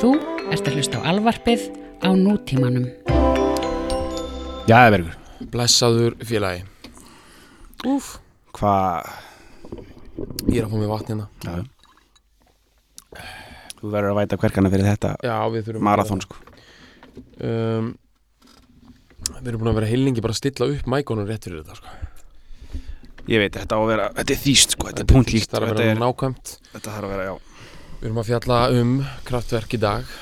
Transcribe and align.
Þú 0.00 0.14
ert 0.48 0.64
að 0.64 0.76
hlusta 0.78 0.96
á 0.96 1.12
alvarpið 1.12 1.64
á 2.00 2.08
nútímanum. 2.16 2.86
Já, 4.64 4.78
Bergur, 4.88 5.12
Blessaður 5.52 6.14
félagi. 6.24 6.62
Úf 7.84 8.14
hvað 8.56 9.10
Ég 10.48 10.56
er 10.62 10.64
að 10.64 10.72
fá 10.72 10.78
mér 10.80 10.88
vatn 10.88 11.12
hérna. 11.12 11.26
Já. 11.44 11.52
Þú 13.76 13.92
verður 13.92 14.14
að 14.14 14.18
væta 14.22 14.38
hverkana 14.40 14.72
fyrir 14.72 14.88
þetta 14.88 15.12
Já, 15.24 15.36
við 15.52 15.68
þurfum 15.68 15.86
marathón 15.90 16.24
sko. 16.24 16.40
Um, 17.44 17.92
Við 19.36 19.52
erum 19.52 19.62
búin 19.66 19.72
að 19.74 19.78
vera 19.82 19.92
heilingi 19.92 20.24
bara 20.24 20.32
að 20.32 20.40
stilla 20.40 20.70
upp 20.78 20.90
mækonum 20.96 21.28
rétt 21.28 21.44
fyrir 21.44 21.60
þetta 21.60 21.76
sko. 21.76 21.88
Ég 23.28 23.44
veit, 23.44 23.52
þetta 23.52 23.76
á 23.76 23.80
að 23.84 23.88
vera, 23.92 24.08
þetta 24.16 24.32
er 24.38 24.42
þýst 24.48 24.78
sko, 24.78 24.88
þetta 24.88 25.04
er 25.04 25.04
þýst, 25.04 25.14
punklíkt 25.14 25.52
Það 25.52 25.60
er 25.60 25.68
að 25.68 25.70
þetta, 25.74 25.84
vera 25.84 25.92
er, 25.92 26.04
nákvæmt. 26.06 26.56
Þetta 26.72 26.96
þarf 26.96 27.04
að 27.04 27.16
vera, 27.18 27.28
já 27.28 27.49
Við 28.00 28.08
erum 28.08 28.20
að 28.22 28.28
fjalla 28.30 28.58
um 28.80 28.92
kraftverk 29.28 29.76
í 29.76 29.80
dag. 29.80 30.12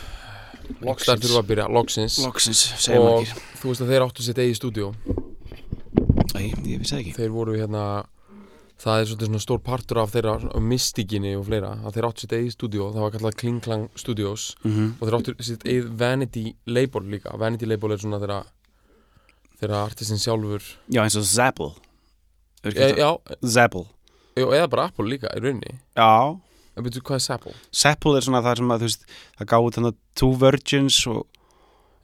Loksins. 0.84 1.22
Þurfum 1.22 1.40
að 1.40 1.48
byrja, 1.48 1.66
loksins. 1.72 2.18
Loksins, 2.24 2.62
segja 2.82 3.00
Og 3.00 3.08
margir. 3.22 3.42
þú 3.60 3.70
veist 3.70 3.82
að 3.84 3.92
þeir 3.92 4.04
áttu 4.04 4.24
sitt 4.26 4.38
eigi 4.42 4.56
stúdíó. 4.58 4.88
Æ, 6.34 6.40
ég 6.66 6.80
vissi 6.82 6.96
ekki. 6.98 7.14
Þeir 7.16 7.30
voru 7.34 7.54
hérna 7.56 7.84
Það 8.78 9.00
er 9.00 9.08
svona 9.10 9.38
stór 9.42 9.58
partur 9.66 9.98
af 9.98 10.12
þeirra 10.14 10.60
mystíkinni 10.62 11.32
og 11.34 11.48
fleira 11.48 11.72
að 11.82 11.96
þeir 11.96 12.06
áttu 12.06 12.22
sitt 12.22 12.34
eigi 12.36 12.52
stúdíó 12.54 12.92
það 12.94 13.02
var 13.02 13.14
kallað 13.16 13.38
Kling 13.40 13.58
Klang 13.64 13.88
Studios. 13.98 14.44
Mm 14.62 14.92
og 15.00 15.02
þeir 15.08 15.16
áttu 15.18 15.34
sitt 15.42 15.64
eigið 15.66 15.88
Vanity 15.98 16.44
Label 16.70 17.02
líka. 17.10 17.32
Vanity 17.34 17.66
Label 17.66 17.92
er 17.96 17.98
svona 18.04 18.20
þeirra 18.22 18.38
þeirra 19.58 19.80
artistin 19.88 20.22
sjálfur. 20.22 20.62
Já, 20.94 21.02
eins 21.02 21.18
og 21.18 21.26
Zappel 21.26 21.72
ekki 22.62 22.84
e, 22.86 22.92
já, 23.02 23.10
Zappel 23.42 23.86
e, 24.36 24.44
eða 24.46 24.68
bara 24.70 24.86
Apple 24.92 25.10
líka 25.10 25.34
í 25.34 25.42
rauninni. 25.42 25.74
Já, 25.98 26.38
betur 26.86 27.04
hvað 27.08 27.18
er 27.18 27.34
Apple? 27.34 27.56
Zappel 27.82 28.16
er 28.18 28.24
svona 28.26 28.44
það 28.44 28.60
sem 28.60 28.70
að, 28.74 28.78
þú 28.84 28.88
veist 28.88 29.04
Það 29.38 29.50
gáði 29.52 29.74
þannig 29.76 29.98
Two 30.18 30.30
Virgins 30.38 30.98
og, 31.10 31.20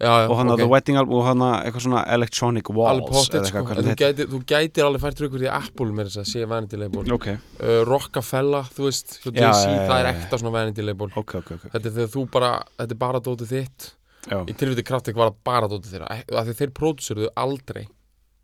og 0.05 0.35
hann 0.39 0.51
að 0.51 0.55
ok. 0.55 0.61
The 0.61 0.69
Wedding 0.73 0.99
Album 1.01 1.19
og 1.19 1.27
hann 1.29 1.45
að 1.47 1.55
eitthvað 1.63 1.85
svona 1.87 2.05
Electronic 2.17 2.71
Walls 2.75 3.09
pottet 3.09 3.49
sko. 3.49 3.63
eitthvað 3.63 3.83
þú 3.89 3.97
gætir, 4.03 4.31
þú 4.33 4.41
gætir 4.53 4.87
alveg 4.89 5.05
fært 5.05 5.25
raukur 5.25 5.45
í 5.45 5.51
Apple 5.55 5.91
með 5.95 6.11
þess 6.11 6.23
að 6.23 6.31
sé 6.33 6.47
Vanity 6.51 6.81
Label. 6.81 7.05
Ok, 7.15 7.29
uh, 7.35 7.81
Rockefeller, 7.89 8.71
þú 8.75 8.89
veist 8.89 9.19
Já, 9.21 9.31
Jay-Z, 9.31 9.65
já, 9.65 9.75
já, 9.75 9.85
það 9.91 9.99
er 10.01 10.11
ekta 10.13 10.41
svona 10.43 10.55
Vanity 10.59 10.87
Label. 10.87 11.11
Ok, 11.15 11.37
ok, 11.41 11.53
ok. 11.59 11.69
Þetta 11.75 11.91
er 11.91 11.97
þegar 11.99 12.13
þú 12.15 12.25
bara, 12.35 12.53
þetta 12.81 12.97
er 12.99 13.03
bara 13.05 13.23
dótið 13.29 13.55
þitt. 13.55 13.91
Já, 14.25 14.39
í 14.49 14.57
tilviti 14.57 14.87
kraftek 14.89 15.19
var 15.21 15.31
það 15.31 15.41
bara 15.47 15.71
dótið 15.71 15.95
þeirra. 15.95 16.21
Af 16.41 16.47
því 16.49 16.59
þeir 16.61 16.75
pródúsöruðu 16.79 17.33
aldrei 17.45 17.83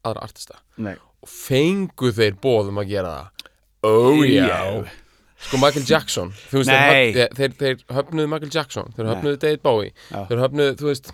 aðra 0.07 0.25
artista. 0.27 0.61
Nei. 0.81 0.95
Og 1.21 1.29
fengu 1.29 2.11
þeir 2.17 2.37
bóðum 2.41 2.81
að 2.81 2.93
gera 2.95 3.15
það. 3.17 3.47
Oh 3.89 4.21
Já. 4.29 4.85
Sko 5.41 5.57
Michael 5.63 5.87
Jackson 5.89 6.31
veist, 6.53 6.69
Nei. 6.69 7.13
þeir, 7.17 7.35
þeir, 7.39 7.57
þeir 7.61 7.83
höfnuðu 7.97 8.29
Michael 8.33 8.53
Jackson 8.55 8.93
þeir 8.97 9.09
höfnuðu 9.15 9.41
David 9.41 9.63
Bowie 9.65 9.93
Já. 10.11 10.21
þeir 10.29 10.43
höfnuðu, 10.45 10.77
þú 10.81 10.89
veist 10.91 11.13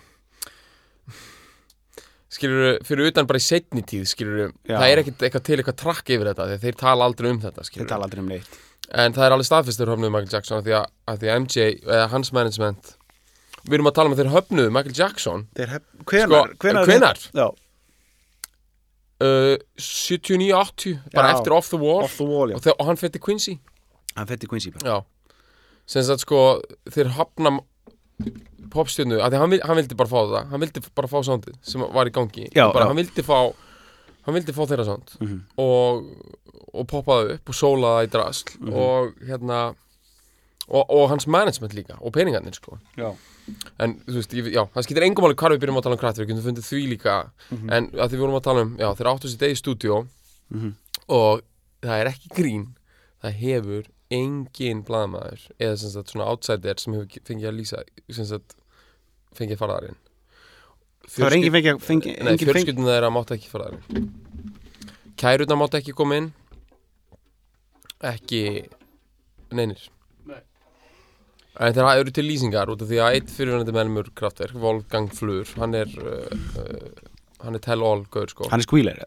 skilur 2.36 2.78
fyrir 2.84 3.12
utan 3.12 3.28
bara 3.30 3.40
í 3.40 3.44
setni 3.46 3.84
tíð 3.86 4.06
skilur 4.10 4.40
Já. 4.66 4.76
það 4.76 4.86
er 4.90 5.02
ekkert 5.02 5.22
eitthvað 5.28 5.44
til 5.46 5.58
eitthvað 5.60 5.78
trakk 5.82 6.10
yfir 6.16 6.30
þetta 6.32 6.48
því 6.50 6.58
þeir 6.64 6.78
tala 6.82 7.06
aldrei 7.08 7.30
um 7.32 7.40
þetta 7.44 7.62
Þeir 7.62 7.70
skilur 7.70 7.90
tala 7.92 8.08
aldrei 8.08 8.22
um 8.24 8.30
neitt 8.34 8.58
en 9.02 9.14
það 9.16 9.26
er 9.28 9.34
alveg 9.36 9.48
staðfist 9.48 9.80
þeir 9.80 9.92
höfnuðu 9.94 10.14
Michael 10.14 10.32
Jackson 10.34 10.58
af 10.60 10.66
því 10.66 10.74
að, 10.78 10.88
af 11.10 11.20
því 11.22 11.30
að 11.30 11.38
MJ, 11.42 11.68
eða 11.86 12.08
hans 12.12 12.32
management 12.34 12.90
við 13.66 13.78
erum 13.78 13.88
að 13.90 13.96
tala 13.98 14.10
um 14.10 14.16
að 14.16 14.20
þeir 14.22 14.32
höfnuðu 14.34 14.74
Michael 14.76 14.98
Jackson 15.00 15.46
Þeir 15.58 15.72
hef, 15.76 15.86
Sko, 16.02 16.42
hvenar, 16.62 16.90
hvenar? 16.90 17.22
Já, 17.34 17.46
uh, 19.26 19.56
79-80 19.80 21.00
bara 21.14 21.32
Já. 21.32 21.38
eftir 21.38 21.56
Off 21.56 21.70
the 21.72 21.80
Wall 21.80 22.04
off 22.04 22.18
the 22.20 22.28
wall, 22.28 22.52
já 22.52 22.58
og, 22.58 22.62
þeir, 22.66 22.76
og 22.78 22.90
hann 22.90 23.00
fætti 23.00 23.22
Quincy 23.22 23.56
Hann 24.16 24.26
fætti 24.26 24.48
Quincy 24.48 24.70
bara 24.76 25.02
sem 25.86 26.02
sagt 26.02 26.20
sko 26.24 26.60
þeir 26.90 27.12
hafna 27.14 27.60
popstjörnu 28.72 29.18
að 29.22 29.34
því 29.34 29.38
hann, 29.42 29.54
hann 29.68 29.78
vildi 29.78 29.96
bara 29.98 30.10
fá 30.10 30.18
það 30.32 30.50
hann 30.50 30.62
vildi 30.64 30.82
bara 30.96 31.10
fá 31.10 31.18
soundið 31.26 31.56
sem 31.62 31.84
var 31.94 32.08
í 32.10 32.12
gangi 32.16 32.46
Já, 32.56 32.66
bara, 32.72 32.86
já. 32.86 32.88
hann 32.90 32.98
vildi 32.98 33.22
fá 33.26 33.38
hann 34.26 34.34
vildi 34.34 34.54
fá 34.56 34.62
þeirra 34.66 34.86
sound 34.88 35.12
Mhm. 35.20 35.40
og, 35.62 36.08
og 36.74 36.86
poppaði 36.90 37.36
upp 37.36 37.48
og 37.52 37.54
sólaði 37.60 38.08
í 38.08 38.10
drasl 38.10 38.56
Mhm. 38.58 38.72
og 38.72 39.14
hérna 39.28 39.60
og, 40.68 40.84
og 40.90 41.08
hans 41.10 41.26
management 41.28 41.74
líka 41.74 41.94
og 42.00 42.12
peningarnir 42.12 42.54
sko 42.54 42.78
Já 42.96 43.14
en 43.78 44.00
þú 44.08 44.16
veist, 44.18 44.32
ég, 44.34 44.48
já, 44.50 44.64
það 44.74 44.82
skiptir 44.82 45.04
engum 45.06 45.24
alveg 45.24 45.38
hvar 45.38 45.52
við 45.54 45.60
byrjum 45.62 45.76
að 45.78 45.82
tala 45.86 45.94
um 45.94 46.00
kraftverk, 46.00 46.26
við 46.26 46.34
getum 46.34 46.46
fundið 46.50 46.66
því 46.66 46.80
líka 46.96 47.30
Mhm. 47.52 47.70
en 47.72 47.86
að 47.94 48.08
því 48.10 48.14
við 48.16 48.24
vorum 48.24 48.40
að 48.40 48.42
tala 48.42 48.60
um, 48.62 48.76
já, 48.76 48.88
þeir 48.96 49.06
áttu 49.12 49.28
sitt 49.30 49.42
eigi 49.46 49.60
stúdíó 49.62 50.08
Mhm. 50.50 50.74
og 51.08 51.42
það 51.82 52.00
er 52.00 52.06
ekki 52.10 52.28
grín 52.34 52.66
það 53.22 53.32
hefur 53.38 53.84
engin 54.14 54.82
blaðmaður 54.86 55.48
eða 55.58 55.78
sem 55.80 55.92
sagt 55.94 56.12
svona 56.12 56.28
outsider 56.30 56.78
sem 56.78 56.94
hefur 56.94 57.26
fengið 57.26 57.50
að 57.50 57.58
lýsa 57.58 57.82
sem 58.14 58.28
sagt 58.28 58.54
fengið 59.36 59.56
að 59.56 59.62
fara 59.64 59.78
þar 59.80 59.88
inn 59.92 60.02
Það 61.06 61.26
er 61.26 61.34
engin 61.36 61.52
fengi, 61.54 61.72
fengi, 61.86 62.12
Nei, 62.26 62.36
fjölskyldun 62.40 62.88
þeirra 62.88 63.10
mátt 63.14 63.34
ekki 63.34 63.50
fara 63.50 63.70
þar 63.70 64.00
inn 64.00 64.08
Kæruna 65.16 65.56
mátt 65.56 65.78
ekki 65.78 65.94
koma 65.96 66.18
inn. 66.20 66.26
Ekki 68.04 68.40
neinir. 69.56 69.86
Nei. 70.28 70.42
En 71.56 71.76
þeir 71.76 72.02
eru 72.02 72.12
til 72.12 72.26
lýsingar 72.28 72.68
út 72.68 72.84
af 72.84 72.90
því 72.90 72.98
að 73.00 73.16
eitt 73.16 73.32
fyrirvænandi 73.32 73.72
meðlumur 73.72 74.10
kraftverk, 74.18 74.58
Wolfgang 74.60 75.08
Flur 75.16 75.48
hann 75.56 75.78
er 75.78 75.94
uh, 76.02 76.28
uh, 76.60 77.06
hann 77.46 77.56
er 77.56 77.64
tell-all 77.64 78.04
gaur 78.12 78.28
sko. 78.28 78.50
Hann 78.52 78.60
er 78.60 78.68
skvíler 78.68 79.00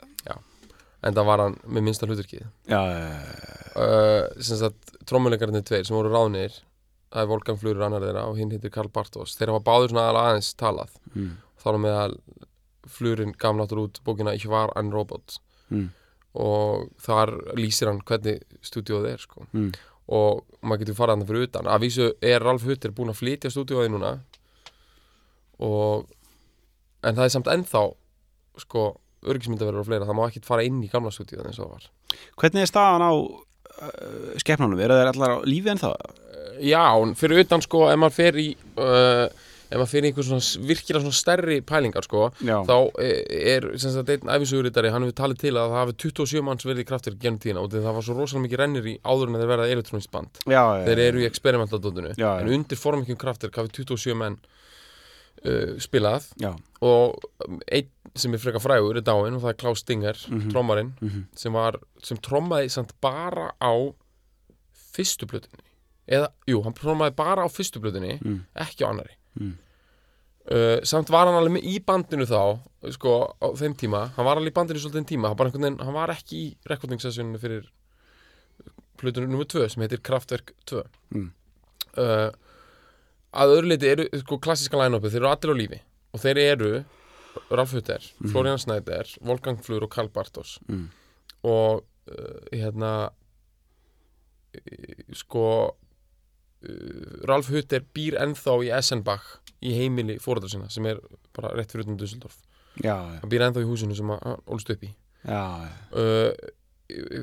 en 0.99 1.15
það 1.15 1.27
var 1.29 1.43
hann 1.45 1.53
með 1.63 1.85
minnsta 1.87 2.07
hluturkið 2.09 2.41
Já, 2.67 2.79
uh, 2.79 3.58
sem 3.58 3.58
sagt 3.75 4.95
trommuleikarnir 5.09 5.63
tveir 5.65 5.85
sem 5.87 5.95
voru 5.95 6.11
ráðnir 6.13 6.55
það 7.09 7.23
er 7.23 7.29
Wolfgang 7.31 7.59
Flur 7.59 7.83
annar 7.85 8.03
þeirra 8.05 8.25
og 8.29 8.37
hinn 8.39 8.51
hittir 8.53 8.73
Karl 8.73 8.89
Bartos 8.93 9.35
þeir 9.37 9.53
hafa 9.53 9.65
báður 9.65 9.93
svona 9.93 10.09
aðeins 10.23 10.51
talað. 10.59 10.91
Mm. 11.15 11.31
þá 11.59 11.69
er 11.71 11.79
með 11.85 11.99
að 11.99 12.17
Flurinn 12.89 13.35
gaf 13.37 13.55
náttúrulega 13.57 13.89
út 13.89 14.01
bókina 14.05 14.33
Ich 14.37 14.47
var 14.49 14.73
ein 14.77 14.91
Robot. 14.93 15.39
Mm. 15.69 15.89
og 16.39 16.89
þar 17.01 17.33
lýsir 17.57 17.89
hann 17.89 18.01
hvernig 18.05 18.43
stúdíóð 18.65 19.09
er 19.09 19.21
sko. 19.21 19.45
Mm. 19.53 19.71
og 20.09 20.45
maður 20.61 20.83
getur 20.83 20.97
farað 20.97 21.17
hann 21.17 21.27
fyrir 21.29 21.49
utan. 21.49 21.69
Að 21.69 21.83
vísu 21.85 22.07
er 22.21 22.41
Ralf 22.41 22.65
Hutter 22.65 22.93
búinn 22.93 23.13
að 23.13 23.21
flytja 23.21 23.51
stúdíóði 23.53 23.91
núna. 23.93 24.15
Og 25.59 26.07
en 27.03 27.15
það 27.15 27.25
er 27.25 27.33
samt 27.33 27.51
ennþá 27.51 27.83
sko 28.59 28.87
örgismyndaverður 29.29 29.83
og 29.83 29.89
fleira 29.89 30.07
það 30.07 30.17
má 30.17 30.25
ekkert 30.27 30.47
fara 30.47 30.65
inn 30.65 30.81
í 30.83 30.89
gamla 30.91 31.11
stúdíóð 31.13 31.49
eins 31.49 31.59
og 31.59 31.67
það 31.67 31.75
var. 31.75 31.89
Hvernig 32.39 32.65
er 32.65 32.71
staðan 32.71 33.05
á 33.05 33.13
uh, 33.79 34.39
skepnunum? 34.41 34.79
Eru 34.83 34.97
þeir 34.99 35.11
allar 35.13 35.35
á 35.35 35.37
lífi 35.47 35.73
en 35.73 35.83
það? 35.83 35.95
Já, 36.59 36.83
fyrir 37.19 37.45
utan 37.45 37.63
sko 37.63 37.85
ef 37.89 37.99
maður 37.99 38.17
fer 38.17 38.39
í 38.41 38.49
uh, 38.81 39.27
ef 39.69 39.77
maður 39.77 39.91
fer 39.91 40.05
í 40.05 40.09
einhver 40.09 40.25
svona 40.25 40.67
virkilega 40.69 41.03
svona 41.03 41.17
stærri 41.19 41.57
pælingar 41.65 42.07
sko 42.07 42.29
Já 42.41 42.57
þá 42.67 42.75
eh, 43.03 43.19
er 43.55 43.67
sem 43.81 43.93
sagt 43.93 44.11
einn 44.13 44.31
æfisugurítari 44.33 44.91
hann 44.93 45.05
hefur 45.05 45.17
talið 45.21 45.43
til 45.43 45.53
að 45.53 45.73
það 45.73 45.81
hafi 45.83 45.97
27 46.05 46.45
manns 46.47 46.65
verið 46.65 46.83
í 46.83 46.87
kraftir 46.89 47.17
genum 47.21 47.41
tíðina 47.41 47.63
og 47.63 47.75
það 47.75 47.97
var 47.97 48.07
svo 48.07 48.17
rosalega 48.17 48.45
mikið 48.47 48.63
rennir 48.63 48.89
í 48.89 48.95
áður 49.05 49.29
en 49.29 49.41
þeir 49.41 49.51
verða 49.53 49.67
elektrónist 49.75 50.13
band 50.13 50.41
Já, 50.49 50.63
þeir 50.87 51.03
eru 51.05 51.21
í 51.21 51.29
já. 52.17 52.31
en 52.39 52.53
undir 52.57 52.81
formikjum 52.81 53.21
kraftir 53.21 53.53
hafi 53.55 53.75
27 53.83 54.17
menn 54.17 54.39
uh, 55.45 55.77
spilað 55.81 56.31
Já 56.41 56.55
og 56.79 57.19
um, 57.45 57.59
einn 57.67 57.89
sem 58.15 58.33
er 58.33 58.37
frekar 58.41 58.61
frægur 58.63 58.97
er 58.97 59.01
dáinn 59.05 59.35
og 59.35 59.41
það 59.43 59.49
er 59.49 59.57
Klaus 59.61 59.79
Stinger, 59.79 60.13
Mhm. 60.29 60.51
trommarinn 60.51 60.93
Mhm. 61.01 61.25
sem 61.35 61.53
var, 61.53 61.75
sem 62.03 62.17
trommaði 62.17 62.69
samt 62.71 62.93
bara 63.01 63.51
á 63.61 63.93
fyrstu 64.93 65.25
plötunni 65.27 65.61
eða, 66.07 66.29
jú, 66.47 66.63
hann 66.63 66.73
trommaði 66.73 67.15
bara 67.15 67.43
á 67.45 67.49
fyrstu 67.49 67.79
plötunni 67.79 68.19
Mm. 68.21 68.45
ekki 68.55 68.83
á 68.85 68.89
annari 68.89 69.15
Mm. 69.39 69.57
uh, 70.51 70.79
samt 70.83 71.09
var 71.09 71.25
hann 71.27 71.35
alveg 71.35 71.57
með 71.61 71.63
í 71.69 71.79
bandinu 71.85 72.25
þá 72.25 72.59
sko, 72.91 73.35
á 73.41 73.47
þeim 73.55 73.75
tíma, 73.77 74.09
hann 74.15 74.25
var 74.25 74.37
alveg 74.37 74.51
í 74.51 74.53
bandinu 74.53 74.79
svolítið 74.79 75.05
tíma, 75.07 75.27
hann, 75.27 75.37
veginn, 75.37 75.79
hann 75.79 75.93
var 75.93 76.07
ekki 76.09 76.33
í 76.33 76.55
rekordningssessjóninu 76.67 77.37
fyrir 77.39 77.67
plötunum 78.97 79.29
nummer 79.29 79.45
2 79.45 79.69
sem 79.69 79.83
heitir 79.83 80.01
Kraftwerk 80.01 80.51
2 80.65 80.83
Mm. 81.13 81.31
uh, 81.97 82.31
að 83.33 83.51
öðru 83.55 83.67
leiti 83.69 83.87
eru 83.91 84.05
sko, 84.19 84.39
klassíska 84.39 84.77
line-upi, 84.77 85.09
þeir 85.11 85.21
eru 85.21 85.29
allir 85.29 85.53
á 85.53 85.59
lífi 85.61 85.79
og 86.13 86.19
þeir 86.19 86.37
eru 86.55 86.85
Ralf 87.51 87.71
Hutter, 87.73 87.99
Mhm. 88.19 88.31
Florian 88.31 88.57
Snæder 88.57 89.07
Wolfgang 89.21 89.59
Flur 89.63 89.83
og 89.83 89.89
Karl 89.91 90.09
Bartos 90.09 90.59
Mm. 90.67 90.89
og 91.43 91.83
uh, 92.09 92.41
hérna 92.53 93.09
uh, 94.55 95.13
sko 95.13 95.45
uh, 95.69 97.27
Ralf 97.29 97.49
Hutter 97.53 97.83
býr 97.95 98.17
ennþá 98.23 98.55
í 98.65 98.71
Essenbach 98.77 99.37
í 99.61 99.73
heimili 99.75 100.17
fóreldra 100.23 100.49
sinna 100.51 100.69
sem 100.71 100.85
er 100.87 100.99
bara 101.35 101.51
rétt 101.57 101.71
fyrir 101.73 101.85
utan 101.87 101.97
Dusseldorf 101.99 102.37
hann 102.83 103.29
býr 103.31 103.43
ennþá 103.49 103.63
í 103.63 103.67
húsinu 103.67 103.95
sem 103.97 104.07
hann 104.13 104.41
ólst 104.47 104.69
upp 104.73 104.83
í 104.87 104.93
já, 105.25 105.41
já. 105.67 105.71
uh, 105.93 106.33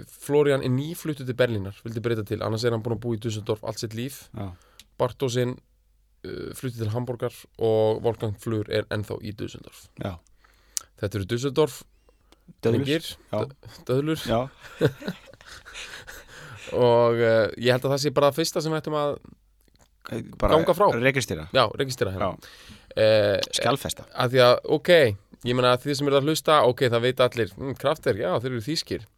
Florian 0.06 0.62
er 0.62 0.70
nýfluttu 0.70 1.24
til 1.26 1.34
Berlínar 1.34 1.74
vildi 1.82 2.00
breyta 2.04 2.22
til, 2.24 2.38
annars 2.44 2.64
er 2.64 2.70
hann 2.76 2.82
búin 2.84 2.94
að 2.98 3.02
búa 3.02 3.16
í 3.16 3.22
Dusseldorf 3.24 3.64
allt 3.66 3.80
sitt 3.82 3.96
líf 3.98 4.28
Já. 4.36 4.52
Bartósinn 5.00 5.56
uh, 5.56 5.62
flutti 6.58 6.80
til 6.80 6.92
Hamburgar 6.94 7.34
og 7.58 8.02
Wolfgang 8.04 8.36
Flur 8.40 8.70
er 8.72 8.88
ennþá 8.94 9.18
í 9.22 9.34
Dusseldorf 9.36 9.86
Já. 10.02 10.16
þetta 11.00 11.20
eru 11.20 11.28
Dusseldorf 11.32 11.82
Döðlur. 12.62 13.02
döðlur. 13.86 14.20
Og 16.76 17.18
uh, 17.18 17.46
ég 17.58 17.70
held 17.74 17.84
að 17.86 17.92
það 17.92 18.00
sé 18.02 18.12
bara 18.14 18.30
það 18.30 18.38
fyrsta 18.40 18.62
sem 18.62 18.72
við 18.74 18.80
ættum 18.80 18.96
að 18.98 19.16
bara 20.38 20.54
Ganga 20.54 20.74
frá. 20.78 20.86
Registrera, 21.02 21.48
já, 21.54 21.64
registrera 21.78 22.12
hérna. 22.14 22.28
Já, 22.30 22.76
eh, 22.96 23.38
skjálfesta 23.58 24.06
að 24.14 24.34
því 24.34 24.42
að, 24.44 24.54
ok, 24.76 24.90
ég 25.46 25.56
meina 25.58 25.72
að 25.74 25.86
þið 25.86 25.98
sem 25.98 26.10
eru 26.10 26.20
að 26.20 26.28
hlusta, 26.30 26.60
ok, 26.70 26.84
það 26.92 27.04
veit 27.06 27.22
allir 27.26 27.50
mm, 27.56 27.74
krafter, 27.80 28.20
já, 28.20 28.28
þeir 28.38 28.52
eru 28.52 28.62
þýskir. 28.66 29.08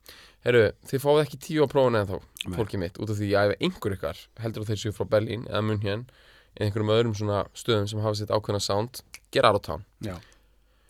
Herru, 0.47 0.65
þið 0.89 1.03
fáið 1.03 1.21
ekki 1.25 1.41
tíu 1.45 1.67
á 1.67 1.69
prófuna 1.69 2.03
en 2.05 2.09
þá 2.09 2.17
fólkið 2.57 2.83
mitt, 2.85 2.99
út 3.03 3.13
af 3.13 3.21
því 3.21 3.29
að 3.37 3.53
ef 3.53 3.65
einhver 3.67 3.97
ykkar 3.99 4.25
heldur 4.41 4.65
að 4.65 4.73
þeir 4.73 4.83
séu 4.85 4.97
frá 4.97 5.09
Berlín 5.13 5.45
eða 5.51 5.63
eða 5.77 5.97
einhverjum 6.59 6.93
öðrum 6.95 7.15
svona 7.15 7.45
stöðum 7.55 7.89
sem 7.91 8.01
hafa 8.01 8.19
sitt 8.19 8.31
ákveðna 8.31 8.61
sound, 8.61 9.03
get 9.31 9.45
out 9.45 9.59
of 9.59 9.63
town 9.63 9.85
Já, 10.05 10.17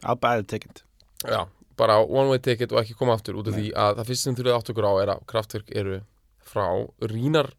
að 0.02 0.46
ticket 0.46 0.84
já, 1.24 1.46
bara 1.76 1.98
one 2.02 2.30
way 2.30 2.38
ticket 2.38 2.72
og 2.72 2.82
ekki 2.82 2.94
koma 2.98 3.16
aftur 3.18 3.38
út 3.40 3.48
af 3.48 3.56
Nei. 3.56 3.62
því 3.62 3.72
að 3.74 3.96
það 3.98 4.10
fyrst 4.10 4.26
sem 4.26 4.36
þurfið 4.38 4.58
átt 4.58 4.70
okkur 4.72 4.88
á 4.88 4.92
er 5.02 5.14
að 5.14 5.24
kraftverk 5.26 5.72
eru 5.74 6.00
frá 6.48 6.66
Rínar 7.00 7.52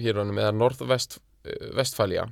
hérunum 0.00 0.38
eða 0.40 0.52
norðvest 0.56 1.18
eh, 1.44 1.70
vestfælja 1.76 2.28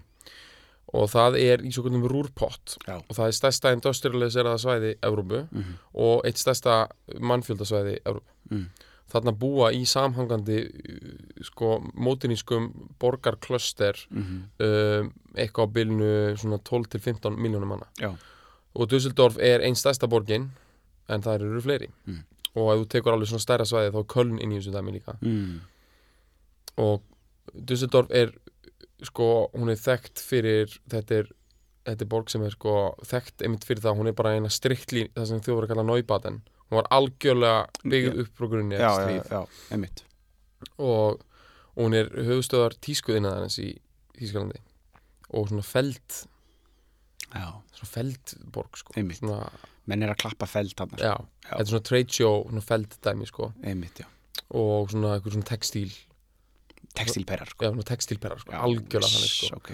og 0.97 1.09
það 1.13 1.37
er 1.41 1.63
í 1.67 1.71
svo 1.75 1.85
kvöldum 1.85 2.07
rúrpott 2.09 2.79
Já. 2.87 2.97
og 2.97 3.13
það 3.13 3.27
er 3.27 3.37
stærsta 3.37 3.73
industrialiseraða 3.77 4.61
svæði 4.63 4.93
Evrópu 5.05 5.43
mm 5.45 5.63
-hmm. 5.63 5.75
og 6.05 6.27
eitt 6.27 6.39
stærsta 6.39 6.89
mannfjöldasvæði 7.21 7.99
Evrópu. 8.05 8.33
Mm. 8.51 8.67
Þarna 9.09 9.33
búa 9.41 9.71
í 9.73 9.85
samhangandi 9.89 10.59
uh, 10.69 11.45
sko 11.49 11.79
mótinískum 11.97 12.67
borgarklöster 13.01 13.97
mhm, 14.11 14.41
um, 14.65 15.13
eitthvað 15.35 15.71
á 15.71 15.75
bylnu 15.79 16.11
svona 16.41 16.59
12 16.61 16.91
til 16.93 17.01
15 17.01 17.39
miljónum 17.41 17.73
manna 17.73 17.89
Já. 18.01 18.11
og 18.75 18.91
Düsseldorf 18.93 19.39
er 19.41 19.65
einn 19.65 19.79
stærsta 19.79 20.09
borgin 20.11 20.51
en 21.09 21.25
það 21.25 21.41
eru 21.41 21.63
fleiri 21.65 21.89
Mm. 22.07 22.25
og 22.55 22.73
ef 22.73 22.81
þú 22.83 22.89
tekur 22.93 23.13
alveg 23.15 23.29
svona 23.31 23.45
stærra 23.45 23.65
svæði 23.69 23.93
þá 23.95 23.99
er 24.01 24.09
Köln 24.13 24.39
inn 24.43 24.53
í 24.53 24.59
þessu 24.59 24.75
dæmi 24.75 24.93
líka 24.99 25.17
mm. 25.21 25.59
og 26.85 27.03
Düsseldorf 27.55 28.11
er 28.13 28.33
sko, 29.07 29.49
hún 29.55 29.71
er 29.73 29.79
þekkt 29.81 30.21
fyrir 30.21 30.73
þetta 30.91 31.21
er, 31.23 31.31
þetta 31.87 32.05
er 32.05 32.11
borg 32.13 32.31
sem 32.33 32.45
er 32.45 32.55
sko 32.55 32.75
þekkt 33.07 33.45
einmitt 33.47 33.67
fyrir 33.69 33.85
það, 33.85 33.99
hún 34.01 34.11
er 34.11 34.17
bara 34.19 34.35
eina 34.37 34.51
striktli 34.53 35.09
það 35.15 35.29
sem 35.31 35.43
voru 35.47 35.69
að 35.69 35.73
kalla 35.75 35.87
Neubaden 35.87 36.41
hún 36.69 36.79
var 36.81 36.89
algjörlega 36.95 37.67
byggð 37.85 38.21
upp 38.25 38.33
frá 38.39 38.49
grunni 38.53 38.77
eftir 38.79 39.21
stríð. 39.23 40.03
og, 40.79 41.23
og 41.77 41.83
hún 41.85 41.95
er 41.99 42.09
höfustöðar 42.29 42.77
tískuðinaðarins 42.85 43.59
í 43.63 43.71
Þýskalandi. 44.19 44.61
Og 45.31 45.49
svona 45.51 45.63
feld 45.63 46.17
Já, 47.29 47.49
svona 47.77 47.91
feldborg 47.93 48.79
sko. 48.81 48.95
Svona, 48.97 49.51
menn 49.87 50.03
er 50.03 50.15
að 50.15 50.21
klappa 50.25 50.47
feld 50.49 50.73
hann 50.81 50.95
já, 50.97 51.13
þetta 51.45 51.61
er 51.61 51.69
svona 51.71 51.85
trade 51.91 52.15
show 52.17 52.39
svona 52.49 52.65
felddæmi 52.65 53.29
sko. 53.29 53.51
Einmitt, 53.63 54.01
og 54.57 54.89
svona 54.93 55.17
eitthvað 55.19 55.37
svona 55.37 55.51
textíl 55.53 55.93
Textilperrar, 56.99 57.51
sko. 57.53 57.69
Textílperrar 57.87 58.41
sko, 58.43 58.55
algjörlega 58.59 59.13
þannig 59.13 59.33
sko. 59.35 59.59
ok. 59.61 59.69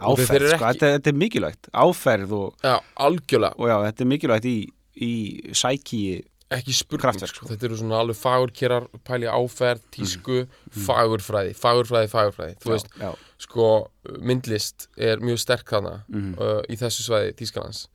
Og 0.00 0.16
þeir 0.20 0.28
Áferð, 0.28 0.44
sko, 0.46 0.56
ekki- 0.56 0.66
þetta, 0.66 0.90
þetta 0.94 1.10
er 1.10 1.16
mikilvægt. 1.20 1.68
Áferð 1.72 2.30
og, 2.36 2.54
já, 2.62 2.74
algjörlega. 3.06 3.54
Og 3.58 3.66
já, 3.68 3.76
þetta 3.88 4.04
er 4.04 4.08
mikilvægt 4.12 4.46
í, 4.48 4.54
í 4.96 5.52
sæki 5.54 6.24
ekki 6.50 6.72
spurning 6.74 7.14
sko. 7.20 7.26
sko. 7.30 7.46
þetta 7.46 7.64
eru 7.68 7.76
svona 7.78 8.00
alveg 8.02 8.16
fagurkerar 8.18 8.88
pæli 9.06 9.28
áferð, 9.30 9.84
tísku, 9.94 10.48
fagurfræði 10.74 11.52
fagurfræði, 11.54 12.08
fagurfræði. 12.10 12.56
Þú 12.58 12.72
veist, 12.74 12.88
já, 12.98 13.12
sko, 13.38 13.66
myndlist 14.18 14.88
er 14.98 15.22
mjög 15.22 15.38
sterk 15.38 15.64
þarna 15.70 16.02
Mhm. 16.08 16.34
uh, 16.40 16.62
í 16.68 16.74
þessu 16.76 17.06
svæði 17.06 17.36
Tískalands 17.38 17.86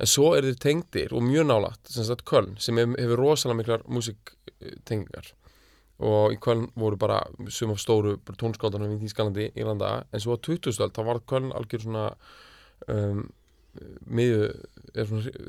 en 0.00 0.06
svo 0.06 0.34
eru 0.34 0.50
þeir 0.50 0.58
tengdir 0.58 1.12
og 1.12 1.22
mjög 1.22 1.46
nálægt 1.46 1.86
sem 1.92 2.02
sagt 2.04 2.24
Köln, 2.24 2.58
sem 2.58 2.76
hef, 2.76 2.88
hefur 2.98 3.16
rosalega 3.20 3.56
miklar 3.60 3.82
músiktengingar. 3.86 5.32
Og 6.00 6.32
í 6.32 6.38
Köln 6.40 6.70
voru 6.74 6.96
bara 6.96 7.20
sum 7.52 7.70
af 7.74 7.78
stóru 7.78 8.16
tónskáldanum 8.24 8.94
í 8.96 9.02
Þískalandi 9.04 9.50
í 9.54 9.62
landa, 9.66 10.04
en 10.12 10.20
svo 10.20 10.34
á 10.34 10.40
2000 10.40 10.90
þá 10.96 11.04
var 11.04 11.20
Köln 11.28 11.52
algjör 11.52 11.84
svona 11.84 12.06
um, 12.88 13.28
miðu 14.10 14.50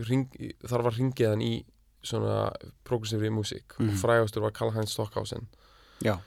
ring, 0.08 0.28
þar 0.68 0.84
var 0.88 0.94
ringiðan 0.98 1.42
í 1.44 1.54
svona 2.04 2.52
progressífri 2.88 3.30
músík 3.30 3.76
Mhm. 3.80 3.90
og 3.90 3.96
frægastur 4.02 4.42
var 4.42 4.52
Karl-Heinz 4.52 4.90
Stockhausen. 4.96 5.48
Já. 6.04 6.18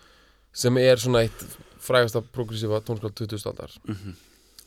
sem 0.52 0.76
er 0.78 0.94
svona 0.96 1.24
eitt 1.26 1.40
frægasta 1.82 2.20
progressífa 2.22 2.78
tónskáld 2.86 3.14
2000 3.18 3.50
aldar. 3.50 3.70
Mhm. 3.88 4.14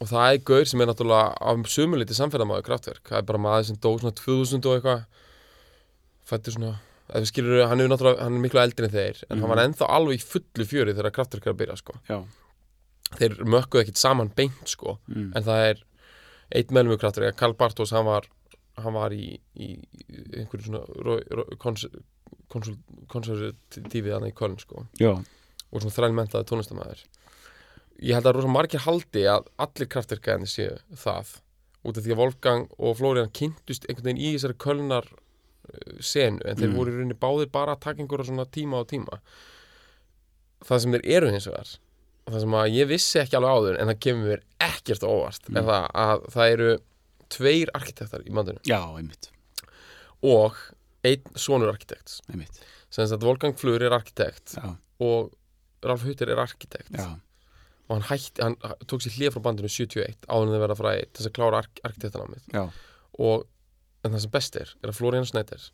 og 0.02 0.08
það 0.08 0.34
er 0.34 0.38
gaur 0.44 0.66
sem 0.66 0.82
er 0.82 0.86
náttúrulega 0.88 1.38
af 1.42 1.58
sumuliti 1.72 2.14
samferðamaður 2.14 2.64
kraftverk 2.68 3.04
það 3.04 3.18
er 3.18 3.22
bara 3.22 3.40
maður 3.40 3.66
sem 3.66 3.76
dó 3.78 3.98
svona 3.98 4.14
2000 4.14 4.66
og 4.66 4.82
eitthvað. 4.82 5.06
Fættur 6.28 6.52
svona 6.54 6.76
skilur, 7.26 7.68
hann 7.70 7.80
er 7.80 7.88
hann 8.20 8.36
er 8.36 8.42
miklu 8.44 8.60
eldri 8.60 8.84
en 8.86 8.92
þeir 8.92 9.24
en 9.32 9.40
hann 9.40 9.50
var 9.50 9.58
ennþá 9.64 9.88
alveg 9.90 10.20
í 10.20 10.24
fullu 10.28 10.66
fjöri 10.68 10.94
þegar 10.94 11.12
kraftverk 11.16 11.48
er 11.48 11.54
að 11.54 11.58
byrja 11.62 11.78
sko. 11.78 11.94
Þeir 13.18 13.38
mökkuðu 13.48 13.84
ekkit 13.86 13.98
saman 13.98 14.30
beint 14.36 14.68
sko. 14.68 14.98
Mm. 15.08 15.32
en 15.36 15.44
það 15.44 15.70
er 15.70 15.84
eitt 16.56 16.72
meðlum 16.72 16.98
kraftverk, 17.02 17.36
Karl 17.40 17.54
Bartos 17.60 17.92
hann 17.96 18.06
var, 18.08 18.28
hann 18.78 18.94
var 18.96 19.12
í, 19.16 19.40
í 19.56 19.74
einhverju 20.38 20.70
svona 20.70 20.84
konservatífið 23.12 24.14
hann 24.16 24.28
í 24.30 24.34
Köln 24.36 24.58
sko 24.62 24.86
já. 25.02 25.12
og 25.16 25.82
svona 25.82 25.96
þrælmentaði 25.96 26.48
tónlistamæður 26.50 27.04
ég 28.08 28.14
held 28.18 28.30
að 28.30 28.38
rosa 28.38 28.52
margir 28.54 28.84
haldi 28.86 29.24
að 29.30 29.48
allir 29.64 29.90
kraftverkæðinni 29.94 30.50
séu 30.52 30.76
það 31.02 31.36
út 31.88 31.98
af 32.00 32.04
því 32.06 32.14
að 32.16 32.22
Wolfgang 32.22 32.68
og 32.78 32.98
Florian 33.00 33.32
kynntust 33.34 33.88
einhvern 33.88 34.10
veginn 34.12 34.22
í 34.28 34.32
þessari 34.36 34.58
kölnar 34.62 35.08
uh, 35.08 35.98
senu 36.04 36.42
en 36.46 36.60
þeir 36.60 36.70
Mm. 36.72 36.78
voru 36.78 36.92
í 36.94 36.98
rauninni 36.98 37.18
báðir 37.22 37.52
bara 37.54 37.76
að 37.76 37.84
taka 37.88 38.04
einhverja 38.04 38.30
svona 38.30 38.46
tíma 38.46 38.82
á 38.82 38.90
tíma 38.90 39.20
það 40.68 40.82
sem 40.84 40.96
þeir 40.98 41.08
eru 41.18 41.32
hins 41.34 41.48
vegar 41.50 41.74
það 42.34 42.44
sem 42.44 42.56
að 42.60 42.72
ég 42.76 42.88
vissi 42.90 43.20
ekki 43.22 43.38
alveg 43.40 43.56
áður 43.58 43.78
en 43.82 43.92
það 43.92 44.00
kemur 44.06 44.32
mér 44.32 44.42
ekkert 44.68 45.04
á 45.06 45.10
óvart 45.10 45.50
Mm. 45.50 45.58
er 45.58 45.68
það 45.68 45.86
að 46.06 46.26
það 46.36 46.52
eru 46.56 46.70
tveir 47.30 47.72
arkitektar 47.76 48.24
í 48.28 48.32
mandinu 48.36 48.60
já, 48.68 48.80
einmitt, 48.98 49.30
og 50.24 50.56
einn 51.08 51.24
sonur 51.40 51.70
arkitekts. 51.72 52.22
Einmitt. 52.32 52.60
sem 52.90 53.06
að 53.06 53.24
Wolfgang 53.28 53.56
Flur 53.60 53.84
er 53.84 53.92
arkitekt 53.96 54.56
Já, 54.58 54.76
og 55.04 55.34
Ralf 55.84 56.04
Hutter 56.08 56.30
er 56.32 56.40
arkitekt. 56.42 56.92
Já, 56.96 57.20
og 57.88 57.92
hann 57.96 58.06
hætti, 58.10 58.42
hann 58.42 58.56
tók 58.88 59.04
sér 59.04 59.14
hlið 59.16 59.34
frá 59.36 59.42
bandinu 59.46 59.70
71 59.70 60.26
áður 60.28 60.48
en 60.48 60.56
þau 60.56 60.64
verða 60.64 60.78
fræði 60.80 61.04
til 61.06 61.20
þess 61.22 61.30
að 61.30 61.36
klára 61.38 61.60
ark 61.64 61.80
arkitektanámið 61.88 62.48
já, 62.56 62.64
og 63.20 63.46
en 64.04 64.12
það 64.16 64.24
sem 64.26 64.32
best 64.34 64.56
er, 64.60 64.74
er 64.84 64.90
að 64.92 64.98
Florian 64.98 65.28
Schneider 65.28 65.68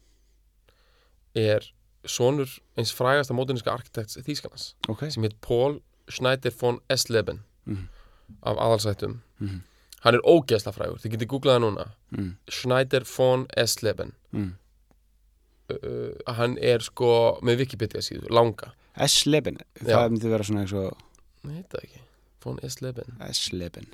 er 1.35 1.65
sonur 2.05 2.51
eins 2.77 2.91
frægasta 2.93 3.33
mótuníska 3.37 3.71
arkitekts 3.73 4.17
Þýskalands 4.25 4.73
ok. 4.91 5.05
sem 5.13 5.23
heit 5.25 5.37
Paul 5.41 5.79
Schneider 6.09 6.51
von 6.51 6.79
Esleben 6.89 7.39
Mhm. 7.65 7.87
af 8.43 8.57
aðalsættum 8.57 9.19
Mhm. 9.39 9.61
hann 10.03 10.15
er 10.15 10.19
ógeðsla 10.27 10.73
frægur, 10.75 10.99
þið 10.99 11.11
getið 11.15 11.27
googlað 11.31 11.55
það 11.57 11.63
núna 11.63 11.85
mm. 12.11 12.35
Schneider 12.49 13.03
von 13.17 13.45
Esleben 13.57 14.11
Mm. 14.33 14.53
uh, 15.71 16.33
hann 16.33 16.57
er 16.57 16.79
sko 16.79 17.39
með 17.41 17.57
Wikipedia 17.63 18.01
síðu, 18.01 18.27
langa 18.29 18.73
S-leben, 18.95 19.57
Já. 19.81 19.95
það 19.97 20.09
myndi 20.11 20.29
vera 20.29 20.43
svona 20.43 20.61
eins 20.65 20.73
og 20.73 20.97
Nei, 21.43 21.55
heit 21.55 21.69
það 21.69 21.83
ekki, 21.87 22.01
von 22.43 22.59
Esleben 22.63 23.15
S-leben 23.31 23.87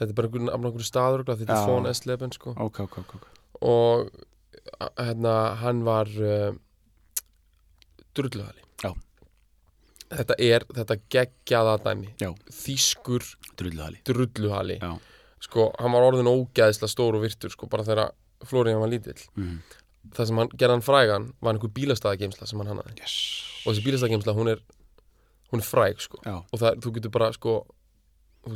þetta 0.00 0.08
er 0.08 0.12
bara 0.14 0.28
einhvern, 0.28 0.82
staður 0.84 1.24
þetta 1.24 1.52
er 1.62 1.66
von 1.68 1.86
Esleben 1.86 2.32
sko 2.32 2.54
ok, 2.56 2.80
ok, 2.80 2.98
ok, 2.98 3.26
og 3.62 4.10
hérna, 4.98 5.56
hann 5.56 5.84
var 5.84 6.06
uh, 6.08 6.52
drulluhali 8.16 8.62
Já. 8.82 8.92
Þetta 10.10 10.36
er 10.42 10.66
þetta 10.76 10.98
geggjaða 11.12 11.76
dæmi 11.84 12.12
Já. 12.22 12.30
þýskur 12.52 13.26
drulluhali 13.58 14.02
drulluhali 14.06 14.78
sko, 15.42 15.70
hann 15.80 15.94
var 15.94 16.06
orðin 16.08 16.30
ógæðislega 16.30 16.90
stór 16.92 17.18
og 17.18 17.26
virtur 17.26 17.52
sko, 17.52 17.68
bara 17.70 17.86
þegar 17.86 18.14
Florian 18.46 18.82
var 18.82 18.92
lítill 18.92 19.18
mm. 19.36 19.58
það 20.16 20.30
sem 20.30 20.42
hann 20.42 20.52
gerði 20.54 20.76
hann 20.76 20.86
frægan 20.86 21.30
var 21.40 21.56
einhver 21.56 21.72
bílastæðageimsla 21.76 22.48
sem 22.48 22.62
hann 22.62 22.74
hannaði 22.74 22.98
yes. 23.00 23.16
og 23.64 23.72
þessi 23.72 23.86
bílastæðageimsla, 23.88 24.36
hún 24.36 24.52
er 24.54 24.62
hún 25.52 25.62
er 25.62 25.66
fræg 25.66 26.02
sko 26.02 26.20
já, 26.24 26.36
og 26.42 26.62
það, 26.62 26.80
þú 26.84 26.94
getur 26.98 27.14
bara 27.14 27.32
sko 27.36 27.58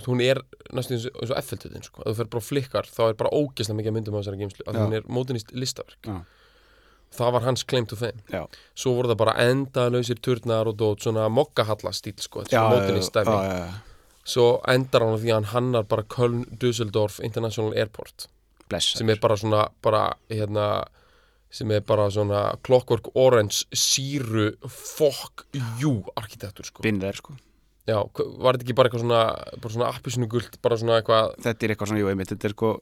hún 0.07 0.21
er 0.23 0.39
næstu 0.73 0.95
eins 0.95 1.07
og- 1.07 1.39
F-feldutin 1.39 1.83
sko. 1.83 2.03
ef 2.03 2.13
þú 2.13 2.17
fer 2.17 2.29
bara 2.31 2.41
flikkar 2.41 2.87
þá 2.87 3.09
er 3.09 3.15
bara 3.15 3.31
ógeðslega 3.31 3.79
mikið 3.81 3.93
myndum 3.97 4.15
á 4.15 4.21
þessari 4.21 4.39
geimslu 4.39 4.65
að 4.67 4.75
Já. 4.75 4.81
hún 4.85 4.95
er 4.95 5.03
mótinist 5.03 5.51
listaverk 5.53 6.07
Já. 6.07 6.25
Það 7.17 7.33
var 7.37 7.47
hans 7.47 7.65
claim 7.65 7.87
to 7.91 7.99
fame. 7.99 8.23
Já. 8.33 8.45
svo 8.75 8.95
voru 8.97 9.11
það 9.13 9.21
bara 9.23 9.37
endalausir 9.49 10.21
turnar 10.23 10.71
og 10.71 10.79
dót 10.81 11.05
svona 11.05 11.29
mokkahalla 11.33 11.93
stíl 11.97 12.19
sko, 12.23 12.45
svona 12.47 12.77
mótinist 12.77 13.15
já, 13.15 13.25
dæmi 13.25 13.37
já, 13.37 13.69
svo 14.25 14.47
endar 14.71 15.07
hann 15.07 15.19
því 15.19 15.33
að 15.33 15.39
hann 15.41 15.51
hannar 15.55 15.91
bara 15.91 16.07
Köln 16.17 16.47
Düsseldorf 16.63 17.21
International 17.25 17.75
Airport. 17.75 18.29
Bless 18.71 18.95
sem 18.99 19.11
er 19.11 19.19
bara 19.21 19.37
svona 19.37 19.67
bara, 19.83 20.05
hérna, 20.31 20.85
sem 21.51 21.71
er 21.75 21.83
bara 21.83 22.11
svona 22.11 22.55
Clockwork 22.63 23.11
Orange 23.19 23.67
síru 23.75 24.53
fuck 24.69 25.47
you 25.81 26.05
arkitektur 26.17 26.69
sko. 26.69 26.83
binn 26.87 27.03
þær 27.03 27.19
sko 27.19 27.39
Já, 27.89 27.97
var 28.39 28.55
þetta 28.59 28.67
ekki 28.67 28.75
bara 28.77 28.91
eitthvað 28.91 29.03
svona 29.03 29.21
bara 29.63 29.73
svona 29.75 29.87
appisinu 29.91 30.29
gult, 30.31 30.59
bara 30.63 30.77
svona 30.79 30.99
eitthvað 31.01 31.31
þetta 31.47 31.65
er 31.67 31.73
eitthvað 31.75 31.91
svona, 31.91 32.03
jú, 32.03 32.11
einmitt, 32.13 32.29
þetta 32.35 32.49
er 32.51 32.55
sko 32.55 32.73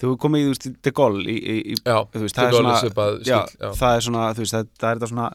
þú 0.00 0.12
komið 0.24 0.46
þú 0.46 0.52
veist, 0.54 0.68
De 0.86 0.92
Gaulle 0.96 1.26
í, 1.30 1.36
í, 1.36 1.56
í, 1.74 1.76
Já, 1.84 1.98
De 2.12 2.22
það 2.24 2.46
er 2.48 2.56
svona 2.56 2.76
svipað 2.80 3.18
já, 3.28 3.40
stíll, 3.44 3.60
já. 3.62 3.70
það 3.82 3.96
er 4.00 4.06
svona, 4.08 4.24
þú 4.34 4.42
veist, 4.46 4.56
það, 4.56 4.70
það 4.80 4.88
er 4.90 4.96
þetta 5.00 5.10
svona 5.12 5.28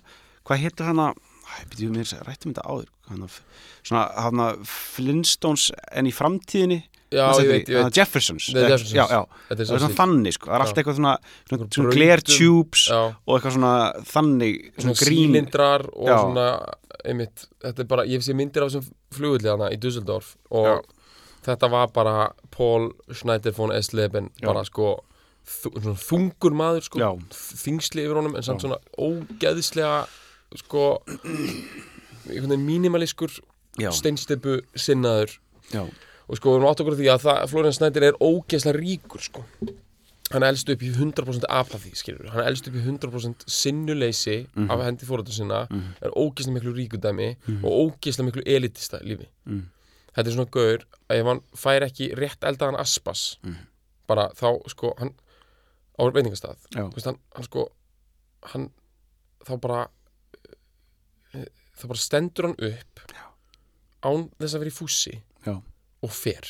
hvað 0.50 0.64
héttu 0.66 0.88
hana, 0.90 1.08
æ, 1.48 1.54
byrju 1.72 1.92
mér 1.96 2.14
rættum 2.28 2.52
þetta 2.56 2.66
áður, 2.66 2.90
hann 3.12 3.28
að, 3.28 3.38
svona 3.88 4.04
hann 4.26 4.44
að 4.48 4.64
Flintstones 4.96 5.68
en 5.92 6.10
í 6.10 6.16
framtíðinni 6.16 6.82
Já, 7.12 7.26
ég 7.44 7.50
veit, 7.52 7.68
ég 7.68 7.76
veit 7.84 7.98
Jeffersons, 8.00 8.46
The 8.56 8.62
Jeffersons. 8.72 8.94
Já, 8.96 9.04
já, 9.12 9.24
Þetta 9.50 9.52
er 9.52 9.58
það 9.58 9.62
er 9.62 9.68
svo 9.68 9.80
svona 9.82 9.96
þannig 9.98 10.36
sko, 10.38 10.46
það 10.48 10.54
er 10.56 10.62
Já. 10.62 10.64
alltaf 10.64 10.78
eitthvað 10.80 10.96
svona, 10.96 11.16
svona, 11.20 11.58
Einhver 11.58 11.74
svona 11.76 11.90
brautum. 11.90 11.98
glare 12.00 12.24
tubes 12.32 12.84
Já, 12.88 13.00
og 13.28 13.34
eitthvað 13.36 13.56
svona 13.58 13.72
þannig 14.14 14.54
svona 14.62 14.86
svona 14.86 14.96
grín 15.02 15.26
sílindrar 15.36 15.84
og 15.92 16.08
Já. 16.08 16.16
svona, 16.22 16.46
einmitt, 17.08 17.46
þetta 17.64 17.84
er 17.84 17.90
bara, 17.92 18.06
ég 18.10 18.24
sé 18.26 18.36
myndir 18.38 18.64
af 18.66 18.72
þessum 18.72 18.92
flugulli 19.16 19.50
hana 19.52 19.70
í 19.74 19.78
Düsseldorf 19.82 20.36
og 20.52 20.68
Já. 20.68 20.76
þetta 21.48 21.70
var 21.74 21.88
bara 21.96 22.16
Paul 22.54 22.92
Schneider 23.12 23.56
von 23.58 23.74
Essleben, 23.76 24.30
Já. 24.42 24.48
bara 24.52 24.64
sko 24.68 24.92
þungur 25.48 26.54
maður 26.54 26.86
sko, 26.86 27.00
þingsli 27.64 28.06
yfir 28.06 28.20
honum 28.22 28.36
en 28.38 28.46
samt 28.46 28.62
Já. 28.62 28.68
svona 28.68 28.80
ógeðslega 28.98 30.06
sko 30.62 30.86
Já, 33.80 33.88
steinstipu 33.96 34.60
sinnaður 34.76 35.38
já, 35.72 35.86
og 36.28 36.38
sko 36.38 36.52
við 36.52 36.58
erum 36.60 36.70
átt 36.70 36.82
okkur 36.84 36.98
því 37.00 37.08
að 37.14 37.22
það, 37.24 37.38
Florian 37.54 37.76
Snæder 37.78 38.06
er 38.10 38.18
ógeðslega 38.20 38.78
ríkur 38.78 39.24
sko 39.24 39.46
hann 40.34 40.44
elst 40.44 40.70
upp 40.70 40.82
í 40.82 40.92
100% 40.96 41.46
apathy 41.50 41.92
skilur 41.96 42.30
hann 42.34 42.46
elst 42.48 42.68
upp 42.68 42.76
í 42.76 42.82
100% 42.86 43.46
sinnuleysi 43.48 44.48
Mhm. 44.56 44.70
af 44.72 44.84
hendi 44.86 45.06
fóröldur 45.06 45.34
sinna 45.34 45.68
er 46.02 46.12
ógeðslega 46.16 46.56
miklu 46.60 46.74
ríkudæmi 46.78 47.30
og 47.64 47.72
ógeðslega 48.00 48.26
miklu 48.30 48.44
elitista 48.46 49.00
lífi 49.04 49.28
Mhm. 49.46 49.66
þetta 50.16 50.28
er 50.28 50.34
svona 50.36 50.52
gaur 50.52 50.80
að 51.10 51.20
ef 51.20 51.26
hann 51.26 51.42
fær 51.56 51.82
ekki 51.88 52.14
rétt 52.16 52.42
eldaðan 52.44 52.80
aspas 52.80 53.38
Mhm. 53.44 53.56
bara 54.08 54.30
þá 54.36 54.68
sko 54.70 54.94
hann 55.00 55.14
á 56.00 56.04
veitingastað 56.12 56.58
hann, 56.76 57.18
hann 57.36 57.44
sko 57.44 57.72
hann 58.44 58.70
þá 59.46 59.60
bara 59.62 59.88
eh, 61.34 61.46
þá 61.78 61.88
bara 61.88 62.00
stendur 62.00 62.44
hann 62.48 62.56
upp 62.60 63.00
Já. 63.12 63.26
án 64.04 64.30
þess 64.40 64.56
að 64.56 64.60
vera 64.64 64.72
í 64.72 64.76
fússi 64.80 65.14
já, 65.46 65.62
og 66.04 66.12
fer. 66.12 66.42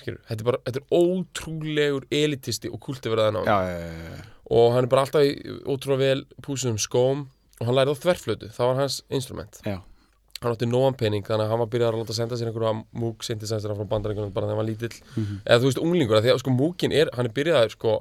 Skilur, 0.00 0.20
þetta 0.28 0.40
er 0.40 0.48
bara, 0.50 0.60
þetta 0.66 0.80
er 0.80 0.86
ótrúlegur 1.00 2.06
elitisti 2.10 2.70
og 2.72 2.80
kulti 2.80 3.12
verðan 3.12 3.40
á 3.40 3.42
já, 3.44 3.52
hann 3.52 3.68
já, 3.68 3.84
já, 3.84 4.16
já. 4.16 4.24
og 4.50 4.72
hann 4.74 4.84
er 4.86 4.90
bara 4.94 5.04
alltaf 5.06 5.22
í 5.22 5.60
ótrúlega 5.68 6.00
vel 6.04 6.24
púsum 6.42 6.78
skóm 6.80 7.26
og 7.60 7.66
hann 7.68 7.76
lærið 7.76 7.94
á 7.94 8.02
þverflötu, 8.04 8.50
það 8.56 8.70
var 8.72 8.80
hans 8.80 9.00
instrument 9.10 9.60
já. 9.66 9.76
hann 10.40 10.54
átti 10.54 10.66
nóan 10.70 10.96
pening 10.96 11.22
þannig 11.26 11.44
að 11.46 11.50
hann 11.52 11.60
var 11.60 11.68
byrjað 11.74 11.92
að 11.92 12.00
láta 12.00 12.16
senda 12.16 12.38
sér 12.40 12.48
einhverja 12.48 12.76
múk 12.96 13.26
synthesizer 13.26 13.74
frá 13.76 13.84
bandaríkjunum 13.90 14.32
bara 14.32 14.46
þegar 14.48 14.56
hann 14.56 14.62
var 14.64 14.70
lítill 14.70 14.96
Mhm. 15.16 15.40
eða 15.44 15.58
þú 15.60 15.68
veist 15.68 15.82
unglingur, 15.84 16.22
því 16.24 16.32
að 16.32 16.40
sko 16.40 16.50
múkin 16.56 16.92
er 16.96 17.10
hann 17.14 17.26
er 17.28 17.32
byrjaður 17.36 17.70
sko 17.76 17.98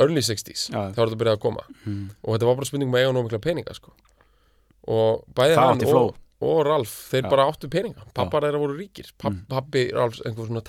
early 0.00 0.22
60s 0.24 0.70
Já. 0.72 0.88
þá 0.88 0.96
var 0.96 1.08
þetta 1.12 1.20
byrjað 1.20 1.36
að 1.36 1.44
koma 1.44 1.62
Mhm. 1.84 2.08
og 2.24 2.30
þetta 2.38 2.46
var 2.48 2.56
bara 2.56 2.64
spurning 2.70 2.90
með 2.90 3.02
eiga 3.04 3.12
nóg 3.12 3.24
mikla 3.28 3.38
peninga 3.44 3.74
sko 3.76 3.92
og 4.88 5.24
bæði 5.36 5.54
Það 5.54 5.68
hann 5.68 5.84
og, 5.94 6.14
og 6.42 6.62
Ralf 6.66 6.92
þeir 7.12 7.28
bara 7.30 7.46
áttu 7.50 7.68
peninga 7.70 8.04
pappar 8.16 8.42
þeirra 8.46 8.60
voru 8.62 8.76
ríkir 8.78 9.12
Papp, 9.18 9.32
Mm. 9.32 9.44
pappi 9.48 9.84
Ralfs 9.94 10.22
einhver 10.26 10.46
svona 10.48 10.62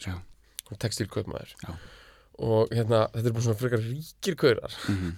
Já. 0.00 0.14
sko. 0.14 0.76
textílkaupmaður 0.78 1.54
Já. 1.64 1.74
og 2.38 2.70
hérna 2.70 3.08
þetta 3.12 3.26
er 3.26 3.32
bara 3.36 3.44
svona 3.48 3.60
frekar 3.60 3.82
ríkir 3.84 4.36
kaurar 4.36 4.72
Mhm. 4.88 5.12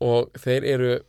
og 0.00 0.32
þeir 0.34 0.64
eru 0.64 1.00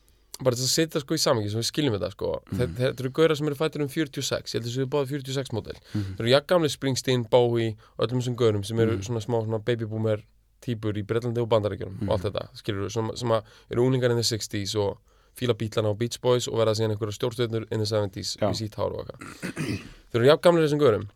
bara 0.43 0.55
þess 0.55 0.65
að 0.65 0.73
setja 0.77 0.99
sko 1.01 1.13
í 1.15 1.21
samingi 1.21 1.49
sem 1.51 1.59
við 1.61 1.69
skiljum 1.71 1.93
þetta 1.97 2.11
sko 2.11 2.29
Mhm. 2.51 2.57
þeir, 2.57 2.67
þeir, 2.77 2.93
þeir 2.93 2.99
eru 3.05 3.09
gaurar 3.11 3.37
sem 3.37 3.47
eru 3.47 3.55
fættir 3.55 3.81
um 3.81 3.87
46 3.87 4.53
ég 4.53 4.53
held 4.53 4.63
að 4.63 4.69
þessu 4.69 4.81
er 4.81 4.85
báða 4.85 5.07
46 5.07 5.51
mótel 5.53 5.77
Mhm. 5.93 6.15
þeir 6.15 6.19
eru 6.19 6.29
jakkamli 6.41 6.69
Springsteen, 6.69 7.29
Bowie 7.29 7.75
öllum 7.99 8.21
þessum 8.21 8.35
gaurum 8.35 8.63
sem 8.65 8.79
eru 8.79 8.97
Mhm. 8.97 9.03
svona 9.03 9.21
smá 9.25 9.43
svona 9.45 9.59
babyboomer 9.63 10.23
típur 10.61 10.93
í 10.95 11.03
Bretlandi 11.05 11.41
og 11.41 11.49
Bandaríkjunum 11.49 11.99
Mhm. 11.99 12.09
og 12.09 12.19
allt 12.19 12.33
þetta, 12.33 12.47
skilur 12.55 12.89
sem, 12.91 13.11
sem 13.15 13.29
að 13.29 13.43
eru 13.71 13.81
unglingar 13.83 14.11
in 14.11 14.15
the 14.17 14.23
60s 14.23 14.75
og 14.75 14.97
fíla 15.39 15.55
bílana 15.57 15.89
á 15.91 15.97
Beach 15.97 16.19
Boys 16.21 16.47
og 16.47 16.59
verða 16.61 16.75
síðan 16.77 16.93
einhverja 16.95 17.17
stjórnstöðnur 17.17 17.65
in 17.71 17.79
the 17.83 17.89
70s 17.89 18.35
Já. 18.37 18.47
við 18.51 18.57
sítt 18.61 18.75
hár 18.77 18.93
og 18.93 19.03
eitthvað 19.03 19.83
þeir 20.13 20.19
eru 20.21 20.29
jafngamlir 20.29 20.65
þessum 20.67 20.81
gaurum 20.83 21.07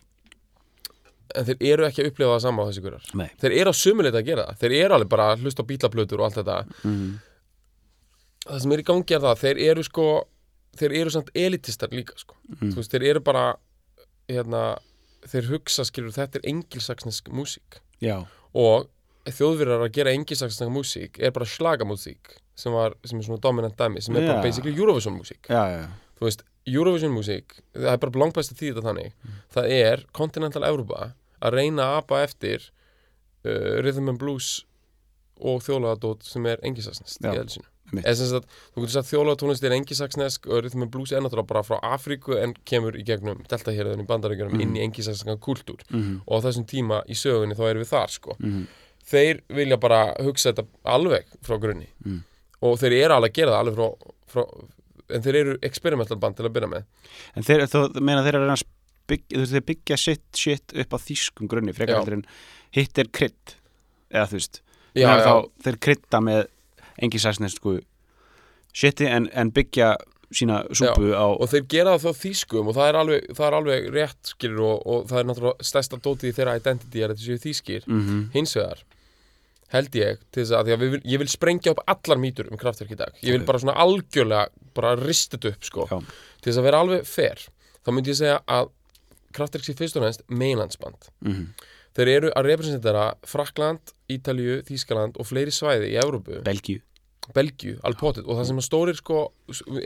en 1.37 1.45
þeir 1.45 1.57
eru 1.73 1.85
ekki 1.87 2.01
að 2.03 2.09
upplifa 2.11 2.31
það 2.37 2.41
sama 2.47 2.63
á 2.63 2.67
þessi 2.71 2.83
gaurar 2.87 3.07
Nei. 3.19 3.27
þeir 3.41 3.55
eru 3.61 3.73
á 3.73 3.81
sumuleita 3.81 4.21
að 4.21 4.29
gera 4.31 4.45
það 4.47 4.61
þeir 4.63 4.75
eru 4.81 4.97
alveg 4.97 5.09
bara 5.11 5.27
að 5.33 5.43
hlusta 5.45 5.63
á 5.65 5.69
bílaplötur 5.69 6.19
og 6.21 6.25
allt 6.29 6.39
þetta 6.39 6.57
Mhm. 6.87 7.07
það 8.47 8.59
sem 8.63 8.71
er 8.77 8.79
í 8.83 8.87
gangi 8.87 9.15
er 9.17 9.23
það 9.27 9.41
þeir 9.43 9.61
eru 9.71 9.83
sko 9.83 10.07
þeir 10.77 10.93
eru 11.01 11.09
samt 11.09 11.29
elitistar 11.33 11.89
líka 11.89 12.13
sko. 12.21 12.35
Þú 12.61 12.75
veist, 12.77 12.91
þeir 12.93 13.03
eru 13.09 13.19
bara 13.25 13.55
hérna, 14.29 14.77
þeir 15.25 15.47
hugsa 15.49 15.83
skilur 15.87 16.13
þetta 16.13 16.37
er 16.37 16.45
engilsaksnesk 16.51 17.29
músík 17.33 17.79
Já, 17.99 18.25
og 18.53 18.87
þjóðverðar 19.35 19.85
að 19.87 19.91
gera 19.97 20.13
engilsaksnesk 20.15 20.71
músík 20.71 21.19
er 21.19 21.31
bara 21.35 21.45
slagamúsík 21.45 22.35
sem, 22.57 22.73
sem 23.05 23.19
er 23.19 23.23
svona 23.27 23.41
dominant 23.41 23.77
dæmi 23.77 24.01
sem 24.01 24.15
er 24.15 24.27
bara 24.27 24.39
Já. 24.39 24.43
basically 24.43 24.75
Eurovision 24.77 25.17
músík 25.19 25.47
já, 25.49 25.63
já, 25.73 25.87
þú 26.19 26.25
veist, 26.29 26.43
Eurovision 26.67 27.11
músík 27.15 27.59
það 27.75 27.91
er 27.93 27.97
bara 27.97 28.19
langbæst 28.23 28.51
að 28.55 28.61
þýða 28.63 28.85
þannig 28.87 29.13
það 29.55 29.71
er 29.71 30.05
Continental 30.13 30.63
Europa 30.67 31.13
að 31.41 31.53
reyna 31.53 31.83
að 31.91 31.97
apa 32.01 32.23
eftir 32.25 32.69
uh, 33.45 33.81
Rhythm 33.83 34.09
and 34.09 34.19
Blues 34.19 34.65
og 35.37 35.61
þjólagadót 35.61 36.23
sem 36.25 36.45
er 36.49 36.57
engisaksnesk 36.65 37.19
í 37.21 37.27
sagt, 38.33 38.49
þú 38.75 38.81
getur 38.83 38.91
sagt 38.97 39.07
þjólaðatónlist 39.13 39.63
er 39.63 39.71
engisaksnesk 39.77 40.47
og 40.49 40.63
Rhythm 40.65 40.81
and 40.83 40.91
Blues 40.91 41.13
er 41.15 41.21
náttúrulega 41.23 41.47
bara 41.47 41.61
frá 41.63 41.77
Afríku 41.93 42.35
en 42.41 42.55
kemur 42.67 42.97
í 42.99 43.05
gegnum 43.07 43.45
deltahérðun 43.47 44.01
í 44.03 44.07
bandaríkjunum 44.09 44.57
Mhm. 44.57 44.61
inn 44.65 44.75
í 44.75 44.81
engisaksneska 44.83 45.37
kultúr 45.39 45.79
Mhm. 45.93 46.21
og 46.27 46.43
á 46.43 46.45
þessum 46.49 46.65
tíma 46.67 47.03
í 47.07 47.15
sögunni 47.15 47.55
þá 47.55 47.63
erum 47.69 47.83
við 47.85 47.93
þar 47.93 48.09
sko 48.11 48.35
Mhm. 48.39 48.67
Þeir 49.07 49.41
vilja 49.55 49.77
bara 49.81 50.01
hugsa 50.23 50.51
þetta 50.51 50.65
alveg 50.95 51.25
frá 51.45 51.57
grunni. 51.63 51.87
Mm. 52.05 52.23
og 52.61 52.79
þeir 52.81 52.93
eru 53.03 53.13
alveg 53.17 53.31
að 53.31 53.37
gera 53.37 53.51
það 53.53 53.59
alveg 53.63 53.75
frá, 53.77 54.13
frá 54.33 54.43
en 55.15 55.21
þeir 55.23 55.35
eru 55.41 55.57
experimental 55.63 56.17
band 56.19 56.35
til 56.35 56.45
að 56.47 56.55
byrja 56.57 56.67
með. 56.71 56.87
En 57.37 57.43
þeir, 57.47 57.61
þú 57.71 57.83
meina 58.03 58.23
þeir 58.25 58.35
eru 58.41 58.49
að 58.51 58.63
byggja, 59.07 59.43
þeir 59.53 59.65
byggja 59.69 59.97
sitt 60.01 60.25
shit 60.35 60.73
upp 60.83 60.95
á 60.95 60.99
þýskum 60.99 61.47
grunni, 61.47 61.71
frekar 61.77 62.01
heldur 62.01 62.17
en 62.17 62.25
hitt 62.75 62.97
er 62.99 63.07
krydd, 63.15 63.53
eða 64.11 64.25
þú 64.33 64.39
veist 64.41 64.59
já, 64.97 65.07
já, 65.21 65.35
þeir 65.63 65.77
krydda 65.85 66.19
með 66.25 66.41
engi 67.05 67.21
sæsnesku 67.21 67.77
shiti 68.77 69.07
en, 69.07 69.29
en 69.33 69.51
byggja 69.55 69.93
sína 70.35 70.63
súpu 70.75 71.13
á 71.15 71.23
og 71.23 71.47
þeir 71.53 71.63
gera 71.71 71.93
það 71.95 72.03
þá 72.09 72.21
þýskum 72.25 72.67
og 72.67 72.75
það 72.75 72.89
er 72.91 72.97
alveg, 73.01 73.27
það 73.37 73.45
er 73.47 73.55
alveg 73.61 73.85
rétt 73.95 74.31
skilur 74.33 74.65
og, 74.73 74.81
og 74.91 75.05
það 75.07 75.19
er 75.21 75.29
náttúrulega 75.29 75.67
stærsta 75.69 75.99
dótið 76.03 76.31
í 76.33 76.35
þeirra 76.35 76.57
identity 76.59 76.99
er 77.05 77.13
að 77.13 77.21
þetta 77.21 77.27
séu 77.29 77.43
þýskir 77.45 77.87
Mhm. 77.87 78.19
hins 78.35 78.55
vegar 78.59 78.83
held 79.73 79.95
ég 79.99 80.17
til 80.31 80.43
þess 80.43 80.53
að, 80.55 80.71
að 80.73 80.79
vil- 80.79 81.01
ég 81.05 81.19
vil 81.19 81.27
sprengja 81.27 81.71
upp 81.73 81.81
allar 81.87 82.17
mýtur 82.17 82.49
um 82.51 82.57
kraftverk 82.57 82.91
í 82.91 82.97
dag. 82.97 83.13
Ég 83.21 83.35
vil 83.35 83.45
bara 83.45 83.59
svona 83.59 83.75
algjörlega 83.75 84.47
bara 84.73 84.95
rista 84.95 85.37
þetta 85.37 85.53
upp 85.55 85.63
sko. 85.63 85.87
Já. 85.91 85.99
til 86.41 86.51
þess 86.53 86.59
að 86.61 86.63
vera 86.69 86.79
alveg 86.83 87.05
fair 87.05 87.35
þá 87.83 87.91
myndi 87.91 88.11
ég 88.13 88.19
segja 88.21 88.39
að 88.47 88.69
kraftverk 89.33 89.65
sé 89.65 89.73
fyrst 89.75 89.97
og 89.97 90.03
næst 90.03 90.21
mainlandsband 90.29 91.09
Mhm. 91.21 91.47
þeir 91.97 92.07
eru 92.15 92.29
að 92.35 92.45
representera 92.45 93.13
Frakland, 93.25 93.79
Ítalju, 94.09 94.61
Þýskaland 94.63 95.17
og 95.19 95.25
fleiri 95.25 95.51
svæði 95.51 95.91
í 95.91 95.97
Evrópu. 95.99 96.41
Belgíu. 96.43 96.81
Belgíu, 97.35 97.75
alveg 97.83 97.99
potið. 97.99 98.23
Og 98.29 98.37
það 98.37 98.45
sem 98.47 98.57
að 98.57 98.67
stórir 98.69 98.95
sko 98.95 99.31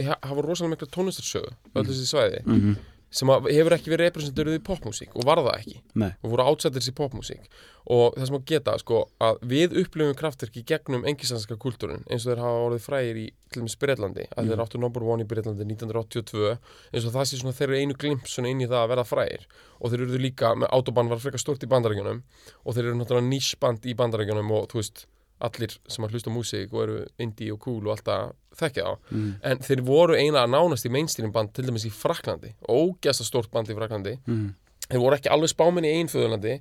ha- 0.06 0.20
hafa 0.22 0.42
rosalega 0.46 0.76
mikla 0.76 0.88
tónlistarsögu 0.94 1.50
öll 1.76 1.86
þessi 1.88 2.06
svæði. 2.14 2.44
Mhm. 2.46 2.76
Sem 3.12 3.32
hefur 3.32 3.76
ekki 3.76 3.92
verið 3.92 4.10
representuruð 4.10 4.58
í 4.58 4.64
popmúsík 4.64 5.16
og 5.16 5.28
var 5.28 5.42
það 5.44 5.58
ekki. 5.58 5.78
Nei, 6.00 6.12
og 6.24 6.34
voru 6.34 6.48
átsettir 6.48 6.88
í 6.88 6.96
popmúsík 6.96 7.60
og 7.92 8.16
það 8.16 8.28
sem 8.30 8.38
að 8.38 8.48
geta 8.52 8.76
sko 8.80 9.02
að 9.26 9.40
við 9.52 9.76
upplifum 9.82 10.18
kraftverk 10.18 10.60
í 10.62 10.66
gegnum 10.70 11.06
engisanska 11.10 11.58
kultúrin 11.60 12.06
eins 12.08 12.26
og 12.26 12.32
þeir 12.32 12.44
hafa 12.46 12.66
orðið 12.68 12.86
frægir 12.86 13.22
í 13.22 13.28
til 13.52 13.62
dæmis 13.62 13.78
Breitlandi 13.82 14.28
að 14.32 14.52
þeir 14.52 14.64
áttu 14.64 14.80
number 14.80 15.04
one 15.04 15.26
í 15.26 15.28
Breitlandi 15.28 15.66
1982 15.68 16.52
eins 16.52 17.08
og 17.08 17.16
það 17.16 17.28
sé 17.28 17.40
svona 17.42 17.56
þeir 17.58 17.68
eru 17.68 17.80
einu 17.82 17.98
glimt 18.00 18.30
svona 18.32 18.52
inn 18.54 18.64
í 18.64 18.70
það 18.70 18.84
að 18.84 18.92
verða 18.94 19.08
frægir. 19.10 19.48
Og 19.82 19.92
þeir 19.92 20.06
eru 20.06 20.22
líka 20.22 20.54
með 20.56 20.72
autobahn 20.78 21.12
var 21.12 21.24
frekar 21.24 21.42
stort 21.42 21.66
í 21.66 21.72
bandarækjunum 21.72 22.22
og 22.22 22.78
þeir 22.78 22.86
eru 22.86 23.00
náttúrulega 23.02 23.28
nýsband 23.28 23.90
í 23.90 23.98
bandarækjunum 24.00 24.54
og 24.56 24.70
þú 24.72 24.80
veist 24.80 25.04
allir 25.42 25.74
sem 25.88 26.06
að 26.06 26.12
hlusta 26.16 26.30
á 26.30 26.36
músík 26.36 26.74
og 26.74 26.84
eru 26.84 27.06
indie 27.20 27.52
og 27.54 27.60
cool 27.60 27.88
og 27.88 27.98
alltaf 27.98 28.34
þekkja 28.60 28.84
þá 28.86 28.98
Mhm. 29.12 29.36
en 29.44 29.58
þeir 29.60 29.82
voru 29.88 30.16
eina 30.16 30.44
að 30.46 30.50
nánast 30.54 30.86
í 30.86 30.92
mainstream 30.92 31.32
band 31.32 31.54
til 31.54 31.66
dæmis 31.66 31.86
í 31.86 31.92
Fraklandi 31.92 32.54
ógæsta 32.70 33.24
stórt 33.26 33.52
band 33.52 33.68
í 33.70 33.76
Fraklandi 33.76 34.18
Mhm. 34.28 34.54
þeir 34.90 35.00
voru 35.00 35.16
ekki 35.18 35.30
alveg 35.32 35.50
spáminni 35.56 35.92
í 35.94 36.04
einföðurlandi 36.04 36.60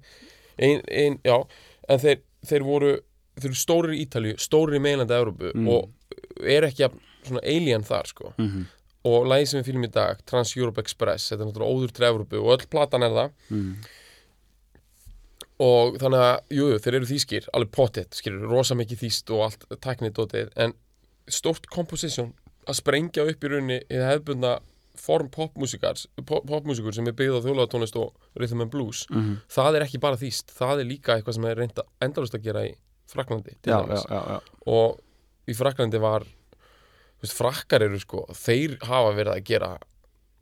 ein, 0.59 0.83
ein, 0.89 1.19
já, 1.25 1.47
en 1.89 1.99
þeir, 1.99 2.19
þeir 2.47 2.63
voru 2.65 2.99
þeir 3.41 3.45
eru 3.47 3.55
stórir 3.55 3.95
í 3.95 4.01
Ítalju, 4.07 4.35
stórir 4.37 4.77
í 4.77 4.81
meilandi 4.81 5.15
Európu 5.17 5.53
Mm. 5.55 5.69
og 5.69 5.91
eru 6.45 6.67
ekki 6.67 6.91
svona 7.25 7.41
alien 7.45 7.83
þar 7.83 8.07
sko 8.07 8.33
Mhm. 8.39 8.67
og 9.05 9.27
lagi 9.27 9.47
sem 9.47 9.63
við 9.63 9.67
fylgjum 9.73 9.85
í 9.87 9.93
dag, 9.93 10.19
Trans-Europe 10.27 10.79
Express 10.79 11.31
þetta 11.31 11.41
er 11.41 11.47
náttúrulega 11.53 11.73
óður 11.75 11.93
til 11.93 12.05
Európu 12.07 12.37
og 12.45 12.59
öll 12.61 12.67
platan 12.69 13.03
er 13.03 13.11
það 13.11 13.31
Mhm. 13.51 13.77
Og 15.61 15.99
þannig 16.01 16.23
að, 16.25 16.37
jú, 16.57 16.67
jú, 16.73 16.79
þeir 16.81 16.97
eru 17.01 17.09
þýskir 17.11 17.49
alveg 17.53 17.71
pottet, 17.77 18.17
skilur, 18.17 18.47
rosa 18.49 18.77
mikið 18.79 19.03
þýst 19.05 19.33
og 19.37 19.43
allt 19.47 19.67
tæknið 19.85 20.15
dótið, 20.17 20.51
en 20.57 20.73
stórt 21.31 21.69
komposition 21.71 22.33
að 22.69 22.79
sprengja 22.81 23.27
upp 23.29 23.45
í 23.45 23.51
rauninni 23.53 23.81
í 23.91 24.01
hefðbundna 24.01 24.55
form 25.01 25.29
popmúsikars 25.33 26.07
pop, 26.29 26.43
popmúsikur 26.49 26.93
sem 26.97 27.07
er 27.09 27.15
byggð 27.17 27.39
á 27.41 27.45
þjólaðatónlist 27.47 27.97
og 28.01 28.11
rhythm 28.41 28.65
and 28.67 28.73
blues, 28.73 29.07
Mhm. 29.11 29.37
það 29.49 29.77
er 29.77 29.85
ekki 29.87 30.01
bara 30.01 30.17
þýst 30.21 30.53
það 30.57 30.81
er 30.81 30.85
líka 30.91 31.15
eitthvað 31.17 31.35
sem 31.35 31.45
er 31.45 31.57
reynda 31.57 31.83
endalust 32.03 32.35
að 32.35 32.43
gera 32.49 32.65
í 32.69 32.75
Fraklandi 33.11 33.55
til 33.63 33.73
dæmis 33.73 34.05
og 34.67 35.01
í 35.49 35.55
Fraklandi 35.57 35.99
var 36.01 36.21
þú 36.25 37.23
veist, 37.25 37.37
frakkar 37.37 37.83
eru 37.83 37.99
sko, 38.01 38.27
þeir 38.33 38.79
hafa 38.83 39.13
verið 39.17 39.33
að 39.37 39.45
gera 39.45 39.71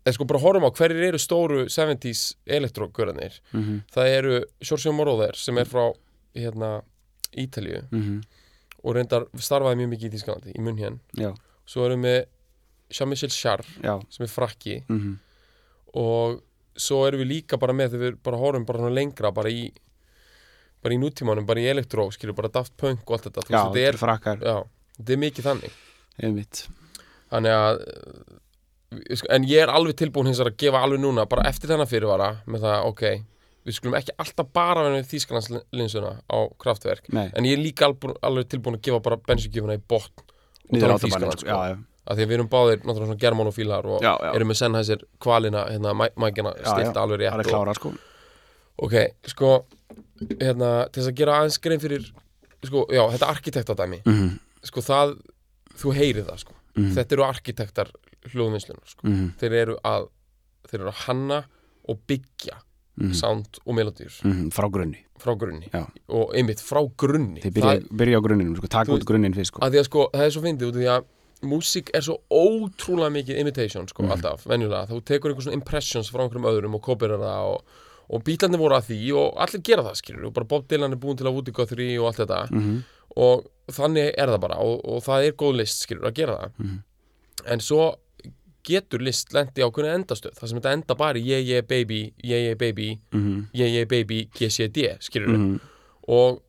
eða 0.08 0.16
sko 0.16 0.26
bara 0.28 0.40
horfum 0.42 0.64
á 0.64 0.70
hverjir 0.72 1.10
eru 1.10 1.20
stóru 1.20 1.66
70s 1.68 2.22
elektrogörðanir 2.58 3.36
mhm, 3.52 3.82
það 3.92 4.12
eru 4.16 4.38
Giorgio 4.64 4.94
Moroder 4.96 5.36
sem 5.36 5.60
er 5.60 5.68
frá 5.68 5.84
hérna 6.38 6.78
Ítalíu. 7.36 7.82
Mhm, 7.92 8.20
og 8.84 8.94
reyndar 8.96 9.26
starfaði 9.36 9.82
mjög 9.82 9.90
mikið 9.92 10.08
í 10.08 10.16
Þískalandi 10.16 10.54
í 10.56 10.62
munn 10.64 10.78
hérna 10.80 11.34
svo 11.68 11.84
erum 11.84 12.06
við 12.06 12.22
Jean-Michel 12.94 13.28
Jarre 13.34 13.66
já. 13.84 13.98
sem 14.08 14.24
er 14.24 14.30
frakki. 14.32 14.76
Mhm, 14.88 15.18
og 16.00 16.40
svo 16.78 17.02
erum 17.06 17.20
við 17.20 17.32
líka 17.34 17.58
bara 17.60 17.74
með 17.76 17.92
þegar 17.92 18.04
við 18.06 18.22
bara 18.24 18.40
horfum 18.40 18.64
bara 18.64 18.88
lengra 18.88 19.32
bara 19.34 19.50
í 19.50 19.68
bara 20.82 20.94
í 20.94 20.98
nútímanum, 21.02 21.44
bara 21.44 21.60
í 21.60 21.66
elektró 21.68 22.06
skilur 22.14 22.36
bara 22.38 22.48
Daft 22.48 22.76
Punk 22.76 23.02
og 23.04 23.16
allt 23.18 23.28
þetta. 23.28 23.46
Þú 23.48 23.52
já, 23.52 23.62
þetta 23.74 23.98
frakkar, 23.98 24.38
er, 24.38 24.46
já, 24.46 24.92
þetta 24.96 25.12
er 25.12 25.22
mikið 25.24 25.48
þannig. 25.48 25.78
Einmitt. 26.22 26.60
Þannig 27.28 27.56
að 27.58 27.82
en 29.28 29.45
ég 29.49 29.61
er 29.64 29.68
alveg 29.73 29.97
tilbúin 30.00 30.30
hins 30.30 30.40
að 30.40 30.54
gefa 30.61 30.80
alveg 30.85 31.00
núna 31.02 31.26
bara 31.28 31.45
eftir 31.50 31.68
þennan 31.73 31.88
fyrirvara 31.90 32.28
með 32.49 32.62
það, 32.64 32.87
ok, 32.88 33.02
við 33.68 33.76
skulum 33.76 33.97
ekki 33.99 34.14
alltaf 34.25 34.49
bara 34.57 34.85
vera 34.87 34.95
með 34.97 35.11
Þýskalandslinsuna 35.11 36.12
á 36.25 36.38
kraftverk, 36.62 37.11
nei, 37.12 37.26
en 37.37 37.45
ég 37.49 37.59
er 37.59 37.62
líka 37.62 37.88
alveg, 37.90 38.16
alveg 38.25 38.49
tilbúin 38.54 38.78
að 38.78 38.87
gefa 38.88 39.02
bara 39.04 39.18
bensingjöfuna 39.28 39.76
í 39.76 39.83
botn 39.92 40.25
um 40.25 40.78
áttabannin 40.78 41.02
Þýskaland 41.04 41.42
sko, 41.42 41.50
já, 41.52 41.59
já, 41.75 41.76
að 42.09 42.16
því 42.16 42.25
að 42.25 42.30
við 42.33 42.37
erum 42.38 42.49
báðir 42.54 42.78
náttúrulega 42.80 43.09
svona 43.11 43.23
germanofílar 43.26 43.90
og 43.92 44.02
já, 44.07 44.12
erum 44.33 44.49
með 44.52 44.61
Sennheiser 44.62 45.04
kvalina, 45.21 45.66
hérna, 45.68 45.92
mæ- 46.00 46.14
mækina 46.25 46.54
stilt 46.64 46.97
alveg 47.02 47.21
rétt 47.26 47.42
og, 47.45 47.50
klára 47.52 47.75
sko. 47.76 47.92
Ok, 48.88 48.95
sko 49.35 49.52
hérna, 50.40 50.73
til 50.88 51.02
þess 51.02 51.11
að 51.12 51.16
gera 51.21 51.37
aðeins 51.42 51.61
grein 51.61 51.83
fyrir 51.83 52.09
sko, 52.64 52.87
já, 52.95 53.02
þetta 53.12 53.28
arkitektadæmi 53.35 54.00
mhm, 54.09 54.33
sko 54.73 54.80
það, 54.88 55.12
þú 55.78 55.92
heyrið 56.00 56.30
það 56.33 56.40
sko. 56.47 56.57
Mhm, 56.78 56.92
þetta 56.97 57.16
eru 57.18 57.25
arkitektar 57.28 57.92
hljóðvinnslunar 58.26 58.87
sko. 58.90 59.06
mhm, 59.08 59.28
þeir 59.40 59.52
eru 59.62 59.76
að 59.84 60.08
þeir 60.68 60.80
eru 60.80 60.88
að 60.92 61.02
hanna 61.06 61.42
og 61.88 62.00
byggja 62.06 62.56
mhm, 63.00 63.12
sound 63.14 63.60
og 63.64 63.75
melodýr 63.78 64.12
mhm, 64.25 64.48
frá 64.52 64.68
grunni. 64.70 65.04
Frá 65.18 65.34
grunni. 65.38 65.70
Og 66.08 66.34
einmitt 66.37 66.60
frá 66.62 66.78
grunni. 66.96 67.40
Þið 67.42 67.54
byrja, 67.56 67.70
það, 67.78 67.87
byrja 68.02 68.18
á 68.18 68.22
grunninum, 68.22 68.56
sko, 68.60 68.68
taka 68.70 68.92
út 68.94 69.04
grunnin 69.08 69.34
fyrst 69.34 69.50
sko. 69.54 69.62
Að 69.66 69.78
að 69.80 69.87
sko, 69.88 70.04
það 70.14 70.26
er 70.26 70.30
svo 70.37 70.42
fyndið 70.44 70.68
út 70.68 70.76
af 70.76 70.82
því 70.82 70.90
að 70.94 71.06
músík 71.48 71.90
er 71.94 72.02
svo 72.02 72.16
ótrúlega 72.34 73.10
mikið 73.14 73.38
imitation 73.38 73.87
sko, 73.88 74.02
Mhm. 74.02 74.10
alltaf, 74.12 74.44
venjulega. 74.46 74.87
Þú 74.90 75.02
tekur 75.04 75.30
einhver 75.30 75.42
svona 75.46 75.58
impressions 75.58 76.10
frá 76.10 76.22
einhverjum 76.26 76.48
öðrum 76.50 76.75
og 76.75 76.82
kópirar 76.82 77.18
það 77.22 77.52
og, 77.54 77.62
og 78.10 78.25
bílarnir 78.25 78.58
voru 78.58 78.75
að 78.78 78.88
því 78.90 79.00
og 79.14 79.37
allir 79.38 79.62
gera 79.62 79.82
það, 79.82 79.96
skilur, 80.02 80.26
og 80.26 80.34
bara 80.34 80.44
Bob 80.46 80.66
Dylan 80.68 80.92
er 80.92 80.96
búin 80.98 81.16
til 81.16 81.26
að 81.26 81.34
Woody 81.34 81.52
Guthrie 81.52 81.98
og 82.00 82.06
allt 82.10 82.22
þetta. 82.26 82.50
Mhm, 82.50 82.82
og 83.16 83.46
þannig 83.70 84.12
er 84.18 84.26
það 84.34 84.40
bara 84.40 84.58
og, 84.58 84.80
og 84.84 85.02
það 85.02 85.26
er 85.28 85.32
góð 85.32 85.56
list, 85.56 85.82
skilur, 85.87 86.06
að 86.10 86.14
gera 86.14 86.37
það. 86.38 86.52
Mhm. 86.58 86.82
en 87.46 87.58
svo 87.60 87.94
getur 88.68 89.02
list 89.04 89.32
lendi 89.37 89.64
á 89.64 89.68
hvernig 89.68 89.96
endastöð. 90.02 90.37
Það 90.38 90.50
sem 90.52 90.60
þetta 90.60 90.75
enda 90.78 90.96
bara 91.00 91.22
yeah 91.22 91.40
yeah 91.42 91.64
baby, 91.66 92.00
yeah 92.22 92.48
yeah 92.50 92.58
baby 92.60 92.90
mhm, 93.16 93.46
yeah 93.56 93.70
yeah 93.78 93.88
baby, 93.90 94.25
GCD, 94.38 94.90
skilur 95.04 95.34
mhm, 95.34 95.58
og 96.08 96.40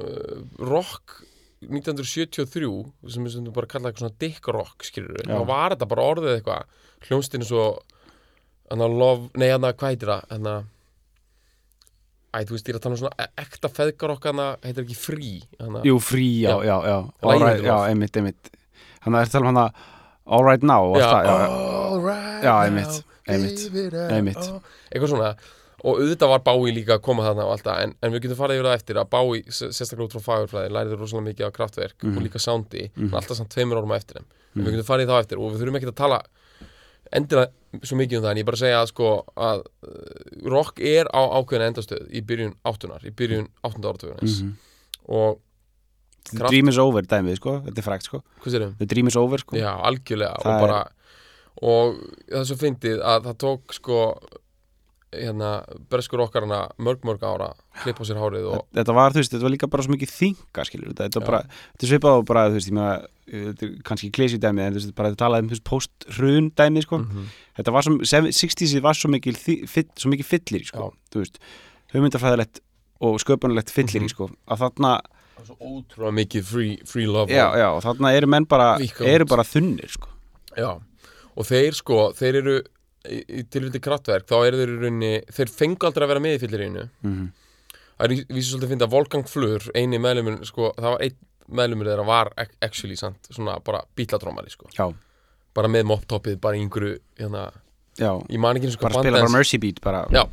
uh, 0.00 0.42
rock 0.62 1.22
1973 1.62 2.68
sem 3.14 3.26
við 3.28 3.50
bara 3.54 3.68
að 3.68 3.72
kalla 3.76 3.90
eitthvað 3.90 4.02
svona 4.06 4.18
dick 4.22 4.48
rock 4.50 4.86
skilur 4.88 5.12
við, 5.14 5.28
þá 5.30 5.44
var 5.46 5.74
þetta 5.76 5.88
bara 5.92 6.06
orðið 6.10 6.32
eitthvað 6.36 6.78
hljónstinu 7.06 7.46
svo 7.46 7.66
hann 8.72 8.82
að 8.82 8.96
love, 8.98 9.28
nei 9.38 9.50
hann 9.52 9.66
að 9.68 9.76
hvað 9.78 9.92
heitir 9.94 10.10
það 10.10 10.24
hann 10.32 10.48
að 10.52 10.64
æ, 12.32 12.36
þú 12.48 12.56
veist, 12.56 12.66
ég 12.68 12.72
er 12.72 12.78
að 12.78 12.84
tala 12.86 12.96
um 12.96 13.00
svona 13.02 13.20
e- 13.26 13.42
ekta 13.44 13.70
feðgarokk 13.76 14.26
hann 14.30 14.42
að, 14.42 14.52
heitir 14.66 14.86
ekki 14.86 14.96
frí 14.98 15.30
hann 15.60 15.78
að, 15.78 15.88
jú, 15.90 15.96
frí, 16.02 16.28
já, 16.40 16.54
Já. 16.56 16.58
já, 16.70 16.76
já. 16.88 16.98
Right, 17.28 17.64
já, 17.66 17.74
einmitt, 17.90 18.16
einmitt. 18.18 18.52
Hann 19.04 19.18
er 19.18 19.26
að 19.26 19.34
tala 19.34 19.44
um 19.44 19.50
hann 19.52 19.62
að 19.66 19.82
All 20.26 20.44
right 20.46 20.62
now 20.62 20.92
já, 20.96 21.06
það, 21.08 21.24
já, 21.26 21.48
all 21.88 22.00
right 22.04 22.44
Já, 22.44 22.52
einmitt, 22.66 23.02
einmitt, 23.26 23.64
now, 23.92 24.12
einmitt. 24.16 24.36
oh. 24.38 24.60
eitthvað 24.92 25.10
svona 25.14 25.32
og 25.82 25.98
auðvitað 25.98 26.30
var 26.30 26.42
Bái 26.46 26.72
líka 26.76 26.94
að 26.94 27.00
koma 27.02 27.24
þarna 27.26 27.42
og 27.48 27.52
allt 27.56 27.64
það 27.66 27.80
en, 27.82 27.94
en 28.06 28.12
við 28.14 28.20
getum 28.22 28.38
farið 28.38 28.60
yfir 28.60 28.68
það 28.68 28.76
eftir 28.78 29.00
að 29.02 29.08
Bái 29.10 29.40
sérstaklega 29.50 30.04
út 30.06 30.14
frá 30.14 30.22
fagurfræði 30.28 30.70
læriði 30.76 30.98
rosalega 31.00 31.26
mikið 31.30 31.46
af 31.48 31.52
kraftverk 31.56 31.96
Mhm. 32.06 32.16
og 32.16 32.22
líka 32.22 32.38
soundi 32.38 32.84
Mhm. 32.94 33.08
mm. 33.08 33.14
alltaf 33.18 33.36
samt 33.40 33.50
tveimur 33.50 33.82
á 33.82 33.96
eftir 33.98 34.14
þeim 34.20 34.26
en 34.26 34.62
Mhm. 34.62 34.66
við 34.66 34.70
getum 34.76 34.88
farið 34.92 35.04
í 35.04 35.08
það 35.10 35.18
á 35.18 35.22
eftir 35.24 35.38
og 35.42 35.52
við 35.52 35.58
þurfum 35.62 35.76
ekki 35.80 35.90
að 35.90 35.98
tala 36.02 36.20
endilega 37.12 37.50
svo 37.82 37.96
mikið 37.98 38.16
um 38.18 38.22
það 38.24 38.30
en 38.30 38.36
ég 38.42 38.46
bara 38.46 38.56
segja 38.62 38.78
að 38.82 38.88
sko 38.92 39.08
að 39.36 39.58
uh, 39.82 40.50
rock 40.54 40.78
er 40.80 41.06
á 41.10 41.20
ákveðina 41.40 41.66
endastöð 41.72 42.06
í 42.14 42.20
byrjun 42.22 42.54
áttunar, 42.64 43.02
í 43.04 43.10
byrjun 43.10 43.48
áttunda 43.64 43.90
áratugunins 43.92 44.42
mhm 44.42 44.52
og 45.08 45.40
dream 46.30 46.68
is 46.68 46.78
over 46.78 47.02
dæmið, 47.02 47.36
sko, 47.36 47.60
þetta 47.66 47.78
er 47.78 47.82
frækt, 47.82 48.04
sko? 48.08 48.22
The 48.44 48.86
dream 48.86 49.06
is 49.08 49.16
over, 49.16 49.38
sko. 49.38 49.56
Já, 49.56 49.72
algjörlega. 49.82 50.36
Það 50.42 50.46
og 50.46 50.52
er- 50.52 50.66
bara 50.66 50.88
og 51.62 51.94
það 52.30 52.40
er 52.40 52.44
svo 52.48 52.56
fyndið 52.56 53.02
að 53.04 53.24
það 53.28 53.36
tók 53.38 53.72
sko 53.76 53.98
hérna, 55.12 55.48
breskur 55.92 56.22
okkar 56.24 56.46
hana 56.46 56.60
mörg 56.80 57.02
mörg 57.04 57.20
ára 57.20 57.50
klippa 57.82 58.00
á 58.00 58.04
sér 58.08 58.16
hárið 58.16 58.46
og 58.48 58.62
Þetta 58.72 58.94
var, 58.96 59.12
þú 59.12 59.20
veist, 59.20 59.32
þetta 59.34 59.44
var 59.44 59.52
líka 59.52 59.68
bara 59.68 59.82
svo 59.84 59.92
mikið 59.92 60.08
þinga, 60.16 60.64
skilur 60.64 60.88
þetta, 60.94 61.04
þetta 61.10 61.20
var 61.20 61.26
bara, 61.28 61.40
þetta 61.74 61.84
er 61.84 61.90
svipað 61.90 62.16
og 62.16 62.24
bara, 62.30 62.44
þú 62.48 62.56
veist, 62.56 62.70
ég 62.70 62.76
meina, 62.78 62.94
þetta 63.28 63.66
er 63.66 63.74
kannski 63.84 64.10
klesi 64.16 64.38
dæmið, 64.40 64.64
en 64.64 64.72
þú 64.72 64.80
veist, 64.80 64.94
bara 64.96 65.10
þetta 65.12 65.20
talaði 65.26 65.44
um, 65.44 65.50
þú 65.50 65.56
veist, 65.58 65.64
post-hrun 65.68 66.48
dæmið, 66.56 66.86
sko, 66.88 66.98
Mhm. 67.02 67.26
þetta 67.60 67.72
var 67.76 67.82
svo, 67.82 67.98
60s 68.32 68.80
var 68.80 68.94
svo 68.94 69.10
mikið, 69.12 69.36
fyll, 69.68 69.88
svo 70.00 70.08
mikið 70.16 70.24
fyllir, 70.32 70.64
sko, 70.64 70.78
Já. 70.88 70.96
þú 71.12 71.20
veist, 71.20 71.36
hugmyndafræðilegt 71.92 72.60
og 73.02 73.20
sköpunulegt 73.20 73.68
fyllir, 73.68 74.00
Mhm. 74.00 74.08
sko, 74.16 74.30
að 74.48 74.58
þarna, 74.64 75.00
Það 75.32 75.42
er 75.42 75.48
svo 75.48 75.56
ótrúlega 75.72 76.14
mikið 76.20 76.44
free, 76.48 76.76
free 76.86 77.06
love 77.10 77.32
já, 77.32 77.46
já, 77.58 77.68
og 77.74 77.82
þarna 77.86 78.12
eru 78.18 78.28
menn 78.30 78.46
bara, 78.48 78.70
eru 79.08 79.26
bara 79.30 79.44
þunnir, 79.48 79.90
sko, 79.90 80.08
já. 80.58 80.70
og 81.36 81.48
þeir 81.48 81.78
sko, 81.78 82.00
þeir 82.18 82.38
eru 82.42 82.56
í, 83.08 83.20
í 83.40 83.44
tilviti 83.50 83.80
kraftverk, 83.82 84.26
þá 84.30 84.36
eru 84.46 84.60
þeir 84.60 84.74
í 84.74 84.80
rauninni 84.82 85.12
þeir 85.32 85.50
fengu 85.50 85.88
aldrei 85.88 86.06
að 86.06 86.12
vera 86.14 86.24
með 86.28 86.36
í 86.38 86.42
fyllirínu 86.46 86.88
mm 87.06 87.30
það 88.02 88.08
er 88.16 88.34
vísu 88.34 88.48
svolítið 88.50 88.64
að 88.66 88.70
finna 88.72 88.86
að 88.88 88.92
Volgang 88.96 89.26
Flur 89.30 89.64
eini 89.78 89.98
meðlumur, 90.02 90.38
sko, 90.48 90.70
það 90.74 90.94
var 90.94 91.02
einn 91.04 91.18
meðlumur 91.54 91.86
þeirra 91.86 92.04
var 92.08 92.30
ac- 92.40 92.54
actually 92.64 92.96
sant, 92.98 93.28
svona 93.30 93.52
bara 93.62 93.82
bítlatrómari, 93.94 94.50
sko, 94.50 94.66
já, 94.74 94.86
bara 95.54 95.68
með 95.70 95.84
moptoppið, 95.86 96.38
bara 96.42 96.58
einhverju 96.58 96.96
hérna, 97.20 97.44
já, 98.00 98.10
ég 98.32 98.40
man 98.42 98.58
ekki 98.58 98.66
eins 98.70 98.78
og 98.80 98.82
bara 98.88 99.04
spila 99.04 99.20
bara 99.20 99.34
Mercy 99.36 99.60
Beat, 99.62 99.78
bara, 99.84 100.00
Já. 100.10 100.24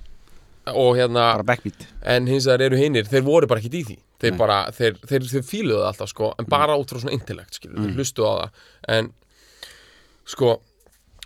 Og 0.68 0.96
hérna, 0.98 1.34
bara 1.38 1.44
backbeat, 1.44 1.88
en 2.04 2.28
hins 2.28 2.46
vegar 2.46 2.62
eru 2.62 2.78
hinnir 2.78 3.04
þeir 3.10 3.24
voru 3.24 3.48
bara 3.48 3.60
ekkit 3.60 3.74
í 3.80 3.84
því. 3.88 3.98
Þeir 4.20 4.38
bara, 4.38 4.58
þeir, 4.76 4.98
þeir, 5.08 5.22
þeir 5.32 5.44
fíluðu 5.48 5.80
það 5.80 5.88
alltaf 5.94 6.10
sko 6.10 6.34
en 6.38 6.46
bara 6.46 6.76
út 6.78 6.90
frá 6.92 7.00
svona 7.00 7.14
intellekt, 7.16 7.60
Mm. 7.66 7.86
þeir 7.86 7.96
hlustuðu 7.96 8.28
á 8.28 8.36
það. 8.42 8.52
En 8.90 9.14
sko 10.26 10.60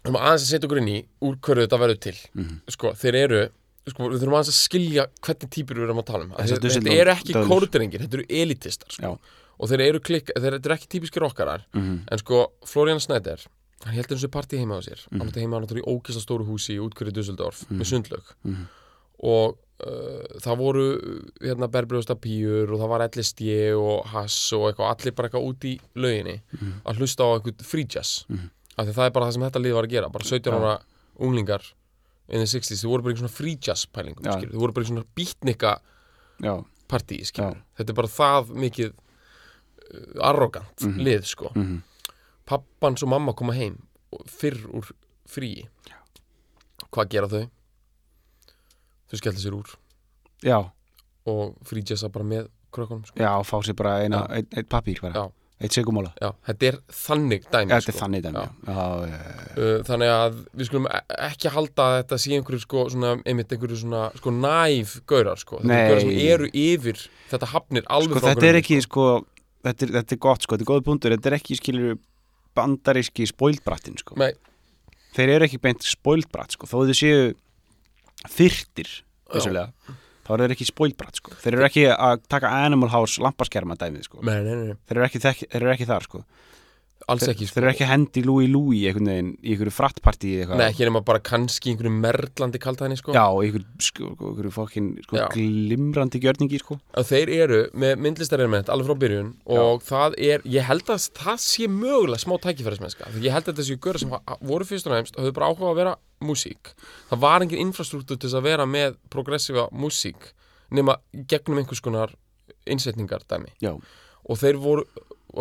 þurfum 0.04 0.20
aðeins 0.20 0.44
að 0.46 0.50
setja 0.52 0.68
okkur 0.68 0.82
inn 0.84 0.92
í 0.94 0.98
úr 1.24 1.36
hverju 1.40 1.66
þetta 1.68 1.80
verður 1.80 2.00
til. 2.00 2.18
Mhm. 2.36 2.60
sko, 2.70 2.92
þeir 2.94 3.16
eru 3.24 3.42
sko, 3.90 4.10
við 4.10 4.20
þurfum 4.22 4.38
aðeins 4.38 4.52
að 4.54 4.60
skilja 4.64 5.06
hvernig 5.22 5.50
típur 5.52 5.76
við 5.80 5.84
erum 5.90 5.98
að 6.04 6.06
tala 6.06 6.24
um. 6.24 6.32
Þeir, 6.38 6.60
Düsseldorf- 6.60 6.88
þeir 6.88 7.02
eru 7.02 7.12
ekki 7.12 7.34
kórdrengir, 7.50 8.00
þetta 8.06 8.14
eru 8.20 8.26
elitistar 8.30 8.92
sko. 8.96 9.20
Og 9.60 9.70
þeir 9.70 9.82
eru 9.90 10.00
klikk, 10.00 10.32
þeir 10.36 10.52
þetta 10.60 10.66
eru 10.70 10.76
ekki 10.78 10.88
típiskir 11.00 11.24
okkarar 11.28 11.66
mm 11.74 12.00
en 12.12 12.18
sko, 12.18 12.52
Florian 12.66 13.00
Snæder 13.00 13.46
hann 13.84 13.94
heldur 13.96 14.16
þessu 14.18 14.30
partí 14.32 14.58
heima 14.58 14.78
á 14.80 14.82
sér. 14.82 15.02
Mhm. 15.12 15.20
hann 15.20 15.28
átti 15.30 15.42
heima 15.44 15.60
náttúrulega 15.60 15.84
í 15.84 15.92
ókista 15.92 16.22
stóru 16.24 16.46
húsi 16.48 16.78
í 16.78 16.80
útkverju 16.80 17.12
Dusseldorf 17.14 17.66
Mhm. 17.70 17.80
með 17.80 17.86
Mhm. 18.46 18.68
Og 19.20 19.58
uh, 19.86 20.40
það 20.42 20.58
voru 20.58 20.86
hérna 21.42 21.68
berbrjósta 21.72 22.16
píur 22.16 22.72
og 22.74 22.80
það 22.82 22.90
var 22.94 23.06
LSD 23.10 23.42
og 23.78 24.06
hass 24.14 24.38
og 24.54 24.70
eitthvað 24.72 24.90
allir 24.96 25.16
bara 25.16 25.28
eitthvað 25.30 25.48
út 25.50 25.64
í 25.70 25.80
lauginni 25.96 26.42
Mhm. 26.54 26.74
að 26.86 26.98
hlusta 26.98 27.24
á 27.24 27.30
eitthvað 27.38 27.64
free 27.66 27.86
jazz 27.90 28.26
Mhm. 28.30 28.50
af 28.78 28.88
því 28.88 28.94
það 28.94 29.06
er 29.06 29.12
bara 29.12 29.26
það 29.28 29.34
sem 29.34 29.42
þetta 29.44 29.62
lið 29.64 29.74
var 29.74 29.84
að 29.84 29.90
gera 29.90 30.10
bara 30.10 30.24
17 30.26 30.54
Já. 30.54 30.58
ára 30.60 30.82
unglingar 31.20 31.64
in 32.30 32.40
the 32.40 32.46
60s, 32.48 32.82
þau 32.84 32.90
voru 32.90 33.04
bara 33.04 33.14
í 33.14 33.18
svona 33.18 33.30
free 33.30 33.58
jazz 33.62 33.86
pælingum 33.86 34.24
skilur, 34.24 34.54
þau 34.54 34.60
voru 34.60 34.74
bara 34.74 34.86
í 34.86 34.90
svona 34.90 35.06
beatnika 35.16 35.80
já, 36.42 36.66
partí, 36.88 37.20
þetta 37.22 37.90
er 37.90 37.94
bara 37.94 38.08
það 38.08 38.48
mikið 38.56 38.94
uh, 39.94 40.22
arrogant 40.30 40.82
Mhm. 40.82 41.00
lið, 41.04 41.24
sko 41.26 41.52
mm 41.56 41.82
pappans 42.46 43.02
og 43.04 43.08
mamma 43.10 43.32
koma 43.34 43.54
heim 43.54 43.78
fyrr 44.28 44.58
úr 44.76 44.92
fríi 45.26 45.64
hvað 46.92 47.10
gera 47.10 47.28
þau? 47.32 47.50
Þau 49.14 49.22
skella 49.22 49.40
sér 49.46 49.56
úr. 49.60 49.72
Já, 50.44 50.58
og 51.30 51.54
fríjessa 51.70 52.10
bara 52.12 52.26
með 52.28 52.50
krökkunum 52.74 53.06
sko. 53.08 53.22
já, 53.22 53.32
fá 53.46 53.56
sér 53.64 53.78
bara 53.80 54.00
eina, 54.04 54.26
eitt, 54.34 54.50
eitt 54.58 54.68
papír, 54.72 54.98
bara, 55.06 55.28
eitt 55.64 55.72
segumóla, 55.78 56.10
þetta 56.18 56.68
er 56.72 56.78
þannig 56.92 57.46
dæmi 57.54 57.72
er 57.78 57.84
sko. 57.86 57.94
þannig 58.02 58.24
dæmi, 58.26 58.42
Já. 58.42 58.74
já, 58.74 59.20
Uh, 59.54 59.84
þannig 59.86 60.10
að 60.10 60.38
við 60.58 60.66
skulum 60.66 60.88
e- 60.90 61.02
ekki 61.30 61.52
halda 61.54 61.84
að 61.86 61.96
þetta 62.00 62.18
sé 62.24 62.32
einhverju 62.34 62.62
sko, 62.64 62.86
svona, 62.90 63.12
einmitt 63.30 63.52
einhverju 63.54 63.78
svona 63.84 64.00
sko 64.18 64.32
næf 64.34 64.96
gaurar 65.06 65.38
sko, 65.38 65.60
þetta 65.62 65.76
er 65.78 65.92
gaurar 65.92 66.02
sem 66.02 66.16
eru 66.34 66.48
yfir 66.58 67.04
þetta 67.30 67.50
hafnir 67.54 67.86
alveg 67.86 68.18
sko 68.18 68.24
frá 68.24 68.32
þetta 68.34 68.48
er 68.50 68.58
ekki 68.64 68.80
sko, 68.82 69.06
þetta 69.68 69.86
er, 69.86 69.94
þetta 70.00 70.16
er 70.18 70.22
gott 70.26 70.42
sko, 70.48 70.58
þetta 70.58 70.66
er 70.66 70.72
góð 70.74 70.82
punktur. 70.90 71.14
Þetta 71.14 71.30
er 71.30 71.38
ekki 71.38 71.60
skilur 71.62 72.00
bandaríski 72.58 73.28
spoildbrattin 73.30 73.96
sko. 74.02 74.18
Nei. 74.18 74.34
þeir 75.14 75.36
eru 75.38 75.46
ekki 75.46 75.62
beint 75.62 75.86
spoildbratt 75.86 76.58
sko 76.58 76.66
þó 76.66 76.80
þau 76.90 76.98
séu 76.98 77.34
fyrtir 78.32 78.90
vissulega, 79.34 79.98
þá 80.24 80.32
eru 80.36 80.46
þeir 80.46 80.56
ekki 80.56 80.70
spoildbratt 80.70 81.20
sko. 81.20 81.36
Þeir 81.44 81.58
eru 81.58 81.68
ekki 81.68 81.86
að 81.92 82.24
taka 82.32 82.52
Animal 82.64 82.92
House 82.94 83.22
lampaskerma 83.24 83.78
dæmið 83.80 84.08
sko. 84.08 84.22
Nei, 84.24 84.40
nei, 84.46 84.54
nei, 84.54 84.66
nei. 84.72 84.82
þeir 84.88 85.00
eru 85.00 85.08
ekki, 85.10 85.24
þek, 85.24 85.46
þeir 85.50 85.66
eru 85.66 85.74
ekki 85.76 85.90
þar 85.90 86.08
sko 86.08 86.24
alls 87.12 87.28
ekki 87.28 87.48
sko. 87.48 87.58
Þeir 87.58 87.64
eru 87.64 87.72
ekki 87.74 87.86
að 87.86 87.92
hendi 87.92 88.24
einhvern 88.24 89.10
veginn 89.10 89.32
í 89.42 89.54
einhverju 89.54 89.74
frattpartí 89.74 90.34
eitthvað 90.40 90.62
Nei, 90.62 90.68
ekki 90.70 90.88
nema 90.88 91.02
bara 91.06 91.22
kannski 91.24 91.74
einhverju 91.74 91.94
merlandi 91.98 92.62
kaltæðinni 92.64 93.00
sko. 93.00 93.16
Já, 93.16 93.26
einhverju, 93.28 93.68
sko, 93.84 94.12
einhverju 94.14 94.54
fokkin 94.56 94.90
sko, 95.06 95.18
Já. 95.20 95.26
glimrandi 95.34 96.22
gjörningi 96.24 96.62
sko. 96.62 96.80
þeir 97.10 97.34
eru 97.38 97.62
með 97.74 97.96
myndlistarelement 98.06 98.72
alveg 98.74 98.90
frá 98.90 99.02
byrjun 99.04 99.32
og 99.58 99.84
það 99.88 100.18
er, 100.18 100.46
ég 100.50 100.68
held 100.68 100.94
að 100.94 101.08
það 101.20 101.42
sé 101.44 101.70
mögulega 101.72 102.24
smá 102.24 102.36
tækifærismennska 102.44 103.12
því 103.14 103.26
ég 103.28 103.36
held 103.36 103.52
að 103.52 103.62
þessi 103.62 103.80
göra 103.84 104.02
sem 104.02 104.14
voru 104.42 104.68
fyrst 104.68 104.88
og 104.90 104.94
og 104.94 105.20
höfðu 105.24 105.36
bara 105.36 105.50
áhuga 105.52 105.72
að 105.72 105.80
vera 105.82 105.96
músík 106.24 106.74
það 107.10 107.24
var 107.26 107.46
engin 107.46 107.64
infrastruktúr 107.68 108.20
til 108.20 108.30
þess 108.30 108.40
að 108.40 108.48
vera 108.48 108.68
með 108.70 108.98
progressífa 109.14 109.68
músík 109.76 110.32
nema 110.74 110.98
gegnum 111.30 111.62
einhvers 111.62 111.84
konar 111.84 112.14
innsetningar 112.70 113.26
dæmi 113.30 113.52
Já, 113.64 113.74
og 113.76 114.40
þeir 114.40 114.62
voru 114.62 114.86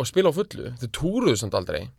að 0.01 0.09
spila 0.09 0.29
á 0.33 0.37
fullu 0.37 0.71
þeir 0.81 0.91
túruðu 0.97 1.37
samt 1.37 1.53
aldrei. 1.59 1.89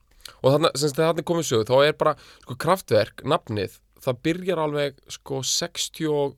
Og 0.42 0.54
þannig, 0.54 0.72
þegar 0.80 1.10
þannig 1.12 1.24
komið 1.28 1.46
sög 1.50 1.66
þá 1.68 1.74
er 1.86 1.92
bara 2.00 2.14
sko 2.42 2.56
kraftverk, 2.64 3.22
nafnið 3.28 3.78
það 4.04 4.18
byrjar 4.24 4.58
alveg 4.64 4.96
sko 5.08 5.42
60 5.44 6.08
og 6.12 6.34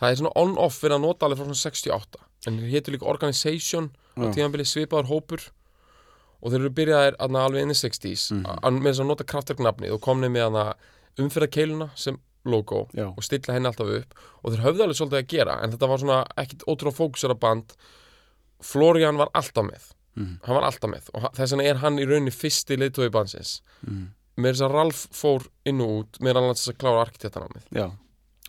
það 0.00 0.10
er 0.10 0.20
svona 0.20 0.34
on-off 0.42 0.78
verið 0.82 0.98
að 0.98 1.04
nota 1.06 1.26
alveg 1.26 1.40
frá 1.40 1.48
svona 1.48 1.62
68 1.62 2.22
en 2.50 2.58
þeir 2.58 2.72
hétur 2.74 2.94
líka 2.96 3.06
Organization 3.12 3.90
á 4.18 4.22
Já. 4.26 4.32
tíðanbili 4.34 4.64
svipaður 4.66 5.08
hópur. 5.12 5.44
Og 6.42 6.50
þeir 6.50 6.58
eru 6.64 6.70
byrjaðir 6.74 7.16
aðna 7.22 7.44
alveg 7.46 7.62
inn 7.62 7.70
í 7.70 7.78
60s 7.78 8.32
Mhm. 8.34 8.58
að 8.66 8.80
með 8.82 8.90
þess 8.90 9.00
að 9.04 9.06
nota 9.12 9.24
kraftverk 9.24 9.60
nafnið 9.62 9.92
og 9.94 10.00
komnið 10.02 10.30
með 10.34 10.46
aðna 10.48 10.64
umfyrðakeiluna 11.22 11.90
sem 11.96 12.18
logo 12.44 12.88
já, 12.92 13.06
og 13.16 13.22
stilla 13.22 13.54
henni 13.54 13.68
alltaf 13.70 13.86
upp. 13.86 14.14
Og 14.42 14.52
þeir 14.52 14.64
höfðu 14.66 14.82
alveg 14.82 14.98
svolítið 14.98 15.20
að 15.22 15.28
gera 15.28 15.54
en 15.62 15.70
þetta 15.70 15.88
var 15.88 15.98
svona 16.02 16.26
ekkit 16.36 16.64
ótrúlega 16.66 16.98
fókusera 16.98 17.38
band. 17.38 17.76
Florian 18.60 19.16
var 19.16 19.28
alltaf 19.34 19.64
með 19.70 19.92
Mhm. 20.14 20.38
hann 20.44 20.58
var 20.58 20.68
alltaf 20.68 20.90
með. 20.90 21.08
Og 21.14 21.26
þess 21.36 21.54
vegna 21.54 21.64
er 21.70 21.80
hann 21.82 21.98
í 21.98 22.06
rauninni 22.08 22.34
fyrsti 22.34 22.76
leitói 22.76 23.10
bandsins 23.10 23.62
mm. 23.86 24.06
með 24.36 24.54
þess 24.54 24.66
að 24.66 24.76
Ralf 24.76 25.02
fór 25.16 25.48
inn 25.68 25.80
og 25.80 25.98
út 26.02 26.20
með 26.20 26.40
þess 26.52 26.72
að 26.72 26.78
klára 26.82 27.04
arkitektanámið 27.06 27.68
já, 27.72 27.86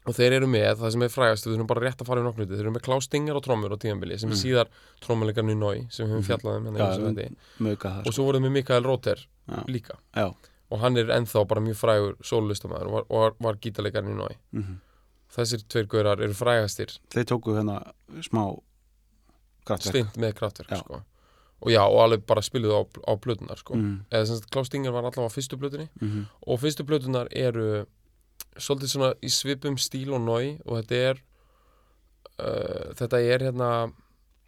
og 0.04 0.18
þeir 0.18 0.38
eru 0.40 0.48
með, 0.52 0.70
það 0.82 0.96
sem 0.96 1.06
er 1.06 1.14
frægast 1.14 1.48
við 1.48 1.56
þurfum 1.56 1.70
bara 1.72 1.86
rétt 1.86 2.04
að 2.04 2.10
fara 2.12 2.24
í 2.24 2.28
nokkru 2.28 2.48
þeir 2.50 2.64
eru 2.66 2.74
með 2.76 2.86
Klaus 2.88 3.08
Stinger 3.08 3.40
og 3.40 3.46
trommur 3.46 3.76
á 3.76 3.78
tíðanbili 3.80 4.20
sem 4.20 4.32
er 4.32 4.42
síðar 4.42 4.72
trommuleikarni 5.06 5.56
Nói 5.56 5.86
sem 5.88 6.08
við 6.08 6.18
höfum 6.18 6.28
fjallað 6.28 6.60
um 6.60 6.68
hérna 6.68 7.30
mögka 7.64 7.94
það 7.98 8.10
og 8.10 8.18
svo 8.18 8.28
voruð 8.28 8.44
með 8.44 8.58
Mikael 8.58 8.84
Róter 8.84 9.24
Já. 9.24 9.60
líka. 9.68 9.96
Já, 10.16 10.34
og 10.72 10.80
hann 10.84 11.00
er 11.00 11.12
ennþá 11.16 11.48
bara 11.48 11.64
mjög 11.64 11.80
frægur 11.80 12.18
sólulistamæður 12.24 12.90
og 12.90 12.98
var, 12.98 13.08
og 13.08 13.24
var, 13.24 13.38
var 13.48 13.62
gítarleikarni 13.64 14.16
Nói 14.20 14.36
mm 14.52 14.82
þessir 15.34 15.64
tveir 15.70 15.90
gaurar 15.90 16.22
eru 16.24 16.36
frægastir. 16.38 16.94
Þeir 17.14 17.28
tóku 17.32 17.56
hérna 17.58 17.80
smá 18.26 18.46
kraftverk. 19.68 19.90
Stint 19.90 20.20
með 20.22 20.36
kraftverk 20.40 20.76
sko. 20.84 21.02
Og 21.64 21.72
já, 21.72 21.82
og 21.88 22.00
alveg 22.04 22.26
bara 22.28 22.44
spiluðu 22.44 22.76
á, 22.76 22.84
á 23.08 23.14
plötunar 23.16 23.60
sko. 23.60 23.76
mm. 23.80 24.06
eða 24.12 24.26
sem 24.28 24.40
sagt 24.40 24.52
Klaus 24.52 24.68
Stinger 24.68 24.92
var 24.92 25.08
allavega 25.08 25.32
á 25.32 25.36
fyrstu 25.36 25.58
plötunni 25.58 25.90
Mm 26.02 26.26
og 26.48 26.60
fyrstu 26.60 26.84
plötunar 26.84 27.28
eru 27.32 27.86
svolítið 28.60 28.90
svona 28.92 29.14
í 29.24 29.30
svipum 29.32 29.78
stíl 29.78 30.14
og 30.14 30.22
nói 30.22 30.60
og 30.66 30.82
þetta 30.82 30.96
er 31.10 31.22
uh, 32.40 32.94
þetta 33.00 33.22
er 33.22 33.46
hérna 33.48 33.70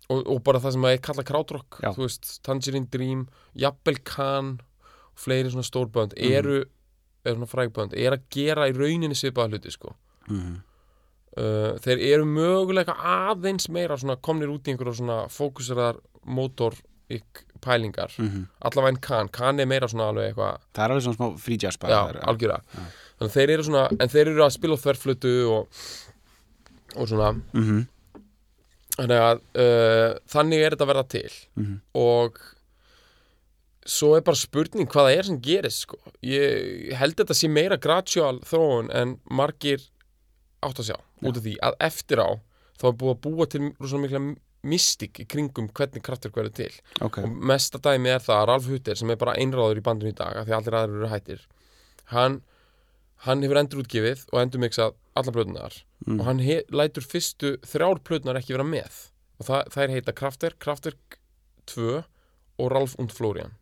og, 0.09 0.21
og 0.27 0.43
bara 0.45 0.61
það 0.61 0.75
sem 0.75 0.87
að 0.89 1.01
kallað 1.07 1.29
krautrock 1.31 1.79
Já. 1.81 1.91
þú 1.95 2.05
veist, 2.05 2.31
Tangerine 2.45 2.89
Dream 2.91 3.25
Jafnvel 3.57 3.99
Khan 4.05 4.55
og 5.15 5.19
fleiri 5.25 5.51
svona 5.53 5.65
stórbönd 5.65 6.13
Mhm. 6.17 6.31
eru, 6.31 6.63
eru 7.25 7.35
svona 7.35 7.51
frægbönd 7.51 7.93
er 7.97 8.17
að 8.17 8.25
gera 8.29 8.69
í 8.69 8.75
rauninni 8.75 9.15
svipaða 9.15 9.55
hluti 9.55 9.71
sko 9.71 9.95
-hmm. 10.27 10.57
uh, 11.37 11.77
þeir 11.79 11.99
eru 12.13 12.25
mögulega 12.25 12.93
aðeins 12.93 13.69
meira 13.69 13.97
svona 13.97 14.15
komnir 14.21 14.49
út 14.49 14.67
í 14.67 14.71
einhverja 14.71 14.93
svona 14.99 15.25
fókuseraðar 15.29 16.01
mótor 16.25 16.75
pælingar. 17.65 18.13
Mm 18.21 18.45
allavega 18.65 18.93
en 18.93 19.01
Khan, 19.01 19.29
Khan 19.33 19.59
er 19.59 19.69
meira 19.69 19.87
svona 19.89 20.09
alveg 20.11 20.31
eitthvað 20.31 20.61
Það 20.75 20.83
er 20.85 20.93
alveg 20.93 21.05
svona 21.05 21.17
smá 21.19 21.41
free 21.41 21.57
jazz 21.61 21.77
bara 21.81 21.93
já, 21.93 22.01
þar, 22.07 22.19
algjörða 22.31 22.59
að 23.21 23.31
þeir 23.35 23.53
eru 23.55 23.63
svona, 23.63 23.83
en 23.99 24.11
þeir 24.11 24.31
eru 24.33 24.43
að 24.43 24.55
spila 24.57 24.75
á 24.75 24.83
þverflutu 24.83 25.33
og, 25.47 25.83
og 26.95 27.07
svona. 27.09 27.29
Mhm, 27.55 27.85
þannig 28.97 29.23
að 29.29 29.39
uh, 29.63 30.09
þannig 30.33 30.65
er 30.65 30.75
þetta 30.75 30.85
að 30.87 30.91
verða 30.93 31.07
til. 31.15 31.31
Mhm. 31.55 31.79
og 32.01 32.43
svo 33.85 34.15
er 34.17 34.23
bara 34.25 34.39
spurning 34.39 34.87
hvað 34.89 35.07
það 35.07 35.17
er 35.19 35.27
sem 35.27 35.41
gerist 35.45 35.83
sko. 35.85 35.99
ég 36.25 36.93
held 36.97 37.15
þetta 37.19 37.35
sé 37.37 37.49
meira 37.51 37.77
gradual 37.77 38.39
þróun 38.41 38.89
en 38.89 39.19
margir 39.29 39.83
átt 40.65 40.81
að 40.81 40.89
sjá 40.89 40.97
út 41.21 41.37
af 41.37 41.43
því 41.45 41.53
að 41.61 41.77
eftir 41.85 42.21
á 42.21 42.29
þá 42.81 42.87
er 42.89 42.97
búið 42.97 43.13
að 43.13 43.21
búa 43.27 43.45
til 43.45 43.61
rosa 43.79 43.99
mikla 44.01 44.21
mystik 44.65 45.19
í 45.21 45.25
kringum 45.29 45.69
hvernig 45.77 46.03
kraftverk 46.05 46.35
verður 46.39 46.55
til 46.59 46.71
Ok, 47.05 47.19
og 47.23 47.29
mesta 47.51 47.77
dæmi 47.79 48.09
er 48.15 48.23
það 48.25 48.39
að 48.41 48.47
Ralf 48.51 48.67
Hutter 48.71 48.99
sem 48.99 49.11
er 49.13 49.19
bara 49.21 49.35
einráður 49.39 49.79
í 49.81 49.85
bandinu 49.85 50.11
í 50.13 50.17
dag 50.17 50.37
af 50.41 50.47
því 50.49 50.55
allir 50.59 50.77
aðrir 50.81 50.99
eru 51.01 51.11
hættir 51.13 51.43
hann, 52.13 52.39
hann 53.25 53.41
hefur 53.45 53.59
endur 53.61 53.83
útgefið 53.83 54.25
og 54.31 54.41
endur 54.43 54.63
miksað 54.65 54.95
alla 55.15 55.31
plötunar 55.35 55.81
Mm. 56.05 56.19
og 56.19 56.25
hann 56.27 56.39
lætur 56.75 57.01
fyrstu 57.07 57.55
þrjár 57.65 58.01
plötunar 58.05 58.35
ekki 58.37 58.53
vera 58.53 58.65
með 58.67 58.97
og 59.39 59.47
það, 59.47 59.61
það 59.73 59.83
er 59.85 59.93
heita 59.95 60.13
Kraftwerk, 60.13 60.57
Kraftwerk 60.61 61.15
2 61.71 62.03
og 62.59 62.67
Ralf 62.71 62.93
und 62.99 63.11
Florian 63.15 63.55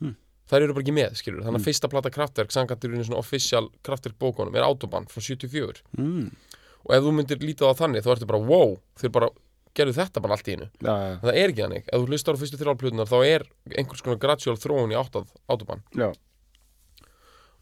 Hmm. 0.00 0.16
þær 0.50 0.62
eru 0.66 0.74
bara 0.74 0.82
ekki 0.84 0.92
með, 0.96 1.14
skilur 1.16 1.40
þannig 1.46 1.60
að 1.60 1.62
Mm. 1.62 1.68
fyrsta 1.70 1.88
plata 1.88 2.10
Kraftwerk, 2.10 2.50
sangat 2.52 2.84
í 2.84 2.90
svona 3.04 3.16
official 3.22 3.70
Kraftwerk 3.82 4.18
bókunum, 4.18 4.54
er 4.56 4.62
Autobahn 4.66 5.06
frá 5.08 5.22
74 5.22 5.80
mm. 5.96 6.30
og 6.84 6.94
ef 6.96 7.02
þú 7.06 7.12
myndir 7.16 7.38
lítið 7.40 7.64
á 7.64 7.72
það 7.72 7.80
þannig, 7.80 8.02
þá 8.04 8.10
ertu 8.16 8.26
bara 8.26 8.44
wow, 8.44 8.76
þeir 8.98 9.10
bara 9.12 9.28
gerðu 9.78 9.94
þetta 10.00 10.20
bara 10.24 10.36
allt 10.36 10.48
í 10.50 10.56
einu. 10.56 10.66
Já, 10.82 10.90
já, 10.90 11.14
það 11.22 11.38
er 11.40 11.52
ekki 11.52 11.62
þannig, 11.64 11.84
ef 11.86 12.00
þú 12.02 12.08
hlustar 12.10 12.36
á 12.36 12.40
fyrstu 12.42 12.60
þrjálflutunar 12.60 13.10
þá 13.10 13.18
er 13.28 13.44
einhvers 13.78 14.02
konar 14.06 14.18
gradual 14.22 14.56
þróun 14.60 14.94
í 14.94 14.98
áttað 14.98 15.28
autobahn. 15.50 15.82
Já, 15.94 16.08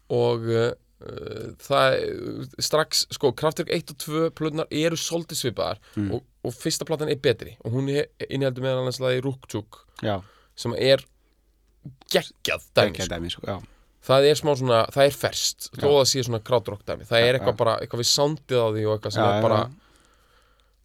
og 0.09 0.47
uh, 0.49 0.71
það 1.63 1.97
strax, 2.65 3.05
sko, 3.15 3.31
Kraftwerk 3.39 3.69
1 3.71 3.93
og 3.93 3.99
2 4.03 4.23
plutunar 4.35 4.67
eru 4.73 4.97
svolítið 4.99 5.39
svipaðar 5.43 5.79
Mm. 5.95 6.09
og, 6.17 6.25
og 6.43 6.53
fyrsta 6.55 6.85
platan 6.87 7.11
er 7.13 7.19
betri. 7.23 7.53
Og 7.63 7.71
hún 7.77 7.87
inniheldur 7.93 8.63
meðal 8.65 8.81
annars 8.83 8.99
lagi 9.03 9.21
Rúktjúk 9.23 9.83
já, 10.03 10.17
sem 10.59 10.73
er 10.75 11.05
geggjað 12.11 12.65
dæmi, 12.75 12.91
ekki 12.99 13.31
sko. 13.31 13.45
sko, 13.45 13.59
það 14.09 14.27
er 14.29 14.39
smá 14.39 14.51
svona, 14.59 14.79
það 14.91 15.05
er 15.05 15.15
ferst 15.21 15.69
þó 15.77 15.85
að 15.87 15.97
það 16.01 16.09
sé 16.11 16.23
svona 16.27 16.41
krautrock 16.49 16.83
dæmi. 16.87 17.07
Það 17.07 17.27
er 17.27 17.37
eitthvað 17.39 17.57
bara, 17.61 17.77
eitthvað 17.83 18.03
við 18.03 18.09
soundið 18.11 18.59
á 18.59 18.67
því 18.75 18.83
og 18.89 18.93
eitthvað 18.97 19.15
sem 19.15 19.23
er 19.29 19.45
bara 19.45 19.61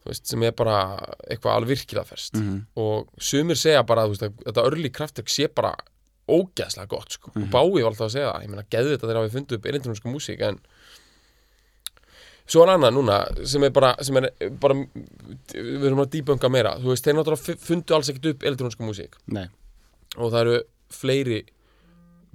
veist, 0.06 0.26
sem 0.28 0.42
er 0.42 0.52
bara 0.52 0.78
eitthvað 1.30 1.54
alveg 1.56 1.68
virkilega 1.74 2.04
ferst. 2.06 2.34
Mhm. 2.36 2.66
og 2.76 3.08
sumir 3.18 3.56
segja 3.56 3.82
bara 3.86 4.06
veist, 4.08 4.22
að 4.22 4.32
þetta 4.44 4.64
örli 4.70 4.90
kraftverk 4.92 5.28
sé 5.32 5.48
bara 5.54 5.74
ógeðslega 6.28 6.88
gott 6.88 7.12
sko. 7.18 7.30
Mhm. 7.34 7.42
og 7.44 7.50
Bái 7.50 7.82
var 7.82 7.90
alltaf 7.92 8.06
að 8.08 8.14
segja 8.16 8.32
það. 8.32 8.42
Ég 8.44 8.48
meina, 8.48 8.66
geði 8.70 8.92
þetta 8.96 9.08
þegar 9.10 9.24
við 9.28 9.34
fundið 9.36 9.58
upp 9.58 9.66
elektróniska 9.72 10.12
músík 10.12 10.40
en 10.48 10.58
svo 12.46 12.62
er 12.64 12.74
annað 12.74 12.94
núna 12.98 13.18
sem 13.48 13.64
er 13.64 13.70
bara, 13.70 13.94
sem 14.04 14.16
er 14.20 14.30
bara 14.60 14.74
við 14.74 15.86
erum 15.88 16.02
að 16.04 16.10
dýbönga 16.14 16.50
meira. 16.52 16.76
Þú 16.80 16.92
veist, 16.92 17.04
þeir 17.06 17.18
náttúrulega 17.18 17.58
fundu 17.64 17.96
alls 17.96 18.10
ekkert 18.12 18.30
upp 18.34 18.42
elektróniska 18.50 18.84
músík. 18.84 19.18
Nei, 19.26 19.46
og 20.16 20.32
það 20.32 20.40
eru 20.44 20.58
fleiri 20.94 21.42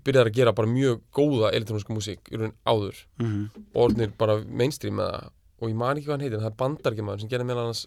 byrjar 0.05 0.29
að 0.29 0.37
gera 0.39 0.53
bara 0.55 0.67
mjög 0.71 1.01
góða 1.13 1.51
elektróniska 1.53 1.93
músík 1.93 2.31
í 2.31 2.39
raun 2.39 2.53
áður. 2.65 3.03
Mhm, 3.19 3.49
og 3.75 3.81
orðnir 3.89 4.13
bara 4.17 4.39
mainstream 4.45 4.95
með 4.95 5.11
það 5.11 5.29
og 5.59 5.69
ég 5.69 5.77
man 5.79 5.97
ekki 5.97 6.09
hvað 6.09 6.17
hann 6.17 6.25
heitir, 6.25 6.39
en 6.39 6.45
það 6.45 6.51
er 6.51 6.59
bandarkjamaður 6.63 7.23
sem 7.23 7.31
gerði 7.31 7.49
meðal 7.49 7.65
annars 7.65 7.85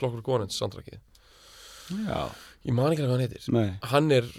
Klokkur 0.00 0.24
Gónens 0.26 0.58
soundtrackið. 0.58 1.02
Já, 2.04 2.20
ég 2.64 2.76
man 2.76 2.92
ekki 2.92 3.04
hvað 3.04 3.14
hann 3.14 3.24
heitir. 3.24 3.50
Nei, 3.54 3.68
hann 3.92 4.14
er, 4.14 4.30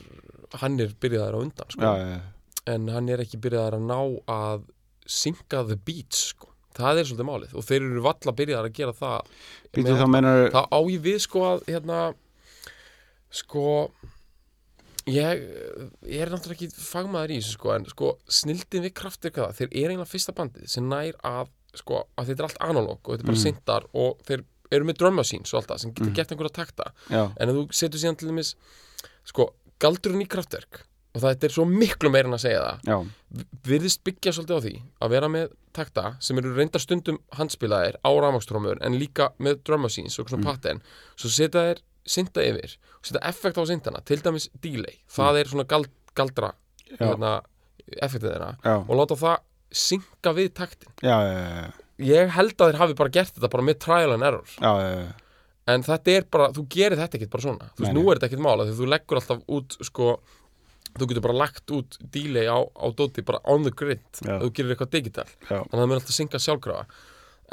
hann 0.62 0.80
er 0.84 0.96
byrjaðar 1.02 1.38
á 1.38 1.40
undan 1.42 1.76
sko. 1.76 1.86
já, 1.86 2.10
já, 2.16 2.66
en 2.76 2.90
hann 2.92 3.14
er 3.14 3.24
ekki 3.24 3.40
byrjaðar 3.44 3.80
að 3.80 3.88
ná 3.92 4.00
að 4.36 4.68
synka 5.06 5.64
the 5.70 5.78
beats 5.78 6.32
sko. 6.34 6.52
það 6.76 7.00
er 7.00 7.08
svolítið 7.08 7.30
málið. 7.30 7.56
Og 7.56 7.64
þeir 7.64 7.82
eru 7.82 8.04
valla 8.04 8.36
byrjaðar 8.36 8.70
að 8.72 8.78
gera 8.80 8.96
það 8.98 9.36
býtu 9.76 9.96
þá 9.96 10.08
meinar 10.12 10.50
það 10.52 10.66
á 10.76 10.80
ég 10.92 11.06
við 11.06 11.22
sko 11.24 11.46
að 11.54 11.64
hérna 11.70 12.00
sko 13.36 13.68
ég, 15.10 15.44
ég 16.06 16.24
er 16.24 16.32
náttúrulega 16.32 16.58
ekki 16.58 16.72
fagmaður 16.74 17.36
í 17.36 17.40
þessu 17.40 17.56
sko 17.58 17.74
en 17.76 17.88
sko 17.92 18.12
snildin 18.42 18.86
við 18.86 18.96
kraftir 18.98 19.34
þeir 19.36 19.68
eru 19.68 19.76
eiginlega 19.76 20.10
fyrsta 20.10 20.36
bandið 20.38 20.70
sem 20.72 20.88
nær 20.90 21.18
að 21.26 21.52
sko 21.78 22.04
að 22.18 22.26
þetta 22.32 22.40
er 22.40 22.48
allt 22.50 22.60
analóg 22.70 23.00
og 23.04 23.12
þetta 23.14 23.24
er 23.24 23.30
bara 23.32 23.38
Mhm. 23.38 23.44
syntar 23.44 23.84
og 23.94 24.18
þeir 24.28 24.44
eru 24.72 24.86
með 24.86 24.98
drum 24.98 25.16
machines 25.16 25.54
og 25.54 25.60
allt 25.62 25.68
það 25.70 25.80
sem 25.80 25.92
getur 25.94 26.06
Mhm. 26.10 26.16
gert 26.16 26.32
einhverja 26.32 26.54
takta 26.54 26.92
já, 27.10 27.32
en 27.38 27.50
ef 27.50 27.56
þú 27.56 27.68
setur 27.74 28.00
síðan 28.00 28.18
til 28.18 28.28
dæmis 28.30 28.56
sko, 29.26 29.54
galdurinn 29.80 30.22
í 30.24 30.28
kraftverk 30.28 30.82
og 31.16 31.22
það 31.22 31.44
er 31.44 31.50
svo 31.50 31.66
miklu 31.66 32.10
meira 32.12 32.28
en 32.28 32.34
að 32.34 32.42
segja 32.44 32.62
það 32.62 32.82
já, 32.84 32.98
virðist 33.64 34.04
byggja 34.04 34.32
svolítið 34.36 34.58
á 34.58 34.62
því 34.66 34.82
að 35.02 35.10
vera 35.10 35.28
með 35.32 35.52
takta 35.74 36.16
sem 36.20 36.38
eru 36.38 36.54
reynda 36.56 36.80
stundum 36.80 37.20
handspilaðir 37.38 37.96
á 38.04 38.10
rafmakstrómur 38.10 38.78
en 38.82 38.94
líka 39.00 39.30
með 39.40 39.64
drum 39.64 39.82
machines 39.82 40.18
og 40.20 40.28
svona 40.30 40.44
Mm. 40.44 40.52
pattern 40.52 40.82
svo 41.16 41.30
setja 41.30 41.62
þeir 41.62 41.80
synda 42.06 42.42
yfir 42.44 42.78
og 43.00 43.04
setja 43.04 43.22
effekt 43.30 43.58
á 43.58 43.64
syndana, 43.66 44.04
til 44.06 44.18
dæmis 44.18 44.50
delay 44.62 45.00
það 45.10 45.40
er 45.42 45.46
svona 45.46 45.68
gald, 45.68 45.90
galdra 46.16 46.54
Mm. 46.86 46.98
Hérna, 47.00 47.42
effektið 48.02 48.32
þeirra 48.36 48.58
og 48.90 48.96
láta 48.96 49.16
það 49.18 49.40
synga 49.76 50.34
við 50.38 50.54
taktin. 50.58 50.92
Já, 51.04 51.16
já, 51.26 51.36
já, 51.44 51.68
ég 52.10 52.34
held 52.36 52.56
að 52.56 52.72
þeir 52.72 52.80
hafi 52.82 52.98
bara 53.02 53.14
gert 53.18 53.36
þetta 53.36 53.52
bara 53.54 53.68
með 53.68 53.80
trial 53.86 54.16
and 54.16 54.28
error. 54.30 54.56
Já, 54.60 54.72
já, 54.82 54.90
já, 55.04 55.36
en 55.76 55.86
þetta 55.88 56.16
er 56.16 56.26
bara, 56.32 56.50
þú 56.56 56.66
gerir 56.76 57.00
þetta 57.02 57.20
ekkert 57.20 57.34
bara 57.36 57.46
svona. 57.48 57.70
Þú 57.76 57.84
veist, 57.86 57.94
Nei, 57.94 58.00
nú 58.00 58.06
er 58.10 58.20
þetta 58.20 58.30
ekkert 58.32 58.46
mála 58.46 58.68
því 58.70 58.76
þú 58.80 58.90
leggur 58.94 59.22
alltaf 59.22 59.46
út 59.60 59.78
sko 59.90 60.10
þú 60.96 61.08
getur 61.12 61.24
bara 61.26 61.36
lagt 61.42 61.72
út 61.76 61.98
delay 62.14 62.48
á, 62.48 62.56
á 62.64 62.86
dóti 62.96 63.24
bara 63.28 63.42
on 63.52 63.66
the 63.68 63.72
grid 63.76 64.00
Já. 64.24 64.38
þú 64.40 64.52
gerir 64.56 64.76
eitthvað 64.76 64.94
digital. 64.96 65.28
Já, 65.50 65.58
þannig 65.60 65.74
að 65.74 65.82
það 65.82 65.90
mun 65.92 65.98
alltaf 66.00 66.16
synga 66.16 66.40
sjálfkrafa. 66.46 66.86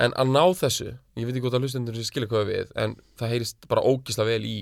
En 0.02 0.14
að 0.16 0.30
ná 0.32 0.42
þessu, 0.56 0.86
ég 1.18 1.26
veit 1.26 1.34
ekki 1.34 1.42
hvort 1.44 1.56
að 1.58 1.64
hlustendur 1.66 1.96
sem 1.98 2.06
skilja 2.08 2.28
hvað 2.30 2.46
við, 2.48 2.70
en 2.80 2.94
það 3.20 3.32
heyrist 3.34 3.66
bara 3.68 3.82
ógisla 3.84 4.24
vel 4.24 4.40
í 4.46 4.54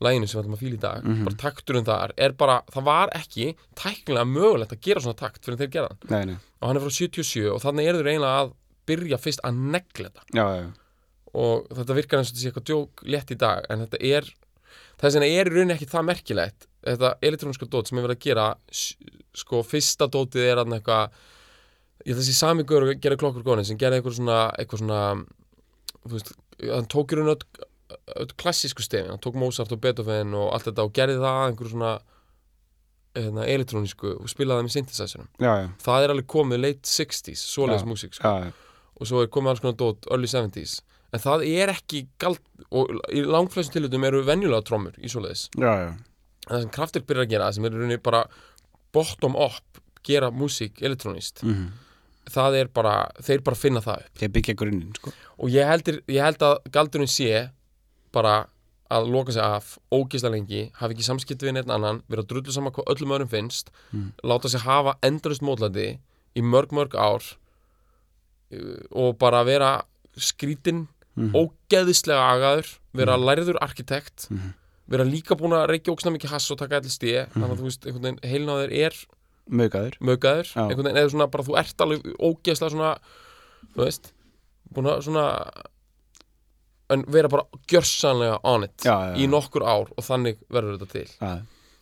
læginu 0.00 0.28
sem 0.28 0.40
við 0.40 0.44
ætlum 0.46 0.56
að 0.56 0.62
fíla 0.64 0.76
í 0.76 0.80
dag, 0.80 1.04
Mhm. 1.04 1.24
bara 1.24 1.36
takturinn 1.36 1.84
þar 1.84 2.12
er 2.16 2.32
bara, 2.32 2.62
það 2.72 2.84
var 2.84 3.08
ekki 3.14 3.54
tæknilega 3.76 4.26
mögulegt 4.30 4.72
að 4.72 4.80
gera 4.80 5.00
svona 5.00 5.16
takt 5.16 5.44
fyrir 5.44 5.58
þeir 5.58 5.70
gera 5.70 5.88
nei, 6.10 6.24
nei. 6.24 6.36
Og 6.62 6.68
hann 6.68 6.76
er 6.76 6.80
frá 6.80 6.90
77 6.90 7.50
og 7.54 7.60
þannig 7.60 7.88
eru 7.88 7.98
þeir 8.02 8.12
eiginlega 8.14 8.40
að 8.44 8.52
byrja 8.86 9.18
fyrst 9.20 9.40
að 9.44 9.54
negla 9.76 10.08
þetta 10.08 10.22
Já, 10.34 10.46
já, 10.56 10.72
og 11.34 11.68
þetta 11.68 11.94
virkar 12.00 12.18
eins 12.18 12.30
og 12.30 12.34
þetta 12.34 12.42
sé 12.42 12.50
eitthvað 12.50 12.68
djók 12.70 13.04
létt 13.04 13.30
í 13.30 13.38
dag 13.38 13.66
en 13.70 13.86
þetta 13.86 14.00
er 14.02 14.22
þess 15.00 15.14
vegna 15.16 15.28
er 15.30 15.46
í 15.46 15.52
rauninni 15.54 15.74
ekki 15.76 15.86
það 15.90 16.08
merkilegt 16.10 16.66
þetta 16.84 17.10
elektróniska 17.22 17.68
dót 17.70 17.86
sem 17.88 17.98
er 17.98 18.06
verið 18.08 18.16
að 18.16 18.24
gera 18.24 18.46
sko 19.34 19.62
fyrsta 19.62 20.08
dótið 20.08 20.48
er 20.50 20.56
hann 20.64 20.72
eitthvað 20.72 21.10
ég 22.06 22.14
að 22.16 22.20
þessi 22.22 22.34
sami 22.34 22.64
gaur 22.64 22.88
og 22.88 23.00
gera 23.00 23.16
klokkur 23.20 23.44
góðin 23.44 23.66
sem 23.68 23.76
gera 23.76 23.98
eitthvað 24.00 24.16
svona 24.16 24.38
eitthvað 24.58 24.80
svona 24.80 25.00
veist, 26.08 26.32
hann 26.64 26.86
tók 26.90 27.12
í 27.12 27.18
rauninni 27.18 27.36
öll, 27.36 27.66
öll 28.20 28.32
klassísku 28.40 28.84
stefin, 28.84 29.10
hann 29.12 29.22
tók 29.22 29.38
Mozart 29.38 29.72
og 29.74 29.80
Beethoven 29.82 30.34
og 30.38 30.50
allt 30.54 30.68
þetta 30.68 30.86
og 30.86 30.94
gerði 30.96 31.18
það 31.20 31.38
að 31.38 31.46
einhverju 31.48 31.72
svona 31.74 31.92
hérna, 33.16 33.46
elektrónisku 33.46 34.12
og 34.16 34.30
spilaði 34.30 34.60
það 34.60 34.68
með 34.68 34.74
synthesizerum 34.76 35.30
já, 35.42 35.50
já, 35.62 35.66
það 35.84 36.04
er 36.04 36.14
alveg 36.14 36.28
komið 36.30 36.62
late 36.64 36.92
60s 36.92 37.42
svoleiðis 37.54 37.86
Já. 37.86 37.90
músík 37.90 38.16
sko. 38.18 38.34
Og 39.00 39.08
svo 39.08 39.24
er 39.24 39.32
komið 39.32 39.54
alls 39.54 39.64
konar 39.64 39.78
dót 39.80 40.08
early 40.12 40.30
70s 40.30 40.76
en 41.10 41.24
það 41.24 41.44
er 41.48 41.72
ekki 41.74 42.04
galt 42.22 42.42
og 42.70 42.94
í 43.10 43.24
langflestum 43.26 43.78
tilhjóttum 43.78 44.06
eru 44.06 44.22
venjulega 44.28 44.66
trommur 44.68 44.98
í 45.00 45.10
svoleiðis. 45.10 45.48
En 45.58 45.98
það 46.46 46.64
sem 46.64 46.74
kraftir 46.76 47.06
byrjar 47.06 47.26
að 47.26 47.34
gera 47.34 47.52
sem 47.56 47.66
er 47.66 47.74
rauninni 47.74 48.00
bara 48.02 48.24
bottom 48.94 49.34
up 49.38 49.80
gera 50.06 50.30
músík 50.32 50.78
elektrónist 50.84 51.42
Mm 51.44 51.70
það 52.30 52.58
er 52.60 52.70
bara, 52.74 52.94
þeir 53.22 53.42
bara 53.46 53.58
finna 53.58 53.82
það 53.84 54.04
upp. 54.04 54.12
Þeir 54.20 54.32
byggja 54.36 54.56
grunninn, 54.60 54.92
sko. 54.98 55.12
Og 55.40 55.52
ég, 55.52 55.66
heldur, 55.68 56.00
ég 56.10 56.24
held 56.24 56.44
að 56.46 56.56
galdurinn 56.74 57.10
sé 57.10 57.30
bara 58.12 58.46
að 58.90 59.06
loka 59.10 59.32
sig 59.32 59.42
af 59.42 59.78
ógislega 59.92 60.32
lengi, 60.34 60.70
hafa 60.74 60.92
ekki 60.94 61.04
samskipti 61.06 61.46
við 61.46 61.52
neitt 61.54 61.70
annan, 61.70 62.02
vera 62.10 62.22
drullu 62.26 62.50
saman 62.52 62.72
hvað 62.72 62.88
öllum 62.94 63.12
öðrum 63.14 63.28
finnst 63.30 63.70
Mm. 63.92 64.12
láta 64.24 64.48
sig 64.50 64.60
hafa 64.60 64.96
endurist 65.02 65.42
mótlæti 65.42 65.98
í 66.36 66.42
mörg 66.42 66.72
mörg 66.72 66.94
ár 66.98 67.22
uh, 68.52 68.80
og 68.90 69.18
bara 69.18 69.44
vera 69.44 69.82
skrítin, 70.18 70.88
Mhm. 71.16 71.34
ógeðislega 71.34 72.22
agaður 72.34 72.78
vera 72.94 73.16
læriður 73.16 73.58
arkitekt 73.60 74.28
Mhm. 74.30 74.54
vera 74.88 75.04
líka 75.04 75.34
búin 75.36 75.52
að 75.52 75.68
reykja 75.68 75.92
ógsna 75.94 76.10
mikið 76.16 76.30
hass 76.30 76.50
og 76.50 76.58
taka 76.58 76.76
allir 76.80 76.90
stíð, 76.90 77.28
þannig 77.34 77.50
að 77.50 77.58
þú 77.58 77.62
veist, 77.68 77.86
einhvern 77.86 78.02
veginn 78.02 78.30
heilin 78.30 78.48
á 78.48 78.56
þér 78.62 78.72
er 78.86 78.94
Mögaður 79.50 79.98
möggaður, 80.00 80.46
Já. 80.54 80.62
einhvern 80.68 80.84
veginn 80.84 80.96
eða 81.02 81.10
svona 81.10 81.30
bara 81.30 81.44
þú 81.44 81.58
ert 81.58 81.76
alveg 81.78 82.02
ógeðslega 82.20 82.70
svona 82.70 82.98
þú 83.74 83.84
veist, 83.84 84.12
búin 84.72 84.86
að 84.86 85.02
svona 85.02 85.50
en 86.90 87.04
vera 87.08 87.28
bara 87.32 87.44
gjörsanlega 87.70 88.40
on 88.44 88.64
it 88.66 88.84
Já, 88.84 88.94
já, 88.94 89.10
já. 89.12 89.16
í 89.22 89.28
nokkur 89.30 89.64
ár 89.66 89.90
og 89.96 90.04
þannig 90.06 90.38
verður 90.50 90.78
þetta 90.78 90.90
til. 90.92 91.06
Já, 91.20 91.32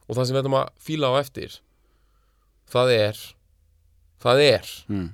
og 0.08 0.16
það 0.16 0.24
sem 0.28 0.36
við 0.36 0.42
ætlum 0.44 0.58
að 0.60 0.68
fíla 0.88 1.10
á 1.10 1.14
eftir 1.20 1.56
það 2.72 2.92
er 2.98 3.22
það 4.22 4.42
er 4.44 4.70
mm. 4.88 5.08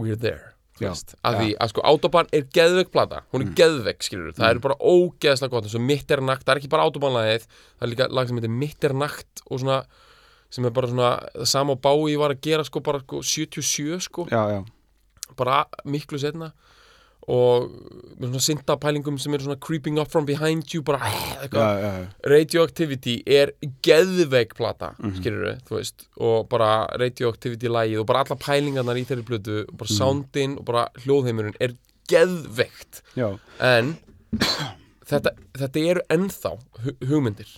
We're 0.00 0.16
There 0.20 0.46
að 0.80 1.34
því 1.36 1.48
að 1.60 1.70
sko 1.74 1.82
Autobahn 1.84 2.28
er 2.32 2.44
geðveik 2.56 2.88
plata. 2.94 3.18
Hún 3.34 3.42
er 3.42 3.48
Mm. 3.50 3.56
geðveik 3.58 4.00
skilur 4.06 4.32
það 4.32 4.50
er 4.54 4.60
bara 4.64 4.76
ógeðslega 4.80 5.50
gott. 5.52 5.66
Eins 5.68 5.74
og 5.76 5.82
mitt 5.84 6.10
er 6.10 6.22
nakt, 6.24 6.46
það 6.46 6.54
er 6.54 6.60
ekki 6.62 6.70
bara 6.72 6.86
Autobahnlagið. 6.88 7.44
Það 7.76 7.84
er 7.84 7.90
líka 7.92 8.06
lag 8.08 8.28
sem 8.30 8.38
heitir 8.40 8.54
mitt 8.62 8.84
er 8.88 8.94
nakt 8.96 9.42
og 9.50 9.60
svona 9.60 9.84
sem 10.50 10.64
er 10.64 10.70
bara 10.70 10.88
svona 10.88 11.10
það 11.36 11.46
sama 11.52 11.72
og 11.76 11.82
Bái 11.84 12.16
var 12.16 12.32
að 12.32 12.40
gera 12.40 12.64
sko 12.64 12.80
bara 12.80 13.00
sko, 13.04 13.20
77 13.20 14.00
sko. 14.00 14.24
Já, 14.32 14.40
já, 14.56 14.64
bara 15.36 15.66
miklu 15.84 16.18
setna 16.18 16.52
og 17.28 17.70
með 18.20 18.30
svona 18.32 18.40
syndapælingum 18.46 19.18
sem 19.20 19.34
eru 19.34 19.44
svona 19.44 19.60
creeping 19.60 19.98
up 20.00 20.08
from 20.10 20.24
behind 20.26 20.72
you 20.74 20.82
bara 20.82 20.98
já, 20.98 21.42
eitthvað 21.42 21.82
já, 21.82 21.90
já. 22.00 22.06
Radioactivity 22.32 23.22
er 23.26 23.52
geðveik 23.82 24.54
plata, 24.56 24.94
mm 24.98 25.06
Mhm. 25.10 25.20
skilur 25.20 25.58
þú 25.68 25.76
veist 25.78 26.06
og 26.18 26.48
bara 26.48 26.86
Radioactivity 26.98 27.68
lagið 27.68 28.00
og 28.00 28.06
bara 28.06 28.24
alla 28.24 28.36
pælingarnar 28.36 28.96
í 28.96 29.04
þeirri 29.06 29.22
plötu 29.24 29.60
og 29.68 29.76
bara 29.76 29.88
Mhm. 29.90 29.96
soundin 29.98 30.58
og 30.58 30.64
bara 30.64 30.88
hljóðheimurinn 31.04 31.56
er 31.60 31.74
geðveikt 32.08 33.02
en 33.60 33.96
þetta, 35.06 35.30
þetta 35.58 35.82
eru 35.90 36.00
ennþá 36.10 36.52
hu 36.84 36.92
hugmyndir 37.06 37.50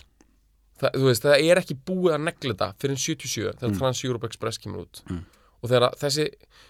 Þa, 0.81 0.89
þú 0.97 1.03
veist, 1.05 1.23
það 1.23 1.43
er 1.51 1.59
ekki 1.61 1.75
búið 1.85 2.13
að 2.15 2.23
negla 2.25 2.53
þetta 2.53 2.73
fyrir 2.81 2.97
77 2.97 3.53
þegar 3.59 3.77
Trans 3.77 4.03
Europe 4.03 4.25
Express 4.27 4.57
kemur 4.57 4.81
út 4.87 5.01
Mm. 5.09 5.23
og 5.63 5.69
þegar 5.69 5.93
þessi 6.01 6.25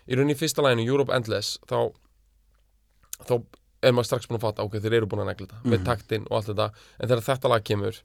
í 0.08 0.16
rauninni 0.16 0.36
fyrsta 0.38 0.62
læginu 0.62 0.86
Europe 0.86 1.10
Endless 1.16 1.58
þá, 1.68 1.92
þá 3.22 3.44
er 3.84 3.92
maður 3.92 4.06
strax 4.08 4.28
búin 4.28 4.40
að 4.40 4.46
fatta 4.48 4.64
ok, 4.64 4.80
þeir 4.80 4.94
eru 5.00 5.08
búin 5.12 5.22
að 5.26 5.30
negla 5.34 5.48
þetta 5.48 5.64
með 5.70 5.80
Mhm. 5.80 5.86
taktinn 5.86 6.26
og 6.30 6.38
allt 6.38 6.48
þetta 6.54 6.68
en 7.00 7.10
þegar 7.10 7.24
þetta 7.28 7.50
lag 7.50 7.64
kemur 7.64 7.96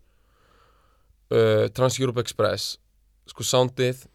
uh, 1.31 1.68
Trans 1.75 1.99
Europe 2.01 2.21
Express 2.21 2.77
sko 3.29 3.44
soundið 3.44 4.07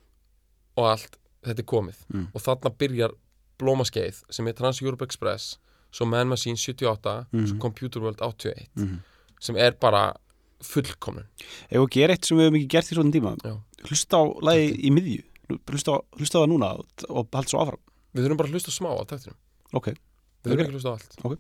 og 0.78 0.88
allt, 0.90 1.18
þetta 1.46 1.60
er 1.62 1.70
komið 1.70 1.98
Mm. 2.14 2.28
og 2.34 2.42
þarna 2.42 2.72
byrjar 2.78 3.12
blómaskeið 3.60 4.24
sem 4.34 4.48
er 4.48 4.54
Trans 4.54 4.82
Europe 4.82 5.04
Express 5.06 5.58
svo 5.94 6.06
Man 6.10 6.28
Machine 6.30 6.58
78 6.58 7.28
Mhm. 7.32 7.46
svo 7.48 7.60
Computer 7.62 8.02
World 8.02 8.20
81 8.22 8.70
Mm. 8.76 9.00
sem 9.40 9.56
er 9.58 9.72
bara 9.72 10.14
fullkomnun 10.62 11.26
Ef 11.70 11.78
við 11.80 11.90
gera 11.92 12.14
eitt 12.14 12.26
sem 12.26 12.38
við 12.38 12.50
hefum 12.50 12.56
ekki 12.60 12.68
gert 12.70 12.92
í 12.92 12.96
svona 12.96 13.12
tíma 13.12 13.38
Já. 13.44 13.60
Hlusta 13.84 14.18
á 14.18 14.24
lagi 14.42 14.84
í 14.84 14.90
miðju 14.92 15.24
Hlusta 15.68 15.92
á, 15.92 16.00
hlusta 16.18 16.40
á 16.40 16.42
það 16.44 16.50
núna 16.50 16.80
og, 16.80 16.86
og 17.10 17.28
halda 17.32 17.50
svo 17.50 17.60
áfram 17.60 17.80
við 18.16 18.24
þurfum 18.26 18.38
bara 18.38 18.50
að 18.50 18.54
hlusta 18.54 18.72
smá 18.72 18.90
á 18.96 19.04
taktinum 19.06 19.36
Ok, 19.74 19.94
Við 20.44 20.52
erum 20.54 20.64
ekki 20.66 20.76
hlust 20.76 20.88
á 20.88 20.94
allt. 20.94 21.12
Ok. 21.24 21.40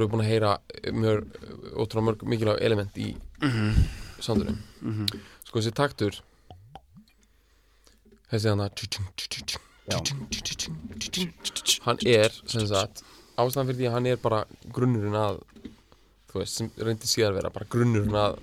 Þarna 0.00 0.06
voru 0.06 0.06
við 0.06 0.12
búin 0.14 0.22
að 0.24 0.30
heyra 0.30 0.50
mjög, 0.96 1.24
ótrúlega 1.76 2.06
mörg 2.06 2.22
mikilvæg 2.32 2.60
element 2.64 2.94
í 2.96 3.08
soundunum 4.24 4.58
Sko 5.44 5.60
þessi 5.60 5.72
taktur 5.76 6.16
Þessi 8.30 8.48
hann 8.48 8.62
Hann 11.84 12.02
er, 12.06 12.30
sem 12.46 12.66
sagt 12.70 13.04
Ástæðan 13.40 13.68
fyrir 13.68 13.78
því 13.80 13.88
að 13.90 13.94
hann 13.96 14.08
er 14.08 14.22
bara 14.22 14.40
grunnurinn 14.72 15.18
að 15.18 15.42
Þú 16.30 16.38
veist, 16.38 16.60
sem 16.60 16.70
reyndi 16.78 17.10
síðar 17.10 17.34
að 17.34 17.40
vera 17.40 17.54
Bara 17.58 17.70
grunnurinn 17.74 18.18
að 18.20 18.40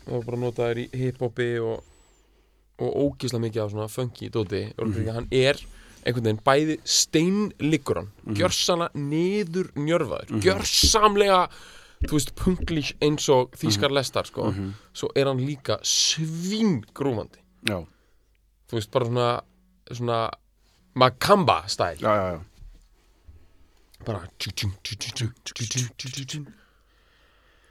Það 0.00 0.12
var 0.14 0.26
bara 0.26 0.38
að 0.38 0.44
nota 0.46 0.70
þær 0.70 0.80
í 0.80 0.88
hiphopi 0.96 1.50
og 1.60 1.86
og 2.80 2.94
ógislega 2.96 3.42
mikið 3.44 3.60
af 3.60 3.72
svona 3.74 3.88
funky 3.92 4.30
dóti. 4.32 4.62
Mm 4.72 4.92
-hmm. 4.92 5.12
hann 5.12 5.28
er 5.30 5.56
einhvern 6.04 6.24
veginn 6.24 6.44
bæði 6.46 6.78
steinliggur 6.84 8.00
hann 8.00 8.08
mm 8.08 8.24
-hmm. 8.24 8.38
gjörsamlega 8.38 8.90
niður 8.94 9.70
njörfaður 9.74 10.40
gjörsamlega 10.46 11.42
þú 12.06 12.16
veist 12.16 12.34
punklík 12.38 12.92
eins 13.04 13.28
og 13.32 13.56
þýskar 13.60 13.92
lestar 13.92 14.28
sko. 14.28 14.48
Svo 14.96 15.10
er 15.16 15.28
hann 15.28 15.42
líka 15.44 15.78
svíngrúfandi. 15.84 17.42
Já, 17.68 17.82
þú 18.70 18.78
veist 18.78 18.92
bara 18.92 19.10
svona 19.10 19.30
svona 19.90 20.20
Makamba 20.94 21.64
stæl. 21.68 22.00
Já, 22.00 22.14
já, 22.16 22.32
já. 22.32 22.40
bara 24.06 24.18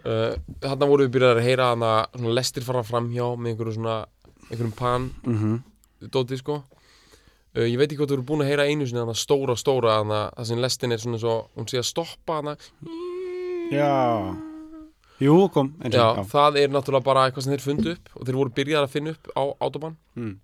uh, 0.05 0.35
þarna 0.61 0.85
voru 0.87 1.07
við 1.07 1.13
byrjað 1.15 1.37
að 1.37 1.43
heyra 1.43 1.71
svona 2.13 2.35
lestir 2.37 2.63
fara 2.63 2.83
framhjá 2.83 3.25
með 3.35 3.51
einhverju 3.51 3.73
svona 3.73 4.05
einhverjum 4.49 4.75
pan 4.77 5.09
Mm 5.25 5.63
dóti 6.11 6.37
sko 6.37 6.63
uh, 7.57 7.65
ég 7.65 7.77
veit 7.79 7.87
ekki 7.89 7.99
hvað 8.01 8.11
þú 8.13 8.17
eru 8.19 8.27
búin 8.29 8.43
að 8.45 8.51
heyra 8.51 8.67
einu 8.69 8.87
sinni 8.89 9.01
hana 9.03 9.15
stóra 9.17 9.55
stóra 9.59 9.97
hana 10.01 10.21
það 10.37 10.49
sem 10.51 10.61
lestin 10.63 10.91
er 10.95 11.01
svona 11.03 11.19
svo 11.21 11.35
hún 11.57 11.69
sé 11.71 11.79
að 11.81 11.87
stoppa 11.89 12.39
hana 12.41 12.55
já. 13.71 14.35
Jú, 15.19 15.35
kom 15.51 15.73
eins 15.83 15.95
já, 15.95 16.05
og, 16.13 16.21
já. 16.21 16.27
það 16.31 16.59
er 16.61 16.69
náttúrulega 16.71 17.05
bara 17.09 17.25
eitthvað 17.27 17.45
sem 17.45 17.53
þeir 17.55 17.65
fundu 17.65 17.91
upp 17.95 18.13
og 18.15 18.27
þeir 18.29 18.37
voru 18.39 18.53
byrjað 18.55 18.85
að 18.85 18.93
finna 18.93 19.15
upp 19.15 19.31
á 19.35 19.43
autobahn 19.65 19.97
Mm. 20.19 20.35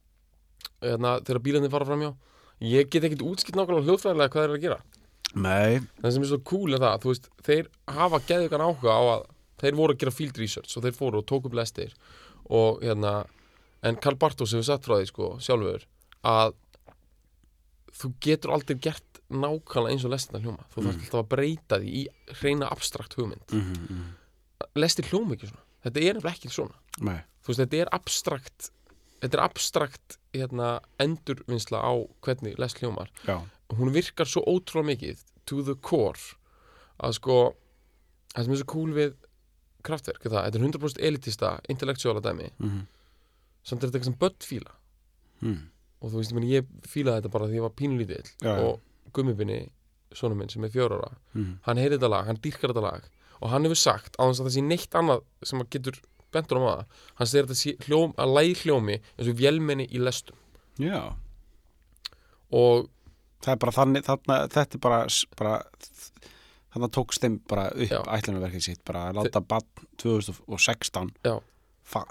hérna, 0.84 1.16
þegar 1.26 1.40
bílarnir 1.46 1.72
fara 1.74 1.86
framhjá 1.88 2.12
ég 2.62 2.90
get 2.92 3.04
ekkit 3.08 3.24
útskipt 3.26 3.56
nákvæmlega 3.58 3.88
hljóðfræðilega 3.88 4.32
hvað 4.32 4.44
þeir 4.44 4.50
eru 4.52 4.60
að 4.60 4.66
gera 4.66 4.82
Nei, 5.36 5.80
það 6.00 6.12
sem 6.16 6.24
er 6.24 6.30
svo 6.30 6.38
cool 6.48 6.74
er 6.78 6.80
það, 6.80 7.00
þú 7.04 7.10
veist, 7.12 7.26
þeir 7.44 7.66
hafa 7.92 8.20
geðugan 8.30 8.64
áhuga 8.64 8.94
á 8.96 9.02
að 9.16 9.24
þeir 9.60 9.76
voru 9.80 9.96
að 9.96 10.00
gera 10.04 10.14
field 10.16 10.38
research 10.40 10.78
og 10.78 10.86
þeir 10.86 10.96
fóru 10.96 11.20
og 11.20 11.26
tóku 11.28 11.50
upp 11.50 11.58
lestir 11.60 11.92
og 12.48 12.84
hérna 12.86 13.26
en 13.84 13.98
Karl 14.00 14.16
Bartos 14.22 14.54
hefur 14.56 14.64
sagt 14.70 14.86
frá 14.88 14.96
því 15.02 15.10
sko 15.12 15.32
sjálfur 15.44 15.84
að 16.24 16.56
þú 17.96 18.12
getur 18.24 18.54
aldrei 18.56 18.78
gert 18.82 19.22
nákvæmlega 19.30 19.94
eins 19.94 20.06
og 20.06 20.14
lestina 20.14 20.42
hljóma. 20.44 20.66
Þú 20.72 20.84
þarf 20.86 21.00
alltaf 21.00 21.20
að 21.22 21.30
breyta 21.34 21.80
því 21.82 21.94
í 22.02 22.04
reyna 22.42 22.70
abstrakt 22.72 23.16
hugmynd. 23.18 23.52
Mm 23.52 23.62
-hmm. 23.62 24.06
lestir 24.76 25.06
hljóma 25.10 25.36
ekki 25.36 25.48
svona, 25.48 25.64
þetta 25.84 26.00
er 26.00 26.14
nefnilega 26.14 26.36
ekki 26.36 26.50
svona. 26.50 26.76
Nei. 27.00 27.20
þú 27.44 27.48
veist, 27.48 27.60
þetta 27.60 27.78
er 27.78 27.90
abstrakt 27.92 28.72
þetta 29.22 29.38
er 29.38 29.44
abstrakt 29.44 30.18
hérna, 30.34 30.80
endurvinnsla 31.00 31.80
á 31.82 31.94
hvernig 32.22 32.60
lest 32.60 32.80
hljómar. 32.80 33.10
Já, 33.26 33.42
hún 33.70 33.94
virkar 33.94 34.28
svo 34.28 34.42
ótrúlega 34.42 34.86
mikið 34.86 35.24
to 35.46 35.64
the 35.64 35.76
core 35.76 36.20
að 36.98 37.12
sko 37.14 37.56
það 38.36 38.44
sem 38.44 38.52
er 38.52 38.58
svo 38.58 38.66
cool 38.66 38.94
við 38.94 39.16
kraftverk 39.84 40.26
er 40.26 40.32
það, 40.32 40.46
þetta 40.46 40.58
er 40.58 40.66
100% 40.66 41.02
elitista 41.02 41.60
intellektuála 41.70 42.22
dæmi, 42.22 42.52
mm 42.60 42.86
samt 43.66 43.82
er 43.82 43.90
þetta 43.90 44.00
eitthvað 44.00 44.12
sem 44.12 44.20
börn 44.22 44.46
fíla. 44.46 44.76
Mm. 45.42 45.62
Og 46.06 46.12
þú 46.14 46.20
veist, 46.22 46.32
ég, 46.32 46.38
meni, 46.38 46.52
ég 46.54 46.68
fílaði 46.86 47.24
þetta 47.24 47.32
bara 47.34 47.48
því 47.50 47.58
ég 47.58 47.66
var 47.66 47.74
pínlítill 47.82 48.30
já. 48.46 48.54
og 48.62 49.14
gummibinni, 49.18 49.60
sonum 50.14 50.38
minn 50.44 50.52
sem 50.54 50.64
er 50.68 50.70
fjör 50.74 50.94
ára 51.00 51.12
Mm. 51.36 51.58
hann 51.66 51.78
heyri 51.82 51.98
þetta 51.98 52.10
lag, 52.14 52.26
hann 52.30 52.38
dýrkar 52.46 52.72
þetta 52.72 52.84
lag 52.86 53.08
og 53.42 53.50
hann 53.52 53.66
hefur 53.68 53.80
sagt, 53.82 54.16
á 54.16 54.24
þess 54.30 54.40
að 54.44 54.46
það 54.48 54.56
sé 54.56 54.64
neitt 54.64 54.96
annað 55.02 55.24
sem 55.44 55.60
að 55.66 55.70
getur 55.76 55.98
bentur 56.32 56.60
á 56.60 56.62
maður 56.64 56.86
hann 57.20 57.28
segir 57.32 57.48
þetta 57.50 57.60
sé 57.60 57.74
hljóm, 57.88 58.14
að 58.22 58.34
læg 58.38 58.62
hljómi 58.64 59.00
eins 59.18 59.30
og 59.34 59.40
vélmenni 59.42 59.88
í 59.92 60.00
lestum 60.04 60.38
Já, 60.80 61.16
og 62.52 62.88
það 63.44 63.52
er 63.56 63.60
bara 63.64 63.76
þannig 63.76 64.06
þarna, 64.08 64.38
þetta 64.52 64.78
er 64.78 64.84
bara, 64.86 65.00
bara 65.40 65.56
þannig 66.76 66.94
tókst 66.98 67.24
þeim 67.24 67.36
bara 67.50 67.68
upp 67.72 67.92
Já. 67.92 68.00
ætlunarverkið 68.18 68.66
sitt, 68.70 68.82
bara 68.88 69.08
að 69.10 69.20
láta 69.22 69.42
bann 69.42 69.68
2016 70.02 71.12
Já. 71.26 71.36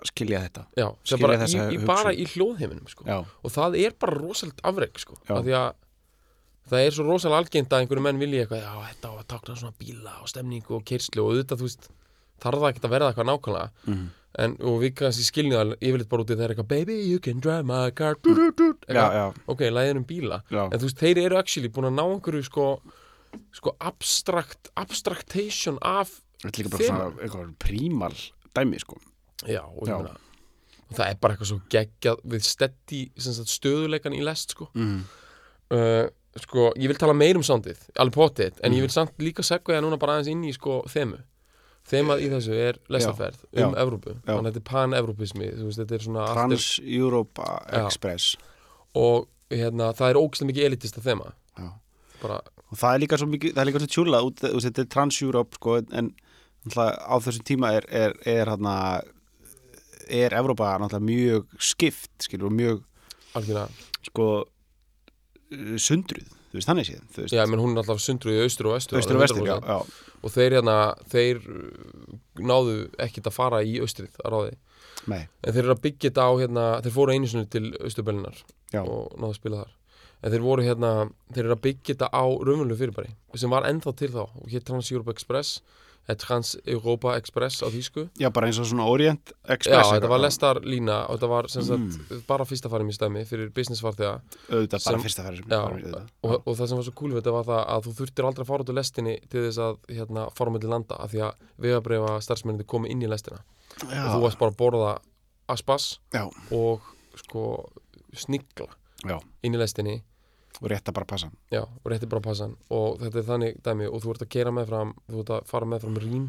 Skilja 0.09 0.41
þetta 0.47 0.67
já, 0.79 0.87
Skilja 1.05 1.23
bara, 1.27 1.35
í, 1.35 1.41
þessa 1.45 1.65
í, 1.75 1.79
bara 1.89 2.13
í 2.15 2.25
hljóðheiminum 2.31 2.89
sko. 2.93 3.05
Já, 3.11 3.17
og 3.43 3.53
það 3.55 3.79
er 3.83 3.97
bara 4.01 4.15
rosalegt 4.21 4.61
afreg 4.65 5.01
sko. 5.03 5.17
Já. 5.29 5.35
af 5.39 5.45
því 5.45 5.57
að 5.59 5.71
það 6.71 6.85
er 6.87 6.95
svo 6.97 7.05
rosalega 7.09 7.41
algengt 7.43 7.73
að 7.75 7.83
einhverju 7.85 8.05
menn 8.07 8.21
vilja 8.23 8.45
eitthvað, 8.45 8.63
já 8.65 8.75
þetta 8.93 9.09
á 9.11 9.15
að 9.19 9.27
takna 9.35 9.57
svona 9.61 9.75
bíla 9.83 10.15
og 10.23 10.31
stemningu 10.31 10.77
og 10.79 10.85
kerslu 10.89 11.25
og 11.25 11.33
auðvitað 11.35 11.61
þú 11.61 11.67
veist 11.69 11.89
þarf 12.45 12.63
það 12.63 12.71
ekki 12.73 12.85
að 12.89 12.95
verða 12.95 13.09
eitthvað 13.13 13.29
nákvæmlega 13.31 13.71
Mhm. 13.91 14.07
en, 14.45 14.57
og 14.67 14.81
við 14.83 14.95
kannski 14.99 15.25
skiljum 15.29 15.53
það 15.55 15.75
yfirleitt 15.79 16.09
bara 16.11 16.23
út 16.25 16.31
í 16.31 16.35
það 16.39 16.45
er 16.47 16.55
eitthvað 16.55 16.69
baby 16.73 16.97
you 17.11 17.19
can 17.23 17.41
drive 17.45 17.63
my 17.69 17.91
car 17.95 18.17
du, 18.25 18.33
du, 18.35 18.51
du, 18.57 18.71
já, 18.89 18.89
eitthvað, 18.89 19.15
já, 19.15 19.27
ok, 19.53 19.61
læðin 19.77 20.01
um 20.01 20.05
bíla 20.09 20.41
já. 20.51 20.65
en 20.73 20.79
þú 20.81 20.89
veist, 20.89 20.99
þeir 21.05 21.21
eru 21.27 21.39
actually 21.39 21.69
búin 21.69 21.87
að 21.91 21.95
ná 22.01 22.05
einhverju 22.09 22.43
sko, 22.49 22.67
sko 23.55 23.75
abstrakt 23.79 24.71
abstraktation 24.75 25.79
af 25.83 26.21
eitthvað 26.45 27.53
prímal 27.63 28.17
dæmi, 28.55 28.81
sko 28.83 28.99
já, 29.47 29.63
og, 29.65 29.89
já. 29.89 29.97
og 29.99 30.95
það 30.95 31.07
er 31.11 31.19
bara 31.21 31.35
eitthvað 31.35 31.51
svo 31.53 31.61
geggjað 31.75 32.25
við 32.35 32.45
sagt, 32.49 33.53
stöðuleikan 33.53 34.15
í 34.17 34.23
lest 34.25 34.55
sko 34.57 34.69
mm. 34.75 34.99
uh, 35.75 36.07
sko, 36.41 36.73
ég 36.79 36.91
vil 36.91 36.99
tala 36.99 37.15
meir 37.17 37.37
um 37.39 37.45
soundið 37.47 37.79
alveg 37.99 38.15
potið, 38.19 38.59
en 38.63 38.71
Mhm. 38.73 38.79
ég 38.79 38.87
vil 38.87 38.95
samt 38.95 39.19
líka 39.19 39.43
segja 39.43 39.77
það 39.77 39.85
núna 39.87 39.99
bara 39.99 40.19
aðeins 40.19 40.33
inn 40.33 40.45
í 40.45 40.53
sko 40.55 40.83
þemu 40.91 41.21
þemað 41.85 42.23
í 42.25 42.29
þessu 42.33 42.55
er 42.57 42.79
lestarferð 42.89 43.41
Já, 43.53 43.67
um 43.67 43.75
já, 43.75 43.81
Evrópu, 43.83 44.15
já. 44.15 44.21
þannig 44.25 44.49
að 44.49 44.53
þetta 44.55 44.63
er 44.63 44.71
pan-evrópismi 44.73 45.45
er 45.45 45.93
er- 45.93 46.35
Trans-Europa. 46.35 47.49
Express 47.85 48.37
og 48.97 49.29
hérna, 49.51 49.93
það 49.93 50.11
er 50.11 50.21
ógæslega 50.21 50.49
mikið 50.51 50.65
elitista 50.71 51.03
þema 51.05 51.33
Já. 51.59 51.69
bara, 52.23 52.41
og 52.71 52.79
það 52.79 52.95
er 52.95 53.03
líka 53.05 53.19
svo 53.21 53.29
mikið, 53.29 53.53
það 53.55 53.61
er 53.63 53.69
líka 53.69 53.83
svo 53.83 53.91
tjúlað 53.95 54.29
út, 54.31 54.41
þetta 54.65 54.81
er 54.81 54.91
Trans-Europe, 54.95 55.55
sko 55.61 55.77
en 55.93 56.15
náttúrulega 56.65 56.97
á 57.05 57.15
þessum 57.21 57.45
tíma 57.45 57.73
er 57.77 57.85
er, 57.91 58.15
er 58.25 58.47
hérna 58.49 58.77
er 60.09 60.37
Evrópa 60.37 60.75
náttúrulega 60.81 61.09
mjög 61.09 61.61
skipt, 61.73 62.13
skilur, 62.27 62.53
mjög 62.55 62.83
algjörlega. 63.39 63.69
sko 64.11 64.27
uh, 64.45 65.77
sundruð, 65.81 66.29
þú 66.51 66.59
veist, 66.59 66.69
þannig 66.71 66.91
þú 67.15 67.25
veist, 67.25 67.37
já, 67.37 67.45
menn 67.51 67.63
hún 67.63 67.75
er 67.75 67.83
alltaf 67.85 68.03
sundruð 68.05 68.39
í 68.39 68.45
austur 68.45 68.71
og 68.71 68.77
vestur 68.79 69.01
austur 69.01 69.19
og 69.19 69.25
vestur, 69.25 69.49
já, 69.49 69.57
100%. 69.61 69.71
já, 69.71 70.13
og 70.25 70.35
þeir 70.35 70.59
hérna, 70.59 70.77
þeir 71.15 71.41
uh, 71.45 72.19
náðu 72.41 72.77
ekkit 73.07 73.31
að 73.31 73.37
fara 73.39 73.63
í 73.65 73.79
austrið 73.85 74.21
að 74.25 74.37
ráði. 74.37 74.59
Nei, 75.11 75.23
en 75.45 75.53
þeir 75.53 75.65
eru 75.67 75.75
að 75.75 75.83
byggja 75.85 76.11
þetta 76.11 76.25
á 76.25 76.33
hérna, 76.41 76.67
þeir 76.85 76.95
fóru 76.95 77.15
einu 77.15 77.29
sinni 77.29 77.49
til 77.53 77.67
Austurbelinar 77.85 78.39
Já. 78.73 78.81
og 78.81 79.11
náðu 79.19 79.33
að 79.35 79.41
spila 79.41 79.59
þar. 79.65 79.73
En 80.25 80.33
þeir 80.33 80.45
voru 80.47 80.65
hérna, 80.65 80.93
þeir 81.35 81.43
eru 81.43 81.57
að 81.59 81.65
byggja 81.67 81.91
þetta 81.91 82.09
á 82.09 82.25
raunvölu 82.25 82.79
fyrirbæri 82.81 83.11
sem 83.37 83.53
var 83.53 83.67
ennþá 83.69 83.93
til 83.99 84.09
þá. 84.15 84.23
Og 84.25 84.47
hér 84.49 84.65
Trans-Europa 84.65 85.13
Express 85.13 85.59
eða 86.05 86.17
Trans-Europa 86.21 87.15
Express 87.17 87.63
á 87.65 87.69
þýsku. 87.73 88.03
Já, 88.21 88.29
bara 88.35 88.49
eins 88.51 88.59
og 88.61 88.67
svona 88.69 88.85
Orient 88.91 89.33
Já, 89.33 89.55
Express 89.57 89.89
þetta 89.95 90.11
var 90.13 90.21
lestarlína 90.21 90.97
og 91.09 91.17
þetta 91.17 91.31
var 91.33 91.49
sem 91.49 91.65
sagt 91.65 92.27
bara 92.29 92.45
fyrsta 92.49 92.69
farum 92.73 92.91
í 92.93 92.97
stæmi 92.97 93.23
fyrir 93.29 93.49
businessfarþega 93.57 94.15
auðvitað 94.51 94.85
bara 94.85 94.99
sem- 94.99 95.05
fyrsta 95.07 95.25
ferð 95.25 95.41
Já, 95.49 95.61
auðvitað. 95.63 96.11
og, 96.29 96.35
og 96.45 96.59
það 96.59 96.69
sem 96.69 96.77
var 96.81 96.85
svo 96.89 96.95
cool 97.01 97.11
við 97.15 97.21
þetta 97.23 97.35
var 97.39 97.49
það 97.49 97.63
að 97.75 97.89
þú 97.89 97.95
þurftir 98.01 98.29
aldrei 98.29 98.45
að 98.45 98.51
fara 98.53 98.67
út 98.67 98.73
á 98.73 98.79
lestinni 98.81 99.15
til 99.33 99.45
þess 99.49 99.63
að 99.65 99.79
hérna, 99.97 100.27
fara 100.37 100.51
á 100.51 100.55
milli 100.59 100.71
landa 100.75 101.01
af 101.01 101.11
því 101.15 101.25
að 101.25 101.49
vegabreifa 101.65 102.15
starfsmenninni 102.29 102.67
komi 102.69 102.93
inn 102.93 103.03
í 103.03 103.09
lestina. 103.09 103.41
Og 103.81 103.89
þú 103.89 103.97
já, 103.97 104.21
varst 104.29 104.39
bara 104.45 104.53
að 104.53 104.61
borða 104.61 104.93
aspas 105.49 105.89
já, 106.13 106.25
og 106.53 106.81
sko 107.25 107.71
snigla 108.17 108.69
já, 109.05 109.19
inn 109.45 109.55
í 109.57 109.59
lestinni 109.61 110.03
og 110.63 110.69
rétt 110.71 110.87
að 110.89 110.95
bara 110.95 111.07
passa 111.07 111.31
já, 111.51 111.63
og 111.65 111.91
rétti 111.91 112.07
bara 112.09 112.21
passan 112.23 112.57
og 112.71 112.99
þetta 113.01 113.19
er 113.19 113.29
þannig 113.29 113.63
dæmi 113.67 113.87
og 113.91 114.03
þú 114.05 114.11
ert 114.15 114.23
að 114.23 114.29
keira 114.37 114.51
með 114.55 114.67
fram 114.71 114.95
þú 115.11 115.21
ert 115.25 115.31
að 115.31 115.47
fara 115.51 115.67
með 115.67 115.81
fram 115.87 115.97
rín 116.05 116.27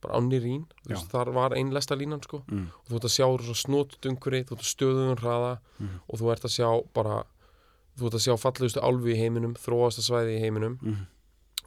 bara 0.00 0.16
ánni 0.16 0.38
rín, 0.40 0.62
veist, 0.88 1.10
þar 1.12 1.30
var 1.36 1.52
ein 1.56 1.70
lestalínan 1.72 2.22
sko 2.24 2.42
mm. 2.48 2.66
og 2.72 2.88
þú 2.88 2.96
ert 2.96 3.04
að 3.08 3.14
sjá 3.16 3.26
umhverfi, 4.10 4.44
þú 4.48 4.54
ert 4.56 4.64
að 4.64 4.70
stöðum 4.74 5.18
hraða 5.20 5.58
Mhm. 5.80 6.00
og 6.08 6.18
þú 6.20 6.30
ert 6.32 6.44
að 6.44 6.54
sjá 6.56 6.68
bara 6.94 7.24
þú 7.98 8.06
ert 8.06 8.14
að 8.16 8.24
sjá 8.24 8.34
fallegustu 8.40 8.80
álfi 8.80 9.12
í 9.14 9.18
heiminum 9.20 9.54
þróasta 9.54 10.00
svæði 10.04 10.36
í 10.36 10.40
heiminum 10.40 10.78
Mhm. 10.82 11.06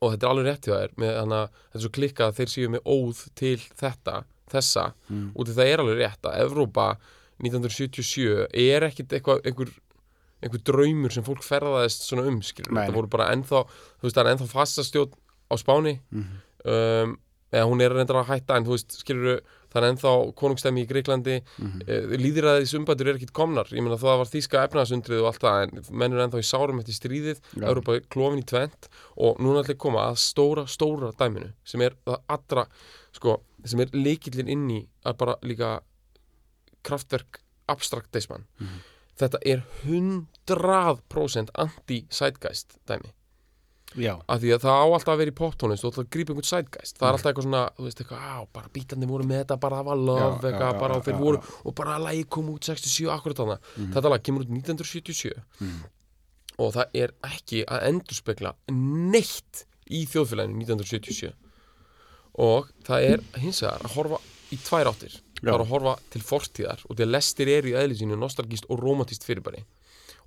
og 0.01 0.11
þetta 0.13 0.23
er 0.23 0.29
alveg 0.33 0.45
rétt 0.45 0.65
hjá 0.65 0.75
þér 0.81 0.93
með 0.97 1.17
hana, 1.19 1.41
þetta 1.73 1.77
er 1.77 1.81
svo 1.81 1.89
klikkað 1.97 2.27
að 2.29 2.37
þeir 2.37 2.49
séu 2.53 2.69
með 2.69 2.81
óð 2.85 3.29
til 3.35 3.57
þetta, 3.57 4.23
þessa 4.49 4.93
Mm. 5.09 5.31
og 5.35 5.45
það 5.47 5.65
er 5.73 5.77
alveg 5.79 5.97
rétt 5.97 6.21
að 6.29 6.39
Evrópa 6.45 6.97
1977 7.41 8.47
er 8.53 8.81
ekkit 8.87 9.09
eitthvað 9.17 9.41
einhver, 9.45 9.69
einhver 10.43 10.63
draumur 10.63 11.11
sem 11.15 11.23
fólk 11.23 11.43
ferðaðist 11.43 12.03
svona 12.07 12.27
um 12.27 12.41
skilur, 12.41 12.73
þetta 12.75 12.93
voru 12.95 13.07
bara 13.07 13.31
ennþá 13.33 13.63
þú 13.67 14.03
veist 14.07 14.15
það 14.17 14.25
er 14.27 14.31
ennþá 14.35 14.47
fastastjórn 14.53 15.13
á 15.51 15.55
Spáni 15.57 15.99
Mhm. 16.11 16.39
um, 16.65 17.17
eða 17.53 17.67
hún 17.69 17.81
er 17.85 17.93
reyndar 17.93 18.17
að 18.23 18.31
hætta 18.33 18.55
en 18.57 18.65
þú 18.65 18.73
veist 18.73 18.91
skilur 18.97 19.41
það 19.73 19.83
er 19.83 19.85
ennþá 19.91 20.11
konungstæmi 20.37 20.81
í 20.83 20.87
Greiklandi 20.89 21.35
mm. 21.41 21.67
-hmm. 21.85 22.17
líðræðis 22.23 22.73
umbætur 22.77 23.07
er 23.09 23.15
ekkit 23.15 23.33
komnar 23.33 23.65
ég 23.69 23.81
meina 23.81 23.97
það 23.97 24.17
var 24.21 24.25
þýska 24.29 24.63
efnaðasundrið 24.67 25.21
og 25.21 25.27
allt 25.27 25.41
það 25.41 25.61
en 25.63 25.83
menn 25.97 26.13
er 26.13 26.23
ennþá 26.27 26.39
í 26.41 26.49
sárum 26.49 26.79
eftir 26.79 26.93
stríðið 26.97 27.37
Já. 27.57 27.67
Europa 27.67 27.99
klofin 28.09 28.39
í 28.41 28.45
tvent 28.45 28.89
og 29.17 29.37
núna 29.39 29.61
ætla 29.61 29.73
að 29.73 29.77
koma 29.77 29.99
að 30.09 30.15
stóra, 30.17 30.65
stóra 30.67 31.11
dæminu 31.17 31.53
sem 31.63 31.81
er 31.81 31.93
það 32.05 32.19
allra 32.29 32.65
sko, 33.13 33.41
sem 33.65 33.79
er 33.79 33.89
leikillin 33.93 34.47
inn 34.49 34.69
í 34.71 34.87
að 35.05 35.17
bara 35.17 35.35
líka 35.43 35.79
kraftverk 36.83 37.39
abstraktisman 37.69 38.45
Mhm. 38.59 38.79
Þetta 39.19 39.41
er 39.45 39.65
100% 39.85 41.53
anti-sætgæst 41.63 42.77
dæmi. 42.89 43.11
Já, 43.93 44.15
af 44.25 44.39
því 44.41 44.55
að 44.55 44.63
það 44.63 44.73
á 44.81 44.85
alltaf 44.89 45.11
að 45.13 45.19
vera 45.21 45.31
í 45.31 45.35
poptónlist 45.37 45.83
og 45.85 45.91
alltaf 45.91 46.01
að 46.01 46.07
grípa 46.15 46.33
einhvern 46.33 46.47
sætgæst 46.49 46.95
það 46.97 47.05
er 47.05 47.13
alltaf 47.17 47.29
eitthvað 47.29 47.45
svona, 47.45 47.59
þú 47.77 47.83
veist 47.85 47.99
eitthvað, 48.01 48.23
á, 48.25 48.37
bara 48.57 48.71
bítandi 48.73 49.09
voru 49.11 49.27
með 49.29 49.43
þetta 49.43 49.57
bara 49.61 49.77
það 49.77 49.85
var 49.89 49.99
love, 50.07 50.29
eitthvað, 50.49 50.79
bara 50.81 50.95
og 50.97 51.03
þeir 51.05 51.19
voru, 51.19 51.41
og 51.61 51.75
bara 51.77 51.93
að 51.99 52.05
lagi 52.07 52.23
kom 52.33 52.49
út 52.49 52.69
67 52.71 53.11
akkurat 53.13 53.37
þarna, 53.43 53.57
þetta 53.93 54.11
lag 54.15 54.23
kemur 54.25 54.47
út 54.47 54.49
1977 54.49 55.35
og 56.57 56.73
það 56.73 56.97
er 57.03 57.13
ekki 57.29 57.61
að 57.69 57.85
endurspegla 57.91 58.55
neitt 59.13 59.63
í 59.93 60.01
þjóðfélaginu 60.09 60.65
1977 60.65 61.31
og 62.41 62.73
það 62.89 63.07
er 63.11 63.25
hins 63.45 63.61
vegar 63.61 63.85
að 63.85 63.93
horfa 63.99 64.21
í 64.49 64.57
tvær 64.57 64.89
áttir. 64.89 65.19
Það 65.43 65.53
er 65.53 65.63
að 65.65 65.71
horfa 65.73 65.95
til 66.13 66.21
fortíðar 66.23 66.83
og 66.87 66.95
því 66.95 67.05
að 67.05 67.13
lestir 67.13 67.51
eru 67.51 67.71
í 67.71 67.75
eðli 67.79 67.97
sínu 67.99 68.17
nostalgíst 68.19 68.69
og 68.71 68.79
romantist 68.79 69.25
fyrirbæri. 69.27 69.65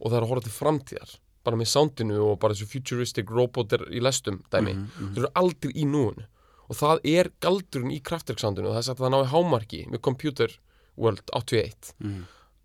Og 0.01 0.11
það 0.11 0.19
er 0.19 0.27
að 0.27 0.31
horfa 0.33 0.47
til 0.47 0.55
framtíðar 0.57 1.17
bara 1.47 1.57
með 1.61 1.71
soundinu 1.71 2.21
og 2.27 2.39
bara 2.43 2.57
þessu 2.57 2.67
futuristic 2.69 3.31
robotir 3.31 3.85
í 3.95 4.03
lestum 4.03 4.43
dæmi. 4.51 4.75
Þeir 5.15 5.23
eru 5.23 5.33
aldrei 5.39 5.73
í 5.73 5.87
núinu. 5.87 6.27
Og 6.67 6.75
það 6.75 7.05
er 7.07 7.31
galdurinn 7.41 7.95
í 7.95 8.01
kraftverksoundinu 8.03 8.69
og 8.69 8.75
það 8.75 8.83
er 8.83 8.95
að 8.97 9.03
það 9.05 9.13
nái 9.15 9.33
hámarki 9.33 9.83
með 9.93 10.03
Computer 10.03 10.57
World 10.97 11.31
81 11.33 11.93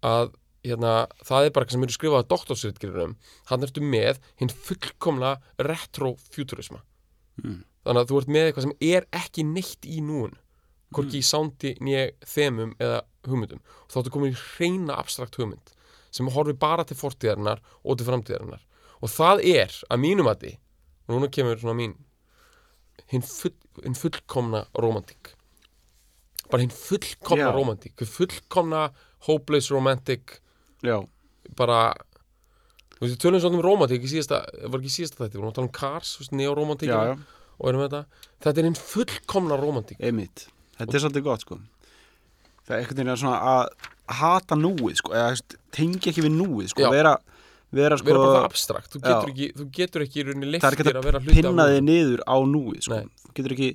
að 0.02 0.32
hérna, 0.66 1.08
það 1.22 1.45
er 1.45 1.52
bara 1.54 1.66
eitthvað 1.66 1.76
sem 1.76 1.84
eru 1.86 1.93
skrifað 1.93 2.24
að 2.24 2.30
doktorsritgriðurum 2.34 3.14
hann 3.52 3.64
ertu 3.68 3.82
með 3.86 4.20
hinn 4.41 4.49
fullkomna 4.49 5.36
retrofuturisma. 5.62 6.82
Þannig 7.86 8.02
að 8.02 8.10
þú 8.10 8.20
ert 8.22 8.32
með 8.34 8.47
eitthvað 8.47 8.66
sem 8.68 8.76
er 8.82 9.08
ekki 9.22 9.45
neitt 9.45 9.86
í 9.86 10.02
núin 10.02 10.34
hvorki 10.96 11.22
í 11.22 11.26
soundi 11.26 11.76
nýja 11.84 12.10
þemum 12.28 12.76
eða 12.82 13.02
hugmyndum. 13.28 13.62
Og 13.86 13.94
þá 13.94 14.00
ertu 14.02 14.14
komin 14.14 14.34
í 14.34 14.39
hreina 14.39 14.98
abstrakt 15.00 15.38
hugmynd 15.39 15.74
sem 16.12 16.28
horfi 16.34 16.56
bara 16.60 16.84
til 16.88 16.98
fortíðarinnar 17.00 17.62
og 17.88 17.98
til 18.00 18.08
framtíðarinnar. 18.10 18.64
Og 19.02 19.12
það 19.12 19.44
er 19.48 19.76
að 19.88 20.02
mínum 20.04 20.30
að 20.32 20.44
því 20.44 20.56
og 21.08 21.14
núna 21.16 21.30
kemur 21.34 21.62
svona 21.62 21.78
mín 21.78 21.96
hinn, 23.12 23.24
full, 23.26 23.54
hinn 23.84 23.98
fullkomna 23.98 24.66
romantík. 24.78 25.34
Bara 26.52 26.66
hinn 26.66 26.76
fullkomna 26.76 27.50
Já. 27.50 27.56
romantík 27.56 28.06
fullkomna 28.06 28.89
hopeless 29.28 29.72
romantic 29.72 30.39
já, 30.84 30.98
bara 31.56 31.94
þú 32.98 33.06
veist, 33.06 33.14
við 33.16 33.20
tölum 33.24 33.44
svona 33.44 33.60
um 33.60 33.66
romantík 33.66 34.04
í 34.04 34.12
síðasta, 34.12 34.44
var 34.68 34.82
ekki 34.82 34.92
í 34.92 34.96
síðasta 34.98 35.24
þetta, 35.24 35.36
við 35.36 35.42
vorum 35.42 35.52
að 35.52 35.60
tala 35.60 35.70
um 35.70 35.76
Cars, 35.78 36.32
neoromantík 36.32 36.92
og 36.92 37.70
erum 37.70 37.84
við 37.84 37.88
þetta, 37.88 38.26
þetta 38.44 38.62
er 38.62 38.68
hinn 38.68 38.82
fullkomna 38.82 39.60
romantík. 39.62 40.02
Einmitt 40.02 40.48
Þetta 40.82 40.98
er 40.98 41.04
svolítið 41.06 41.26
gott, 41.30 41.46
sko 41.46 41.60
Það 42.62 42.74
er 42.76 42.82
einhvern 42.82 43.00
veginn 43.02 43.12
að 43.14 43.22
svona 43.22 43.40
að 43.52 43.90
hata 44.22 44.58
núið, 44.60 44.96
sko 45.00 45.14
eða 45.18 45.60
tengja 45.76 46.12
ekki 46.12 46.26
við 46.26 46.36
núið, 46.36 46.68
sko 46.72 46.84
Já. 46.84 46.90
vera, 46.94 47.14
vera, 47.74 47.98
sko 48.00 48.12
vera 48.12 48.26
bara 48.26 48.44
abstrakt, 48.50 48.92
þú 48.94 49.02
Já. 49.02 49.08
getur 49.08 49.32
ekki, 49.32 49.48
þú 49.58 49.66
getur 49.78 50.06
ekki 50.06 50.22
í 50.22 50.26
rauninni 50.28 50.46
það 50.46 50.52
er 50.52 50.76
leiftir 50.76 50.78
ekki 50.78 50.92
að 50.92 51.00
að 51.02 51.08
vera 51.08 51.22
hluti 51.24 51.38
pinna 51.38 51.66
af 51.66 51.72
þig 51.72 51.82
niður 51.88 52.24
á 52.28 52.36
núið, 52.52 52.82
sko 52.86 53.00
Nei. 53.00 53.10
þú 53.24 53.34
getur 53.40 53.56
ekki, 53.58 53.70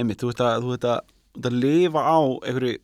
einmitt, 0.00 0.22
þú 0.22 0.32
ert 0.34 0.44
að 0.46 0.66
þú 0.66 0.76
ert 0.76 0.86
að, 0.92 1.02
þú 1.34 1.40
ert 1.42 1.50
að 1.50 1.58
lifa 1.64 2.04
á 2.06 2.18
einhverju 2.20 2.78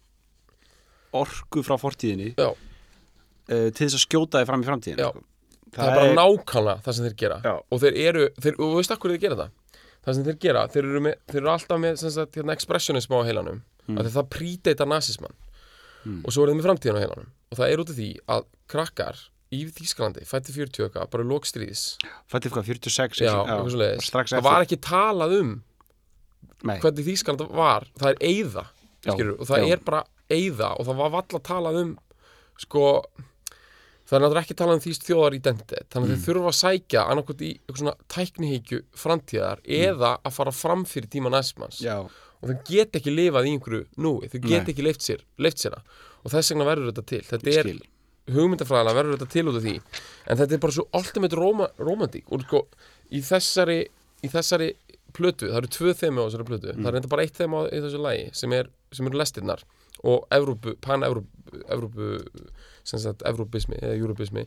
orku 1.17 1.65
frá 1.67 1.77
fortíðinni 1.81 2.33
Já. 2.37 2.51
uh, 2.51 3.69
til 3.71 3.87
þess 3.87 3.99
að 3.99 4.05
skjóta 4.05 4.43
þig 4.43 4.51
fram 4.51 4.65
í 4.65 4.69
framtíðin 4.69 5.03
Já. 5.03 5.11
sko. 5.13 5.25
það 5.77 5.91
er 5.91 6.01
bara 6.01 6.17
nákvæmlega 6.19 6.85
það 6.87 6.99
sem 6.99 7.09
þeir 7.09 7.17
gera 7.23 7.39
Já. 7.45 7.55
og 7.57 7.83
þeir 7.85 8.01
eru, 8.07 8.27
þeir, 8.41 8.59
og 8.59 8.73
þú 8.73 8.81
veist 8.81 8.97
akkur 8.97 9.15
þeir 9.15 9.23
gera 9.27 9.39
það 9.43 9.55
það 10.07 10.19
sem 10.19 10.29
þeir 10.29 10.39
gera, 10.47 10.67
þeir 10.71 10.85
eru, 10.85 11.03
með, 11.09 11.19
þeir 11.33 11.43
eru 11.43 11.53
alltaf 11.53 11.83
með 11.83 11.99
sagt, 12.05 12.39
hérna, 12.39 12.55
expressionism 12.57 13.19
á 13.19 13.27
heilanum 13.27 13.61
mm. 13.61 13.99
að 13.99 14.13
það 14.15 14.31
prídeita 14.37 14.87
nazismann 14.89 15.37
Mm. 16.07 16.21
og 16.23 16.35
svo 16.35 16.45
er 16.45 16.53
þeir 16.53 16.59
með 16.61 16.67
framtíðan 16.69 16.99
á 16.99 17.03
heilanum 17.03 17.31
og 17.51 17.59
það 17.59 17.73
er 17.73 17.81
út 17.83 17.91
af 17.91 17.97
því 17.99 18.09
að 18.31 18.45
krakkar 18.71 19.23
í 19.55 19.61
Þýskalandi, 19.71 20.27
fætti 20.27 20.55
40 20.55 20.87
okkar, 20.87 21.09
bara 21.11 21.27
lók 21.27 21.47
stríðis 21.49 21.83
fættið 22.31 22.55
hvað, 22.55 22.69
46 22.71 23.23
já, 23.27 23.33
það 24.31 24.47
var 24.47 24.67
ekki 24.67 24.79
talað 24.83 25.37
um 25.41 25.53
Nei. 26.67 26.79
hvernig 26.83 27.07
Þýskaland 27.09 27.47
var 27.51 27.89
það 27.99 28.13
er 28.13 28.27
skilur, 29.07 29.35
og 29.35 29.51
það 29.51 29.65
já. 29.65 29.69
er 29.75 29.83
bara 29.87 30.03
eyða 30.31 30.71
og 30.77 30.89
það 30.89 31.01
var 31.03 31.15
valla 31.17 31.43
talað 31.51 31.81
um 31.83 31.93
sko 32.63 32.85
það 34.07 34.17
er 34.17 34.23
náttúrulega 34.25 34.45
ekki 34.47 34.57
talað 34.61 34.79
um 34.79 34.85
þýst 34.87 35.07
þjóðar 35.09 35.35
identitet 35.41 35.89
þannig 35.91 36.07
að 36.07 36.13
Mm. 36.13 36.21
þeir 36.23 36.27
þurfa 36.37 36.53
að 36.53 36.61
sækja 36.63 37.01
annarkvæmt 37.11 37.43
í 37.43 37.51
eitthvað 37.57 37.81
svona 37.83 37.97
tæknihyggju 38.17 38.81
framtíðar 39.03 39.59
eða 39.67 40.11
að 40.25 40.33
fara 40.39 40.53
fram 40.53 40.85
fyrir 40.87 41.09
tíma 41.11 41.31
næstmanns 41.35 41.81
Mm. 41.81 41.87
já, 41.87 41.97
og 42.07 42.49
þau 42.51 42.65
get 42.71 42.93
ekki 43.01 43.11
lifað 43.17 43.47
í 43.47 43.53
einhverju 43.57 43.87
núi 43.99 44.29
þau 44.31 44.41
get 44.41 44.67
Nei. 44.67 44.73
ekki 44.75 44.83
leift 44.87 45.01
sér, 45.03 45.21
leift 45.39 45.59
sér 45.59 45.73
það. 45.75 45.83
Og 46.27 46.31
þess 46.33 46.51
vegna 46.53 46.65
verður 46.67 46.91
þetta 46.93 47.07
til. 47.07 47.23
Þetta 47.23 47.51
er 47.61 47.79
hugmyndafræðilega 48.35 48.97
verður 48.99 49.17
þetta 49.17 49.29
til 49.31 49.45
út 49.51 49.57
af 49.57 49.63
því. 49.63 49.75
En 50.27 50.37
þetta 50.41 50.53
er 50.57 50.59
bara 50.65 50.73
svo 50.77 50.85
ultimate 50.99 51.37
roma, 51.39 51.69
romantík. 51.79 52.25
Og 52.35 52.43
sko 52.43 52.67
í 53.15 53.21
þessari 53.23 53.77
í 54.27 54.29
þessari 54.33 54.73
plötu, 55.17 55.47
það 55.53 55.57
eru 55.63 55.71
tvö 55.77 55.95
þemi 55.97 56.19
á 56.21 56.25
þessari 56.27 56.47
plötu, 56.49 56.73
það 56.75 56.89
er 56.91 56.97
enda 56.99 57.09
bara 57.13 57.23
eitt 57.23 57.39
þema 57.39 57.61
í 57.71 57.79
þessu 57.85 58.01
lagi 58.03 58.25
sem, 58.37 58.53
er, 58.53 58.67
sem 58.93 59.07
eru 59.07 59.17
lestirnar. 59.21 59.63
Og 60.05 60.27
Evrópu, 60.35 60.75
pan-Evrópu 60.83 61.63
Evrópu, 61.73 62.09
sem 62.87 63.03
sagt 63.03 63.25
Evrópismi 63.27 63.79
eða 63.83 63.97
Júrubismi, 64.01 64.47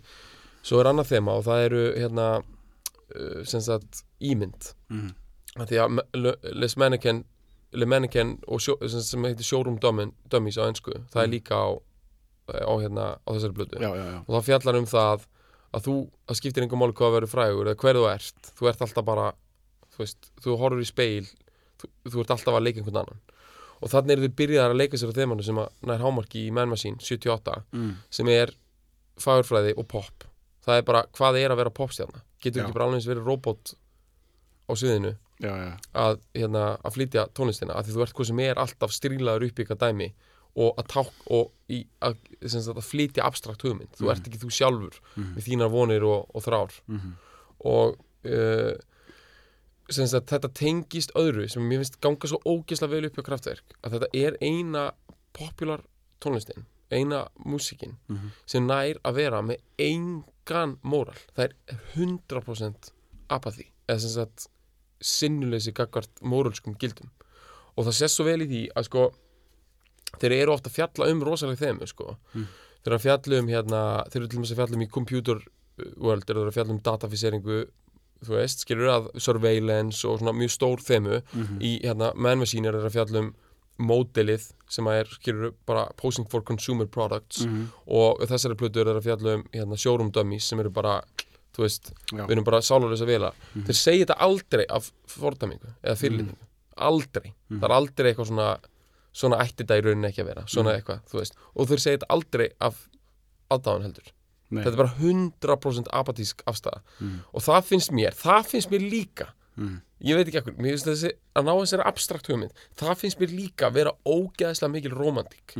svo 0.65 0.79
er 0.81 0.91
annað 0.91 1.11
þema 1.13 1.35
og 1.39 1.45
það 1.47 1.65
eru 1.67 1.81
hérna 1.95 2.27
uh, 2.39 3.41
sem 3.47 3.63
sagt 3.63 4.03
ímynd. 4.19 4.73
Mhm. 4.89 5.11
að 5.59 5.71
því 5.71 5.79
að 5.83 6.55
Les 6.61 6.75
Mannequin 6.77 7.23
Le 7.73 7.85
Mannequin 7.85 8.35
og 8.47 8.61
sjó, 8.61 8.75
sem, 8.89 9.01
sem 9.01 9.25
heitir 9.27 9.45
Showroom 9.45 9.79
Dummies 9.81 10.57
á 10.57 10.65
ennsku 10.65 10.93
það 11.11 11.23
er 11.23 11.31
líka 11.33 11.57
á, 11.57 11.69
á, 12.53 12.73
hérna, 12.81 13.05
á 13.21 13.29
þessari 13.33 13.57
blötu 13.57 13.81
já, 13.81 13.89
já, 13.89 14.05
já. 14.13 14.19
og 14.25 14.31
það 14.35 14.47
fjallar 14.47 14.79
um 14.79 14.87
það 14.89 15.25
að 15.69 15.85
þú, 15.85 15.95
það 16.29 16.39
skiptir 16.39 16.65
einhver 16.65 16.81
máli 16.81 16.95
hvað 16.97 17.09
að 17.09 17.15
vera 17.17 17.31
frægur 17.33 17.69
eða 17.69 17.81
hver 17.83 17.99
þú 17.99 18.05
ert, 18.13 18.51
þú 18.57 18.69
ert 18.71 18.85
alltaf 18.85 19.05
bara 19.05 19.27
þú 19.93 20.03
veist, 20.03 20.31
þú 20.41 20.57
horfur 20.61 20.81
í 20.85 20.89
speil 20.89 21.27
þú, 21.81 21.91
þú 22.09 22.23
ert 22.23 22.33
alltaf 22.37 22.57
að 22.57 22.65
leika 22.65 22.81
einhvern 22.81 23.01
annan 23.03 23.21
og 23.81 23.89
þannig 23.91 24.11
eru 24.15 24.27
þið 24.27 24.35
byrjaðar 24.41 24.73
að 24.75 24.79
leika 24.81 24.97
sér 24.99 25.11
á 25.13 25.19
þemanu 25.19 25.45
sem 25.47 25.59
að 25.61 25.69
nær 25.89 26.03
hámarki 26.03 26.45
í 26.47 26.51
Man 26.55 26.69
Machine 26.73 26.97
78 26.99 27.63
Mm. 27.73 27.93
sem 28.09 28.27
er 28.33 28.51
fagurfræði 29.19 29.73
og 29.77 29.87
pop 29.91 30.25
það 30.65 30.77
er 30.81 30.85
bara 30.87 31.03
hvað 31.15 31.39
er 31.41 31.51
að 31.53 31.59
vera 31.63 31.73
popstjarna 31.75 32.21
getur 32.43 32.61
Já. 32.61 32.65
ekki 32.65 32.75
bara 32.77 32.85
alveg 32.89 32.99
eins 33.01 33.07
verið 33.09 33.25
robot 33.27 33.73
á 34.69 34.71
sviðinu 34.77 35.13
já, 35.41 35.51
já. 35.55 35.71
að, 35.95 36.19
hérna, 36.35 36.63
að 36.85 36.95
flytja 36.97 37.23
tónlistina 37.35 37.75
að 37.79 37.89
þú 37.93 38.03
ert 38.05 38.13
hvað 38.17 38.29
sem 38.29 38.39
er 38.45 38.59
alltaf 38.61 38.91
strílaður 38.95 39.47
upp 39.49 39.59
í 39.59 39.63
eitthvað 39.65 39.81
dæmi 39.85 40.09
og 40.59 40.79
að 40.81 40.87
ták 40.91 41.11
og 41.31 41.51
í, 41.71 41.83
að, 42.03 42.15
að 42.43 42.81
flytja 42.83 43.23
abstrakt 43.27 43.61
hugmynd 43.63 43.91
þú 43.99 44.09
ert 44.11 44.27
ekki 44.27 44.39
þú 44.41 44.49
sjálfur 44.51 44.99
með 45.15 45.43
þínar 45.47 45.71
vonir 45.73 46.03
og, 46.07 46.27
og 46.35 46.43
þrár 46.45 46.75
Mhm. 46.89 47.11
og 47.69 47.97
uh, 48.25 48.73
sagt, 49.89 50.29
þetta 50.29 50.49
tengist 50.53 51.11
öðru 51.17 51.47
sem 51.49 51.63
mér 51.67 51.81
finnst 51.83 51.99
ganga 52.01 52.27
svo 52.29 52.39
ógeðslega 52.45 52.91
vel 52.91 53.05
upp 53.09 53.15
hjá 53.19 53.23
kraftverk 53.29 53.75
að 53.83 53.95
þetta 53.97 54.09
er 54.13 54.37
eina 54.41 54.91
popular 55.33 55.81
tónlistin 56.21 56.65
eina 56.91 57.27
músikin 57.45 57.95
Mhm. 58.09 58.31
sem 58.45 58.65
nær 58.67 58.97
að 59.05 59.13
vera 59.15 59.41
með 59.45 59.59
engan 59.77 60.77
móral. 60.83 61.15
Það 61.35 61.43
er 61.45 61.53
100% 61.95 62.91
apathy 63.29 63.67
eða 63.87 63.99
sem 63.99 64.09
sagt 64.09 64.47
sinnuleysi 65.01 65.71
gagvart 65.73 66.09
móralskum 66.21 66.75
gildum. 66.81 67.09
Og 67.77 67.85
það 67.85 67.93
sést 67.99 68.15
svo 68.17 68.25
vel 68.25 68.41
í 68.41 68.47
því 68.49 68.61
að 68.75 68.83
sko 68.89 69.03
þeir 70.19 70.33
eru 70.41 70.51
ofta 70.55 70.69
að 70.71 70.75
fjalla 70.79 71.11
um 71.11 71.21
rosalega 71.23 71.61
þemu 71.67 71.87
sko. 71.87 72.17
Þeir 72.33 72.89
eru 72.89 72.97
að 72.97 73.05
fjalla 73.05 73.39
um 73.39 73.47
hérna 73.53 73.81
þeir 74.09 74.21
eru 74.21 74.27
til 74.27 74.39
dæmis 74.39 74.51
að 74.51 74.59
fjalla 74.63 74.75
um 74.75 74.81
í 74.81 74.89
computer 74.89 75.39
world 75.97 76.25
þeir 76.25 76.35
eru 76.41 76.49
að 76.51 76.57
fjalla 76.57 76.71
um 76.75 76.79
datafiseringu 76.83 77.59
þú 78.25 78.35
veist, 78.35 78.59
skilur 78.65 78.89
að 78.93 79.09
surveillance 79.21 80.03
og 80.07 80.19
svona 80.19 80.33
mjög 80.35 80.51
stór 80.51 80.81
þemu 80.83 81.21
í 81.61 81.79
hérna 81.83 82.11
Machine 82.15 82.67
er 82.67 82.73
að 82.81 82.91
fjalla 82.91 83.19
um 83.23 83.33
módelið 83.79 84.49
sem 84.69 84.85
að 84.91 84.97
er, 84.99 85.05
skilur 85.19 85.53
bara 85.65 85.85
posing 85.97 86.27
for 86.29 86.41
consumer 86.41 86.85
products 86.85 87.45
Mhm. 87.45 87.67
og 87.87 88.19
þessari 88.27 88.55
plötu 88.59 88.81
er 88.81 88.91
að 88.95 89.03
fjalla 89.07 89.35
um 89.37 89.43
hérna, 89.53 89.77
showroom 89.77 90.11
dummies 90.11 90.43
sem 90.43 90.59
eru 90.59 90.69
bara 90.69 91.01
þú 91.55 91.63
veist, 91.63 91.91
Já. 92.11 92.25
við 92.27 92.31
erum 92.31 92.43
bara 92.45 92.59
sálarlösa 92.61 93.05
vila. 93.07 93.31
Þeir 93.55 93.75
segja 93.75 94.05
þetta 94.05 94.17
aldrei 94.19 94.65
af 94.69 94.91
fordæmingu 95.07 95.73
eða 95.83 95.95
fyrirlitningu, 95.97 96.45
aldrei. 96.77 97.33
Það 97.51 97.63
er 97.63 97.73
aldrei 97.75 98.13
eitthvað 98.13 98.27
svona 98.27 98.57
svona 99.11 99.39
ætti 99.41 99.63
þetta 99.65 99.77
í 99.79 99.83
rauninni 99.83 100.07
ekki 100.11 100.21
að 100.21 100.27
vera, 100.29 100.43
svona 100.45 100.75
eitthvað 100.77 101.01
þú 101.09 101.17
veist, 101.19 101.33
og 101.55 101.67
þeir 101.67 101.79
segja 101.79 101.97
þetta 101.97 102.09
aldrei 102.13 102.49
af 102.61 102.75
aðdáðan 103.51 103.81
heldur, 103.87 104.11
Nei. 104.49 104.63
þetta 104.63 104.73
er 104.73 104.81
bara 104.83 104.95
100% 104.97 105.91
apatísk 105.93 106.41
afstæða 106.49 106.81
og 107.33 107.43
það 107.45 107.67
finnst 107.69 107.91
mér, 107.93 108.15
það 108.17 108.47
finnst 108.53 108.71
mér 108.73 108.87
líka. 108.89 109.27
Ég 109.99 110.15
veit 110.15 110.29
ekki 110.29 110.39
ekkur, 110.39 110.55
mér 110.57 110.77
finnst 110.77 110.87
þessi 110.87 111.09
að 111.35 111.45
ná 111.49 111.53
þessari 111.59 111.83
abstrakt 111.89 112.27
hugmynd, 112.31 112.51
það 112.79 112.97
finnst 113.01 113.19
mér 113.19 113.33
líka 113.35 113.67
að 113.67 113.73
vera 113.81 113.91
ógeðslega 114.07 114.71
mikil 114.71 114.93
romantík 114.95 115.55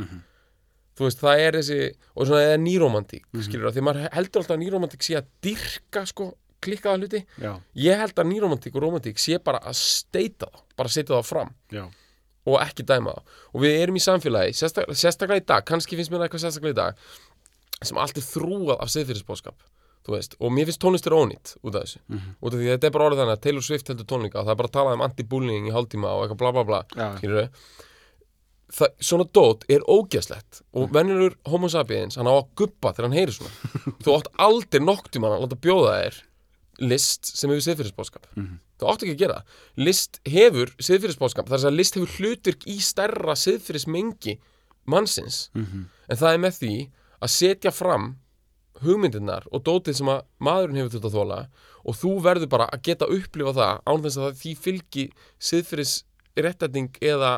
þú 1.00 1.06
veist, 1.06 1.20
það 1.22 1.42
er 1.46 1.56
þessi 1.60 1.78
og 2.16 2.26
svona 2.28 2.42
eða 2.48 2.60
nýromantík, 2.60 3.24
mm 3.32 3.46
skilur 3.46 3.72
því 3.72 3.84
maður 3.86 4.08
heldur 4.16 4.42
alltaf 4.42 4.56
að 4.56 4.62
nýromantík 4.64 5.04
sé 5.06 5.16
að 5.20 5.30
dyrka 5.44 6.02
sko, 6.08 6.26
klikkaða 6.60 7.00
hluti, 7.00 7.22
Já, 7.40 7.52
ég 7.86 7.96
held 8.02 8.18
að 8.20 8.28
nýromantík 8.32 8.74
og 8.76 8.84
romantík 8.84 9.20
sé 9.20 9.38
bara 9.40 9.62
að 9.64 9.78
steita 9.80 10.50
þá 10.50 10.60
bara 10.76 10.92
setja 10.92 11.16
þá 11.20 11.24
fram. 11.24 11.54
Já, 11.72 11.86
og 12.48 12.56
ekki 12.64 12.84
dæma 12.88 13.14
það 13.16 13.38
og 13.52 13.64
við 13.64 13.78
erum 13.82 13.96
í 13.96 14.02
samfélagi, 14.04 14.56
sérstak, 14.56 14.88
sem 17.82 17.98
allt 18.00 18.18
er 18.20 18.26
þrúað 18.26 18.80
af 18.80 18.90
veist, 20.10 20.34
og 20.40 20.50
mér 20.50 20.66
finnst 20.66 20.80
tónlistur 20.82 21.14
ónýtt 21.14 21.52
út 21.62 21.76
af 21.76 21.84
þessu, 21.84 22.00
út 22.40 22.54
af 22.54 22.58
því 22.58 22.70
þetta 22.72 22.86
er 22.88 22.94
bara 22.94 23.04
orðið 23.06 23.20
þannig 23.20 23.36
að 23.36 23.42
Taylor 23.44 23.62
Swift 23.62 23.90
heldur 23.92 24.06
tónleika 24.10 24.40
og 24.40 24.46
það 24.48 24.52
er 24.54 24.58
bara 24.60 24.70
að 24.70 24.76
tala 24.76 24.94
um 24.96 25.04
anti-bullying 25.06 25.68
í 25.68 25.74
hálftíma 25.74 26.08
og 26.16 26.24
eitthvað 26.24 26.40
bla 26.40 26.52
bla 26.56 26.64
bla 26.66 26.80
skilur 27.18 27.50
það, 28.74 28.96
svona 29.10 29.26
dót 29.38 29.66
er 29.68 29.84
ógeðslegt 29.86 30.62
og 30.72 30.90
venjulur 30.96 31.36
homo 31.46 31.70
sapiens, 31.70 32.16
hann 32.18 32.26
á 32.26 32.34
að 32.34 32.48
guppa 32.58 32.92
þegar 32.96 33.08
hann 33.08 33.18
heyrir 33.18 33.36
svona. 33.36 33.70
Þú 34.02 34.16
átt 34.16 34.32
aldrei 34.48 34.82
nokktíma 34.82 35.30
að 35.30 35.44
láta 35.44 35.60
bjóða 35.68 35.94
þér 36.00 36.20
list 36.90 37.30
sem 37.36 37.50
hefur 37.52 37.66
siðfyrirsbóskap 37.68 38.26
þú 38.80 38.88
átt 38.88 39.02
ekki 39.04 39.14
að 39.14 39.20
gera 39.20 39.42
list 39.76 40.20
hefur 40.24 40.70
siðfyrirsbóskap, 40.80 41.50
þar 41.50 41.66
að 41.68 41.76
list 41.76 41.98
hefur 41.98 42.14
hlutverk 42.16 42.64
í 42.66 42.78
stærra 42.80 43.34
siðfyrirsmengi 43.36 44.38
mannsins, 44.88 45.50
en 46.08 46.16
það 46.16 46.32
er 46.32 46.40
með 46.40 46.56
því 46.56 46.74
að 47.20 47.32
setja 47.34 47.72
fram 47.74 48.14
hugmyndirnar 48.80 49.44
og 49.52 49.64
dótið 49.66 49.98
sem 49.98 50.08
að 50.08 50.22
maðurinn 50.40 50.78
hefur 50.80 50.94
þetta 50.94 51.10
að 51.10 51.16
þóla 51.18 51.40
og 51.90 51.96
þú 52.00 52.12
verður 52.24 52.50
bara 52.54 52.68
að 52.72 52.82
geta 52.88 53.08
upplifa 53.12 53.52
það 53.58 53.82
án 53.90 54.04
þess 54.06 54.20
að 54.24 54.38
því 54.40 54.52
fylgi 54.64 55.04
siðfyrir 55.50 55.90
réttætning 56.40 56.96
eða, 57.04 57.32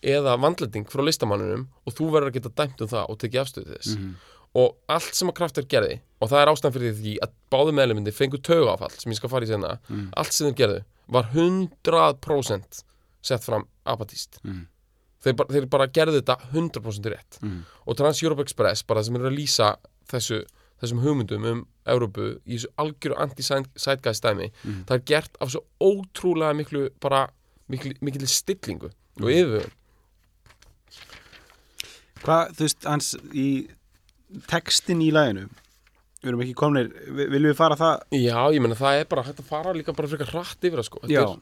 eða 0.00 0.36
vandlæting 0.40 0.86
frá 0.88 1.02
listamannunum 1.04 1.66
og 1.84 1.96
þú 1.96 2.08
verður 2.14 2.30
að 2.32 2.38
geta 2.38 2.52
dæmt 2.62 2.80
um 2.86 2.90
það 2.94 3.10
og 3.12 3.18
tekið 3.20 3.42
afstöðu 3.42 3.74
þess. 3.76 3.96
Og 4.60 4.72
allt 4.90 5.14
sem 5.14 5.28
að 5.30 5.36
kraftur 5.38 5.66
gerði 5.70 6.00
og 6.20 6.30
það 6.32 6.40
er 6.42 6.50
ástæðan 6.54 6.74
fyrir 6.78 6.96
því 6.96 7.12
að 7.22 7.34
báðu 7.54 7.74
meðlumindi 7.76 8.14
fengu 8.16 8.40
tögafall 8.42 8.90
sem 8.96 9.12
ég 9.12 9.20
skal 9.20 9.30
fara 9.30 9.46
í 9.46 9.50
sena 9.52 9.76
allt 10.18 10.32
sem 10.34 10.48
þeir 10.48 10.56
gerðu 10.62 10.80
var 11.10 11.28
100% 11.34 12.80
sett 13.22 13.44
fram 13.44 13.66
apatíst 13.84 14.40
þeir, 15.24 15.34
bara, 15.36 15.52
þeir 15.54 15.66
bara 15.72 15.86
gerðu 15.88 16.20
þetta 16.22 16.36
100% 16.52 17.10
rétt. 17.12 17.38
Og 17.86 17.96
Trans 17.98 18.22
Europe 18.22 18.42
Express 18.46 18.82
bara 18.86 19.02
sem 19.06 19.16
er 19.20 19.26
að 19.28 19.36
lýsa 19.36 19.74
þessu, 20.10 20.40
þessum 20.80 21.02
hugmyndum 21.04 21.44
um 21.50 21.64
Európu 21.90 22.30
í 22.46 22.56
þessu 22.56 22.70
algjöru 22.80 23.18
anti-sætgæðs 23.20 24.22
dæmi 24.24 24.50
það 24.88 24.94
er 24.96 25.04
gert 25.10 25.36
af 25.40 25.50
svo 25.52 25.60
ótrúlega 25.80 26.54
miklu 26.56 26.86
bara 27.00 27.26
miklu, 27.68 27.92
miklu 28.00 28.26
stillingu 28.30 28.88
og 29.20 29.28
yfirvögun 29.28 29.76
Hvað, 32.20 32.50
þú 32.58 32.66
veist, 32.66 32.84
hans 32.88 33.10
í 33.32 33.46
textin 34.50 35.00
í 35.04 35.10
laginu 35.14 35.46
Við 36.20 36.28
erum 36.34 36.42
ekki 36.44 36.52
komnir, 36.60 36.90
vi- 37.16 37.28
viljum 37.32 37.48
við 37.54 37.56
fara 37.56 37.76
það? 37.80 38.02
Já, 38.12 38.36
ég 38.52 38.60
meina 38.60 38.76
það 38.76 38.98
er 39.00 39.06
bara 39.08 39.22
hægt 39.24 39.38
að 39.40 39.46
fara 39.48 39.72
líka 39.72 39.94
bara 39.96 40.08
frekar 40.10 40.28
hratt 40.34 40.60
yfir 40.68 40.76
það 40.82 40.84
sko. 40.90 40.98
Þetta 41.00 41.14
Já, 41.14 41.22
er, 41.24 41.38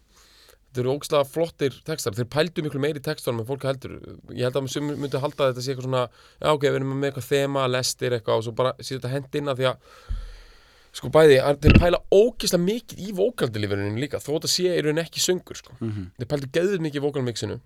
þetta 0.69 0.83
eru 0.83 0.95
ógstlega 0.95 1.27
flottir 1.29 1.77
textar. 1.87 2.15
Þeir 2.17 2.29
pældu 2.33 2.65
miklu 2.65 2.81
meiri 2.83 3.03
textunum 3.05 3.43
en 3.43 3.49
fólk 3.49 3.65
heldur. 3.69 3.97
Ég 4.35 4.45
held 4.45 4.59
að 4.61 4.69
sum 4.73 4.91
myndi 4.91 5.21
halda 5.23 5.47
að 5.47 5.53
þetta 5.53 5.65
sé 5.65 5.73
eitthvað 5.73 5.89
svona 5.89 6.03
já 6.11 6.51
ok, 6.51 6.67
við 6.67 6.79
erum 6.81 6.93
með 6.95 7.11
eitthvað 7.11 7.29
þema, 7.29 7.65
lestir 7.73 8.17
eitthvað 8.17 8.43
og 8.43 8.47
svo 8.47 8.55
bara 8.59 8.75
sé 8.81 8.99
þetta 8.99 9.13
hend 9.15 9.41
inn 9.41 9.53
að 9.53 9.63
því 9.63 9.71
að 9.71 9.97
sko 10.99 11.11
bæði, 11.15 11.41
að 11.45 11.59
þeir 11.65 11.81
pæla 11.81 12.03
ógstlega 12.15 12.65
mikið 12.65 13.03
í 13.05 13.17
vókaldilífurinn 13.17 13.99
líka 14.03 14.21
þó 14.23 14.31
þetta 14.35 14.53
sé 14.53 14.71
í 14.71 14.85
rauninni 14.85 15.05
ekki 15.05 15.25
söngur 15.25 15.61
sko. 15.61 15.77
Þeir 16.19 16.31
pældu 16.33 16.53
geðið 16.55 16.87
mikið 16.87 17.01
í 17.01 17.05
vókalmixinu. 17.07 17.59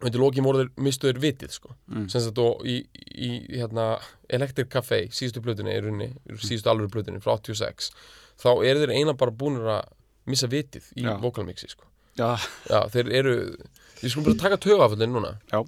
Og 0.00 0.08
þetta 0.08 0.18
lokin 0.18 0.44
voru 0.44 0.64
þeir 0.64 0.82
mistuður 0.82 1.20
vitið 1.22 1.52
sko. 1.54 1.76
Mm. 1.86 2.08
sem 2.10 2.22
sagt 2.24 2.38
og 2.42 2.64
í, 2.66 2.80
í, 3.14 3.28
hérna 3.54 4.00
Electric 4.26 4.66
Café, 4.72 5.04
síðustu 5.14 5.40
plötunni 5.44 5.70
í 5.70 5.80
rauninni, 5.84 6.08
síðustu 6.34 6.72
alvöru 6.72 6.90
plötunni 6.96 7.22
frá 7.22 7.36
86 7.36 7.92
þá 8.42 8.50
eru 8.66 8.82
þeir 8.82 8.94
eina 8.98 9.14
bara 9.14 9.30
búinir 9.30 9.70
að 9.76 9.92
missa 10.26 10.50
vitið 10.50 10.90
í 10.98 11.06
Já. 11.06 11.14
vókalmixi 11.22 11.70
sko 11.70 11.86
já, 12.18 12.30
Já, 12.70 12.80
þeir 12.94 13.12
eru 13.20 13.34
Ég 14.04 14.12
skulum 14.12 14.26
bara 14.28 14.42
taka 14.42 14.60
tögaföllin 14.60 15.14
núna. 15.14 15.36
Já. 15.52 15.62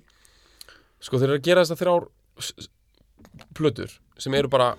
Sko, 1.00 1.18
þeir 1.20 1.30
eru 1.30 1.38
að 1.38 1.46
gera 1.46 1.62
þess 1.64 1.74
að 1.76 1.82
þrjár 1.82 2.08
plötur 3.56 3.92
sem 4.20 4.34
eru 4.36 4.50
bara 4.52 4.74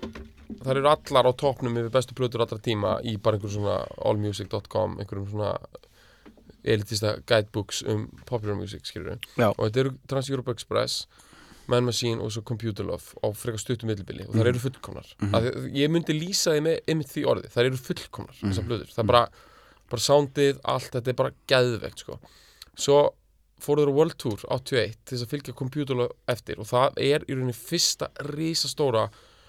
þar 0.63 0.79
eru 0.79 0.89
allar 0.91 1.29
á 1.29 1.31
topnum 1.37 1.77
yfir 1.79 1.93
bestu 1.93 2.15
plötur 2.17 2.43
allra 2.43 2.59
tíma 2.63 2.97
í 3.05 3.17
bara 3.21 3.37
einhverjum 3.37 3.57
svona 3.57 3.77
allmusic.com 4.09 4.97
einhverjum 5.01 5.29
svona 5.31 5.53
elitista 6.67 7.17
guidebooks 7.27 7.83
um 7.87 8.07
popular 8.29 8.57
music 8.59 8.87
skilur 8.87 9.17
Já. 9.37 9.49
og 9.49 9.61
þetta 9.67 9.83
eru 9.83 9.95
Trans-Europe 10.09 10.53
Express 10.55 11.05
Man 11.67 11.83
Machine 11.83 12.23
og 12.23 12.31
svo 12.31 12.43
Computer 12.47 12.87
Love 12.87 13.19
á 13.19 13.27
frekar 13.35 13.59
stuttum 13.59 13.91
millibili 13.91 14.23
og 14.27 14.37
þar 14.37 14.53
eru 14.53 14.63
fullkomnar. 14.63 15.07
Mm 15.19 15.31
-hmm. 15.33 15.71
ég 15.75 15.91
myndi 15.91 16.13
lýsa 16.15 16.55
því 16.55 16.61
með 16.63 16.79
einmitt 16.87 17.11
því 17.11 17.23
orði 17.27 17.49
þar 17.51 17.65
eru 17.65 17.77
fullkomnar 17.77 18.35
þessar 18.39 18.67
plötur. 18.69 18.87
Það 18.93 19.03
er 19.03 19.07
bara, 19.11 19.29
bara 19.91 20.03
soundið, 20.03 20.59
allt, 20.63 20.91
þetta 20.93 21.13
er 21.13 21.17
bara 21.21 21.33
geðvegt 21.49 22.03
sko. 22.03 22.19
Svo 22.77 22.99
fóru 23.63 23.83
þeir 23.83 23.91
á 23.93 23.97
World 23.97 24.17
Tour 24.21 24.45
81 24.53 24.95
til 25.01 25.15
þess 25.15 25.25
að 25.25 25.33
fylgja 25.33 25.97
Love 25.97 26.13
eftir 26.29 26.61
og 26.61 26.69
það 26.69 26.99
er 27.01 27.25
í 27.25 27.35
rauninni 27.35 27.57
fyrsta 27.57 28.09
risastóra 28.29 29.07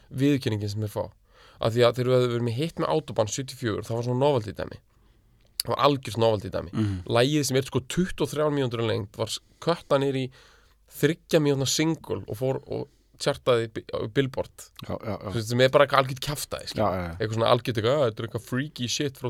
viðkenningin 0.08 0.72
sem 0.72 0.84
þeir 0.84 0.94
fá. 0.94 1.04
Af 1.58 1.74
því 1.74 1.84
að 1.84 1.96
þeir 1.98 2.06
eru 2.06 2.20
verið 2.32 2.46
með 2.46 2.60
hitt 2.60 2.78
með 2.78 2.92
Autobahn 2.94 3.28
74 3.28 3.84
það 3.88 3.96
var 3.98 4.06
svona 4.06 4.22
novelty 4.22 4.54
dæmi. 4.56 4.78
Það 5.64 5.72
var 5.74 5.82
algjörst 5.88 6.20
novelty 6.22 6.52
dæmi. 6.54 6.72
Mm. 6.72 7.00
lægið 7.18 7.48
sem 7.48 7.58
er 7.58 7.68
sko 7.68 7.82
23 7.96 8.52
mínútur 8.54 8.84
lengt 8.86 9.18
var 9.18 9.34
kötta 9.64 9.98
nýr 10.00 10.16
í 10.16 10.28
þryggja 10.98 11.42
mínútna 11.42 11.68
single 11.68 12.22
og 12.24 12.38
fór 12.38 12.62
og 12.64 12.86
tjartaði 13.22 13.68
Billboard 14.14 14.64
já, 14.86 14.94
já, 14.94 15.14
já, 15.34 15.42
sem 15.50 15.62
er 15.64 15.72
bara 15.74 15.86
eitthvað 15.86 16.02
algjört 16.04 16.22
já. 16.94 17.06
eitthvað 17.18 17.36
svona 17.38 17.50
algjört 17.52 17.80
eitthvað, 17.80 17.98
"Ah, 17.98 18.04
þetta 18.08 18.22
er 18.22 18.28
eitthvað 18.28 18.46
freaky 18.48 18.88
shit 18.88 19.18
frá 19.20 19.28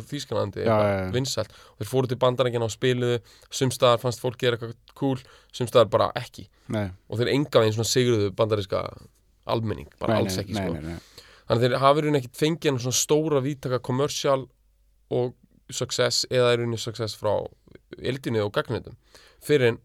já. 0.65 0.77
eitthvað 0.77 1.13
vinsælt 1.17 1.53
og 1.53 1.79
þeir 1.81 1.91
fóru 1.93 2.09
til 2.09 2.21
bandarækina 2.25 2.69
og 2.69 2.75
spiluðu 2.75 3.21
sumstaðar 3.51 4.03
fannst 4.03 4.21
fólki 4.21 4.49
er 4.49 4.57
eitthvað 4.57 4.75
cool 4.95 5.19
sumstaðar 5.53 5.91
bara 5.91 6.11
ekki 6.15 6.49
Nei, 6.69 6.91
og 7.09 7.19
þeir 7.19 7.33
enga 7.35 7.63
veginn 7.63 7.77
svona 7.79 7.93
sigruðu 7.93 8.31
bandaríska 8.37 8.83
almenning, 9.49 9.89
bara 9.99 10.15
nei, 10.15 10.23
alls 10.23 10.39
ekki 10.39 10.53
nei, 10.53 10.65
sko. 10.65 10.73
nei, 10.75 10.83
nei. 10.83 11.25
þannig 11.49 11.65
þeir 11.65 11.79
hafa 11.81 12.01
verið 12.01 12.21
ekkit 12.21 12.37
fengið 12.37 12.71
hann 12.71 12.81
svona 12.85 13.01
stóra 13.01 13.41
vítaka 13.45 13.81
commercial 13.81 14.49
og 15.11 15.35
success 15.71 16.27
eða 16.31 16.53
er 16.53 16.65
unni 16.65 16.79
success 16.81 17.17
frá 17.17 17.33
eldinu 17.99 18.45
og 18.45 18.53
gagnitum 18.57 18.97
fyrir 19.45 19.73
en 19.73 19.79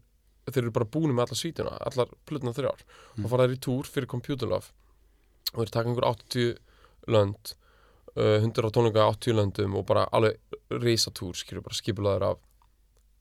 þeir 0.50 0.62
eru 0.64 0.74
bara 0.76 0.88
búin 0.96 1.14
með 1.14 1.26
alla 1.26 1.38
svítuna 1.40 1.76
allar 1.90 2.14
plötuna 2.28 2.54
þrjár. 2.56 2.82
Og 3.22 3.28
fara 3.32 3.46
þeir 3.46 3.56
í 3.56 3.60
túr 3.66 3.90
fyrir 3.90 4.10
Computer 4.10 4.50
Love. 4.50 4.72
Og 5.54 5.62
þeir 5.62 5.74
taka 5.76 5.90
einhver 5.92 6.08
80 6.10 6.56
lönd 7.14 7.54
uh, 8.16 8.40
100 8.40 8.64
á 8.64 8.70
tónleika 8.74 9.06
á 9.06 9.12
80 9.14 9.38
löndum 9.38 9.78
og 9.78 9.86
bara 9.88 10.06
alveg 10.12 10.58
reisatúr 10.72 11.36
skilur 11.38 11.64
bara 11.64 11.78
skipulaður 11.78 12.28
af 12.32 12.42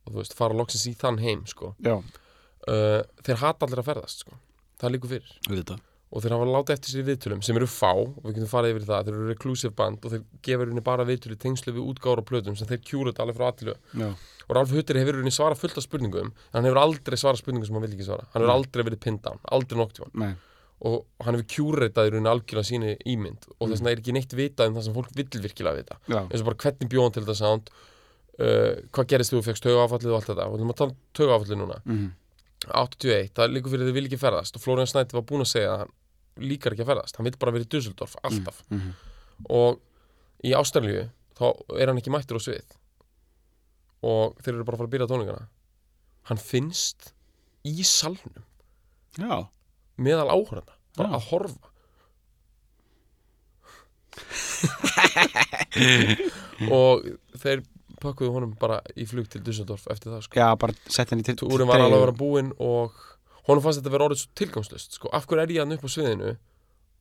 og 0.03 0.11
þú 0.11 0.19
veist, 0.19 0.36
fara 0.36 0.57
loksins 0.57 0.84
í 0.89 0.97
þann 0.99 1.21
heim 1.24 1.45
sko. 1.47 1.74
Uh, 2.67 3.01
þeir 3.24 3.39
hata 3.39 3.67
allir 3.67 3.80
að 3.80 3.89
ferðast 3.91 4.26
sko. 4.26 4.36
það 4.82 4.95
líkur 4.97 5.13
fyrir. 5.15 5.36
Við 5.47 5.61
þetta 5.61 5.78
og 6.14 6.22
þeir 6.22 6.36
hafa 6.36 6.45
látið 6.45 6.74
eftir 6.76 6.93
sér 6.93 7.05
viðtölum 7.07 7.41
sem 7.45 7.57
eru 7.57 7.68
fá 7.70 7.89
og 7.97 8.20
við 8.28 8.36
getum 8.38 8.51
farið 8.51 8.76
yfir 8.76 8.86
það, 8.86 9.07
þeir 9.07 9.16
eru 9.18 9.30
reclusive 9.32 9.74
band 9.80 10.03
og 10.05 10.14
þeir 10.14 10.24
gefa 10.45 10.68
henni 10.70 10.84
bara 10.86 11.05
viðtölu 11.09 11.38
tengslu 11.41 11.74
við 11.74 11.88
útgáður 11.89 12.22
og 12.22 12.28
plötum 12.30 12.57
sem 12.59 12.70
þeir 12.70 12.82
kjúra 12.86 13.14
þetta 13.14 13.26
alveg 13.26 13.39
frá 13.39 13.47
aðtilu 13.49 13.76
Já, 13.97 14.09
og 14.43 14.55
Ralf 14.59 14.74
Hutter 14.76 14.99
hefur 15.01 15.20
henni 15.20 15.34
svarað 15.34 15.61
fullt 15.64 15.80
af 15.82 15.88
spurningum 15.88 16.30
en 16.30 16.57
hann 16.59 16.68
hefur 16.70 16.82
aldrei 16.84 17.18
svarað 17.18 17.41
spurningum 17.41 17.66
sem 17.70 17.78
hann 17.80 17.86
vil 17.88 17.95
ekki 17.95 18.07
svara. 18.07 18.28
Hann 18.34 18.43
hefur 18.43 18.53
aldrei 18.53 18.86
verið 18.89 19.01
pinned 19.07 19.24
down, 19.26 19.41
aldrei 19.57 19.88
nei, 20.22 20.34
og 20.84 20.99
hann 21.24 21.38
hefur 21.39 21.49
kjúreitað 21.55 22.11
rauninni 22.14 22.30
algjörlega 22.30 22.68
síni 22.68 22.93
ímynd 23.09 23.47
og 23.57 23.72
þess 23.72 23.82
vegna 23.82 23.93
er 23.95 24.03
ekki 24.03 24.16
neitt 24.18 24.36
vitað 24.38 24.70
um 24.70 24.78
það 24.78 24.88
sem 24.89 24.97
fólk 24.97 25.14
vill 25.18 25.43
virkilega 25.47 25.80
vita. 25.80 25.97
Já, 26.11 26.20
eins 26.28 26.43
og 26.43 26.49
bara 26.49 26.59
hvernig 26.66 26.91
bjóðan 26.91 27.16
til 27.16 27.24
þetta 27.24 27.38
sound 27.39 27.72
uh, 27.74 28.74
hvað 28.91 29.09
gerist 29.14 29.34
þú 29.34 29.41
fegst 29.47 29.70
að 29.70 29.95
tala 29.95 30.91
um 30.91 30.97
tögafallið 31.16 31.59
núna. 31.61 31.80
Mhm, 31.88 32.11
81, 32.64 33.32
það 33.36 33.43
er 33.43 33.51
líka 33.51 33.72
fyrir 33.72 33.89
þau 33.89 33.95
vil 33.97 34.05
ekki 34.07 34.20
ferðast. 34.22 34.55
Og 34.55 34.64
Florian 34.64 34.88
Snætti 34.88 35.18
var 35.18 35.26
búinn 35.28 35.43
að 35.43 35.51
segja 35.51 35.72
að 35.82 35.89
líkar 36.41 36.71
ekki 36.75 36.84
að 36.86 36.89
ferðast, 36.93 37.15
hann 37.17 37.27
vil 37.27 37.38
bara 37.39 37.53
vera 37.55 37.65
í 37.67 37.71
Dusseldorf 37.73 38.13
alltaf. 38.23 38.57
mhm. 38.69 38.91
og 39.49 39.79
í 40.43 40.53
Ástralíu 40.57 41.03
þá 41.38 41.45
er 41.79 41.88
hann 41.91 41.99
ekki 42.01 42.13
mættur 42.13 42.39
á 42.39 42.41
svið. 42.45 42.67
Og 44.03 44.25
þeir 44.43 44.53
eru 44.57 44.65
bara 44.67 44.75
að 44.75 44.79
fara 44.81 44.89
að 44.89 44.93
byrja 44.95 45.07
tónleikana. 45.11 45.45
Hann 46.29 46.39
finnst 46.41 46.99
í 47.63 47.84
salnum. 47.88 48.43
Já, 49.19 49.36
meðal 49.97 50.29
áhörðana, 50.34 50.73
bara 50.97 51.09
Já. 51.09 51.13
að 51.19 51.27
horfa. 51.31 51.67
Og 56.73 57.05
þeir 57.41 57.59
pakkuðu 58.03 58.34
honum 58.36 58.53
bara 58.59 58.81
í 58.99 59.05
flug 59.07 59.27
til 59.31 59.41
Dusseldorf 59.45 59.86
eftir 59.93 60.11
það 60.11 60.21
sko. 60.25 60.36
já, 60.39 60.47
bara 60.59 60.73
sett 60.91 61.09
henni 61.13 61.23
til 61.25 61.36
túrin 61.39 61.67
var 61.69 61.79
alveg 61.79 61.97
að 61.97 62.03
vera 62.03 62.15
búinn 62.19 62.49
og 62.61 62.89
honum 63.48 63.64
fannst 63.64 63.82
þetta 63.82 63.91
að 63.91 63.96
vera 63.98 64.08
orðið 64.10 64.22
svo 64.24 64.32
tilgangslust 64.39 64.98
sko. 65.00 65.10
af 65.14 65.28
hverju 65.28 65.44
er 65.44 65.54
ég 65.56 65.64
hann 65.64 65.76
upp 65.76 65.86
á 65.86 65.89
sviðinu 65.96 66.36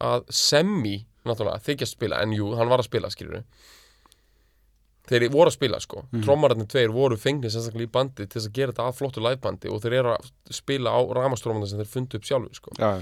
að 0.03 0.25
Semmi, 0.35 0.97
náttúrulega, 1.29 1.63
þykja 1.63 1.87
að 1.87 1.93
spila 1.93 2.23
en 2.25 2.33
jú, 2.35 2.49
hann 2.59 2.71
var 2.73 2.83
að 2.83 2.89
spila, 2.89 3.11
skilur 3.15 3.45
þeir 5.09 5.27
voru 5.35 5.51
að 5.51 5.57
spila 5.57 5.79
sko 5.83 6.05
mm. 6.09 6.23
trommararnir 6.25 6.69
tveir 6.71 6.93
voru 6.95 7.17
fengnir 7.21 7.51
sérstaklega 7.53 7.89
í 7.89 7.93
bandi 7.93 8.27
til 8.27 8.39
þess 8.39 8.49
að 8.51 8.59
gera 8.59 8.73
þetta 8.73 8.85
að 8.89 8.99
flottu 9.01 9.23
livebandi 9.25 9.71
og 9.73 9.81
þeir 9.83 9.97
eru 9.99 10.13
að 10.15 10.29
spila 10.55 10.95
á 10.95 11.01
ramastrómanda 11.19 11.69
sem 11.71 11.81
þeir 11.83 11.91
fundu 11.91 12.19
upp 12.21 12.29
sjálfu 12.29 12.59
sko 12.61 12.75
Já, 12.79 12.93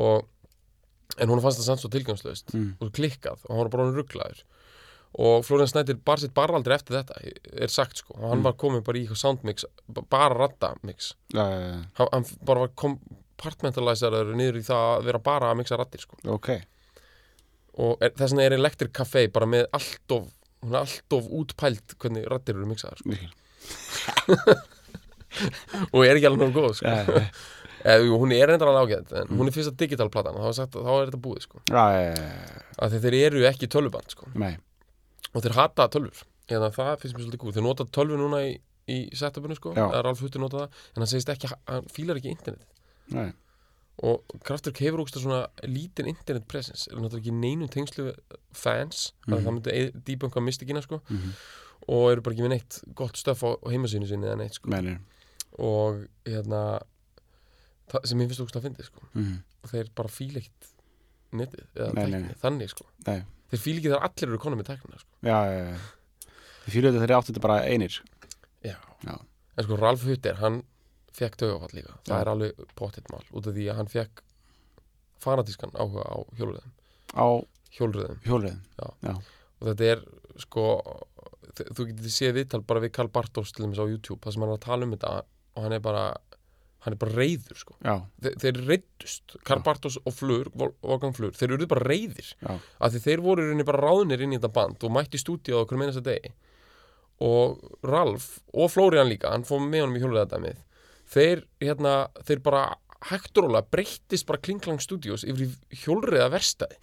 og, 0.00 0.24
en 1.20 1.28
hún 1.32 1.42
fannst 1.44 1.60
það 1.60 1.68
samt 1.68 1.84
svo 1.84 1.92
tilgangslöst 1.92 2.54
Mm. 2.56 2.70
og 2.80 2.92
klikkað 2.96 3.44
og 3.44 3.52
hann 3.52 3.62
var 3.62 3.72
bara 3.76 3.90
rugglaður 3.92 4.42
og 5.18 5.44
Florian 5.44 5.68
Snæddir 5.68 5.98
bar 6.04 6.16
sitt 6.22 6.32
bara 6.34 6.56
aldrei 6.56 6.74
eftir 6.78 6.96
þetta 6.96 7.14
er 7.66 7.68
sagt 7.72 7.98
sko 8.00 8.14
og 8.16 8.28
hann 8.30 8.38
Mm. 8.40 8.44
var 8.46 8.52
komin 8.56 8.82
bara 8.86 8.98
í 8.98 9.06
soundmix 9.12 9.64
bara 10.10 10.34
raddamix 10.34 11.12
já, 11.34 11.42
já, 11.44 11.58
já, 11.98 12.08
hann, 12.12 12.24
bara 12.44 12.60
var 12.60 12.72
kompartmentalisaður 12.76 14.32
niður 14.36 14.56
í 14.60 14.64
það 14.64 14.86
að 14.96 15.04
vera 15.10 15.18
bara 15.18 15.50
að 15.52 15.58
mixa 15.60 15.76
raddir 15.76 16.00
sko 16.00 16.16
ok 16.32 16.48
og 17.82 17.98
þess 18.00 18.32
vegna 18.32 18.42
er 18.46 18.52
Electric 18.58 18.92
Café 18.92 19.26
bara 19.32 19.46
með 19.46 19.66
allt 19.72 20.12
of 20.16 20.28
hún 20.62 20.74
er 20.74 20.80
allt 20.84 21.12
of 21.16 21.28
útpælt 21.28 21.94
hvernig 21.98 22.26
raddir 22.30 22.54
eru 22.56 22.66
mixaðar 22.70 23.00
sko. 23.00 23.10
Og 25.96 26.02
er 26.04 26.18
ekki 26.18 26.26
alveg 26.28 26.42
nógu 26.42 26.60
góð 26.60 26.74
sko. 26.76 26.90
Já, 26.92 27.28
Eða, 27.88 28.04
jú, 28.06 28.14
hún 28.20 28.30
er 28.36 28.46
reyndar 28.46 28.68
alveg 28.70 28.92
ágæð 29.00 29.14
en 29.22 29.30
hún 29.40 29.48
er 29.50 29.54
fyrsta 29.56 29.72
digital 29.80 30.06
platan 30.12 30.36
þá 30.38 30.68
þá 30.70 30.90
er 30.92 31.08
þetta 31.08 31.18
búið 31.24 31.40
sko. 31.48 31.62
að 31.72 32.92
þeir 33.02 33.16
eru 33.24 33.40
ekki 33.48 33.66
tölvuband 33.72 34.12
sko. 34.14 34.28
nei 34.38 34.52
og 35.34 35.42
þeir 35.42 35.54
hata 35.56 35.88
tölvur 35.88 36.22
eða 36.48 36.70
það 36.74 36.96
finnst 37.00 37.16
mér 37.16 37.24
svolítið 37.26 37.42
góð 37.44 37.54
þeir 37.56 37.66
nota 37.68 37.84
tölvu 37.84 38.16
núna 38.20 38.40
í, 38.44 38.56
í 38.88 38.96
setupinu 39.16 39.54
sko. 39.56 39.72
Já. 39.76 39.86
eða 39.88 40.02
Ralf 40.04 40.20
Hutti 40.20 40.38
nota 40.42 40.56
það 40.66 40.82
en 40.96 41.00
hann 41.04 41.06
segist 41.12 41.28
ekki, 41.32 41.50
hann 41.70 41.86
fílar 41.92 42.16
ekki 42.20 42.30
internet 42.34 42.66
Nei, 43.12 43.32
og 44.02 44.22
Kraftwerk 44.44 44.78
hefur 44.82 45.02
ógst 45.04 45.18
svona 45.20 45.46
lítinn 45.68 46.08
internet 46.10 46.46
presence 46.48 46.88
er 46.90 46.96
náttúrulega 46.96 47.20
ekki 47.22 47.32
í 47.32 47.40
neinum 47.40 47.68
tengslu 47.72 48.12
fans 48.52 49.12
mm 49.26 49.34
Mhm. 49.34 49.44
það 49.44 49.52
myndi 49.52 50.04
dýbönka 50.08 50.40
mystikina 50.42 50.82
sko 50.82 51.00
Mhm. 51.08 51.32
og 51.88 52.10
eru 52.12 52.20
bara 52.22 52.34
ekki 52.34 52.42
við 52.46 52.52
neitt 52.56 52.80
gott 52.94 53.16
stöf 53.16 53.42
á, 53.44 53.54
á 53.56 53.66
heimasínu 53.70 54.06
sinni 54.08 54.26
eða 54.26 54.38
neitt 54.38 54.54
sko 54.54 54.70
nei 54.70 54.98
og 55.58 56.06
hérna 56.24 56.80
það, 57.90 58.06
sem 58.08 58.18
ég 58.22 58.28
finnst 58.30 58.40
ógst 58.44 58.56
að 58.56 58.62
fyndi 58.66 58.84
sko 58.86 59.00
Mhm. 59.14 59.38
og 59.64 59.70
þeir 59.70 59.88
bara 59.94 60.08
fíla 60.08 60.38
ekkit 60.42 60.68
netið 61.32 61.64
eða 61.76 61.94
nei, 61.94 62.04
tækni, 62.04 62.20
nei. 62.22 62.34
þannig 62.42 62.68
sko 62.70 62.84
Nei. 63.06 63.22
Þeir 63.52 63.62
fíla 63.62 63.78
ekki 63.82 63.90
þegar 63.92 64.06
allir 64.08 64.28
eru 64.32 64.40
konum 64.42 64.60
með 64.62 64.70
tæknina 64.72 65.00
sko. 65.02 65.12
Já, 65.28 65.38
já, 65.52 65.62
já. 65.68 66.32
Þið 66.62 66.74
fyrir 66.76 66.88
þetta 66.90 67.04
þeir 67.04 67.14
áttu 67.18 67.32
þetta 67.32 67.44
bara 67.46 67.60
einir. 67.68 68.00
Já. 68.64 68.76
Já. 69.06 69.14
en 69.52 69.66
sko 69.66 69.76
Ralf 69.76 70.04
Hutter, 70.08 70.36
hann 70.40 70.62
fekk 71.12 71.36
dögafall 71.42 71.74
líka, 71.76 71.96
það 72.06 72.14
Já. 72.16 72.20
er 72.22 72.30
alveg 72.32 72.60
pottitt 72.78 73.10
mál 73.12 73.24
út 73.36 73.46
af 73.50 73.52
því 73.56 73.66
að 73.68 73.80
hann 73.82 73.90
fekk 73.92 74.22
fanatískan 75.22 75.74
áhuga 75.76 76.06
á 76.08 76.16
hjólröðum 76.38 76.72
á 77.12 77.26
hjólröðum 77.76 78.22
hjólriðum 78.24 78.62
og 78.88 79.66
þetta 79.68 79.90
er 79.92 80.04
sko 80.40 80.64
þú 81.52 81.86
getur 81.90 82.14
séð 82.14 82.38
viðtal 82.40 82.62
bara 82.64 82.80
við 82.80 82.94
Karl 82.96 83.12
Bartos 83.12 83.52
til 83.52 83.66
dæmis 83.66 83.82
á 83.82 83.84
YouTube, 83.84 84.22
það 84.24 84.32
sem 84.38 84.44
hann 84.46 84.54
er 84.54 84.56
að 84.56 84.64
tala 84.64 84.88
um 84.88 84.94
þetta 84.96 85.12
og 85.52 85.66
hann 85.66 85.76
er 85.76 85.84
bara 85.84 86.04
hann 86.82 86.96
er 86.96 86.98
bara 86.98 87.14
reyður 87.14 87.58
sko, 87.60 87.74
Já, 87.86 87.94
þeir, 88.42 88.56
reyddust 88.66 89.36
Karl. 89.46 89.62
Bartos 89.62 89.98
og 90.02 90.14
Flur, 90.16 90.48
Vol- 90.58 90.74
Wolfgang 90.82 91.14
Flur 91.14 91.30
þeir 91.38 91.54
eru 91.56 91.68
bara 91.70 91.84
reyðir, 91.86 92.32
af 92.80 92.90
því 92.94 93.02
þeir 93.06 93.22
voru 93.22 93.44
rauninni 93.46 93.66
bara 93.68 93.82
ráðnir 93.86 94.24
inn 94.26 94.34
í 94.34 94.40
þetta 94.40 94.52
band 94.56 94.82
og 94.88 94.94
mætti 94.96 95.20
stúdíu 95.22 95.58
á 95.58 95.62
okkur 95.62 95.78
meina 95.78 95.92
þess 95.94 96.02
að 96.02 96.08
degi. 96.10 96.32
Og 97.22 97.60
Ralf 97.86 98.40
og 98.52 98.70
Flórian 98.74 99.06
líka, 99.12 99.30
hann 99.30 99.44
fór 99.46 99.62
með 99.62 99.84
honum 99.86 99.98
í 100.00 100.02
hjólriðadæmið 100.02 100.62
þeir 101.12 101.44
hérna, 101.62 101.92
þeir 102.26 102.40
bara 102.42 102.64
hægt 103.12 103.38
og 103.38 103.46
rólega 103.46 103.66
breyttist 103.74 104.26
bara 104.26 104.40
Klingklang 104.42 104.80
Studios 104.82 105.22
yfir 105.26 105.48
í 105.74 105.78
hjólriða 105.84 106.28
verstaði 106.34 106.78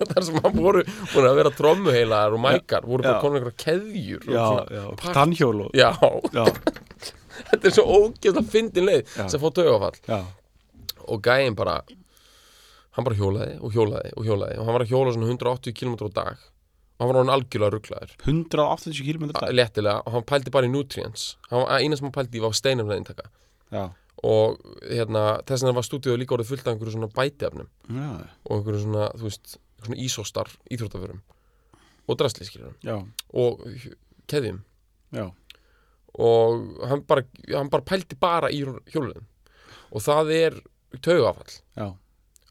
þar 0.00 0.24
sem 0.24 0.38
hann 0.40 0.54
voru 0.56 0.80
búin 1.12 1.26
að 1.28 1.34
vera 1.36 1.50
trommuheilar 1.52 2.32
og 2.36 2.40
mækar, 2.40 2.86
voru 2.88 3.04
bara 3.04 3.20
komin 3.20 3.40
einhverja 3.42 3.64
keðjur 3.66 4.22
já, 4.32 4.44
já 4.72 4.84
part- 4.96 5.16
Tannhjól 5.18 5.58
og 5.66 5.74
já, 5.76 5.90
Já, 6.32 6.44
þetta 7.48 7.70
er 7.70 7.74
svo 7.74 7.86
ógeðslega 7.86 8.52
fyndin 8.52 8.86
leið 8.86 9.16
sem 9.22 9.40
fór 9.40 9.56
taugafall 9.56 9.98
já, 10.06 10.20
og 11.06 11.24
gæinn 11.24 11.56
bara 11.58 11.80
hann 12.96 13.06
bara 13.06 13.18
hjólaði 13.18 13.58
og 13.62 13.74
hjólaði 13.74 14.12
og 14.16 14.26
hjólaði. 14.26 14.58
Og 14.58 14.66
hann 14.66 14.76
var 14.76 14.84
að 14.84 14.92
hjóla 14.92 15.14
svona 15.14 15.30
180 15.30 15.76
km 15.78 15.96
á 16.04 16.10
dag. 16.20 16.44
Og 16.98 17.04
hann 17.04 17.10
var 17.12 17.18
hann 17.22 17.32
algjörlega 17.32 17.74
rugglaður 17.76 18.14
180 18.26 19.06
km 19.06 19.30
dag? 19.32 19.54
Léttilega. 19.54 20.02
Og 20.04 20.16
hann 20.16 20.26
pældi 20.28 20.52
bara 20.52 20.68
í 20.68 20.72
nutrients 20.72 21.34
hann, 21.52 21.64
eina 21.70 21.96
sem 21.96 22.08
hann 22.08 22.16
pældi 22.16 22.40
í 22.40 22.44
var 22.44 22.56
steinefnað 22.56 23.00
intaka 23.00 23.30
Já, 23.70 23.84
og 24.26 24.58
hérna, 24.82 25.22
þess 25.46 25.62
vegna 25.62 25.76
var 25.78 25.86
stúdíu 25.86 26.16
líka 26.18 26.34
orðið 26.34 26.48
fullt 26.50 26.66
af 26.66 26.72
einhverju 26.74 26.96
svona 26.96 27.08
bætiefnum. 27.14 27.68
Já, 27.94 28.08
og 28.44 28.56
einhverju 28.56 28.80
svona, 28.82 29.06
þú 29.14 29.28
veist, 29.28 29.54
svona 29.84 30.00
ísóstar 30.02 30.50
íþróttaförum 30.74 31.20
og 32.10 32.18
drastlískýrum 32.18 32.74
já, 32.82 32.96
og 33.30 33.62
keðjum. 34.28 34.58
Já 35.14 35.28
og 36.18 36.84
hann 36.90 37.04
bara, 37.06 37.24
hann 37.54 37.70
bara 37.72 37.86
pældi 37.86 38.18
bara 38.20 38.50
í 38.50 38.62
hjóluðum 38.64 39.26
og 39.90 40.02
það 40.04 40.32
er 40.34 40.60
taugafall 41.02 41.54
Já, 41.78 41.86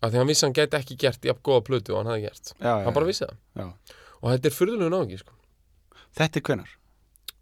af 0.02 0.12
því 0.12 0.18
hann 0.22 0.30
vissi 0.32 0.46
að 0.46 0.48
hann 0.50 0.58
gæti 0.62 0.80
ekki 0.80 1.00
gert 1.04 1.26
jafn 1.28 1.44
góða 1.44 1.66
plötu 1.68 1.94
og 1.96 2.02
hann 2.02 2.12
hafði 2.14 2.28
gert. 2.30 2.54
Já, 2.60 2.72
já 2.72 2.84
hann 2.88 2.96
bara 2.96 3.10
vissi 3.10 3.26
það. 3.26 3.38
Já. 3.60 3.96
og 4.22 4.28
þetta 4.34 4.50
er 4.52 4.56
furðulegu 4.56 4.94
náðingi 4.96 5.20
sko. 5.24 5.34
Þetta 6.20 6.40
er 6.40 6.46
hvenar? 6.50 6.76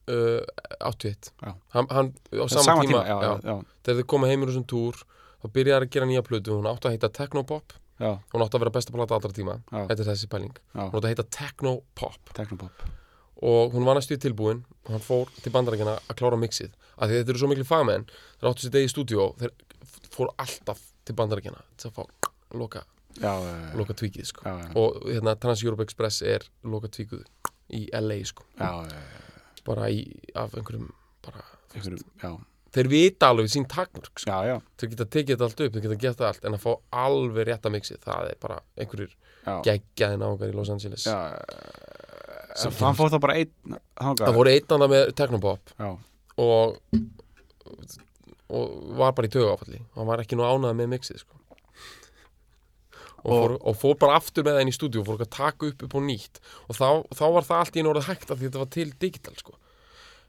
uh, 0.07 0.41
81 0.79 1.31
Já. 1.43 1.53
hann, 1.75 1.87
hann 1.91 2.13
á 2.31 2.45
sama, 2.49 2.81
tíma, 2.83 3.03
já, 3.07 3.17
já, 3.21 3.31
já, 3.43 3.55
þegar 3.83 3.99
þið 4.01 4.07
koma 4.13 4.29
heimur 4.31 4.51
þessum 4.51 4.67
túr 4.69 5.01
þá 5.43 5.49
byrjaði 5.53 5.87
að 5.87 5.91
gera 5.95 6.07
nýja 6.09 6.23
plötu. 6.25 6.55
Hún 6.57 6.69
átti 6.69 6.89
að 6.89 6.95
heita 6.95 7.09
Technopop. 7.13 7.75
Já, 7.97 8.11
hún 8.33 8.43
átti 8.45 8.57
að 8.57 8.63
vera 8.63 8.73
besta 8.77 8.93
plata 8.93 9.17
allra 9.17 9.33
tíma. 9.33 9.59
Já. 9.71 9.81
þetta 9.89 10.01
er 10.03 10.09
þessi 10.11 10.29
pæling. 10.31 10.55
Já, 10.73 10.81
hún 10.87 10.95
átti 10.97 11.05
að 11.05 11.11
heita 11.13 11.27
Technopop. 11.37 12.33
Technopop 12.37 12.87
og 13.41 13.73
hún 13.75 13.85
var 13.85 13.95
næstu 13.99 14.15
í 14.17 14.21
tilbúin. 14.21 14.63
Og 14.87 14.91
hann 14.95 15.03
fór 15.03 15.29
til 15.43 15.51
bandarækjana 15.53 15.97
að 16.09 16.17
klára 16.19 16.37
mixið. 16.39 16.71
Af 16.97 17.09
því 17.09 17.19
þetta 17.21 17.33
eru 17.33 17.41
svo 17.43 17.49
miklu 17.51 17.65
fagmenn 17.67 18.05
þeir 18.39 18.49
áttu 18.51 18.65
sér 18.67 18.73
degi 18.77 18.87
í 18.87 18.93
stúdíó 18.93 19.25
þeir 19.41 19.51
fóru 20.13 20.31
alltaf 20.41 20.79
til 21.05 21.15
bandarækjana 21.19 21.61
til 21.77 21.89
að 21.91 21.97
fá 21.99 22.31
loka, 22.57 22.81
Já, 23.17 23.33
já, 23.41 23.51
já, 23.51 23.69
loka 23.77 23.93
tvíkið 23.97 24.25
sko. 24.29 24.41
já, 24.45 24.53
já, 24.61 24.71
og 24.77 24.97
hérna 25.09 25.33
Trans-Europe 25.41 25.83
Express 25.83 26.21
er 26.21 26.43
loka 26.63 26.87
tvíkuð 26.87 27.23
í 27.73 27.87
LA 27.93 28.17
sko. 28.29 28.43
já, 28.59 28.69
já, 28.87 28.93
já, 28.93 29.61
bara 29.65 29.89
í, 29.89 30.03
af 30.35 30.53
einhverjum 30.55 30.91
bara, 31.25 31.41
einhverjum, 31.75 32.03
já, 32.23 32.31
þeir 32.77 32.89
vita 32.93 33.29
alveg 33.33 33.49
sín 33.51 33.65
takmörk 33.67 34.21
sko. 34.21 34.29
já, 34.31 34.53
já, 34.53 34.57
þeir 34.79 34.89
geta 34.93 35.05
tekið 35.17 35.33
þetta 35.35 35.47
allt 35.49 35.63
upp, 35.65 35.73
þeir 35.73 35.85
geta 35.87 35.99
gert 36.05 36.17
það 36.21 36.27
allt 36.31 36.45
en 36.47 36.57
að 36.59 36.63
fá 36.65 36.71
alveg 37.03 37.47
rétta 37.51 37.73
mixið, 37.73 37.99
það 38.05 38.29
er 38.31 38.39
bara 38.45 38.59
einhverjir 38.77 39.13
já, 39.45 39.55
geggjaði 39.65 40.21
náungar 40.23 40.53
í 40.53 40.57
Los 40.57 40.69
Angeles. 40.69 41.05
Já, 41.09 41.17
Sem 41.17 42.16
hann 42.63 42.97
fór 42.97 43.11
þá 43.13 43.19
bara 43.21 43.35
einn 43.41 43.51
það 43.67 43.81
þangað, 44.17 44.35
voru 44.37 44.53
einn 44.55 44.73
annað 44.77 44.93
með 44.93 45.11
Technopop. 45.19 45.73
Já, 45.77 45.89
og 46.37 46.77
og 48.47 48.95
var 48.97 49.11
bara 49.17 49.27
í 49.27 49.31
tögu 49.33 49.49
hann 49.51 50.07
var 50.07 50.21
ekki 50.23 50.37
nú 50.39 50.45
ánað 50.47 50.77
með 50.79 50.87
mixið 50.95 51.19
sko. 51.19 51.33
og, 53.27 53.31
Og- 53.33 53.41
fór, 53.41 53.53
og 53.67 53.75
fór 53.81 53.95
bara 53.99 54.15
aftur 54.21 54.43
með 54.45 54.55
það 54.55 54.61
inn 54.63 54.71
í 54.71 54.75
stúdíu 54.77 55.01
og 55.01 55.07
fór 55.09 55.23
að 55.25 55.29
taka 55.35 55.67
upp 55.67 55.81
upp 55.83 55.95
á 55.97 55.99
nýtt. 55.99 56.39
Og 56.69 56.75
þá, 56.77 56.87
þá 57.11 57.25
var 57.33 57.43
það 57.43 57.57
allt 57.59 57.75
í 57.75 57.79
einu 57.81 57.89
orðið 57.91 58.07
hægt 58.07 58.31
af 58.31 58.37
því 58.39 58.45
þetta 58.47 58.61
var 58.61 58.69
til 58.71 58.91
digital 59.01 59.35
sko. 59.35 59.55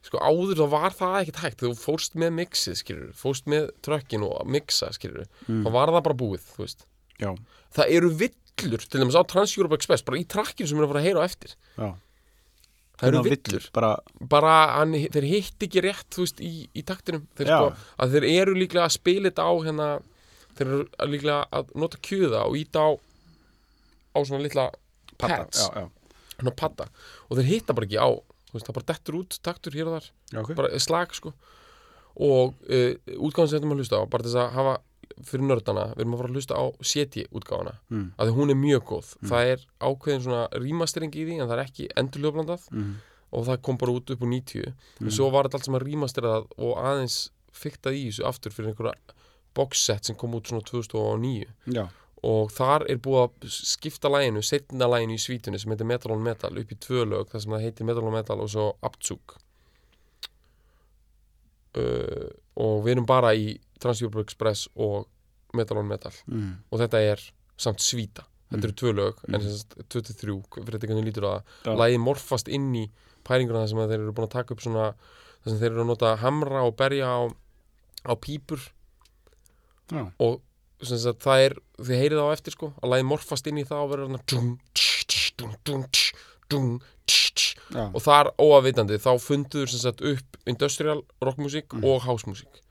sko 0.02 0.18
áður 0.18 0.58
þá 0.58 0.66
var 0.72 0.90
það 0.96 1.16
ekkert 1.20 1.40
hægt. 1.44 1.60
Þú 1.62 1.70
fórst 1.78 2.14
með 2.18 2.30
mixið 2.40 2.76
skilur 2.80 3.12
fórst 3.14 3.46
með 3.46 3.70
trökkin 3.82 4.24
og 4.26 4.46
mixa 4.46 4.90
skilur 4.96 5.26
Mm. 5.46 5.62
þá 5.66 5.70
var 5.72 5.88
það 5.94 6.02
bara 6.08 6.14
búið 6.24 6.42
þú 6.56 6.58
veist. 6.64 6.84
Já, 7.20 7.36
það 7.74 7.90
eru 7.98 8.10
villur 8.10 8.82
til 8.88 9.00
dæmis 9.00 9.14
á 9.14 9.22
Trans-Europe 9.26 9.74
Express 9.78 10.02
bara 10.02 10.18
í 10.18 10.26
trakkinu 10.26 10.66
sem 10.66 10.78
er 10.78 10.84
að 10.86 10.90
fara 10.90 11.00
að 11.02 11.06
heyra 11.06 11.22
á 11.22 11.28
eftir. 11.28 11.54
Já 11.78 11.94
það 12.98 13.10
eru 13.10 13.20
á 13.20 13.24
villur. 13.28 13.68
bara, 13.76 13.90
bara 14.34 14.54
hann, 14.76 14.96
þeir 15.16 15.28
hitt 15.30 15.66
ekki 15.68 15.84
rétt 15.84 16.08
þú 16.14 16.24
veist, 16.24 16.42
í, 16.44 16.52
í 16.74 16.84
taktinum. 16.86 17.26
Þeir, 17.38 17.52
sko, 17.52 17.92
að 17.98 18.16
þeir 18.16 18.28
eru 18.32 18.56
líklega 18.58 18.86
að 18.88 18.96
spila 18.98 19.30
þetta 19.30 19.46
á 19.46 19.52
hérna, 19.66 19.90
þeir 20.58 20.66
eru 20.72 21.12
líklega 21.12 21.38
að 21.60 21.70
nota 21.78 22.02
kjöða 22.08 22.46
og 22.48 22.58
íta 22.58 22.82
á 22.84 22.90
á 24.16 24.18
svona 24.24 24.42
litla 24.42 24.70
pads, 25.20 25.68
já, 25.68 25.86
svona 26.34 26.54
patta 26.58 26.88
og 27.28 27.38
þeir 27.38 27.50
hitta 27.52 27.76
bara 27.76 27.86
ekki 27.86 28.02
á 28.02 28.10
veist, 28.54 28.66
það 28.66 28.76
bara 28.78 28.88
dettur 28.92 29.18
út 29.20 29.38
taktur 29.44 29.76
hér 29.76 29.90
og 29.90 29.98
þar. 29.98 30.10
Já, 30.32 30.40
ok. 30.42 30.52
Bara 30.58 30.82
slag 30.82 31.14
sko. 31.16 31.32
Og 32.18 32.54
uh, 32.66 32.92
útgáðan 33.18 33.52
sem 33.52 33.60
erum 33.60 33.74
að 33.76 33.82
hlusta 33.82 34.00
á 34.00 34.10
bara 34.10 34.26
þess 34.26 34.40
að 34.42 34.54
hafa 34.56 34.76
fyrir 35.24 35.44
nördana 35.48 35.84
við 35.94 36.02
erum 36.04 36.14
að 36.14 36.20
fara 36.22 36.30
að 36.30 36.36
hlusta 36.38 36.54
á 36.58 36.64
CT 36.82 37.26
útgáðana 37.32 37.74
Mm. 37.90 38.06
að 38.18 38.26
því 38.28 38.34
hún 38.38 38.50
er 38.50 38.58
mjög 38.62 38.82
góð. 38.90 39.12
Það 39.28 39.52
er 39.52 39.60
ákveðin 39.80 40.24
svona 40.24 40.48
rýmastering 40.52 41.14
í 41.14 41.24
því 41.26 41.38
en 41.40 41.48
það 41.48 41.58
er 41.58 41.64
ekki 41.64 41.88
endurljóðblandað 41.96 42.66
mm. 42.72 42.94
og 43.32 43.46
það 43.46 43.62
kom 43.62 43.78
bara 43.78 43.92
út 43.92 44.10
upp 44.10 44.22
úr 44.22 44.28
90 44.28 44.72
en 45.00 45.10
svo 45.10 45.30
var 45.30 45.48
þetta 45.48 45.58
allt 45.58 45.64
sem 45.68 45.78
að 45.78 45.86
rýmasterað 45.88 46.46
og 46.58 46.76
aðeins 46.78 47.30
fiktað 47.52 47.96
í 47.98 48.04
þessu 48.10 48.26
aftur 48.28 48.52
fyrir 48.52 48.70
einhverja 48.70 48.94
boxset 49.54 50.04
sem 50.04 50.16
kom 50.16 50.34
út 50.38 50.46
svona 50.46 50.62
2009 50.62 51.48
já, 51.74 51.88
og 52.22 52.50
þar 52.52 52.84
er 52.90 52.98
búið 53.02 53.24
að 53.24 53.48
skipta 53.50 54.08
læginu, 54.12 54.42
setna 54.42 54.86
læginu 54.86 55.16
í 55.16 55.22
svítunni 55.22 55.58
sem 55.58 55.70
heitir 55.72 55.86
Metal 55.88 56.12
on 56.12 56.22
Metal 56.22 56.52
upp 56.52 56.70
í 56.70 56.78
tvö 56.78 57.04
lög 57.08 57.30
þar 57.32 57.42
sem 57.42 57.52
það 57.56 57.64
heitir 57.66 57.86
Metal 57.88 58.04
on 58.04 58.12
Metal 58.14 58.38
og 58.40 58.50
svo 58.50 58.68
Abzug. 58.82 59.34
Uh, 61.78 62.30
og 62.58 62.80
við 62.84 62.96
erum 62.96 63.06
bara 63.06 63.34
í 63.36 63.52
Trans-Europe 63.82 64.20
Express 64.24 64.68
og 64.76 65.06
Metal 65.54 65.78
on 65.80 65.86
Metal. 65.88 66.12
Mm. 66.26 66.56
og 66.70 66.80
þetta 66.82 67.00
er 67.12 67.22
samt 67.58 67.80
svíta 67.80 68.24
þetta 68.50 68.64
eru 68.68 68.74
tvö 68.80 68.92
lög 68.96 69.22
en 69.28 69.40
sem 69.44 69.56
sagt 69.58 69.76
23, 69.92 70.34
fyrir 70.56 70.74
þetta 70.78 70.88
hvernig 70.88 71.04
lítur 71.08 71.26
það. 71.28 71.42
Lagið 71.78 72.00
morfast 72.00 72.48
inn 72.48 72.68
í 72.76 72.84
pælinguna 73.28 73.60
þar 73.64 73.68
sem 73.72 73.78
að 73.82 73.90
þeir 73.92 74.00
eru 74.04 74.12
búin 74.16 74.28
að 74.28 74.34
taka 74.38 74.54
upp 74.54 74.62
svona 74.64 74.84
þar 75.42 75.50
sem 75.52 75.58
þeir 75.60 75.70
eru 75.72 75.82
að 75.84 75.90
nota 75.90 76.12
hamra 76.22 76.62
og 76.64 76.76
berja 76.80 77.06
á, 77.12 77.18
á 78.08 78.12
pípur. 78.16 78.60
Já, 79.92 80.04
og 80.20 80.40
sem 80.84 80.98
sagt, 81.02 81.20
það 81.24 81.44
er, 81.48 81.54
þið 81.82 82.00
heyrið 82.02 82.18
það 82.22 82.28
á 82.28 82.34
eftir 82.38 82.54
sko 82.56 82.70
að 82.80 82.92
lagið 82.94 83.08
morfast 83.10 83.46
inn 83.50 83.58
í 83.60 83.66
það 83.68 83.84
og 83.84 83.90
verður 83.92 84.08
já, 87.68 87.84
og 87.92 88.00
þar 88.02 88.30
óafvitandi 88.40 88.96
þá 89.02 89.10
funduður 89.20 89.72
sem 89.72 89.82
sagt 89.82 90.00
upp 90.06 90.38
industrial 90.48 91.02
rockmusík 91.24 91.74
Mhm. 91.74 91.84
og 91.84 92.02
housemusík 92.06 92.62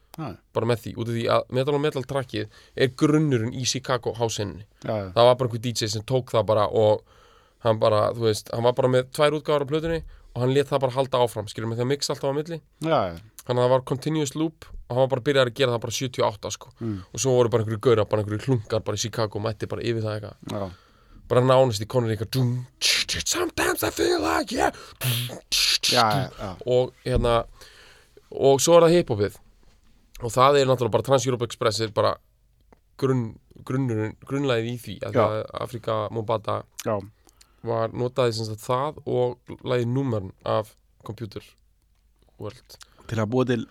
bara 0.53 0.69
með 0.69 0.83
því, 0.83 0.93
út 0.97 1.11
af 1.11 1.15
því 1.17 1.25
að 1.33 1.51
metal 1.57 1.75
og 1.77 1.83
metal 1.83 2.03
trackið 2.09 2.59
er 2.75 2.91
grunnurinn 2.97 3.53
í 3.53 3.65
Chicago 3.69 4.13
já, 4.17 5.11
það 5.13 5.23
var 5.29 5.37
bara 5.37 5.49
einhver 5.49 5.63
DJ 5.63 5.91
sem 5.93 6.05
tók 6.07 6.33
það 6.33 6.47
bara 6.49 6.67
og 6.67 7.03
hann 7.65 7.79
bara, 7.81 8.11
þú 8.13 8.27
veist, 8.27 8.51
hann 8.53 8.65
var 8.65 8.73
bara 8.77 8.91
með 8.93 9.11
tvær 9.13 9.37
útgáðar 9.37 9.65
á 9.65 9.69
plötunni 9.71 9.99
og 10.33 10.43
hann 10.43 10.53
let 10.53 10.69
það 10.69 10.83
bara 10.85 10.95
halda 10.97 11.21
áfram 11.25 11.49
skilur 11.49 11.69
með 11.69 11.79
því 11.79 11.85
að 11.85 11.91
mixa 11.91 12.13
alltaf 12.13 12.29
á 12.29 12.37
milli. 12.37 12.59
Þannig 13.47 13.61
að 13.61 13.63
það 13.63 13.71
var 13.73 13.85
continuous 13.87 14.35
loop 14.35 14.67
og 14.67 14.91
hann 14.93 15.01
var 15.03 15.13
bara 15.15 15.25
byrjað 15.27 15.49
að 15.49 15.55
gera 15.57 15.73
það 15.73 15.83
bara 15.85 15.95
78 15.97 16.51
sko. 16.53 16.73
Mm. 16.81 16.97
og 17.11 17.23
svo 17.23 17.37
voru 17.37 17.49
bara 17.53 17.63
einhverju 17.63 17.81
gaura, 17.87 18.05
bara 18.05 18.23
einhverju 18.23 18.45
hlungar 18.45 18.83
bara 18.85 18.99
í 18.99 19.01
Chicago 19.01 19.39
og 19.39 19.45
mætti 19.47 19.69
bara 19.71 19.85
yfir 19.85 20.05
það 20.05 20.17
eitthvað. 20.17 20.75
Bara 21.27 21.43
nánast 21.43 21.83
í 21.83 21.87
konur 21.91 22.13
eitthvað 22.13 22.31
sometimes 23.27 23.83
I 23.83 23.89
feel 23.91 24.21
like 24.21 24.51
yeah 24.53 24.71
já, 25.81 26.29
já, 26.39 26.55
og 26.65 26.93
hérna 27.05 27.43
og 28.31 28.61
svo 28.61 28.77
er 28.77 28.87
það 28.87 28.95
hiphopið 28.97 29.37
og 30.23 30.33
það 30.33 30.61
er 30.61 30.69
náttúrulega 30.69 30.95
bara 30.95 31.07
Trans-Europe 31.07 31.47
Express 31.47 31.83
er 31.85 31.93
bara 31.95 32.15
grunn, 32.97 33.29
grunnlæðið 33.67 34.71
í 34.71 34.75
því 34.81 34.97
að 35.05 35.19
það 35.19 35.37
Afrika 35.61 35.97
Mombata 36.13 36.57
já, 36.85 36.95
var 37.67 37.93
notaði 37.93 38.37
sem 38.37 38.49
sagt 38.49 38.63
það 38.65 39.01
og 39.05 39.57
læðið 39.61 39.91
númern 39.93 40.31
af 40.47 40.73
Computer 41.07 41.43
World. 42.41 42.79
Til 43.07 43.21
að 43.23 43.29
búa 43.31 43.45
til, 43.47 43.61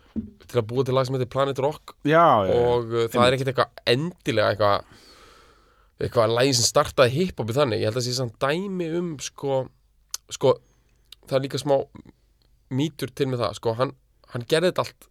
til 0.48 0.60
að 0.60 0.68
búa 0.70 0.84
til 0.86 0.94
lag 0.96 1.06
sem 1.06 1.16
heitir 1.16 1.28
Planet 1.32 1.58
Rock. 1.60 1.96
Já, 2.08 2.46
já, 2.48 2.54
og 2.56 2.94
uh, 2.94 3.02
það 3.12 3.26
er 3.26 3.36
ekkert 3.36 3.50
eitthvað 3.52 3.82
endilega 3.92 4.54
eitthvað 4.54 5.02
eitthvað 5.96 6.32
lægi 6.36 6.54
sem 6.56 6.68
startaði 6.68 7.14
hiphopið 7.14 7.58
þannig. 7.60 7.82
Ég 7.82 7.88
held 7.88 7.96
að 7.96 8.02
það 8.02 8.06
sé 8.06 8.16
samt 8.16 8.38
dæmi 8.42 8.88
um 8.98 9.10
sko, 9.22 9.60
sko 10.32 10.54
það 11.26 11.36
er 11.38 11.44
líka 11.46 11.60
smá 11.60 11.76
mýtur 12.76 13.12
til 13.16 13.28
með 13.30 13.44
það 13.44 13.58
sko, 13.60 13.76
hann, 13.78 13.92
hann 14.32 14.44
gerði 14.48 14.72
þetta 14.72 14.84
allt 14.86 15.08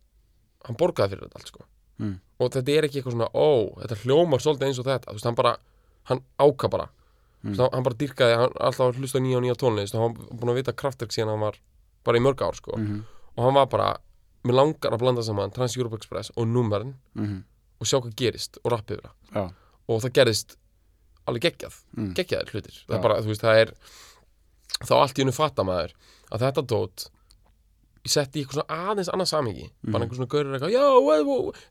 hann 0.66 0.78
borgaði 0.80 1.14
fyrir 1.16 1.28
þetta 1.28 1.40
allt 1.42 1.52
sko. 1.54 1.66
Mm. 1.98 2.16
og 2.44 2.50
þetta 2.52 2.72
er 2.76 2.84
ekki 2.90 3.00
eitthvað 3.00 3.14
svona, 3.16 3.30
ó, 3.32 3.48
þetta 3.80 3.96
hljómar 4.04 4.42
svolítið 4.44 4.68
eins 4.68 4.80
og 4.82 4.88
þetta, 4.90 5.08
þú 5.08 5.16
veist, 5.16 5.28
hann 5.30 5.38
bara 5.40 5.54
hann 6.10 6.20
áka 6.44 6.68
bara, 6.74 6.88
mm. 6.90 7.50
veist, 7.54 7.62
hann, 7.64 7.70
hann 7.78 7.86
bara 7.88 8.00
dyrkaði 8.02 8.36
hann 8.42 8.58
alltaf 8.68 8.98
hlusta 9.00 9.22
nýja 9.24 9.38
og 9.40 9.46
nýja 9.46 9.56
tónlist. 9.62 9.96
Og 9.96 10.02
hann 10.04 10.18
búin 10.42 10.52
að 10.52 10.60
vita 10.60 10.74
kraftverk 10.76 11.16
síðan 11.16 11.32
hann 11.32 11.46
var 11.46 11.60
bara 12.04 12.20
í 12.20 12.26
mörg 12.26 12.44
ár 12.44 12.58
sko, 12.60 12.76
Mhm, 12.78 13.00
og 13.38 13.44
hann 13.48 13.56
var 13.56 13.66
bara 13.72 13.88
mér 14.46 14.54
langar 14.60 14.92
að 14.94 15.00
blanda 15.02 15.24
saman 15.24 15.52
Trans-Europe 15.56 15.96
Express 15.98 16.32
og 16.36 16.46
númerinn 16.52 16.94
mhm, 17.16 17.40
og 17.80 17.88
sjá 17.88 17.98
hvað 18.04 18.14
gerist 18.20 18.60
og 18.64 18.72
rappi 18.76 18.94
yfir 19.00 19.08
það 19.08 19.40
já, 19.40 19.54
og 19.88 20.02
það 20.04 20.14
gerist 20.20 20.58
alveg 21.26 21.42
geggjað, 21.48 21.80
Mm. 21.98 22.12
geggjaðir 22.14 22.52
hlutir. 22.54 22.76
Það 22.86 22.94
Já. 22.94 22.96
er 22.98 23.02
bara, 23.02 23.16
þú 23.24 23.32
veist, 23.32 23.42
það 23.42 23.62
er 23.64 23.72
þá 24.86 24.94
allt 25.00 25.18
í 25.18 25.22
hennu 25.24 25.34
fatta 25.34 25.64
maður 25.64 25.94
að 26.32 26.44
þetta 26.46 26.62
dót 26.70 27.08
ég 28.06 28.12
setti 28.14 28.40
í 28.40 28.44
eitthvað 28.46 28.60
svona 28.60 28.76
aðeins 28.94 29.10
annað 29.12 29.30
samhengi. 29.32 29.68
Mhm. 29.84 29.92
bara 29.92 30.06
einhver 30.06 30.18
svona 30.20 30.32
gaurur 30.34 30.54
eitthvað, 30.56 30.72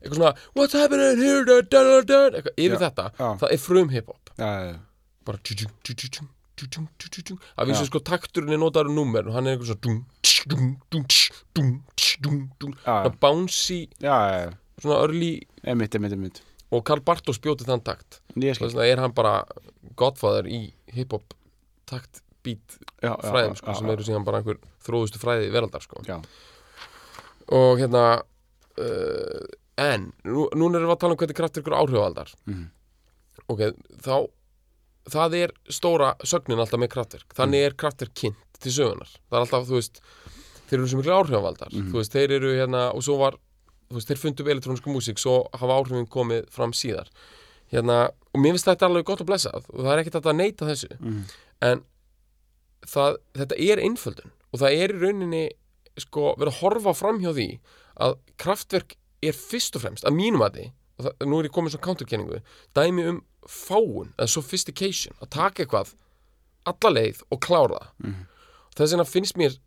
eitthvað 0.03 0.19
svona 0.19 0.33
what's 0.55 0.75
happening 0.75 1.21
here, 1.23 1.43
da, 1.47 1.61
da, 1.61 2.01
da, 2.01 2.19
eitthvað 2.29 2.55
yfir 2.59 2.75
Já. 2.75 2.83
þetta, 2.85 3.05
Já. 3.19 3.29
það 3.41 3.51
er 3.55 3.61
frum 3.65 3.89
hiphop. 3.89 4.29
Bara 5.25 5.37
að 7.57 7.67
vísu 7.69 7.83
Já. 7.83 7.87
sko 7.89 7.99
takturinn 7.99 8.53
er 8.55 8.59
notaður 8.61 8.91
um 8.91 8.95
númer 8.99 9.27
og 9.27 9.33
hann 9.35 9.47
er 9.47 9.57
eitthvað 9.57 9.71
svona 9.71 10.05
bouncy, 13.19 13.79
svona 13.99 14.99
early 15.01 15.31
emitt, 15.63 15.95
emitt, 15.95 16.13
emitt, 16.13 16.41
og 16.71 16.83
Karl 16.85 17.01
Bartos 17.01 17.39
bjóti 17.39 17.65
þann 17.67 17.83
takt. 17.83 18.19
Þess 18.35 18.59
vegna 18.61 18.85
er 18.87 18.97
hann 19.03 19.13
bara 19.15 19.43
godfather 19.95 20.43
í 20.51 20.73
hiphop 20.93 21.33
takt 21.87 22.21
já, 23.01 23.11
fræðum 23.25 23.55
sko, 23.59 23.73
sem 23.79 23.89
eru 23.93 24.03
síðan 24.07 24.25
bara 24.27 24.41
einhver 24.41 24.57
þróðustu 24.85 25.19
fræði 25.21 25.51
veraldar 25.53 25.81
sko. 25.85 26.03
og 27.51 27.77
hérna 27.79 28.21
uh, 28.79 29.45
en 29.77 30.09
nú, 30.25 30.47
núna 30.55 30.79
erum 30.79 30.89
við 30.89 30.95
að 30.95 31.01
tala 31.03 31.15
um 31.15 31.19
hvernig 31.21 31.37
kraftur 31.37 31.63
ykkur 31.63 31.77
áhrifaldar 31.81 32.31
Mhm. 32.47 32.65
ok, 33.47 33.61
þá 34.01 34.15
það 35.11 35.35
er 35.43 35.51
stóra 35.69 36.15
sögnin 36.25 36.57
alltaf 36.63 36.79
með 36.81 36.89
kraftverk 36.95 37.35
þannig 37.37 37.61
Mhm. 37.61 37.65
er 37.69 37.73
kraftverk 37.77 38.13
kynnt 38.15 38.59
til 38.59 38.71
sögunar 38.71 39.09
það 39.29 39.37
er 39.37 39.43
alltaf, 39.45 39.67
þú 39.69 39.75
veist 39.79 40.01
þeir 40.69 40.79
eru 40.79 40.87
sem 40.87 40.99
miklu 40.99 41.13
áhrifaldar 41.19 41.69
Mhm. 41.73 41.91
þú 41.91 41.99
veist, 42.01 42.11
þeir 42.15 42.31
eru 42.39 42.53
hérna 42.57 42.93
og 42.95 43.03
svo 43.03 43.17
var, 43.19 43.33
þú 43.91 43.95
veist, 43.99 44.07
þeir 44.09 44.17
fundu 44.23 44.41
upp 44.41 44.49
elektróniska 44.49 44.89
músík 44.89 45.19
svo 45.19 45.47
hafa 45.53 45.73
áhrifin 45.77 46.07
komið 46.09 46.49
fram 46.49 46.71
síðar 46.71 47.07
hérna, 47.71 48.09
og 48.33 48.41
mér 48.41 48.53
finnst 48.55 48.65
þetta 48.65 48.87
alveg 48.89 49.03
gott 49.05 49.19
að 49.21 49.25
blessa 49.27 49.51
og 49.53 49.63
það 49.85 49.93
er 49.93 50.03
ekkert 50.03 50.25
að 50.25 50.35
neita 50.35 50.65
þessu 50.65 50.99
Mhm. 50.99 51.23
en 51.61 51.83
það, 52.89 53.17
þetta 53.39 53.59
er 53.67 53.81
einföldun 53.85 54.31
og 54.51 54.61
það 54.61 54.77
er 54.81 54.93
í 54.93 54.99
rauninni 55.01 55.43
sko, 55.99 56.33
verið 56.39 56.53
að 56.53 56.61
horfa 56.61 56.93
fram 56.97 57.19
hjá 57.23 57.31
því 57.35 57.49
að 58.05 58.17
kraftverk 58.41 58.95
er 59.25 59.37
fyrst 59.37 59.77
og 59.77 59.85
fremst 59.85 60.05
að 60.07 60.17
mínum 60.17 60.43
að 60.45 60.57
því, 60.59 60.65
og 60.99 61.05
það, 61.07 61.13
nú 61.29 61.39
er 61.39 61.47
ég 61.47 61.53
komið 61.55 61.75
svo 61.75 61.81
counterkenningu, 61.85 62.41
dæmi 62.75 63.05
um 63.11 63.21
fáun 63.47 64.11
eða 64.17 64.27
sophistication, 64.31 65.15
að 65.21 65.31
taka 65.37 65.63
eitthvað 65.63 65.93
alla 66.65 66.91
leið 66.91 67.21
og 67.31 67.39
klára 67.45 67.79
það. 67.79 67.89
Mhm. 68.03 68.23
þess 68.75 68.91
vegna 68.91 69.05
finnst 69.07 69.37
mér 69.39 69.57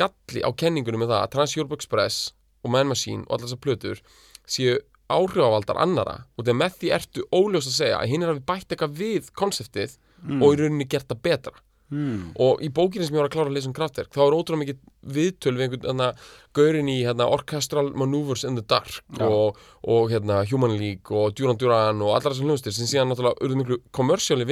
galli 0.00 0.40
á 0.40 0.50
kenningunum 0.56 1.02
með 1.04 1.10
það 1.12 1.22
að 1.22 1.32
Trans-Europe 1.34 1.74
Express 1.76 2.32
og 2.64 2.70
Man 2.72 2.88
Machine 2.88 3.24
og 3.26 3.36
allar 3.36 3.48
þessar 3.48 3.60
plötur 3.60 4.00
séu 4.48 4.78
áhrifavaldar 5.12 5.76
annara 5.78 6.14
og 6.36 6.46
þegar 6.46 6.60
með 6.62 6.78
því 6.80 6.92
ertu 6.96 7.24
óljós 7.30 7.68
að 7.68 7.76
segja 7.76 7.98
að 8.00 8.08
hinn 8.10 8.24
er 8.24 8.32
að 8.32 8.38
við 8.40 8.46
bætt 8.48 8.72
eitthvað 8.72 8.96
við 8.96 9.28
konseptið 9.36 9.98
og 10.40 10.54
í 10.54 10.56
rauninni 10.62 10.88
gert 10.88 11.06
það 11.10 11.20
betra 11.22 11.52
mm, 11.90 12.32
og 12.42 12.62
í 12.64 12.68
bókinni 12.74 13.06
sem 13.06 13.14
ég 13.14 13.20
var 13.22 13.28
að 13.28 13.34
klára 13.36 13.50
að 13.50 13.56
lesa 13.56 13.68
um 13.70 13.74
kraftverk 13.76 14.10
þá 14.14 14.20
er 14.26 14.34
ótrúlega 14.36 14.62
mikið 14.64 14.78
viðtöl 15.16 15.52
við 15.54 15.64
einhvern 15.66 15.86
hérna, 15.86 16.08
gaurin 16.56 16.88
í 16.90 16.96
hérna, 17.06 17.28
Orchestral 17.30 17.92
Maneuvers 17.94 18.42
in 18.48 18.56
the 18.58 18.64
Dark 18.66 18.96
Já. 19.14 19.26
og, 19.28 19.60
og 19.86 20.10
hérna, 20.10 20.40
Human 20.50 20.74
League 20.80 21.14
og 21.14 21.34
Duran 21.38 21.56
Duran 21.60 22.02
og 22.02 22.14
allar 22.16 22.34
þessar 22.34 22.48
hljóðstir 22.50 22.74
sem 22.74 22.90
síðan 22.90 23.12
náttúrulega 23.12 23.38
urðu 23.46 23.60
miklu 23.60 23.78
kommersjáli 23.94 24.48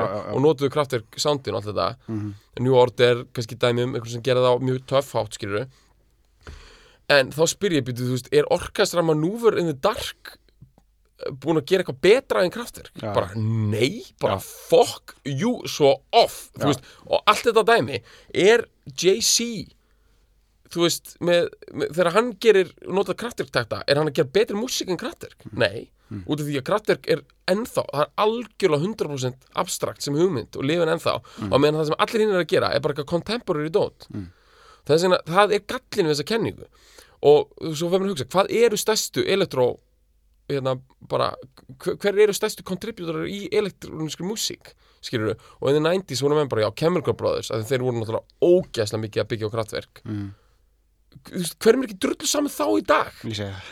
Já, 0.00 0.04
já, 0.08 0.20
já. 0.24 0.32
og 0.34 0.40
notuðu 0.46 0.72
kraftverk 0.72 1.20
soundin 1.20 1.54
og 1.54 1.60
allt 1.62 1.72
þetta 1.74 1.88
Mhm. 2.08 2.34
New 2.64 2.74
Order, 2.78 3.24
kannski 3.34 3.56
dæmi 3.58 3.82
um 3.82 3.94
einhvern 3.94 4.12
sem 4.14 4.22
gera 4.22 4.40
það 4.40 4.62
mjög 4.64 4.86
töff 4.86 5.12
hátt 5.12 5.34
skilur 5.36 5.66
en 7.12 7.30
þá 7.34 7.42
spyr 7.50 7.74
ég 7.76 7.84
býtu, 7.84 8.06
þú 8.06 8.14
veist, 8.16 8.28
er 8.32 8.46
Orchestral 8.54 9.04
Maneuver 9.04 9.58
in 9.60 9.66
the 9.68 9.74
Dark 9.76 10.38
búin 11.30 11.60
að 11.60 11.68
gera 11.70 11.84
eitthvað 11.84 12.02
betra 12.04 12.44
en 12.44 12.52
kraftverk 12.54 13.00
Já. 13.00 13.12
bara 13.14 13.30
nei, 13.38 14.04
bara 14.22 14.36
Já. 14.38 14.44
fuck 14.70 15.16
you 15.24 15.56
svo 15.70 15.96
off 16.12 16.50
þú 16.58 16.70
veist, 16.72 16.92
og 17.08 17.24
allt 17.30 17.48
þetta 17.48 17.66
dæmi 17.72 18.02
er 18.30 18.66
Jay-Z 18.90 19.74
þú 20.74 20.84
veist, 20.84 21.16
með, 21.24 21.48
með, 21.72 21.90
þegar 21.94 22.12
hann 22.16 22.30
gerir 22.42 22.70
notað 22.90 23.18
kraftverktakta, 23.22 23.82
er 23.86 24.00
hann 24.00 24.10
að 24.10 24.18
gera 24.18 24.32
betri 24.34 24.58
músík 24.58 24.90
en 24.90 25.00
kraftverk? 25.00 25.44
Nei, 25.54 25.88
út 26.24 26.40
af 26.40 26.48
því 26.48 26.56
að 26.58 26.66
kraftverk 26.68 27.10
er 27.14 27.22
ennþá, 27.52 27.84
það 27.90 28.02
er 28.04 28.10
algjörlega 28.24 28.88
100% 28.88 29.46
abstrakt 29.62 30.04
sem 30.04 30.16
hugmynd 30.18 30.58
og 30.58 30.66
lifin 30.66 30.90
ennþá. 30.94 31.14
Og 31.50 31.54
meðan 31.62 31.80
það 31.80 31.90
sem 31.90 32.02
allir 32.06 32.24
hinn 32.24 32.34
er 32.34 32.42
að 32.42 32.50
gera 32.54 32.72
er 32.74 32.82
bara 32.84 32.96
eitthvað 32.96 33.12
contemporary 33.12 33.72
dot 33.74 34.08
það, 34.88 34.96
er, 34.96 35.16
það 35.30 35.56
er 35.56 35.64
gallin 35.74 36.08
við 36.08 36.14
þessa 36.14 36.28
kenningu. 36.32 36.68
Og 37.24 37.54
svo 37.72 37.88
verður 37.88 38.04
maður 38.04 38.10
að 38.10 38.16
hugsa, 38.16 38.30
hvað 38.34 38.54
eru 38.64 38.80
stærstu 38.80 39.24
elektró 39.36 39.68
hérna 40.50 40.76
bara, 41.10 41.30
hver, 41.84 42.18
eru 42.24 42.34
stærstu 42.36 42.64
kontribútorar 42.66 43.28
í 43.30 43.46
elektróniskri 43.54 44.26
músík 44.28 44.72
skilur 45.04 45.32
við, 45.32 45.44
og 45.60 45.68
in 45.70 45.76
the 45.78 45.84
90s 45.84 46.22
voru 46.24 46.38
menn 46.38 46.48
bara 46.52 46.64
já, 46.66 46.70
Chemical 46.80 47.16
Brothers, 47.18 47.50
að 47.52 47.66
þeir 47.68 47.84
voru 47.84 48.00
náttúrulega 48.00 48.48
ógæslega 48.48 49.02
mikið 49.04 49.22
að 49.24 49.30
byggja 49.32 49.48
á 49.48 49.54
kraftverk. 49.54 50.02
Mm, 50.08 50.26
Þú 51.14 51.38
veist, 51.38 51.54
hver 51.62 51.76
er 51.76 51.84
ekki 51.86 51.96
drullu 52.02 52.26
saman 52.26 52.50
þá 52.50 52.64
í 52.74 52.82
dag? 52.88 53.10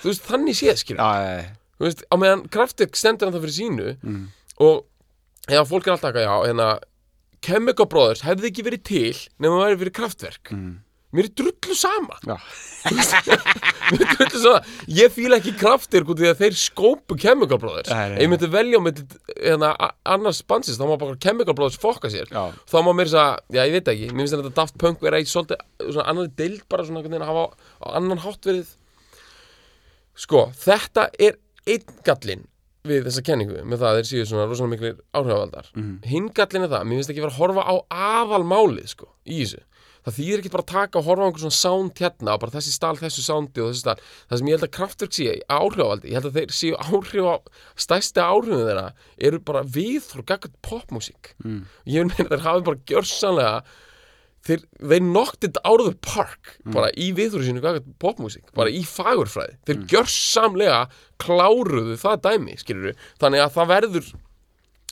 Þú 0.02 0.10
veist, 0.12 0.28
þannig 0.28 0.58
séð 0.60 0.76
skilur 0.78 1.00
já, 1.02 1.48
þú 1.78 1.86
veist, 1.88 2.04
á 2.06 2.14
meðan 2.22 2.44
kraftverk 2.54 2.98
stendur 3.00 3.28
hann 3.28 3.34
það 3.34 3.44
fyrir 3.46 3.56
sínu 3.56 3.88
mm, 3.98 4.20
og 4.62 4.84
já, 5.50 5.60
fólk 5.66 5.88
er 5.88 5.96
alltaf 5.96 6.12
ekki, 6.12 6.22
já, 6.28 6.34
hérna 6.46 6.68
Chemical 7.42 7.88
Brothers 7.90 8.22
hefði 8.22 8.52
ekki 8.52 8.66
verið 8.68 8.84
til 8.86 9.16
nema 9.42 9.58
það 9.58 9.64
væri 9.66 9.80
fyrir 9.82 9.96
kraftverk. 9.98 10.52
Mm, 10.54 10.70
mér 11.12 11.28
er 11.28 11.32
drullu 11.38 11.76
sama. 11.76 12.18
Mér 13.92 14.02
er 14.02 14.12
drullu 14.16 14.40
sama. 14.40 14.60
Ég 14.90 15.12
fíla 15.14 15.38
ekki 15.38 15.54
kraftverk 15.60 16.12
út 16.12 16.22
í 16.22 16.28
að 16.30 16.40
þeir 16.42 16.58
skópu 16.58 17.16
Chemical 17.20 17.60
Brothers. 17.62 17.92
Ef 17.92 18.20
ég 18.22 18.30
myndi 18.32 18.50
velja 18.52 18.80
með 18.82 19.02
hérna, 19.36 19.72
annars 20.14 20.42
bansist, 20.48 20.80
þá 20.80 20.88
má 20.90 20.96
bara 21.00 21.18
Chemical 21.22 21.56
Brothers 21.58 21.80
fokka 21.82 22.10
sér. 22.12 22.30
Já, 22.32 22.48
þá 22.68 22.76
má 22.86 22.92
mér 22.96 23.10
þess 23.10 23.20
að, 23.22 23.34
já 23.58 23.62
ég 23.68 23.76
veit 23.76 23.90
ekki 23.94 24.12
mér 24.12 24.24
finnst 24.24 24.38
þetta 24.38 24.54
Daft 24.60 24.78
Punk 24.80 25.04
vera 25.04 25.20
í 25.20 25.28
svolítið 25.28 25.66
svona 25.90 26.06
annar 26.12 26.30
deild 26.40 26.64
bara 26.72 26.86
svona 26.88 27.04
að 27.04 27.28
hafa 27.28 27.44
á 27.52 27.86
annan 28.00 28.22
hátt 28.24 28.48
verið. 28.48 28.72
Sko, 30.22 30.46
þetta 30.64 31.10
er 31.20 31.38
einn 31.68 32.00
gallinn 32.04 32.48
við 32.88 33.04
þessa 33.06 33.22
kenningu 33.26 33.60
með 33.62 33.82
það 33.82 33.88
að 33.88 33.98
þeir 34.00 34.08
séu 34.08 34.24
svona 34.26 34.46
rosalega 34.50 34.72
miklir 34.72 34.96
áhrifavaldar. 35.14 35.68
Mhm. 35.76 35.92
hinn 36.10 36.30
gallin 36.34 36.64
er 36.66 36.72
það, 36.72 36.86
mér 36.88 36.98
finnst 36.98 37.12
ekki 37.12 37.22
vera 37.22 37.34
að 37.34 37.38
horfa 37.38 37.62
á 37.62 37.74
aðalmálið 38.08 38.88
sko, 38.90 39.06
í 39.22 39.44
þessu 39.44 39.62
það 40.06 40.16
þýðir 40.18 40.42
ekki 40.42 40.52
bara 40.54 40.66
að 40.66 40.72
taka 40.72 41.00
og 41.00 41.06
horfa 41.06 41.22
á 41.22 41.26
einhver 41.28 41.44
svona 41.44 41.58
sound 41.58 42.02
hérna 42.02 42.34
og 42.34 42.42
bara 42.42 42.54
þessi 42.56 42.74
stál, 42.74 42.96
þessu 42.98 43.24
soundi 43.26 43.62
og 43.62 43.70
þessi 43.70 43.84
stál. 43.84 44.02
Það 44.30 44.40
sem 44.40 44.50
ég 44.50 44.58
held 44.58 44.66
að 44.66 44.74
kraftverk 44.78 45.16
sé 45.16 45.36
áhrifavaldi 45.46 46.10
ég 46.10 46.18
held 46.18 46.28
að 46.30 46.40
þeir 46.40 46.56
séu 46.58 46.80
áhrif 46.82 47.30
á 47.30 47.36
stærsti 47.86 48.24
áhrifin 48.24 48.66
þeirra 48.66 48.88
eru 49.28 49.40
bara 49.52 49.62
við 49.78 50.02
frá 50.08 50.26
gaggat 50.34 50.58
popmusík. 50.66 51.32
Mm. 51.44 51.62
ég 51.86 52.10
meina 52.10 52.28
þeir 52.32 52.46
hafi 52.46 52.66
bara 52.68 52.84
gjörsanlega 52.90 53.54
þeir, 54.42 54.66
þeir 54.82 55.06
knocked 55.06 55.46
it 55.46 55.62
out 55.62 55.82
of 55.82 55.88
the 55.88 55.98
park 56.02 56.56
bara 56.74 56.90
í 56.98 57.12
viðhverju 57.16 57.48
sínu 57.50 57.62
gaggat 57.64 57.86
popmusík 58.02 58.50
bara 58.58 58.72
í 58.72 58.82
fagurfræði. 58.88 59.58
Þeir 59.68 59.86
gjörsamlega 59.92 60.82
kláruðu 61.22 61.96
það 62.00 62.22
dæmi 62.26 62.58
skilur 62.60 62.98
þannig 63.22 63.44
að 63.44 63.56
það 63.58 63.74
verður 63.76 64.12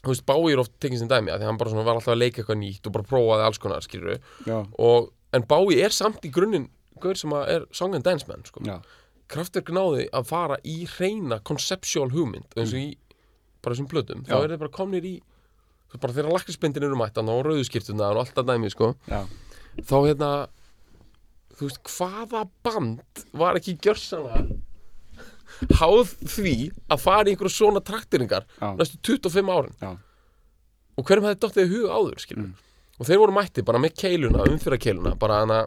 þú 0.01 0.13
veist, 0.13 0.25
Báir 0.29 0.61
oft 0.63 0.75
tekið 0.81 1.03
sem 1.03 1.11
dæmi 1.11 1.33
að 1.33 1.43
því 1.43 1.49
hann 1.51 1.61
bara 1.61 1.83
var 1.85 1.95
alltaf 1.97 2.15
að 2.15 2.21
leika 2.23 2.43
eitthvað 2.43 2.61
nýtt 2.63 2.87
og 2.89 2.95
bara 2.97 3.09
prófaði 3.11 3.47
alls 3.47 3.61
konar 3.63 3.85
skilur 3.85 4.21
og, 4.79 5.11
en 5.37 5.47
Bái 5.51 5.81
er 5.81 5.95
samt 5.95 6.25
í 6.25 6.33
grunninn 6.35 6.69
gaur 7.01 7.17
sem 7.17 7.33
er 7.41 7.67
song 7.73 7.95
and 7.97 8.05
dance 8.05 8.29
man 8.29 8.45
sko. 8.45 8.63
já, 8.65 8.79
Kraftwerk 9.31 9.71
náði 9.73 10.09
að 10.17 10.27
fara 10.29 10.57
í 10.67 10.83
reyna 10.99 11.41
conceptual 11.47 12.11
hugmynd 12.13 12.57
eins 12.57 12.73
og 12.75 12.81
í 12.81 12.89
bara 13.61 13.77
þessum 13.77 13.91
plötum, 13.91 14.25
þá 14.25 14.37
er 14.41 14.55
þeir 14.55 14.63
bara 14.65 14.75
komnir 14.75 15.07
í 15.07 15.19
bara 15.99 16.15
þegar 16.15 16.33
lakrispindin 16.37 16.87
eru 16.87 16.99
mættan 16.99 17.29
og 17.29 17.45
rauðuskiptuna 17.49 18.13
og 18.15 18.23
allt 18.23 18.35
það 18.37 18.51
dæmi 18.53 18.73
sko. 18.73 18.95
já, 19.11 19.25
þá 19.85 19.97
hérna 20.07 20.31
þú 21.59 21.69
veist, 21.69 21.81
hvaða 21.93 22.45
band 22.65 23.25
var 23.37 23.59
ekki 23.59 23.77
gjörsanlega 23.85 24.60
háð 25.81 26.15
því 26.37 26.55
að 26.91 27.03
fara 27.05 27.27
í 27.29 27.35
einhverju 27.35 27.55
svona 27.55 27.83
traktiringar 27.85 28.47
næstu 28.79 28.99
25 29.03 29.53
árin. 29.57 29.75
Já. 29.83 29.93
og 30.99 31.05
hverjum 31.09 31.25
hefði 31.29 31.41
dottið 31.45 31.67
í 31.67 31.71
hug 31.75 31.91
áður 31.97 32.19
Mm. 32.41 32.55
og 33.01 33.07
þeir 33.09 33.19
voru 33.23 33.33
mætti 33.33 33.63
bara 33.65 33.79
með 33.81 33.95
keiluna, 34.03 34.45
umfyrra 34.51 34.79
bara 35.19 35.41
hana 35.45 35.61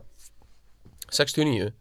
69 1.09 1.71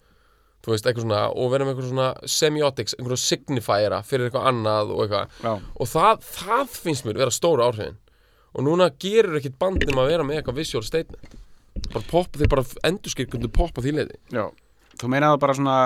þú 0.63 0.71
veist, 0.73 0.87
eitthvað 0.87 1.03
svona 1.07 1.21
og 1.35 1.51
með 1.67 1.73
eitthvað 1.75 1.89
svona 1.91 2.09
semiotics, 2.31 2.95
einhverju 2.99 3.19
signifiera 3.19 3.99
fyrir 4.07 4.29
eitthvað 4.29 4.45
annað 4.53 4.93
og 4.95 5.01
eitthvað. 5.03 5.65
Og 5.83 5.89
það, 5.91 6.21
það 6.37 6.77
finnst 6.85 7.07
mér 7.09 7.19
vera 7.19 7.35
stóra 7.35 7.67
áhrifin. 7.67 7.97
Og 8.55 8.63
núna 8.69 8.87
gerur 9.03 9.41
ekkit 9.41 9.57
bandum 9.59 9.99
að 9.99 10.13
vera 10.13 10.27
með 10.29 10.39
eitthvað 10.39 10.61
visual 10.61 10.85
statement. 10.87 11.35
Bara 11.91 12.05
pop, 12.13 12.31
þeir 12.39 12.51
bara 12.53 12.63
endurskirkundu 12.87 13.51
pop 13.51 13.75
á 13.75 13.81
því 13.83 13.95
leiti 13.97 14.19
Já, 14.31 14.45
þú 15.01 15.09
meinaði 15.11 15.41
bara 15.43 15.55
svona 15.59 15.77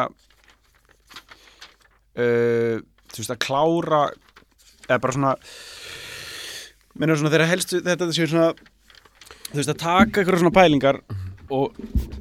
uh, 2.17 2.81
þú 3.13 3.23
veist 3.23 3.35
að 3.35 3.43
klára 3.47 4.03
eða 4.87 5.01
bara 5.03 5.17
svona 5.17 5.35
meinaði 6.97 7.21
svona 7.21 7.35
þeirra 7.35 7.51
helstu 7.53 7.83
þetta 7.85 8.11
séu 8.17 8.31
svona 8.31 8.51
þú 9.51 9.61
veist 9.61 9.75
að 9.75 9.83
taka 9.85 10.23
eitthvað 10.23 10.43
svona 10.43 10.57
pælingar 10.57 11.03
og 11.55 11.77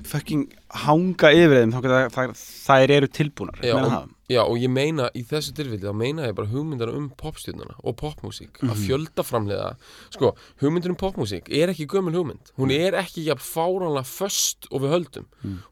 fucking 0.06 0.52
hanga 0.86 1.32
yfir 1.34 1.64
þeim 1.64 1.72
þá 1.74 1.80
geta 1.82 2.02
þær, 2.14 2.36
þær 2.68 2.93
eru 3.00 3.10
tilbúnar 3.10 3.64
Já, 3.66 3.74
og, 3.80 3.88
það 3.89 4.12
já, 4.30 4.41
og 4.43 4.60
ég 4.62 4.72
meina 4.74 5.08
í 5.18 5.24
þessu 5.26 5.54
tilfelli 5.58 5.82
þá 5.82 5.98
meina 5.98 6.28
ég 6.28 6.36
bara 6.38 6.52
hugmyndar 6.52 6.91
um 6.93 7.08
popstjörnuna 7.18 7.78
og 7.82 7.98
popmúsík 8.02 8.62
að 8.66 8.84
fjölda 8.84 9.26
framleiða. 9.26 9.72
Sko, 10.14 10.32
hugmyndir 10.62 10.93
um 10.93 11.00
popmúsík 11.00 11.50
er 11.54 11.74
ekki 11.74 11.88
gömul 11.89 12.16
hugmynd. 12.18 12.54
Hún 12.60 12.74
er 12.74 12.98
ekki 13.02 13.26
jafn 13.28 13.46
fáránlega 13.46 14.06
föst 14.10 14.70
og 14.72 14.82
við 14.86 14.96
höldum. 14.96 15.28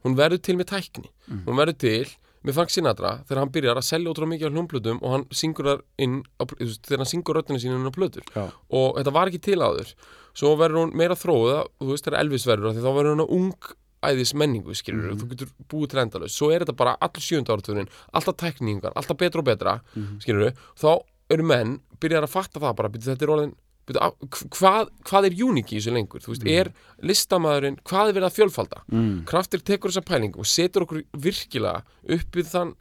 Hún 0.06 0.18
verður 0.18 0.42
til 0.46 0.58
með 0.60 0.70
tækni. 0.70 1.10
Hún 1.46 1.58
verður 1.58 1.78
til 1.82 2.14
með 2.44 2.58
Frank 2.58 2.72
Sinatra 2.74 3.12
þegar 3.24 3.40
hann 3.42 3.52
byrjar 3.54 3.80
að 3.80 3.86
selja 3.88 4.10
ótrúlega 4.12 4.32
mikið 4.34 4.50
á 4.50 4.54
hljómplutum 4.54 4.98
og 5.00 5.14
hann 5.14 5.24
syngur 5.32 5.70
þar 5.70 5.80
inn 6.04 6.18
á, 6.36 6.42
þú 6.44 6.68
þegar 6.84 7.02
hann 7.02 7.10
syngur 7.10 7.38
röddina 7.38 7.62
sína 7.62 7.78
inn 7.78 7.88
á 7.88 7.94
plötur. 7.94 8.26
Já. 8.34 8.44
og 8.52 8.98
þetta 8.98 9.14
var 9.16 9.30
ekki 9.32 9.40
til 9.48 9.60
áður. 9.62 9.94
Svo 10.34 10.52
verður 10.60 10.82
hún 10.82 10.94
meira 10.98 11.16
þróið 11.16 11.56
þú 11.80 11.88
veist 11.92 12.06
þegar 12.08 12.20
Elvis 12.20 12.46
verður 12.48 12.70
af 12.70 12.76
því 12.76 12.84
þá 12.84 12.92
verður 12.98 13.16
hún 13.16 13.26
ung 13.38 13.72
æðis 14.04 14.34
menningu 14.36 14.76
skilur 14.76 15.16
þú 15.16 15.30
getur 15.32 15.52
búið 15.70 15.94
til 15.94 16.02
endalaust. 16.04 16.36
Svo 16.36 16.50
er 16.52 16.64
þetta 16.64 16.76
bara 16.76 16.96
allir 17.00 17.24
sjönda 17.24 17.54
áratugurinn 17.54 17.88
alltaf 18.12 18.36
tækningar, 18.42 18.92
alltaf 18.92 19.16
betra 19.16 19.40
og 19.40 19.48
betra 19.48 19.78
mm 19.94 20.20
skilur 20.20 20.52
þá 20.76 20.90
eru 21.32 21.46
menn 21.48 21.78
byrjar 22.02 22.26
að 22.26 22.34
fatta 22.34 22.60
það 22.60 22.74
bara, 22.76 22.90
þetta 22.92 23.24
er 23.24 23.32
orðin 23.32 23.54
hvað, 23.84 24.92
hvað 25.04 25.28
er 25.28 25.36
uník 25.44 25.72
í 25.72 25.78
þessu 25.78 25.92
lengur? 25.94 26.22
Þú 26.24 26.32
veist, 26.32 26.46
er 26.48 26.70
listamæðurinn 27.04 27.80
hvað 27.84 28.08
er 28.08 28.16
verið 28.18 28.28
að 28.30 28.38
fjölfalda? 28.38 28.84
Mm. 28.92 29.18
kraftir 29.28 29.64
tekur 29.64 29.92
þessa 29.92 30.06
pælingu 30.08 30.40
og 30.40 30.48
setur 30.48 30.86
okkur 30.86 31.04
virkilega 31.12 31.84
upp 32.16 32.38
við 32.38 32.48
þann 32.52 32.72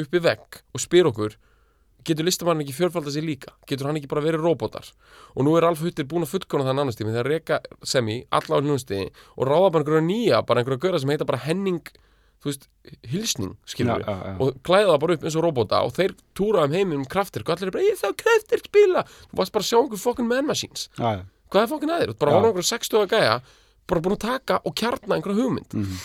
upp 0.00 0.16
við 0.16 0.26
vegg 0.26 0.60
og 0.74 0.82
spyr 0.82 1.10
okkur 1.10 1.38
getur 2.06 2.24
listamann 2.24 2.62
ekki 2.64 2.74
fjölfalda 2.74 3.12
sig 3.12 3.24
líka? 3.24 3.52
Getur 3.68 3.90
hann 3.90 3.98
ekki 4.00 4.10
bara 4.10 4.24
verið 4.24 4.44
robotar 4.44 4.86
og 5.34 5.44
nú 5.44 5.56
er 5.58 5.66
Alf 5.68 5.82
Huttir 5.84 6.08
búin 6.08 6.24
að 6.24 6.34
fullkona 6.34 6.66
það 6.66 6.82
annars 6.82 6.98
tími 6.98 7.12
þegar 7.14 7.28
reka 7.28 7.60
semi 7.84 8.22
alla 8.30 8.58
á 8.58 8.62
hljónstiði 8.64 9.10
og 9.36 9.48
ráða 9.48 9.72
bara 9.74 9.84
einhverja 9.84 10.06
nýja 10.06 10.40
bara 10.48 10.62
einhverja 10.62 10.84
göra 10.86 11.00
sem 11.02 11.12
heita 11.12 11.28
bara 11.28 11.42
Henning 11.44 11.82
þú 12.40 12.48
veist, 12.48 12.68
hilsning, 13.12 13.56
skilur 13.68 14.00
já. 14.00 14.36
og 14.40 14.54
klæða 14.64 14.94
það 14.94 15.00
bara 15.00 15.14
upp 15.18 15.24
eins 15.28 15.36
og 15.36 15.44
robota 15.44 15.82
og 15.84 15.92
þeir 15.92 16.14
túra 16.34 16.64
um 16.64 16.72
heiminn 16.72 16.98
um 17.02 17.04
kraftir 17.04 17.42
og 17.44 17.50
allir 17.52 17.68
er 17.68 17.74
bara, 17.74 17.84
ég 17.84 17.98
þá 18.00 18.16
kraftir 18.16 18.62
spila 18.64 19.02
þú 19.04 19.36
varst 19.42 19.52
bara 19.52 19.62
að 19.62 19.68
sjá 19.68 19.78
einhver 19.82 19.98
fucking 20.00 20.28
man 20.30 20.46
machines 20.48 20.88
Já, 20.96 21.20
hvað 21.50 21.62
er 21.62 21.70
fokkin 21.74 21.92
aðeir, 21.92 22.14
bara 22.18 22.32
Já. 22.32 22.34
horfa 22.40 22.48
einhverja 22.48 22.72
60 22.78 23.04
að 23.04 23.12
gæja 23.12 23.36
bara 23.90 24.00
búin 24.00 24.16
að 24.16 24.24
taka 24.24 24.60
og 24.64 24.74
kjarna 24.74 25.16
einhverja 25.18 25.42
hugmynd 25.42 25.74
Mhm. 25.74 25.96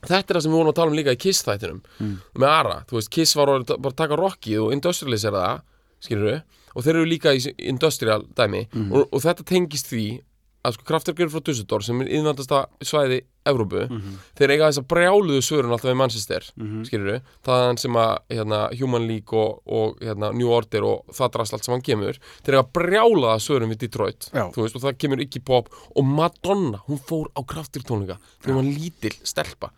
þetta 0.00 0.30
er 0.32 0.36
það 0.38 0.42
sem 0.42 0.52
við 0.52 0.56
vorum 0.58 0.72
að 0.72 0.78
tala 0.80 0.90
um 0.90 0.96
líka 0.96 1.12
í 1.14 1.18
Kiss 1.20 1.42
þættinum 1.44 1.80
Mm. 2.00 2.16
með 2.34 2.48
Ara, 2.48 2.84
þú 2.88 2.96
veist, 2.96 3.10
Kiss 3.10 3.34
var 3.36 3.46
bara 3.46 3.62
að 3.92 3.96
taka 3.96 4.16
rockið 4.16 4.64
og 4.64 4.72
industrialisera 4.72 5.42
það 5.44 5.60
skilur 6.00 6.42
og 6.74 6.82
þeir 6.84 6.94
eru 6.96 7.04
líka 7.04 7.34
í 7.36 7.54
industrial 7.58 8.22
dæmi 8.34 8.66
Mhm. 8.72 8.92
og, 8.92 9.08
og 9.12 9.20
þetta 9.22 9.44
tengist 9.44 9.86
því 9.92 10.20
að 10.64 10.74
sko 10.76 10.84
kraftverk 10.84 11.20
eru 11.20 11.30
frá 11.32 11.40
Dusseldorf 11.44 11.84
sem 11.86 12.00
er 12.02 12.08
yðnvandasta 12.08 12.66
svæði 12.84 13.22
Evrópu, 13.48 13.86
Mhm. 13.88 14.16
þeir 14.36 14.50
eiga 14.52 14.66
þess 14.68 14.78
að 14.82 14.86
brjáluðu 14.92 15.40
svörun 15.40 15.72
alltaf 15.72 15.90
í 15.90 15.96
Manchester 15.96 16.40
Mhm. 16.58 16.84
skilur 16.84 17.20
þaðan 17.42 17.78
sem 17.78 17.92
að 17.92 18.18
hérna, 18.30 18.78
Human 18.78 19.06
League 19.08 19.32
og, 19.32 19.62
og 19.66 19.98
hérna, 20.00 20.34
New 20.34 20.50
Order 20.50 20.82
og 20.84 21.06
það 21.08 21.32
drast 21.32 21.52
allt 21.54 21.64
sem 21.64 21.72
hann 21.72 21.80
kemur 21.82 22.18
þeir 22.44 22.54
eiga 22.58 22.68
brjálaða 22.72 23.38
svörun 23.40 23.70
við 23.72 23.78
Detroit 23.88 24.28
Já. 24.34 24.50
þú 24.52 24.62
veist, 24.62 24.76
og 24.76 24.82
það 24.82 24.98
kemur 24.98 25.20
ekki 25.24 25.42
pop 25.44 25.68
og 25.96 26.04
Madonna, 26.04 26.82
hún 26.86 27.00
fór 27.00 27.28
á 27.34 27.40
kraftirtónleika 27.42 28.18
þegar 28.42 28.54
hún 28.54 28.56
var 28.56 28.78
lítil 28.78 29.16
stelpa 29.24 29.70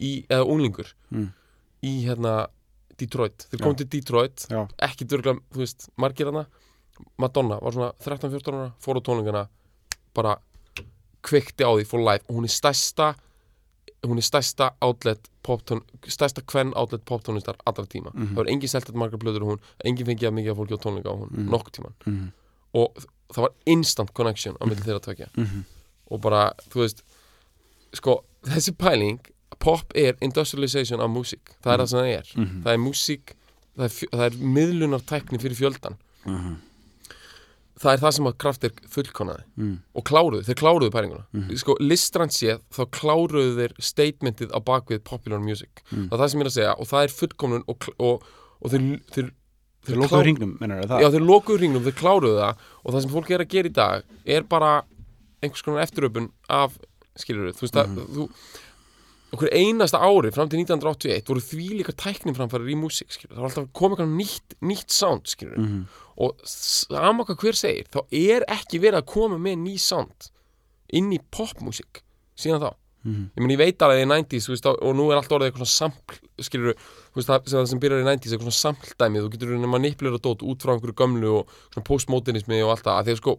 í, 0.00 0.24
eða 0.28 0.46
unglingur 0.48 0.92
Mm. 1.12 1.32
í 1.82 2.04
hérna 2.06 2.46
Detroit, 2.96 3.46
þeir 3.52 3.60
kom 3.62 3.74
Já. 3.74 3.76
til 3.76 3.86
Detroit 4.00 4.46
Já. 4.48 4.66
ekki 4.80 5.04
dörgla, 5.06 5.38
þú 5.52 5.56
veist, 5.58 5.88
margir 5.98 6.24
hana 6.32 6.46
Madonna 7.18 7.58
var 7.60 7.72
svona 7.72 7.92
13-14 8.02 8.52
ára 8.54 8.72
fór 8.80 8.96
á 8.96 9.00
tónleikana 9.02 9.48
bara 10.14 10.36
kveikti 11.22 11.64
á 11.64 11.70
því 11.76 11.84
for 11.86 12.00
life 12.00 12.24
og 12.28 12.36
hún 12.36 12.44
er 12.44 12.54
stærsta 12.54 13.14
hún 14.06 14.16
er 14.16 14.24
stærsta 14.24 14.70
outlet 14.80 15.28
poptón, 15.44 15.82
stærsta 16.08 16.40
kvenn 16.46 16.72
outlet 16.76 17.02
poptónlistar 17.04 17.56
allra 17.66 17.84
tíma, 17.84 18.10
Mhm. 18.14 18.28
það 18.32 18.36
var 18.36 18.46
engin 18.48 18.68
seltet 18.68 18.94
margar 18.94 19.18
blöður 19.18 19.44
hún, 19.44 19.58
engin 19.84 20.06
fengið 20.06 20.28
að 20.28 20.34
mikið 20.38 20.52
að 20.52 20.56
fólki 20.56 20.76
á 20.76 20.80
tónleika 20.84 21.10
á 21.12 21.16
hún, 21.20 21.30
Mhm. 21.30 21.50
nokkuð 21.50 21.72
tíman 21.72 21.92
Mhm. 22.06 22.32
og 22.74 22.94
það 23.32 23.42
var 23.42 23.50
instant 23.66 24.14
connection 24.14 24.56
á 24.60 24.64
milli 24.66 24.80
þeirra 24.82 25.00
tvekja 25.00 25.28
Mhm. 25.36 25.64
og 26.10 26.20
bara, 26.20 26.52
þú 26.70 26.80
veist 26.80 27.02
sko, 27.92 28.24
þessi 28.44 28.72
pæling 28.76 29.18
pop 29.58 29.92
er 29.94 30.14
industrialization 30.22 31.00
af 31.00 31.10
músík 31.10 31.44
það 31.62 31.72
er 31.74 31.78
það 31.78 31.88
sem 31.88 31.98
það 31.98 32.18
er, 32.18 32.24
Mhm. 32.36 32.62
það 32.62 32.72
er 32.72 32.78
músík 32.78 33.26
það 33.76 33.84
er, 34.12 34.24
er 34.24 34.30
miðlunar 34.30 35.00
tækni 35.02 35.38
fyrir 35.38 35.56
fjöldan 35.56 35.96
Mhm. 36.26 36.56
Það 37.80 37.92
er 37.94 38.02
það 38.02 38.12
sem 38.16 38.26
að 38.28 38.36
kraftir 38.44 38.72
fullkonaði 38.92 39.44
Mhm. 39.56 39.76
og 39.96 40.04
kláruðu, 40.04 40.42
þeir 40.44 40.58
kláruðu 40.60 40.90
pælinguna 40.92 41.24
Mhm. 41.32 41.56
sko, 41.56 41.76
listrænt 41.80 42.32
séð, 42.36 42.60
þá 42.70 42.82
kláruðu 42.90 43.56
þeir 43.56 43.72
statementið 43.80 44.50
á 44.52 44.58
bakvið 44.60 45.02
popular 45.04 45.40
music 45.40 45.82
Mhm. 45.90 46.08
það 46.08 46.12
er 46.12 46.18
það 46.24 46.30
sem 46.30 46.40
ég 46.40 46.44
er 46.44 46.50
að 46.50 46.58
segja 46.58 46.74
og 46.78 46.86
það 46.86 47.04
er 47.04 47.08
fullkomnun 47.08 47.64
og, 47.68 47.88
og, 47.98 48.22
og 48.62 48.70
þeir, 48.70 49.00
þeir, 49.12 49.30
Þeir 49.82 49.96
lokuðu 49.96 50.22
hringnum, 50.24 50.58
mennar 50.60 50.84
það? 50.84 51.00
Já, 51.00 51.08
þeir 51.08 51.24
lokuðu 51.24 51.58
hringnum, 51.58 51.84
þeir 51.86 51.96
kláruðu 51.96 52.36
það 52.36 52.56
og 52.84 52.92
það 52.94 53.00
sem 53.00 53.10
fólk 53.10 53.30
er 53.30 53.38
að 53.40 53.48
gera 53.48 53.68
í 53.68 53.72
dag 53.72 54.02
er 54.26 54.42
bara 54.42 54.82
einhvers 55.42 55.62
konar 55.64 55.80
eftiröpun 55.86 56.30
af 56.50 56.76
skilur 57.16 57.48
þú 57.56 57.60
veist 57.64 57.78
að 57.80 57.88
Mhm. 57.88 58.06
þú 58.14 58.28
okkur 59.32 59.50
einasta 59.54 60.00
ári 60.02 60.32
fram 60.34 60.48
til 60.50 60.58
1981 60.64 61.28
voru 61.30 61.40
því 61.44 61.66
líka 61.80 61.94
tæknin 61.94 62.34
framfærir 62.34 62.72
í 62.72 62.76
músík 62.78 63.12
það 63.14 63.36
var 63.38 63.48
alltaf 63.50 63.68
koma 63.72 63.94
eitthvað 63.96 64.14
nýtt, 64.18 64.56
nýtt 64.62 64.90
sound 64.90 65.26
skilur 65.30 65.58
Mhm. 65.60 65.84
og 66.18 66.36
sama 66.44 67.24
hvað 67.24 67.38
hver 67.44 67.56
segir 67.56 67.86
þá 67.92 68.00
er 68.10 68.44
ekki 68.48 68.80
verið 68.82 69.00
að 69.02 69.06
koma 69.06 69.38
með 69.38 69.58
ný 69.64 69.78
sound 69.78 70.30
inn 70.92 71.12
í 71.12 71.18
popmúsík 71.30 72.02
síðan 72.36 72.60
þá. 72.60 72.74
Mhm. 73.04 73.30
ég 73.36 73.40
meni 73.40 73.54
ég 73.56 73.58
veit 73.62 73.78
alveg 73.78 74.02
í 74.04 74.08
90s 74.10 74.44
þú 74.44 74.50
veist, 74.52 74.66
og 74.66 74.94
nú 74.96 75.10
er 75.10 75.16
allt 75.16 75.30
orðið 75.32 75.52
eitthvað 75.52 75.70
sampl 75.72 76.18
skilur, 76.40 76.74
veist, 77.14 77.28
það 77.28 77.48
sem, 77.48 77.58
það 77.60 77.68
sem 77.68 77.80
byrjar 77.80 78.02
í 78.02 78.08
90s 78.10 78.32
eitthvað 78.34 78.50
svona 78.50 78.64
sampldæmi, 78.64 79.22
þú 79.24 79.30
getur 79.32 79.66
manipulera 79.68 80.18
dót 80.20 80.42
út 80.42 80.60
frá 80.60 80.74
einhverju 80.74 80.94
gömlu 81.00 81.30
og 81.38 81.84
postmodernismi 81.84 82.60
og 82.62 82.70
allt 82.76 82.84
það, 82.84 82.98
að 83.00 83.16
sko 83.16 83.38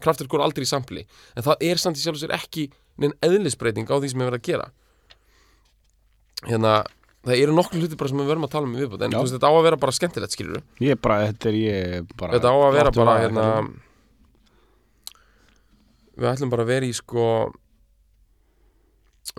kraftur 0.00 0.26
går 0.28 0.40
aldrei 0.40 0.64
í 0.64 0.70
sampli, 0.70 1.04
en 1.36 1.42
það 1.42 1.56
er 1.60 1.76
samt 1.76 1.96
í 1.96 2.00
sjálf 2.00 2.16
og 2.16 2.22
sér 2.24 2.34
ekki 2.38 2.70
neinn 2.98 3.12
eðlisbreyting 3.22 3.86
á 3.92 4.00
því 4.00 4.08
sem 4.10 4.20
er 4.22 4.30
verið 4.30 4.40
að 4.40 4.48
gera 4.48 4.70
hérna 6.48 6.74
það 7.22 7.38
eru 7.38 7.54
nokkur 7.54 7.82
hluti 7.82 7.98
bara 7.98 8.10
sem 8.10 8.18
við 8.22 8.30
verðum 8.32 8.48
að 8.48 8.54
tala 8.56 8.68
um 8.68 8.74
í 8.74 8.82
viðbútt 8.82 9.06
en 9.06 9.14
þú 9.14 9.22
veist, 9.22 9.36
þetta 9.36 9.50
á 9.50 9.54
að 9.54 9.64
vera 9.68 9.80
bara 9.84 9.96
skemmtilegt 9.96 10.34
skilur 10.36 10.62
Ég 10.82 10.96
er 10.96 11.00
bara, 11.02 11.18
þetta 11.30 11.50
er 11.52 11.58
ég 11.60 12.14
bara 12.18 12.36
þetta 12.36 12.50
á 12.50 12.56
að 12.58 12.76
vera 12.78 12.94
bara 12.98 13.18
hérna 13.22 13.48
við 16.16 16.30
ætlum 16.32 16.52
bara 16.52 16.66
að 16.66 16.72
vera 16.72 16.88
í 16.88 16.96
sko 16.96 17.26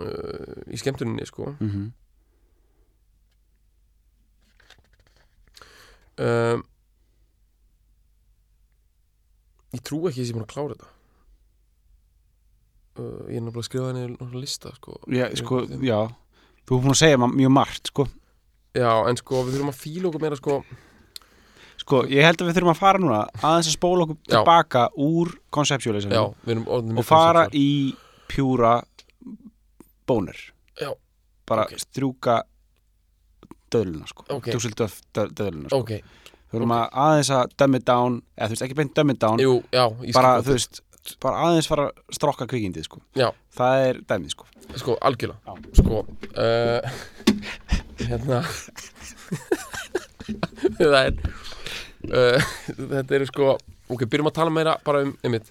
uh, 0.00 0.62
í 0.70 0.80
skemmtuninni 0.80 1.26
sko. 1.28 1.52
Mhm. 1.60 1.92
um, 6.24 6.64
ég 9.74 9.82
trú 9.82 10.04
ekki 10.08 10.20
að 10.20 10.22
ég 10.22 10.28
sé 10.28 10.34
búin 10.36 10.44
að 10.46 10.52
klára 10.54 10.74
þetta. 10.76 10.90
Uh, 12.94 13.22
ég 13.26 13.40
er 13.40 13.42
náttúrulega 13.42 13.64
að 13.64 13.68
skrifa 13.68 13.88
henni 13.90 14.04
náttúrulega 14.12 14.44
lista 14.44 14.74
sko. 14.76 15.00
Já, 15.10 15.26
sko, 15.40 15.64
já 15.82 15.98
Þú 16.64 16.76
er 16.78 16.82
búin 16.84 16.94
að 16.94 17.00
segja 17.02 17.18
ma- 17.20 17.28
mjög 17.32 17.50
margt, 17.52 17.86
sko 17.92 18.06
já, 18.74 18.90
en 19.08 19.16
sko 19.20 19.42
við 19.44 19.54
þurfum 19.58 19.70
að 19.74 19.80
fíla 19.84 20.08
okkur 20.10 20.20
meira 20.24 20.36
sko 20.40 20.64
Sko, 21.84 21.98
ég 22.08 22.22
held 22.24 22.40
að 22.40 22.48
við 22.48 22.56
þurfum 22.56 22.70
að 22.72 22.78
fara 22.80 22.98
núna 23.02 23.18
aðeins 23.42 23.68
að 23.68 23.74
spóla 23.76 24.04
okkur 24.06 24.16
Já. 24.24 24.30
tilbaka 24.38 24.84
úr 24.96 25.32
erum 26.54 26.68
orðin 26.78 26.98
og 27.02 27.04
fara 27.04 27.42
í 27.52 27.66
pjúra 28.30 28.76
bónir 30.08 30.38
Já. 30.80 30.90
bara 31.46 31.66
Ok. 31.68 31.74
strjúka 31.82 32.42
döðluna 33.70 34.06
sko 34.08 34.24
Ok. 34.30 34.50
Dússeldorf 34.54 35.00
dö- 35.14 35.28
döðluna 35.34 35.68
sko. 35.68 35.78
ok, 35.82 35.90
við 35.90 36.58
erum 36.60 36.72
að 36.76 36.88
aðeins 37.04 37.30
að 37.30 37.54
dumb 37.58 37.74
it 37.74 37.84
down 37.84 38.22
eða 38.38 38.46
þú 38.48 38.54
veist 38.56 38.62
ekki 38.68 38.76
beint 38.80 38.94
dumb 38.94 39.10
it 39.10 39.18
down 39.20 39.38
jú, 39.42 39.62
já 39.72 39.84
bara 40.14 40.38
þú 40.42 40.52
veist 40.56 40.80
bara 41.22 41.42
aðeins 41.48 41.68
fara 41.70 41.88
að 41.90 42.16
strokka 42.16 42.46
kvikindið 42.50 42.86
sko. 42.88 43.00
Það 43.56 43.84
er 43.88 43.98
dæmið 44.08 44.30
sko. 44.34 44.46
Sko, 44.80 44.96
algjörlega. 45.04 45.56
Sko 45.78 46.00
uh, 46.02 46.80
hérna. 48.08 48.40
Það 50.78 50.96
er 51.00 51.14
uh, 52.08 52.46
þetta 52.78 53.16
eru 53.18 53.26
sko 53.28 53.50
ok, 53.92 54.06
byrjum 54.08 54.30
að 54.30 54.36
tala 54.38 54.52
meira 54.54 54.76
bara 54.86 55.02
um 55.04 55.12
einmitt 55.24 55.50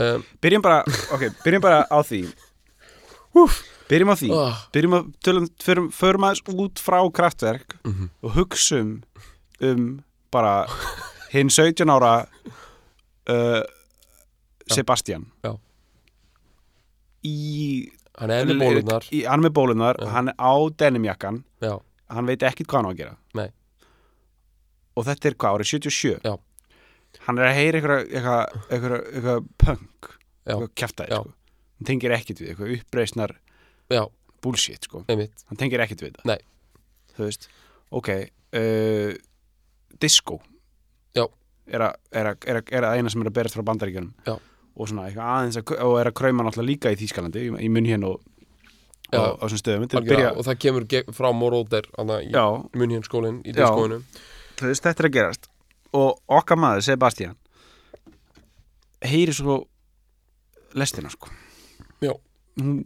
um, 0.00 0.22
byrjum 0.42 0.64
bara, 0.64 0.78
ok, 1.12 1.26
byrjum 1.44 1.64
bara 1.64 1.82
á 1.84 1.98
því. 2.06 2.22
Úf, 3.36 3.58
byrjum 3.90 4.12
á 4.12 4.16
því. 4.16 4.30
Oh, 4.36 4.56
byrjum 4.74 4.96
að 4.98 5.10
tölum, 5.24 5.46
förum, 5.64 5.90
förum 5.92 6.26
aðeins 6.28 6.42
út 6.64 6.80
frá 6.82 6.98
kraftverk 7.12 7.76
Mhm. 7.84 8.08
og 8.24 8.34
hugsum 8.38 8.94
um 9.62 9.84
bara 10.32 10.66
hinn 11.32 11.50
17 11.52 11.88
ára 11.92 12.14
uh, 13.28 13.62
Sebastian 14.70 15.26
Já. 15.44 15.56
í 17.26 17.34
hann 18.18 18.30
er 18.34 18.46
með 18.48 18.60
bólunar 18.60 19.06
í, 19.10 19.22
hann 19.26 19.40
er 19.40 19.46
með 19.48 19.54
bólunar, 19.56 19.98
Já. 20.00 20.08
hann 20.12 20.30
er 20.32 20.36
á 20.38 20.52
denimjakkan 20.82 21.42
já, 21.64 21.74
hann 22.12 22.28
veit 22.28 22.42
ekkit 22.46 22.68
hvað 22.68 22.82
hann 22.82 22.90
á 22.90 22.92
að 22.92 22.98
gera 23.02 23.16
Nei. 23.38 23.48
og 24.96 25.06
þetta 25.08 25.30
er 25.30 25.36
hvað, 25.40 25.58
árið 25.58 25.70
77 25.72 26.26
Já. 26.28 26.34
hann 27.26 27.38
er 27.40 27.48
að 27.48 27.56
heyra 27.60 27.80
eitthvað 27.80 28.02
eitthvað, 28.12 28.58
eitthvað, 28.68 29.06
eitthvað 29.16 29.48
punk 29.64 30.10
Já. 30.12 30.52
eitthvað 30.52 30.70
kjaftaði 30.82 31.16
Já. 31.16 31.20
sko. 31.22 31.34
hann 31.78 31.90
tengir 31.92 32.16
ekkit 32.18 32.42
við, 32.42 32.52
eitthvað 32.52 32.76
uppreisnar 32.78 33.36
já, 33.92 34.02
bullshit 34.44 34.88
sko. 34.88 35.04
einmitt 35.08 35.44
hann 35.48 35.60
tengir 35.60 35.84
ekkit 35.86 36.04
við 36.06 36.16
það 36.20 36.32
Nei. 36.34 36.40
þú 37.16 37.26
veist, 37.28 37.48
ok 37.90 38.12
uh, 38.12 39.12
disco 40.02 40.40
Já. 41.16 41.26
er 41.70 41.86
að, 41.88 42.00
er, 42.12 42.32
að, 42.34 42.48
er, 42.50 42.60
að, 42.60 42.72
er 42.76 42.88
að 42.88 42.96
eina 42.98 43.12
sem 43.12 43.22
er 43.24 43.30
að 43.32 43.38
berast 43.40 43.56
frá 43.56 43.64
bandaríkjunum 43.72 44.12
Já. 44.28 44.36
Og 44.76 44.88
svona 44.88 45.06
eitthvað 45.08 45.32
aðeins 45.36 45.58
að, 45.60 45.72
og 45.84 45.96
er 46.00 46.10
að 46.10 46.18
krauma 46.20 46.46
náttúrulega 46.46 46.70
líka 46.70 46.92
í 46.92 47.00
Þýskalandi 47.00 47.46
í, 47.46 47.50
í 47.66 47.72
munn 47.72 47.88
hérna 47.88 48.12
og 48.14 48.22
á, 49.12 49.36
þessum 49.44 49.60
stöðum. 49.60 49.88
Byrja, 50.08 50.32
og 50.36 50.46
það 50.48 50.60
kemur 50.64 50.86
frá 51.12 51.28
Moróder 51.36 51.88
í 51.92 52.30
já, 52.32 52.44
munhjörn 52.78 53.04
skólinn 53.08 53.42
í 53.44 53.54
diskóinu 53.56 54.00
þetta 54.62 54.94
er 54.94 55.08
að 55.08 55.14
gerast. 55.16 55.48
Og 55.92 56.16
okkar 56.32 56.60
maður, 56.60 56.86
Sebastian 56.86 57.36
heyri 59.02 59.34
svo 59.34 59.62
lestina 60.78 61.10
sko. 61.12 61.30
Já. 62.02 62.14
hún, 62.60 62.82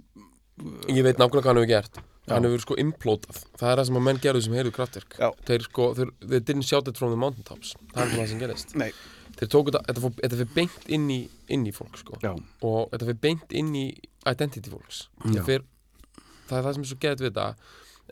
ég 0.88 1.04
veit 1.04 1.18
nákvæmlega 1.20 1.42
hvað 1.42 1.50
hann 1.50 1.60
hefur 1.60 1.70
gert. 1.70 1.98
Já. 2.26 2.32
hann 2.34 2.48
hefur 2.48 2.62
sko 2.64 2.76
implótað 2.82 3.36
það 3.54 3.68
er 3.70 3.78
það 3.78 3.84
sem 3.86 3.98
að 3.98 4.04
menn 4.08 4.22
gerðu 4.22 4.40
sem 4.46 4.56
heyrðu 4.58 4.72
kraftverk. 4.74 5.18
Þeir 5.46 5.66
sko, 5.68 5.90
þeir, 5.98 6.10
didn't 6.40 6.66
shout 6.66 6.88
it 6.90 6.98
from 6.98 7.12
the 7.14 7.20
mountaintops. 7.20 7.76
Það 7.92 8.02
er 8.02 8.14
það 8.16 8.30
sem 8.32 8.40
gerist. 8.42 8.74
Nei, 8.74 8.90
þeir 9.36 9.48
tóku 9.52 9.72
þetta, 9.74 9.94
þetta, 10.22 10.36
fyrir 10.36 10.54
beint 10.54 10.86
inn 10.88 11.08
í, 11.10 11.28
inn 11.48 11.66
í 11.66 11.72
fólk 11.76 11.96
sko 12.00 12.16
og 12.62 12.90
þetta 12.92 13.04
fyrir 13.10 13.20
beint 13.20 13.52
inn 13.52 13.74
í 13.74 13.86
identity 14.26 14.70
fólks 14.72 15.08
Já. 15.24 15.42
það, 15.42 15.50
er 15.58 16.62
það 16.62 16.72
sem 16.74 16.82
er 16.82 16.90
svo 16.92 16.98
gett 17.00 17.20
við 17.20 17.30
þetta 17.32 17.54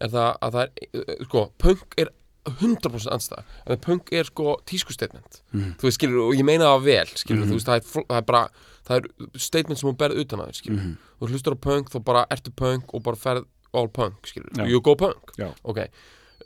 er 0.04 0.10
það 0.10 0.30
að 0.42 0.52
það 0.58 0.62
er, 0.64 0.70
eh, 1.00 1.24
sko, 1.24 1.42
punk 1.58 1.94
er 2.02 2.08
100% 2.44 3.08
anstæða, 3.14 3.42
en 3.72 3.78
punk 3.80 4.10
er 4.12 4.24
sko 4.28 4.58
tískustatement, 4.68 5.38
Mhm. 5.54 5.76
þú 5.78 5.86
veist 5.88 5.96
skilur 5.96 6.26
og 6.28 6.34
ég 6.36 6.44
meina 6.44 6.64
það 6.64 6.82
vel, 6.84 7.06
skilur, 7.16 7.44
Mhm. 7.46 7.50
þú 7.50 7.54
veist 7.56 7.66
það 7.70 7.76
er, 7.76 8.04
það 8.10 8.16
er 8.18 8.22
bara, 8.22 8.48
það 8.84 8.96
er 8.96 9.38
statement 9.38 9.78
sem 9.80 9.88
hún 9.88 9.96
berð 9.96 10.18
utan 10.20 10.38
að 10.40 10.48
þér, 10.50 10.58
skilur, 10.60 10.82
Mhm. 10.82 10.96
þú 11.22 11.28
hlustar 11.30 11.54
á 11.54 11.60
punk 11.60 11.88
þá 11.90 12.04
bara 12.04 12.26
ertu 12.30 12.50
punk 12.54 12.92
og 12.94 13.02
bara 13.02 13.16
ferð 13.16 13.46
all 13.72 13.88
punk, 13.88 14.26
skilur, 14.26 14.50
Já. 14.52 14.66
you 14.68 14.80
go 14.82 14.94
punk 14.94 15.32
Já. 15.38 15.54
ok, 15.64 15.78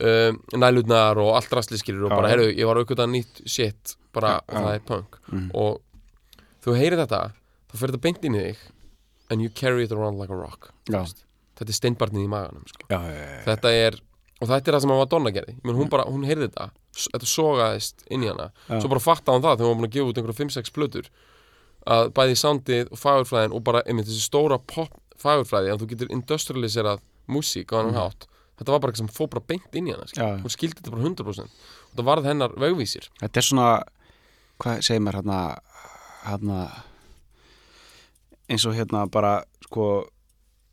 um, 0.01 0.39
nælutnar 0.55 1.17
og 1.19 1.35
allt 1.35 1.51
rastli 1.51 1.79
skilur 1.79 2.05
og 2.05 2.11
bara, 2.11 2.29
já. 2.29 2.37
heyrðu, 2.37 2.57
ég 2.57 2.67
var 2.67 2.77
auðvitað 2.77 3.11
nýtt 3.11 3.49
shit, 3.49 3.97
bara, 4.19 4.33
Já, 4.35 4.41
og 4.49 4.67
það 4.67 4.75
er 4.75 4.83
punk. 4.91 5.19
Mhm. 5.33 5.47
og 5.55 5.81
þú 6.65 6.77
heyrir 6.81 6.99
þetta 7.05 7.23
þá 7.71 7.79
fer 7.79 7.89
þetta 7.93 8.05
beint 8.09 8.25
inn 8.29 8.37
í 8.39 8.43
þig 8.49 8.67
and 9.31 9.43
you 9.45 9.51
carry 9.51 9.85
it 9.85 9.93
around 9.93 10.19
like 10.19 10.33
a 10.33 10.37
rock 10.37 10.71
veist, 10.89 11.25
þetta 11.59 11.73
er 11.75 11.79
steinbarnið 11.81 12.25
í 12.25 12.29
maganum 12.33 12.65
sko. 12.71 12.87
þetta 13.45 13.73
er, 13.87 13.99
og 14.41 14.49
þetta 14.49 14.69
er 14.71 14.77
það 14.79 14.81
sem 14.85 14.93
Madonna 14.95 15.31
gerði. 15.35 15.55
Men 15.65 15.75
hún 15.77 15.89
bara, 15.91 16.05
hún 16.09 16.25
heyrði 16.29 16.49
þetta 16.49 16.71
þetta 16.99 17.29
sogaðist 17.31 18.05
inn 18.11 18.25
í 18.25 18.29
hana. 18.31 18.49
Svo 18.69 18.89
bara 18.91 19.01
fatta 19.03 19.35
hún 19.35 19.43
það 19.45 19.59
þegar 19.59 19.69
hún 19.69 19.75
var 19.75 19.81
búin 19.83 19.89
að 19.91 19.97
gefa 19.97 20.09
út 20.13 20.19
einhverja 20.19 20.39
5-6 20.47 20.73
plötur 20.75 21.11
að 21.89 22.09
bæði 22.17 22.35
soundið 22.41 22.89
og 22.93 22.99
fagurfræðin 23.03 23.55
og 23.55 23.63
bara 23.69 23.83
einmitt 23.87 24.09
þessi 24.09 24.25
stóra 24.27 24.59
pop 24.59 24.97
fagurfræði 25.19 25.71
að 25.73 25.83
þú 25.85 25.89
getur 25.93 26.11
industrialiserað 26.17 27.01
músík 27.29 27.71
á 27.75 27.77
hann 27.83 27.95
hátt 27.95 28.27
þetta 28.59 28.73
var 28.75 28.81
bara 28.83 28.93
eitthvað 28.93 29.05
sem 29.05 29.13
fór 29.15 29.29
bara 29.31 29.45
beint 29.47 29.77
inn 29.79 29.89
í 29.89 29.95
hana 29.95 30.07
skilur. 30.11 30.27
Já. 30.35 30.43
hún 30.43 30.55
skildi 30.57 30.81
þetta 30.81 30.95
bara 30.95 31.07
100% 31.07 31.41
og 31.45 31.95
það 31.99 32.09
varð 32.11 32.29
hennar 32.29 32.55
vegvísir. 32.59 33.09
Þetta 33.23 33.39
er 33.43 33.47
svona 33.47 33.69
hvað 34.63 34.83
segir 34.87 35.03
maður 35.07 35.21
hérna 35.23 35.41
hérna 36.29 36.59
eins 38.49 38.67
og 38.69 38.75
hérna 38.79 39.07
bara 39.13 39.33
sko 39.67 39.89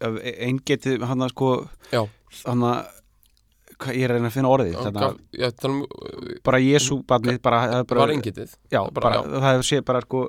einn 0.01 0.59
geti 0.65 0.97
hérna 1.01 1.29
sko 1.31 1.49
hérna 1.91 2.73
ég 3.91 4.05
er 4.05 4.11
að 4.13 4.19
reyna 4.19 4.29
að 4.29 4.35
finna 4.37 4.51
orðið 4.55 4.75
Gaf- 4.95 5.17
já, 5.35 5.49
um, 5.67 5.79
bara 6.45 6.59
Jésu 6.63 7.01
barnið 7.07 7.41
bara, 7.43 7.61
það 7.67 7.87
bara, 7.89 7.99
var 8.05 8.13
engitið 8.13 8.53
já, 8.71 8.81
bara- 8.95 9.15
já. 9.19 9.39
það 9.45 9.63
sé 9.67 9.81
bara 9.85 10.01
sko 10.05 10.21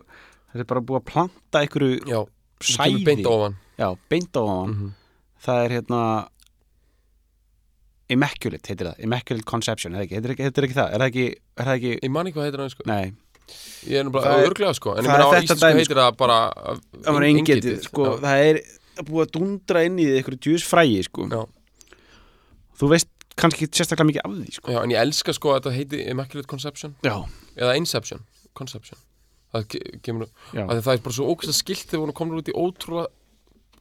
það 0.52 0.62
er 0.64 0.68
bara 0.72 0.80
búið 0.88 1.00
að 1.00 1.06
planta 1.12 1.60
einhverju 1.62 1.98
já, 2.10 2.20
það 2.60 2.72
sæði. 2.76 3.04
beint 3.04 3.26
ofan. 3.30 3.56
Já, 3.78 3.88
beint 4.10 4.36
hann 4.40 4.72
mm 4.72 4.94
það 5.46 5.58
er 5.66 5.70
hérna 5.76 6.00
immaculate 8.10 8.70
heitir 8.70 8.86
það, 8.88 9.00
immaculate 9.06 9.46
conception 9.50 9.94
heitir 9.98 10.16
heitir 10.16 10.32
ekki, 10.34 10.46
heitir 10.46 10.66
ekki 10.66 10.76
það, 10.78 10.92
er 10.94 11.02
það 11.02 11.08
ekki, 11.10 11.24
er 11.60 11.68
það 11.68 11.78
ekki 11.80 11.92
Ég 12.06 12.12
man 12.14 12.26
ekki 12.30 12.38
hvað 12.38 12.46
heitir 12.48 12.62
hann 12.62 12.72
sko. 12.72 12.86
Nei, 12.90 13.12
Ég 13.86 14.00
er 14.02 14.08
bara 14.10 14.36
örglega 14.42 14.74
sko 14.74 14.96
En 14.98 15.04
ég 15.06 15.10
meina 15.12 15.26
á 15.30 15.38
íslensku 15.38 15.68
heitir 15.78 16.00
það 16.00 16.16
bara 16.18 16.38
engitið 17.30 17.84
sko, 17.86 18.06
já. 18.08 18.16
það 18.24 18.46
er 18.50 18.60
búið 19.06 19.22
að 19.26 19.32
dundra 19.36 19.82
inn 19.86 19.98
í 20.02 20.06
því 20.08 20.16
einhverju 20.20 20.40
djús 20.46 20.64
frægi 20.66 21.02
sko. 21.06 21.26
Já. 21.30 21.42
þú 22.80 22.88
veist 22.94 23.10
kannski 23.36 23.66
ekki 23.66 23.76
sérstaklega 23.82 24.08
mikið 24.10 24.24
af 24.24 24.32
því 24.38 24.54
sko. 24.56 24.72
já, 24.72 24.80
en 24.82 24.94
ég 24.94 25.02
elska 25.04 25.34
sko 25.36 25.52
að 25.52 25.58
þetta 25.60 25.74
heiti 25.76 26.00
Immaculate 26.10 26.48
Conception 26.50 26.96
já, 27.04 27.14
Eða 27.56 27.76
Inception 27.82 28.24
Conception 28.56 28.98
Það 29.54 29.68
ke- 29.72 30.00
kemur 30.02 30.26
að 30.26 30.80
Það 30.82 30.90
er 30.96 31.04
bara 31.04 31.16
svo 31.16 31.28
ógæslega 31.30 31.60
skilt 31.60 31.86
þegar 31.86 32.06
hún 32.08 32.16
komur 32.16 32.40
út 32.42 32.48
í 32.50 32.56
ótrúlega 32.56 33.06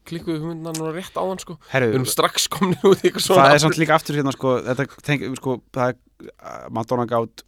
klikkuðu 0.05 0.43
hugmyndina 0.43 0.75
núna 0.77 0.91
rétt 0.93 1.15
áðan 1.17 1.39
sko 1.41 1.55
Við 1.57 1.71
Herru, 1.73 1.87
erum 1.97 2.05
strax 2.05 2.45
komin 2.53 2.77
út 2.85 2.99
í 3.01 3.07
eitthvað 3.09 3.25
svona 3.25 3.47
það 3.47 3.55
er 3.55 3.63
samt 3.63 3.79
líka 3.81 3.95
aftur 3.97 4.19
hérna 4.19 4.33
sko, 4.35 4.51
þetta 4.67 4.85
tengi, 5.07 5.31
sko, 5.39 5.55
það 5.73 5.95
er 5.95 5.95
uh, 6.29 6.67
Madonna 6.77 7.07
gátt 7.09 7.41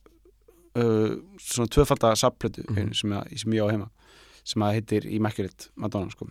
uh, 0.77 1.15
svona 1.41 1.67
tvöfalda 1.73 2.13
sapplötu 2.19 2.63
Mhm. 2.69 2.93
sem, 2.93 3.11
að, 3.17 3.37
sem 3.41 3.53
ég 3.57 3.65
á 3.65 3.67
heima 3.73 3.89
sem 4.47 4.63
að 4.63 4.77
heitir 4.77 5.05
Immaculate 5.11 5.69
Madonna 5.75 6.09
sko. 6.13 6.27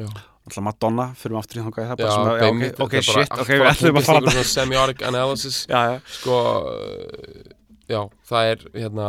Alltaf 0.00 0.62
Madonna, 0.64 1.08
fyrir 1.18 1.34
við 1.36 1.40
aftur 1.42 1.60
í 1.60 1.64
það 1.64 2.30
er 2.34 2.40
beinmitt, 2.40 2.80
ok, 2.80 2.82
ok, 2.86 2.94
er 2.94 3.04
bara 3.06 3.24
shit, 3.24 3.32
ok, 3.42 3.50
við 3.50 3.66
ætlum 3.70 3.98
að 4.00 4.06
fara 4.08 4.44
Semiotic 4.50 5.02
analysis. 5.06 5.60
Já, 5.70 5.80
já, 5.92 6.00
Sko 6.18 6.36
uh, 6.70 7.54
Já, 7.90 8.00
það 8.30 8.50
er 8.52 8.64
hérna 8.74 9.08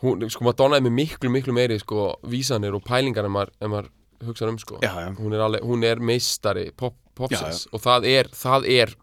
Hún, 0.00 0.24
sko, 0.32 0.44
Madonna 0.48 0.78
er 0.80 0.84
með 0.86 0.94
miklu, 0.96 1.28
miklu 1.32 1.52
meiri 1.52 1.76
sko, 1.82 2.14
vísanir 2.32 2.72
og 2.76 2.84
pælingar 2.86 3.26
en 3.28 3.34
maður, 3.34 3.50
maður 3.68 3.90
hugsa 4.24 4.48
um 4.48 4.56
sko. 4.60 4.78
Já, 4.84 4.94
hún 5.18 5.34
er, 5.36 5.42
alveg, 5.44 5.64
hún 5.68 5.84
er 5.84 6.00
meistari 6.00 6.70
pop, 6.72 6.96
popsins 7.16 7.66
Já, 7.66 7.72
og 7.76 7.82
það 7.84 8.06
er 8.08 8.30
það 8.32 8.68
er, 8.72 8.94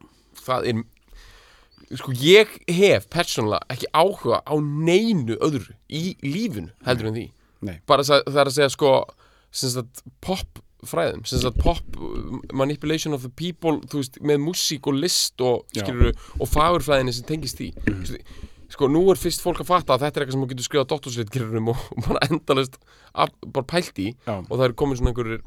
það 0.41 0.70
er 0.72 0.82
sko 1.96 2.12
ég 2.20 2.52
hef 2.68 3.08
persónulega 3.14 3.64
ekki 3.72 3.88
áhuga 3.96 4.42
á 4.44 4.54
neinu 4.60 5.38
öðru 5.40 5.76
í 5.88 6.18
lífinu 6.24 6.72
heldur 6.86 7.12
en 7.12 7.14
því 7.20 7.28
Nei. 7.68 7.78
bara 7.88 8.04
það, 8.04 8.28
er 8.28 8.50
að 8.52 8.56
segja 8.58 8.70
sko 8.74 8.92
pop 10.22 10.60
fræðum 10.86 11.24
pop, 11.58 11.80
uh, 11.98 12.38
manipulation 12.54 13.14
of 13.16 13.24
the 13.24 13.30
people 13.34 13.80
veist, 13.94 14.20
með 14.22 14.44
músík 14.44 14.86
og 14.88 15.00
list 15.00 15.42
og, 15.42 15.64
skilur, 15.74 16.14
og 16.40 16.48
fagurfræðinni 16.52 17.14
sem 17.16 17.26
tengist 17.26 17.58
því 17.58 17.72
Mhm. 17.88 18.20
sko, 18.70 18.88
nú 18.92 19.10
er 19.10 19.16
fyrst 19.18 19.42
fólk 19.42 19.62
að 19.64 19.72
fatta 19.72 19.96
að 19.96 20.04
þetta 20.06 20.18
er 20.20 20.26
eitthvað 20.26 20.36
sem 20.36 20.42
þú 20.44 20.50
getur 20.52 20.68
skrifað 20.68 20.90
doktorsritgerurum 20.92 21.70
og, 21.72 21.78
og 21.96 22.04
bara 22.08 22.28
endalist 22.30 22.78
bara 23.16 23.66
pælt 23.66 23.98
í 24.04 24.12
Já. 24.28 24.38
og 24.44 24.54
það 24.54 24.66
er 24.68 24.74
komin 24.74 24.98
svona 25.00 25.14
einhverjir 25.16 25.42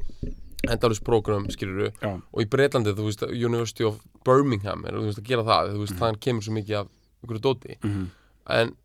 endalist 0.69 1.03
prógram, 1.03 1.47
skilur 1.49 1.91
Já. 2.01 2.11
og 2.21 2.41
í 2.43 2.45
Breitlandi, 2.49 2.93
þú 2.93 3.05
veist, 3.07 3.23
University 3.31 3.83
of 3.87 3.99
Birmingham 4.25 4.85
er, 4.85 4.93
þú 4.99 5.07
veist, 5.07 5.19
að 5.21 5.29
gera 5.31 5.43
það, 5.47 5.71
þú 5.73 5.79
veist, 5.85 5.95
þaðan 5.99 6.19
kemur 6.21 6.45
svo 6.45 6.53
mikið 6.53 6.75
af 6.81 6.87
einhverju 7.23 7.41
dóti 7.41 7.77
Mhm. 7.83 8.05
en 8.49 8.75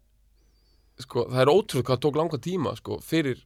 sko, 0.99 1.27
það 1.29 1.41
er 1.43 1.53
ótrúð 1.53 1.83
hvað 1.85 2.01
tók 2.01 2.17
langa 2.17 2.39
tíma 2.39 2.77
sko, 2.77 2.99
fyrir 3.05 3.43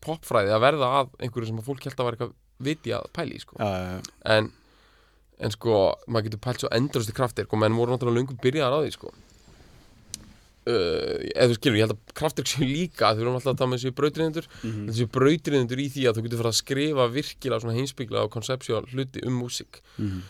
popfræði 0.00 0.52
að 0.54 0.60
verða 0.64 0.90
að 1.00 1.10
einhverju 1.20 1.46
sem 1.50 1.58
að 1.58 1.66
fólk 1.66 1.82
held 1.84 1.96
að 1.96 2.04
vera 2.06 2.16
eitthvað 2.16 2.34
viti 2.60 2.90
að 2.94 3.10
pæli 3.12 3.40
sko. 3.40 3.56
Já, 3.58 3.66
já, 3.66 3.90
já. 3.96 4.02
en, 4.36 4.52
en 5.40 5.50
sko, 5.50 5.94
maður 6.08 6.28
getur 6.28 6.40
pælt 6.46 6.60
svo 6.60 6.68
endurasti 6.72 7.12
kraftir 7.16 7.46
og 7.50 7.58
menn 7.58 7.74
voru 7.76 7.92
náttúrulega 7.96 8.20
löngum 8.20 8.38
byrjaðar 8.40 8.78
á 8.78 8.80
því 8.84 8.92
sko. 8.92 9.12
Uh, 10.70 11.28
eða 11.34 11.48
þú 11.50 11.58
skilur, 11.58 11.78
ég 11.80 11.86
held 11.86 11.96
að 11.96 12.16
kraftir 12.20 12.44
séu 12.50 12.66
líka 12.70 13.12
við 13.14 13.22
erum 13.26 13.36
alltaf 13.38 13.52
að 13.54 13.60
tala 13.62 13.70
með 13.74 13.82
þessu 13.82 13.96
brautriðendur 14.00 14.50
Mhm. 14.62 14.82
þessu 14.90 15.08
brautriðendur 15.18 15.84
í 15.84 15.88
því 15.94 16.08
að 16.08 16.16
þú 16.18 16.26
getur 16.28 16.42
fara 16.44 16.52
að 16.54 16.60
skrifa 16.62 17.08
virkilega 17.14 17.60
svona 17.64 17.78
heimsbyggla 17.78 18.24
og 18.26 18.30
koncepsjál 18.36 18.84
hluti 18.94 19.24
um 19.26 19.40
músík 19.42 19.80
Mhm. 19.98 20.20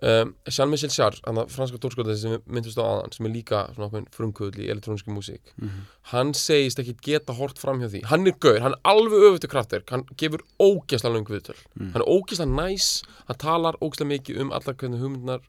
um, 0.00 0.34
Jean-Michel 0.46 0.90
Jarre, 0.94 1.18
hann 1.26 1.34
að 1.42 1.48
franska 1.50 1.78
tórskáldið 1.82 2.16
sem 2.20 2.30
við 2.36 2.42
myndust 2.54 2.78
á 2.78 2.86
aðan, 2.86 3.12
sem 3.12 3.26
er 3.26 3.32
líka 3.34 3.62
svona 3.74 3.88
ákveðin 3.90 4.04
frumkvöðl 4.14 4.60
í 4.62 4.68
elektróniski 4.70 5.10
músík 5.10 5.50
Mhm. 5.58 5.80
hann 6.12 6.32
segist 6.34 6.78
ekki 6.78 6.94
geta 7.02 7.32
hort 7.34 7.58
fram 7.58 7.80
hjá 7.80 7.88
því 7.90 8.04
hann 8.04 8.26
er 8.26 8.32
gaur, 8.38 8.60
hann 8.60 8.72
er 8.72 8.78
alveg 8.84 9.26
öfutu 9.26 9.48
kraftverk 9.50 9.90
hann 9.90 10.04
gefur 10.16 10.40
ógeðslega 10.60 11.14
löngu 11.18 11.34
viðtöl 11.34 11.56
Mm. 11.80 11.92
hann 11.92 12.02
er 12.02 12.06
ógeðslega 12.06 12.54
næs, 12.54 13.02
hann 13.26 13.36
talar 13.38 13.74
ógeðslega 13.82 14.12
mikið 14.20 14.40
um 14.40 14.50
allar 14.52 14.74
hvernig 14.74 15.00
hugmyndnar 15.02 15.40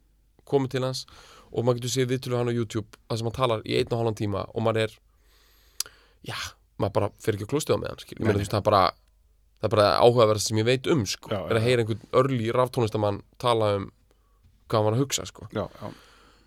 komið 0.49 0.69
til 0.71 0.81
hans 0.81 1.05
og 1.51 1.65
maður 1.65 1.79
getur 1.81 1.93
séð 1.95 2.09
viðtölu 2.13 2.37
hann 2.39 2.51
á 2.51 2.55
YouTube 2.55 2.97
það 3.09 3.21
sem 3.21 3.29
hann 3.29 3.37
talar 3.39 3.61
í 3.65 3.77
einn 3.79 3.91
og 3.93 3.99
halvan 4.01 4.17
tíma 4.19 4.45
og 4.53 4.65
maður 4.65 4.83
er 4.87 4.97
já, 6.29 6.35
maður 6.79 6.95
bara 6.99 7.11
fer 7.23 7.37
ekki 7.37 7.47
að 7.47 7.53
klústuða 7.53 7.79
með 7.81 7.93
hann 7.93 8.03
skil. 8.03 8.17
ég 8.19 8.25
meina 8.25 8.37
þú 8.37 8.43
veist, 8.43 8.53
það 8.53 8.61
er 8.61 8.67
bara 8.69 8.83
það 9.59 9.67
er 9.69 9.73
bara 9.75 9.87
áhugaverð 10.03 10.43
sem 10.43 10.59
ég 10.61 10.67
veit 10.69 10.87
um 10.93 11.01
sko. 11.09 11.31
Já, 11.33 11.39
er 11.49 11.57
að 11.59 11.65
heyra 11.67 11.83
einhvern 11.83 12.05
örli 12.21 12.51
raftónlistamann 12.55 13.17
tala 13.41 13.73
um 13.79 13.89
hvað 14.69 14.77
hann 14.79 14.87
var 14.87 14.95
að 14.95 15.01
hugsa 15.03 15.25
sko. 15.27 15.47
Já, 15.51 15.65
já. 15.67 15.89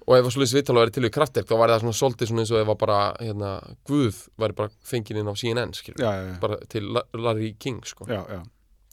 og 0.06 0.14
ef 0.16 0.24
að 0.26 0.32
svolítið 0.36 0.56
viðtala 0.58 0.82
væri 0.84 0.94
til 0.96 1.04
við 1.04 1.12
kraftir 1.18 1.44
þá 1.46 1.52
væri 1.60 1.74
það 1.74 1.82
svona 1.84 1.98
svolítið 1.98 2.30
svona 2.30 2.44
eins 2.44 2.52
og 2.54 2.62
ef 2.62 2.72
að 2.72 2.78
bara 2.80 2.98
hérna, 3.20 3.50
Guð 3.90 4.22
væri 4.40 4.56
bara 4.62 4.72
fengið 4.92 5.20
inn 5.20 5.30
á 5.30 5.34
CNN 5.36 5.76
já. 5.76 6.12
bara 6.40 6.58
til 6.72 6.88
La- 6.94 7.04
Larry 7.14 7.52
King 7.58 7.82
sko. 7.84 8.06
Já, 8.08 8.22
já. 8.30 8.40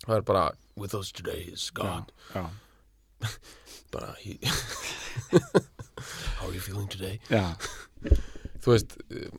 það 0.06 0.16
er 0.18 0.28
bara 0.28 0.44
with 0.76 0.96
us 0.96 1.12
today 1.12 1.48
is 1.54 1.70
God 1.72 2.12
bara 3.92 4.14
he 4.20 4.38
how 6.40 6.48
are 6.48 6.56
you 6.56 6.64
feeling 6.64 6.90
today? 6.92 7.20
Já. 7.30 7.56
þú 8.64 8.76
veist 8.76 8.98
uh, 9.12 9.30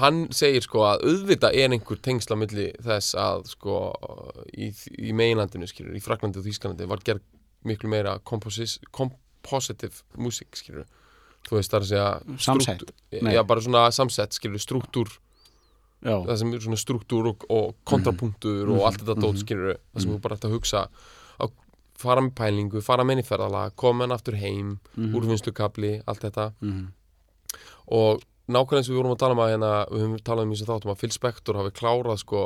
hann 0.00 0.26
segir 0.34 0.64
sko 0.64 0.84
að 0.88 1.06
auðvitað 1.08 1.58
er 1.60 1.74
einhver 1.74 2.00
tengsla 2.04 2.38
milli 2.38 2.70
þess 2.84 3.16
að 3.18 3.48
sko 3.52 3.80
í, 4.52 4.72
í 4.98 5.14
meginlandinu 5.16 5.68
skilur, 5.70 5.96
í 5.96 6.02
Fraklandi 6.04 6.40
og 6.40 6.48
Þýskalandi 6.48 6.88
var 6.90 7.04
gerð 7.06 7.24
miklu 7.68 7.90
meira 7.90 8.18
compositive 8.24 10.02
músík 10.18 10.58
skilur 10.58 10.86
þú 11.48 11.58
veist 11.58 11.72
það 11.72 11.78
er 11.78 11.84
að 11.84 11.90
segja 11.92 12.42
Samsett? 12.44 12.92
já 13.12 13.42
bara 13.46 13.64
svona 13.64 13.88
samsett 13.94 14.36
skilur 14.36 14.62
struktúr. 14.62 15.10
Já, 15.98 16.14
það 16.14 16.36
sem 16.38 16.50
er 16.54 16.62
svona 16.62 16.78
struktúr 16.78 17.28
og, 17.32 17.44
og 17.50 17.72
kontrapunktur 17.88 18.68
og 18.70 18.84
allt 18.86 19.00
þetta 19.02 19.16
dót 19.18 19.40
skilur 19.40 19.72
það 19.74 20.04
sem 20.04 20.12
þú 20.12 20.18
bara 20.22 20.36
ætti 20.38 20.46
að 20.46 20.54
hugsa 20.54 20.82
fara 21.98 22.22
með 22.24 22.34
pælingu, 22.38 22.82
fara 22.84 23.04
með 23.06 23.24
ferðalag 23.26 23.74
koma 23.80 24.06
hann 24.06 24.14
aftur 24.14 24.38
heim, 24.38 24.78
úrvinnslukabli 24.96 25.98
allt 26.06 26.24
þetta. 26.28 26.52
Mhm. 26.62 26.86
og 27.88 28.22
nákvæmlega 28.48 28.80
eins 28.80 28.88
og 28.88 28.94
við 28.94 28.98
vorum 29.02 29.14
að 29.14 29.20
tala 29.22 29.34
um 29.36 29.42
að 29.44 29.52
hérna, 29.52 29.70
við 29.92 30.02
höfum 30.04 30.24
talað 30.24 30.42
um 30.46 30.50
í 30.52 30.56
þessu 30.56 30.68
þáttum 30.68 30.92
að 30.92 30.98
Phil 31.02 31.12
Spector 31.12 31.56
hafi 31.56 31.70
klárað 31.76 32.18
sko 32.22 32.42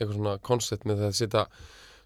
eitthvað 0.00 0.16
svona 0.16 0.34
koncept 0.46 0.86
með 0.88 1.00
það 1.02 1.10
að 1.10 1.18
setja 1.20 1.44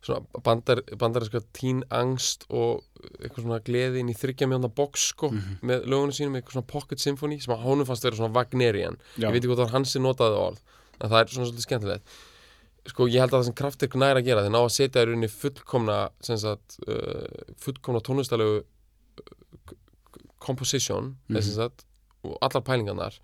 svona 0.05 0.42
bandar, 0.45 0.82
bandariska 1.01 1.40
tín 1.57 1.80
angst 1.95 2.45
og 2.51 2.82
eitthvað 3.22 3.45
svona 3.47 3.61
gleði 3.64 4.03
inn 4.03 4.12
í 4.12 4.16
þryggja 4.16 4.49
mjóna 4.51 4.68
box 4.68 5.09
sko 5.14 5.30
með 5.64 5.86
lögunum 5.88 6.12
sínum, 6.12 6.36
eitthvað 6.36 6.59
svona 6.59 6.72
pocket 6.74 7.01
symphony 7.01 7.38
sem 7.40 7.55
að 7.55 7.64
honum 7.64 7.88
fannst 7.88 8.05
vera 8.05 8.16
svona 8.18 8.34
Wagnerian. 8.36 8.99
Já. 9.16 9.28
ég 9.28 9.32
veit 9.32 9.40
ekki 9.42 9.49
hvað 9.53 9.62
það 9.62 9.68
var 9.68 9.76
hans 9.78 9.92
sem 9.97 10.05
notaði 10.05 10.40
orð 10.40 10.61
en 11.01 11.09
það 11.11 11.18
er 11.20 11.32
svona 11.32 11.49
svolítið 11.49 11.66
skemmtilegt 11.68 12.18
sko 12.87 13.07
ég 13.09 13.20
held 13.22 13.32
að 13.32 13.39
það 13.41 13.47
sem 13.49 13.55
kraftir 13.61 13.95
nær 13.97 14.18
að 14.20 14.26
gera 14.26 14.43
þeir 14.45 14.53
ná 14.53 14.61
að 14.61 14.72
setja 14.76 15.03
í 15.03 15.07
rauninni 15.09 15.28
fullkomna 15.32 15.99
sagt, 16.20 16.76
uh, 16.89 17.55
fullkomna 17.64 18.03
tónlistalegu 18.05 18.59
uh, 18.61 19.74
composition 20.45 21.14
mm 21.28 21.41
sem 21.41 21.55
sagt, 21.57 21.85
og 22.24 22.37
allar 22.45 22.62
pælingarnar 22.64 23.16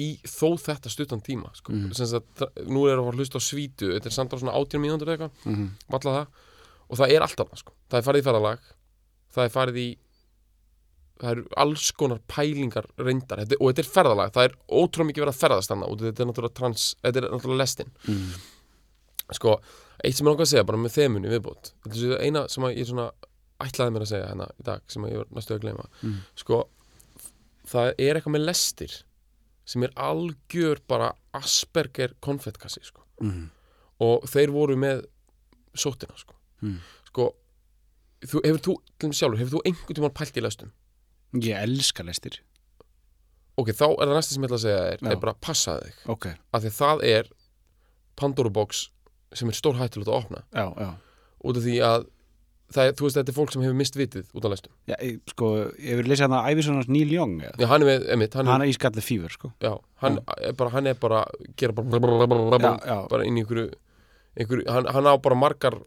í 0.00 0.14
þó 0.24 0.54
þetta 0.58 0.88
stuttan 0.90 1.20
tíma 1.20 1.50
sko. 1.54 1.72
sem 1.92 2.06
sagt, 2.06 2.42
nú 2.66 2.86
er 2.88 2.96
að 2.96 3.04
fara 3.04 3.14
að 3.14 3.20
hlusta 3.20 3.38
á 3.38 3.42
svítu 3.42 3.90
þetta 3.94 4.06
er 4.10 4.14
samt 4.16 4.32
á 4.34 4.40
svona 4.40 4.54
18 4.56 4.80
mínútur 4.82 5.08
eða 5.10 5.16
eitthvað 5.28 5.50
Mhm. 5.50 5.66
valla 5.90 6.12
það, 6.16 6.26
og 6.90 6.98
það 6.98 7.10
er 7.14 7.20
alltaf 7.26 7.48
það 7.50 7.58
sko. 7.62 7.72
það 7.90 7.98
er 7.98 8.06
farið 8.08 8.20
í 8.22 8.26
ferðalag 8.28 8.60
það 9.34 9.44
er 9.44 9.52
farið 9.56 9.76
í 9.82 9.88
það 11.20 11.30
eru 11.34 11.44
alls 11.60 11.90
konar 11.92 12.20
pælingar 12.26 12.86
reyndar 12.98 13.42
þetta, 13.44 13.56
og 13.60 13.66
þetta 13.74 13.82
er 13.84 13.92
ferðalag, 13.94 14.32
það 14.32 14.44
er 14.48 14.54
ótrúlega 14.72 15.08
mikið 15.10 15.22
verið 15.26 15.34
að 15.34 15.42
ferðast 15.44 15.70
þannig 15.70 15.90
og 15.90 15.98
þetta 16.00 16.20
er 16.24 16.26
náttúrulega 16.30 16.54
trans 16.54 16.86
þetta 17.04 17.16
er 17.20 17.28
náttúrulega 17.30 17.60
lestin 17.62 17.90
Mhm. 18.08 18.32
Sko, 19.36 19.60
eitt 20.04 20.16
sem 20.16 20.26
ég 20.26 20.30
langar 20.32 20.46
að 20.46 20.52
segja 20.52 20.64
bara 20.66 20.78
með 20.78 20.94
þemunni 20.96 21.28
viðbót 21.32 21.72
þetta 21.84 22.14
er 22.16 22.24
eina 22.26 22.48
sem 22.48 22.64
ég 22.70 22.86
svona 22.88 23.10
ætlaði 23.60 23.92
mér 23.94 24.04
að 24.06 24.10
segja 24.14 24.28
hérna 24.30 24.46
í 24.58 24.62
dag 24.64 24.80
sem 24.88 25.02
ég 25.04 25.16
var 25.20 25.26
næstu 25.36 25.54
að 25.54 25.60
gleyma 25.66 25.86
Mhm. 26.02 26.18
sko, 26.36 26.60
það 27.66 27.94
er 27.98 28.14
eitthvað 28.16 28.34
með 28.36 28.44
lestir 28.48 29.02
sem 29.64 29.82
er 29.86 29.92
algjör 29.96 30.80
bara 30.88 31.12
Asperger 31.34 32.14
konfettkassi 32.20 32.80
sko. 32.82 33.02
Mhm. 33.20 33.50
og 34.00 34.22
þeir 34.24 34.48
voru 34.50 34.76
með 34.76 35.04
sóttina 35.76 36.16
sko, 36.16 36.34
Mhm. 36.62 36.78
sko 37.06 37.34
þú, 38.22 38.40
hefur 38.44 38.60
þú, 38.60 38.74
sjálfur, 39.12 39.38
hefur 39.38 39.58
þú 39.58 39.62
einhvern 39.66 39.94
tímann 39.96 40.14
pælt 40.14 40.36
í 40.36 40.42
lestum? 40.42 40.72
Ég 41.34 41.54
elska 41.62 42.02
lestir 42.04 42.40
ok, 43.58 43.68
þá 43.68 43.84
er 44.00 44.06
það 44.08 44.16
næsta 44.16 44.32
sem 44.32 44.42
ég 44.42 44.48
ætla 44.48 44.56
að 44.56 44.64
segja 44.64 44.98
Já. 45.00 45.10
er 45.12 45.16
bara 45.20 45.34
passaði 45.34 45.84
þig, 45.84 46.08
Ok, 46.08 46.26
af 46.54 46.62
því 46.62 46.66
að 46.66 46.78
það 46.80 47.04
er 47.04 47.24
Pandora 48.16 48.50
box 48.50 48.88
sem 49.34 49.48
er 49.48 49.56
stór 49.58 49.76
hættulegt 49.78 50.08
að 50.10 50.16
opna. 50.24 50.42
Já, 50.54 50.66
já. 50.80 50.90
Út 51.44 51.56
af 51.56 51.62
því 51.64 51.76
að 51.86 52.06
það 52.70 52.90
þú 52.98 53.02
veist, 53.06 53.16
þetta 53.18 53.32
er 53.32 53.34
fólk 53.34 53.52
sem 53.54 53.62
hefur 53.64 53.78
mist 53.80 53.96
vitið 53.98 54.26
út 54.38 54.44
af 54.46 54.52
lestum 54.52 54.72
Já, 54.86 54.94
ég- 55.02 55.20
sko, 55.32 55.46
ég 55.82 55.96
vil 55.98 56.06
lesa 56.10 56.26
hann 56.28 56.36
að 56.38 56.50
Ævisonars 56.52 56.88
Neil 56.88 57.10
Young 57.10 57.40
eða? 57.42 57.56
Já, 57.58 57.66
hann 57.66 57.82
er 57.82 57.88
með, 57.88 58.04
emitt, 58.14 58.34
hann, 58.38 58.46
Hann 58.46 58.62
er, 58.62 58.70
í 58.70 58.74
skalli 58.76 59.02
fífur, 59.02 59.32
sko. 59.34 59.50
Já, 59.64 59.72
hann, 60.04 60.20
er 60.38 60.52
bara, 60.54 60.70
hann 60.70 60.86
er 60.86 60.94
bara 60.94 61.24
gera 61.58 61.72
bara, 61.74 63.06
bara 63.10 63.24
inn 63.26 63.40
í 63.40 63.42
einhverju, 63.42 63.72
einhverju 64.38 64.68
hann, 64.70 64.86
hann 64.94 65.10
á 65.10 65.14
bara 65.18 65.34
margar 65.34 65.80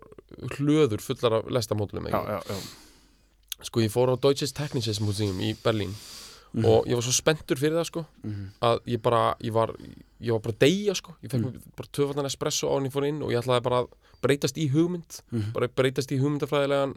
hlöður 0.57 0.99
fullar 0.99 1.39
af 1.39 1.47
lestamódulum 1.55 2.09
já, 2.11 2.19
já, 2.19 2.39
já. 2.51 2.57
sko 3.63 3.79
ég 3.79 3.91
fór 3.93 4.11
á 4.11 4.15
Deutsches 4.19 4.51
Technisches 4.51 4.99
Museum 4.99 5.39
í 5.39 5.53
Berlín 5.63 5.93
Mhm. 6.53 6.65
og 6.65 6.85
ég 6.85 6.93
var 6.93 7.01
svo 7.01 7.11
spenntur 7.11 7.57
fyrir 7.57 7.77
það 7.79 7.85
sko 7.89 8.05
að 8.61 8.79
ég 8.85 9.01
bara, 9.01 9.35
ég 9.41 9.51
var 9.53 9.73
ég 10.21 10.31
var 10.31 10.39
bara 10.39 10.53
að 10.53 10.59
deyja 10.59 10.93
sko, 10.95 11.15
ég 11.23 11.29
fekk 11.31 11.41
Mhm. 11.41 11.51
mér 11.53 11.75
bara 11.75 11.89
tvöfaldan 11.91 12.25
espresso 12.29 12.67
á 12.69 12.73
hann 12.77 12.85
ég 12.85 12.91
fór 12.93 13.07
inn 13.07 13.21
og 13.23 13.31
ég 13.31 13.41
ætlaði 13.41 13.63
bara 13.63 13.81
að 13.83 13.87
breytast 14.21 14.57
í 14.57 14.69
hugmynd 14.69 15.21
Mhm. 15.31 15.51
bara 15.53 15.67
breytast 15.67 16.11
í 16.11 16.19
hugmyndafræðilegan 16.21 16.93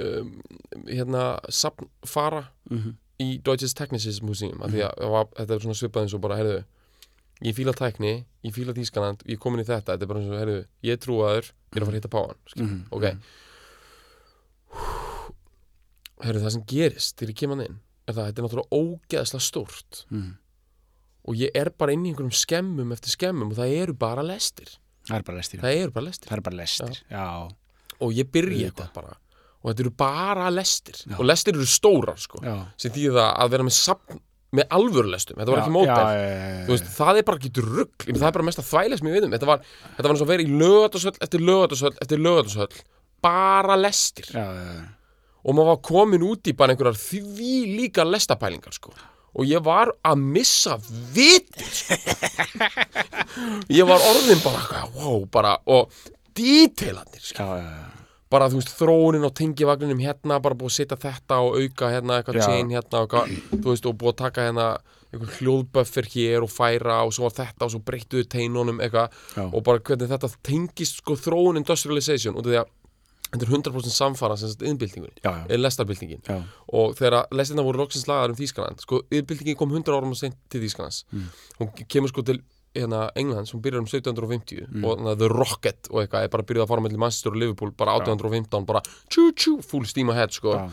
um, 0.00 0.42
hérna 0.86 1.38
safnfara 1.48 2.48
Mhm. 2.70 2.96
í 3.20 3.40
Deutsches 3.42 3.72
Technisches 3.74 4.20
Museum 4.20 4.60
af 4.62 4.70
því 4.70 4.82
að 4.82 4.94
það 4.98 5.10
var, 5.10 5.24
þetta 5.36 5.50
er 5.54 5.58
svona 5.60 5.74
svipað 5.74 6.02
eins 6.02 6.14
og 6.14 6.20
bara, 6.20 6.36
heyrðu 6.36 6.64
ég 7.44 7.54
fíla 7.54 7.72
tækni, 7.72 8.24
ég 8.44 8.52
fíla 8.52 8.74
Þýskaland 8.74 9.22
ég 9.26 9.34
er 9.34 9.36
komin 9.38 9.60
í 9.60 9.64
þetta, 9.64 9.94
þetta 9.96 10.02
er 10.02 10.06
bara 10.06 10.20
eins 10.20 10.30
og, 10.32 10.40
heyrðu 10.40 10.66
ég 10.82 10.92
er 10.92 10.96
trúaður, 10.96 11.52
ég 11.72 11.76
er 11.76 11.80
að 11.82 11.86
fara 11.86 11.96
að 11.96 12.00
hitta 12.02 12.08
páan 12.08 12.34
Mhm. 12.56 12.84
ok 12.90 13.16
heyrðu 16.24 16.42
það 16.42 16.52
sem 16.56 16.62
gerist 16.66 17.16
þegar 17.16 17.30
ég 17.32 17.36
kem 17.36 17.50
hann 17.50 17.60
inn 17.66 17.78
er 18.06 18.14
það 18.14 18.22
að 18.22 18.28
þetta 18.30 18.42
er 18.42 18.46
náttúrulega 18.46 18.80
ógeðslega 18.80 19.46
stórt. 19.46 20.04
Mhm. 20.10 20.34
og 21.26 21.34
ég 21.34 21.50
er 21.58 21.72
bara 21.74 21.90
inn 21.90 22.04
í 22.06 22.12
einhverjum 22.12 22.30
skemmum 22.38 22.92
eftir 22.94 23.10
skemmum 23.10 23.50
og 23.50 23.56
það 23.58 23.72
eru 23.82 23.94
bara 23.98 24.22
lestir. 24.22 24.76
Það 25.08 25.16
er 25.16 25.22
bara 25.26 25.38
lestir 25.38 25.64
eru 25.64 25.90
bara 25.90 26.04
lestir. 26.06 26.28
Það 26.28 26.36
er 26.36 26.44
bara 26.46 26.56
lestir, 26.56 27.00
já, 27.10 27.24
og 28.00 28.12
ég 28.14 28.30
byrja 28.30 28.70
eitthvað 28.70 28.92
bara. 28.94 29.16
Og 29.62 29.72
þetta 29.72 29.82
eru 29.82 29.90
bara 29.90 30.50
lestir. 30.50 31.00
Já. 31.02 31.16
og 31.18 31.26
lestir 31.26 31.54
eru 31.58 31.66
stórar 31.66 32.18
sko. 32.22 32.38
Já. 32.44 32.54
Sem 32.78 32.92
því 32.92 33.10
það 33.16 33.30
að 33.34 33.50
vera 33.50 33.66
með 33.66 34.20
með 34.54 34.68
alvöru 34.76 35.10
lestum, 35.10 35.38
þetta 35.40 35.52
var 35.52 35.62
ekki 35.62 35.80
já, 35.86 35.94
já, 36.14 36.26
já, 36.30 36.66
veist, 36.70 36.90
það 36.94 37.18
er 37.18 37.24
bara 37.26 37.40
ekki 37.40 37.64
rugg 37.66 38.04
það 38.06 38.26
er 38.28 38.36
bara 38.36 38.46
mest 38.46 38.60
að 38.62 38.68
þvæla 38.70 38.98
sem 39.00 39.08
ég 39.10 39.16
veit 39.16 39.26
um. 39.26 39.32
Þetta 39.34 39.48
var, 39.50 39.64
þetta 39.96 40.06
var 40.06 40.14
eins 40.14 40.22
og 40.22 40.26
að 40.26 40.32
vera 40.32 40.46
í 40.46 40.58
lögatarsöll 40.62 41.16
eftir 41.26 41.42
lögatarsöll 41.42 41.96
eftir 42.04 42.22
lögatarsöll 42.22 42.78
bara 43.26 43.78
lestir. 43.80 44.30
Já, 44.30 44.44
já, 44.54 44.68
já. 44.78 44.84
Og 45.46 45.54
maður 45.54 45.70
var 45.70 45.82
komin 45.86 46.24
út 46.26 46.50
í 46.50 46.54
bara 46.58 46.74
einhverjar 46.74 46.98
því 46.98 47.52
líka 47.76 48.06
lestapælingar 48.06 48.74
sko. 48.74 48.94
Og 49.36 49.44
ég 49.46 49.60
var 49.62 49.92
að 50.06 50.22
missa 50.22 50.78
vitið 51.14 51.72
sko. 51.80 51.98
ég 53.78 53.86
var 53.86 54.02
orðin 54.10 54.42
bara 54.42 54.86
wow, 54.96 55.22
bara, 55.30 55.58
og 55.68 55.92
já, 56.36 57.46
já, 57.60 57.86
bara 58.32 58.48
þú 58.50 58.58
veist 58.60 58.74
þróunin 58.76 59.24
á 59.24 59.30
tengivagninum 59.36 60.02
hérna 60.02 60.40
bara 60.42 60.58
búið 60.58 60.72
að 60.72 60.76
setja 60.80 61.00
þetta 61.04 61.40
og 61.44 61.60
auka 61.60 61.92
hérna 61.94 62.18
eitthvað 62.18 62.42
chain 62.42 62.72
hérna 62.74 63.04
og, 63.04 63.06
eitthvað, 63.06 63.64
veist, 63.68 63.88
og 63.88 63.98
búið 64.00 64.14
að 64.14 64.20
taka 64.24 64.48
hérna 64.48 64.68
einhver 65.14 65.36
hljóðbuffer 65.38 66.08
hér 66.12 66.44
og 66.44 66.50
færa 66.50 66.98
og 67.06 67.14
svo 67.14 67.28
var 67.28 67.36
þetta 67.36 67.68
og 67.68 67.72
svo 67.72 67.80
breyttuðu 67.86 68.26
teinunum 68.32 68.80
eitthvað. 68.82 69.14
Og 69.46 69.62
bara 69.64 69.82
hvernig 69.86 70.10
þetta 70.10 70.32
tengist 70.44 71.00
sko 71.00 71.16
þróun 71.20 71.60
industrialization 71.60 72.36
af 72.36 72.46
því 72.46 72.58
að 72.60 72.72
þetta 73.32 73.42
er 73.46 73.52
100% 73.52 73.90
samfara 73.92 74.36
sem 74.38 74.48
já, 74.48 75.08
já, 75.22 75.46
eða 75.48 75.60
lestarbyltingin 75.62 76.22
og 76.72 76.94
þegar 76.96 77.26
lestina 77.32 77.62
voru 77.66 77.78
loksins 77.82 78.06
lagaðar 78.06 78.30
um 78.30 78.36
Þýskaland 78.36 78.80
sko, 78.80 79.02
yfirbyltingin 79.10 79.56
kom 79.56 79.70
100 79.74 79.92
árum 79.96 80.12
að 80.14 80.20
seint 80.22 80.36
til 80.48 80.60
Þýskalands 80.62 81.04
Mm. 81.12 81.28
hún 81.60 81.86
kemur 81.88 82.08
sko 82.08 82.22
til 82.22 82.40
hérna, 82.76 83.10
Englands, 83.16 83.52
hún 83.52 83.62
byrjar 83.62 83.80
um 83.80 83.86
1750 83.86 84.66
Mm. 84.68 84.84
og 84.84 85.00
na, 85.00 85.14
The 85.14 85.28
Rocket 85.28 85.88
og 85.90 86.02
eitthvað 86.04 86.24
er 86.24 86.28
bara 86.28 86.42
byrjað 86.42 86.62
að 86.64 86.68
fara 86.68 86.80
mellir 86.80 86.98
Manchester 86.98 87.30
og 87.30 87.36
Liverpool 87.36 87.70
bara 87.72 87.94
1815, 87.96 88.64
bara 88.66 88.80
tjú 89.10 89.32
tjú, 89.32 89.62
full 89.64 89.84
steam 89.86 90.10
ahead 90.10 90.30
sko. 90.32 90.52
Já. 90.54 90.70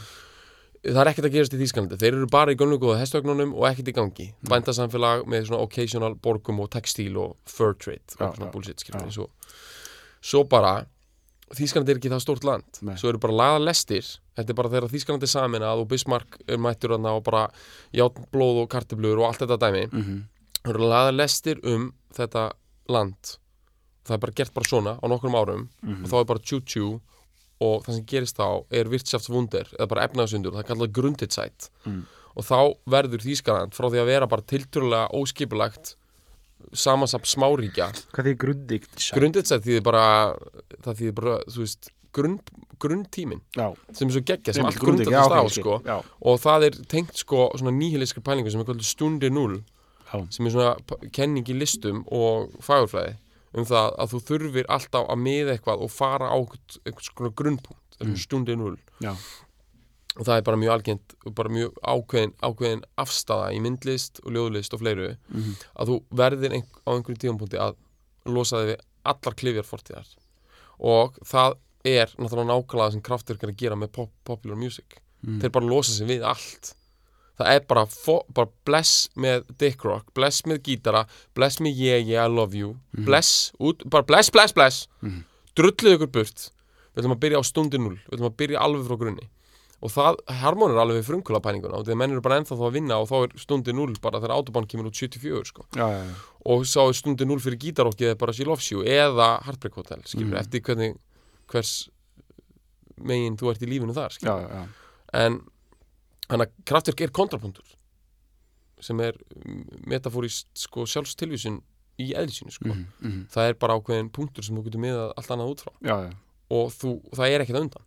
það 0.84 1.00
er 1.00 1.08
ekkert 1.14 1.26
að 1.30 1.32
gerast 1.32 1.54
í 1.56 1.60
Þýskalandi, 1.64 1.96
þeir 1.98 2.14
eru 2.18 2.28
bara 2.28 2.52
í 2.52 2.56
gömlu 2.60 2.76
góða 2.78 3.00
hestögnunum 3.00 3.54
og 3.56 3.64
ekkert 3.72 3.88
í 3.88 3.94
gangi 3.96 4.34
Mm. 4.36 4.50
bændasamfélag 4.52 5.24
með 5.26 5.48
svona 5.48 5.62
occasional 5.64 6.14
borgum 6.16 6.60
og 6.60 6.70
textíl 6.72 7.16
og 7.18 7.38
fur 7.46 7.74
trade 7.74 8.02
og 8.20 8.36
svona 8.36 8.52
bullshit, 8.52 8.84
við 8.84 9.12
svo, 9.14 9.30
svo 10.22 10.44
bara 10.44 10.86
Þýskaland 11.58 11.90
er 11.90 12.00
ekki 12.00 12.10
það 12.12 12.22
stórt 12.26 12.44
land 12.48 12.80
Nei. 12.82 12.96
svo 12.98 13.10
eru 13.10 13.20
bara 13.20 13.34
laga 13.34 13.60
lestir 13.64 14.04
þetta 14.38 14.50
er 14.50 14.58
bara 14.60 14.70
þegar 14.70 14.90
Þýskaland 14.94 15.24
er 15.24 15.32
saminað 15.34 15.82
og 15.84 15.88
Bismarck 15.92 16.38
er 16.48 16.58
mættur 16.58 16.92
og 16.98 17.24
bara 17.24 17.48
játn, 17.94 18.26
blóð 18.34 18.64
og 18.64 18.70
kartiblur 18.70 19.20
og 19.20 19.26
allt 19.30 19.40
þetta 19.46 19.58
dæmi 19.60 19.86
Mhm. 19.92 20.24
það 20.64 20.70
eru 20.74 20.90
laga 20.90 21.12
lestir 21.12 21.60
um 21.64 21.94
þetta 22.14 22.52
land 22.90 23.38
það 24.06 24.14
er 24.14 24.18
bara 24.18 24.32
gert 24.36 24.54
bara 24.54 24.66
svona 24.68 25.00
á 25.00 25.06
nokkrum 25.08 25.36
árum 25.36 25.70
Mhm. 25.84 26.04
og 26.04 26.10
þá 26.10 26.20
er 26.20 26.26
bara 26.26 26.40
tjú-tjú 26.40 27.00
og 27.62 27.84
það 27.86 27.94
sem 27.96 28.06
gerist 28.06 28.36
þá 28.38 28.66
er 28.72 28.84
virtschaftsvunder 28.90 29.68
eða 29.80 29.88
bara 29.88 30.08
efnaðsundur, 30.08 30.52
það 30.52 30.60
er 30.60 30.76
kallað 30.76 30.92
grunditsætt 30.92 31.70
Mm. 31.86 32.06
og 32.36 32.44
þá 32.44 32.76
verður 32.88 33.22
Þýskaland 33.24 33.72
frá 33.74 33.88
því 33.90 34.00
að 34.02 34.06
vera 34.06 34.28
bara 34.28 34.42
tilturlega 34.42 35.12
óskipulagt 35.14 35.96
samansap 36.72 37.28
smáríkja. 37.30 37.90
Hvað 38.16 38.30
þið 38.30 38.38
grundigt 38.44 39.10
grunditsætt 39.18 39.66
því 39.66 39.82
bara 39.86 40.06
það 40.84 41.02
því 41.02 41.12
bara, 41.20 41.36
þú 41.50 41.66
veist 41.66 41.92
grunn, 42.14 42.38
grunntímin 42.82 43.42
Já, 43.58 43.68
sem 43.96 44.08
er 44.08 44.16
svo 44.16 44.24
geggja, 44.28 44.56
sem 44.56 44.68
allt 44.68 44.80
grundast 44.82 45.34
á 45.34 45.44
sko. 45.52 45.78
Og 46.22 46.40
það 46.42 46.70
er 46.70 46.80
tengt 46.92 47.18
sko 47.20 47.50
svona 47.58 47.74
nýhiliskri 47.76 48.24
pælingu 48.26 48.54
sem 48.54 48.64
er 48.64 48.70
kvöldu 48.70 48.88
stundi 48.88 49.32
0 49.34 49.60
já, 49.60 50.18
sem 50.30 50.48
er 50.48 50.56
svona 50.56 51.10
kenning 51.16 51.50
í 51.50 51.58
listum 51.58 52.04
og 52.14 52.54
fagurfræði 52.64 53.18
um 53.54 53.68
það 53.70 53.96
að 54.02 54.14
þú 54.14 54.22
þurfir 54.30 54.70
alltaf 54.74 55.10
að 55.14 55.22
miða 55.22 55.56
eitthvað 55.56 55.86
og 55.86 55.92
fara 55.94 56.30
á 56.34 56.38
eitthvað, 56.42 57.10
svona 57.10 57.34
grunnpunkt 57.38 58.00
mm. 58.02 58.16
stundi 58.22 58.58
0 58.58 58.78
já, 59.04 59.14
og 60.20 60.26
það 60.28 60.38
er 60.38 60.42
bara 60.48 60.58
mjög 60.62 60.74
algengt 60.76 61.14
og 61.26 61.34
bara 61.36 61.50
mjög 61.50 61.78
ákveðin, 61.84 62.34
ákveðin 62.46 62.84
afstafa 63.02 63.48
í 63.54 63.60
myndlist 63.64 64.20
og 64.24 64.32
ljóðlist 64.36 64.74
og 64.74 64.80
fleiru 64.84 65.16
Mhm. 65.30 65.56
að 65.80 65.88
þú 65.90 66.04
verðir 66.14 66.54
ein, 66.54 66.66
á 66.86 66.90
einhverjum 66.94 67.22
tímapunkti 67.24 67.58
að 67.58 67.76
losa 68.26 68.58
þig 68.62 68.70
við 68.76 68.80
allar 69.06 69.36
klifjar 69.36 69.66
fortíðar 69.68 70.08
og 70.80 71.18
það 71.26 71.58
er 71.86 72.08
náttúrulega 72.18 72.48
nákvæmlega 72.54 72.86
það 72.86 72.92
sem 72.92 73.02
kraftverk 73.02 73.44
er 73.44 73.50
að 73.52 73.58
gera 73.58 73.76
með 73.76 73.92
pop, 73.92 74.12
popular 74.24 74.56
music. 74.58 75.00
Mm. 75.26 75.40
þeir 75.42 75.52
bara 75.52 75.66
losa 75.66 75.92
sig 75.94 76.08
við 76.08 76.24
allt. 76.28 76.74
Það 77.40 77.48
er 77.56 77.60
bara, 77.68 77.86
bara 78.34 78.50
bless 78.66 79.10
með 79.18 79.46
dick 79.58 79.84
rock, 79.84 80.14
bless 80.14 80.42
með 80.46 80.60
gítara 80.64 81.06
bless 81.34 81.58
með 81.60 81.76
yeah 81.76 81.98
yeah 81.98 82.26
I 82.26 82.28
love 82.30 82.54
you. 82.54 82.78
Bless, 82.94 83.52
út, 83.60 83.84
bara 83.90 84.04
bless 84.04 84.30
bless 84.30 84.52
bless. 84.54 84.88
Mhm. 85.02 85.24
drulluðu 85.56 85.96
ykkur 85.98 86.12
burt. 86.12 86.50
Við 86.96 87.04
ætlum 87.04 87.16
að 87.16 87.20
byrja 87.24 87.40
á 87.40 87.44
stundi 87.44 87.78
0 87.80 87.96
við 87.96 88.14
ætlum 88.20 88.30
að 88.30 88.38
byrja 88.38 88.60
alveg 88.62 88.86
frá 88.88 88.98
grunni 89.00 89.28
og 89.84 89.92
það 89.92 90.20
harmonir 90.40 90.80
alveg 90.80 91.02
við 91.02 91.08
frumkvöla 91.10 91.42
pælinguna 91.44 91.80
og 91.82 91.90
að 91.92 91.98
menn 92.00 92.14
eru 92.16 92.24
bara 92.24 92.38
ennþá 92.40 92.56
þá 92.56 92.64
að 92.70 92.76
vinna 92.78 93.00
og 93.04 93.10
þá 93.10 93.16
er 93.20 93.34
stundi 93.44 93.74
0 93.76 93.98
bara 94.04 94.22
þegar 94.24 94.36
autobahn 94.38 94.68
kemur 94.72 94.88
út 94.88 94.96
74 95.00 95.50
sko. 95.50 95.66
já, 95.76 95.88
já, 95.92 96.04
já. 96.08 96.14
og 96.54 96.64
sá 96.70 96.80
er 96.86 96.96
stundi 96.96 97.28
0 97.28 97.44
fyrir 97.44 97.60
gítarokkið 97.60 98.14
eða 98.14 98.20
bara 98.22 98.36
Loves 98.48 98.72
You 98.72 98.84
eða 98.84 99.28
Heartbreak 99.44 99.76
Hotel 99.76 100.04
skilur, 100.06 100.32
Mhm. 100.32 100.40
eftir 100.40 100.62
hvernig 100.62 100.96
hvers 101.52 101.90
megin 102.98 103.36
þú 103.38 103.52
ert 103.52 103.62
í 103.62 103.68
lífinu 103.68 103.94
þar 103.94 104.70
en 105.14 105.42
hann 106.30 106.40
að 106.42 106.52
kraftverk 106.66 107.02
er 107.02 107.12
kontrapunktur 107.12 107.76
sem 108.84 109.00
er 109.00 109.14
metafórist 109.88 110.48
sko, 110.54 110.84
sjálfstilvísun 110.86 111.62
í 112.00 112.14
eðlisínu 112.18 112.52
sko. 112.52 112.68
Mhm, 112.72 112.86
mhm. 113.02 113.28
það 113.30 113.50
er 113.50 113.54
bara 113.54 113.78
ákveðin 113.78 114.12
punktur 114.12 114.44
sem 114.44 114.56
þú 114.58 114.64
getur 114.66 114.82
miðað 114.82 115.14
allt 115.18 115.28
annað 115.36 115.52
út 115.54 115.62
frá 115.62 115.74
já, 115.82 115.96
já. 116.08 116.14
og 116.50 116.72
þú, 116.72 117.02
það 117.14 117.30
er 117.36 117.42
ekkert 117.46 117.62
undan 117.62 117.86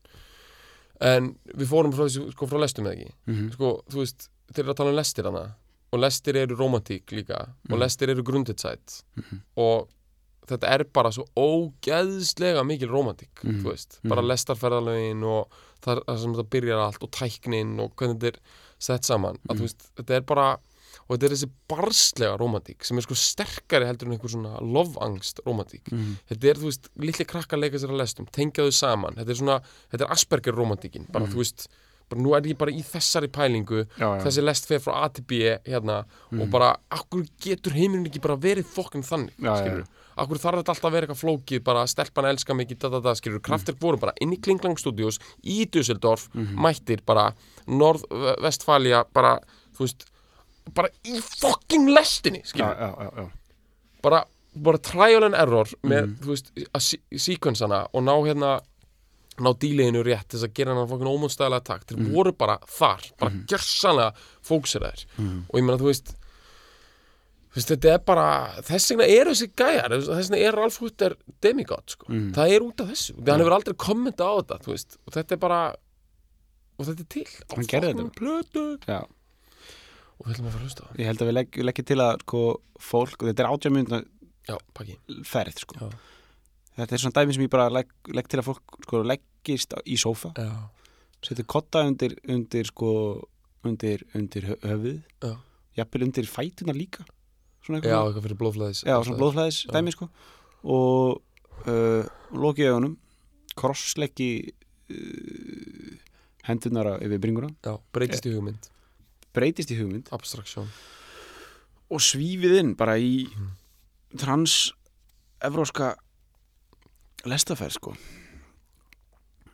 en 1.01 1.37
við 1.57 1.67
fórum 1.69 1.93
frá 1.93 2.07
þessu 2.07 2.31
sko 2.33 2.47
frá 2.47 2.59
lestum 2.61 2.85
eða 2.87 2.97
ekki 2.97 3.13
Mhm. 3.27 3.53
sko, 3.53 3.83
þú 3.91 3.97
veist, 4.03 4.29
þeir 4.53 4.65
eru 4.65 4.73
að 4.73 4.77
tala 4.77 4.91
um 4.91 4.97
lestir 4.97 5.25
hana 5.25 5.55
og 5.93 6.01
lestir 6.01 6.37
eru 6.37 6.57
romantík 6.57 7.07
líka 7.13 7.41
og 7.71 7.77
Mhm. 7.77 7.79
lestir 7.79 8.09
eru 8.11 8.23
grunditsætt 8.23 9.03
Mhm. 9.17 9.41
og 9.57 9.89
þetta 10.47 10.69
er 10.69 10.85
bara 10.85 11.11
svo 11.11 11.25
ógeðslega 11.37 12.65
mikil 12.67 12.89
romantík, 12.89 13.43
Mhm. 13.43 13.63
þú 13.63 13.73
veist 13.73 13.99
bara 14.05 14.23
Mhm. 14.23 14.31
lestarferðalögin 14.31 15.25
og 15.25 15.51
það 15.83 16.19
sem 16.21 16.35
þetta 16.35 16.51
byrjar 16.51 16.79
allt 16.87 17.03
og 17.03 17.11
tæknin 17.11 17.81
og 17.81 17.97
hvernig 17.97 18.19
þetta 18.19 18.27
er 18.35 18.39
sett 18.79 19.03
saman 19.05 19.39
að 19.49 19.57
þú 19.59 19.61
veist, 19.61 19.91
þetta 19.97 20.11
er 20.17 20.21
bara 20.21 20.59
og 21.09 21.17
þetta 21.17 21.25
er 21.27 21.35
þessi 21.37 21.51
barslega 21.69 22.37
romantík 22.39 22.85
sem 22.85 22.97
er 22.99 23.03
sko 23.03 23.15
sterkari 23.15 23.87
heldur 23.87 24.07
en 24.09 24.17
einhver 24.19 24.31
svona 24.33 24.59
lofangst 24.61 25.41
romantík 25.47 25.93
Mhm. 25.93 26.17
þetta 26.31 26.45
er, 26.51 26.55
þú 26.55 26.71
veist, 26.71 26.89
litli 26.99 27.25
krakkar 27.25 27.59
leika 27.59 27.77
sér 27.79 27.91
að 27.91 28.01
lestum 28.03 28.27
tengja 28.31 28.65
þau 28.65 28.73
saman, 28.73 29.15
þetta 29.15 29.31
er 29.31 29.35
svona 29.35 29.61
þetta 29.93 30.05
er 30.05 30.13
Asperger 30.13 30.55
romantíkin, 30.55 31.07
bara, 31.13 31.25
Mhm. 31.27 31.33
þú 31.33 31.37
veist 31.37 31.69
bara, 32.09 32.21
nú 32.23 32.37
er 32.37 32.41
ég 32.43 32.57
bara 32.59 32.71
í 32.71 32.83
þessari 32.85 33.27
pælingu 33.29 33.85
já, 33.99 34.19
já. 34.19 34.23
þessi 34.23 34.43
lest 34.45 34.67
fer 34.67 34.79
frá 34.79 35.05
A 35.05 35.09
til 35.09 35.25
B 35.25 35.59
hérna 35.67 36.05
og 36.33 36.39
Mhm. 36.47 36.51
bara, 36.51 36.77
akkur 36.91 37.27
getur 37.41 37.73
heimurinn 37.73 38.07
ekki 38.07 38.21
bara 38.23 38.37
verið 38.37 38.65
fokkin 38.65 39.03
þannig, 39.03 39.33
Já, 39.41 39.57
skilur 39.59 39.87
akkur 40.17 40.39
þarf 40.39 40.63
þetta 40.63 40.73
alltaf 40.73 40.85
að 40.85 40.93
vera 40.93 41.07
eitthvað 41.09 41.25
flókið, 41.45 41.65
bara 41.65 41.85
stelpan 41.87 42.25
elska 42.25 42.55
mikið, 42.55 42.79
da 42.79 42.89
da 42.89 43.01
da, 43.01 43.13
skilur, 43.13 43.41
Mhm. 43.41 43.43
kraftir 43.43 43.75
voru 43.79 43.99
bara 44.01 44.13
inn 44.21 44.31
í 44.33 44.41
Klinglang 44.41 44.79
Studios, 44.79 45.19
í 45.45 45.67
Düsseldorf 45.69 46.29
Mhm. 46.33 46.55
mættir 46.57 47.05
bara, 47.05 47.35
Norð-Vestfalja 47.67 49.05
bara, 49.13 49.41
þú 49.77 49.85
veist 49.85 50.05
bara 50.75 50.89
í 51.05 51.21
fokkin 51.23 51.87
lestinni, 51.95 52.43
já, 52.55 52.67
já, 52.75 52.89
já, 53.01 53.11
já. 53.17 53.27
bara, 54.03 54.25
bara 54.55 54.79
trial 54.79 55.25
and 55.25 55.35
error 55.35 55.69
með, 55.83 56.17
þú 56.25 56.33
veist, 56.35 56.51
að 56.73 56.89
sequensana 57.23 57.85
og 57.93 58.03
ná 58.03 58.15
hérna 58.27 58.61
ná 59.37 59.51
díleginu 59.61 60.01
rétt 60.03 60.29
til 60.31 60.39
þess 60.39 60.49
að 60.49 60.55
gera 60.57 60.75
hann 60.75 60.89
fokkin 60.89 61.11
ómónstæðilega 61.13 61.65
takt. 61.69 61.91
Þeir 61.93 62.07
voru 62.15 62.33
bara 62.33 62.55
þar, 62.73 63.03
bara 63.21 63.31
mm. 63.35 63.43
gjörsanlega 63.51 64.13
fókseraðir 64.49 65.03
Mhm. 65.19 65.43
og 65.51 65.59
ég 65.61 65.65
meina, 65.67 65.77
þú 65.83 65.91
veist 65.91 66.15
veist, 67.57 67.69
þetta 67.73 67.93
er 67.95 67.99
bara 68.05 68.25
þess 68.65 68.91
vegna 68.93 69.07
eru 69.09 69.31
þessi 69.33 69.49
gæjar 69.57 69.93
þess 69.97 70.31
vegna 70.31 70.41
er 70.45 70.57
Ralf 70.57 70.79
Hutter 70.81 71.17
demigod, 71.45 71.85
sko. 71.89 72.07
Mhm. 72.09 72.33
það 72.37 72.55
er 72.57 72.61
út 72.67 72.81
af 72.81 72.89
þessu, 72.93 73.13
því 73.17 73.31
hann 73.33 73.41
hefur 73.45 73.57
aldrei 73.59 73.75
kommenta 73.77 74.25
á 74.25 74.33
þetta, 74.41 74.59
veist, 74.67 74.97
og 75.07 75.13
þetta 75.17 75.33
er 75.33 75.37
bara 75.47 75.61
og 76.79 76.85
þetta 76.85 77.01
er 77.01 77.09
til. 77.09 77.25
Á 77.25 77.55
Hann 77.57 77.65
gerði 77.65 77.93
fucking 77.93 78.11
þetta. 78.11 78.19
plötu. 78.21 78.65
Já. 78.87 78.99
Og 80.17 80.27
við 80.27 80.35
ætlum 80.37 80.47
að 80.49 80.55
fara 80.57 80.63
að 80.63 80.67
hlusta 80.69 80.91
Ég 81.01 81.09
held 81.11 81.23
að 81.23 81.29
við 81.31 81.37
legg, 81.39 81.59
leggjum 81.69 81.89
til 81.91 81.99
að 82.05 82.21
sko, 82.25 82.43
fólk, 82.91 83.17
og 83.23 83.29
þetta 83.31 83.45
er 83.45 83.51
átjá 83.53 83.73
mínúna 83.75 84.01
já, 84.49 84.57
pakki 84.77 84.97
ferð 85.27 85.61
sko. 85.65 85.91
Þetta 86.77 86.93
er 86.97 87.03
svona 87.03 87.17
dæmi 87.21 87.35
sem 87.37 87.45
ég 87.47 87.53
bara 87.53 87.69
legg, 87.73 87.93
legg 88.13 88.29
til 88.31 88.41
að 88.41 88.49
fólk 88.51 88.79
sko, 88.87 89.03
leggist 89.13 89.77
í 89.85 89.97
sófa 90.01 90.33
setur 91.27 91.47
kotta 91.49 91.81
undir, 91.89 92.13
undir, 92.31 92.69
sko, 92.69 92.91
undir, 93.67 94.05
undir 94.15 94.45
hö- 94.51 94.59
höfuð 94.63 94.99
jafnvel 95.77 96.05
undir 96.07 96.29
fætuna 96.31 96.73
líka. 96.77 97.03
Svona 97.67 97.81
já, 97.81 97.89
eitthvað. 97.89 98.07
eitthvað 98.07 98.27
fyrir 98.29 98.39
blóðflæðis 98.43 98.83
já, 98.87 98.95
svona 99.03 99.19
blóðflæðis. 99.21 99.59
dæmi 99.75 99.93
sko. 99.97 100.07
Og 100.71 101.67
uh, 101.67 102.05
loki 102.37 102.69
augunum 102.69 102.95
krossleggi 103.59 104.31
uh, 104.93 105.97
hendurnar 106.47 106.93
á- 106.95 107.03
yfir 107.03 107.21
bringuna. 107.25 107.51
Já, 107.67 107.75
breytist 107.97 108.29
í 108.29 108.35
hugmynd 108.37 108.71
breytist 109.37 109.73
í 109.75 109.79
hugmynd 109.81 110.09
Abstraction. 110.17 110.71
og 111.93 112.03
svífið 112.03 112.59
inn 112.63 112.73
bara 112.79 112.97
í 112.99 113.27
mm. 113.29 113.53
trans-evróska 114.23 115.93
lestafær 117.29 117.77
sko 117.77 117.95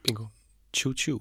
Bingo 0.02 0.30
Tjú 0.72 0.94
tjú 0.96 1.18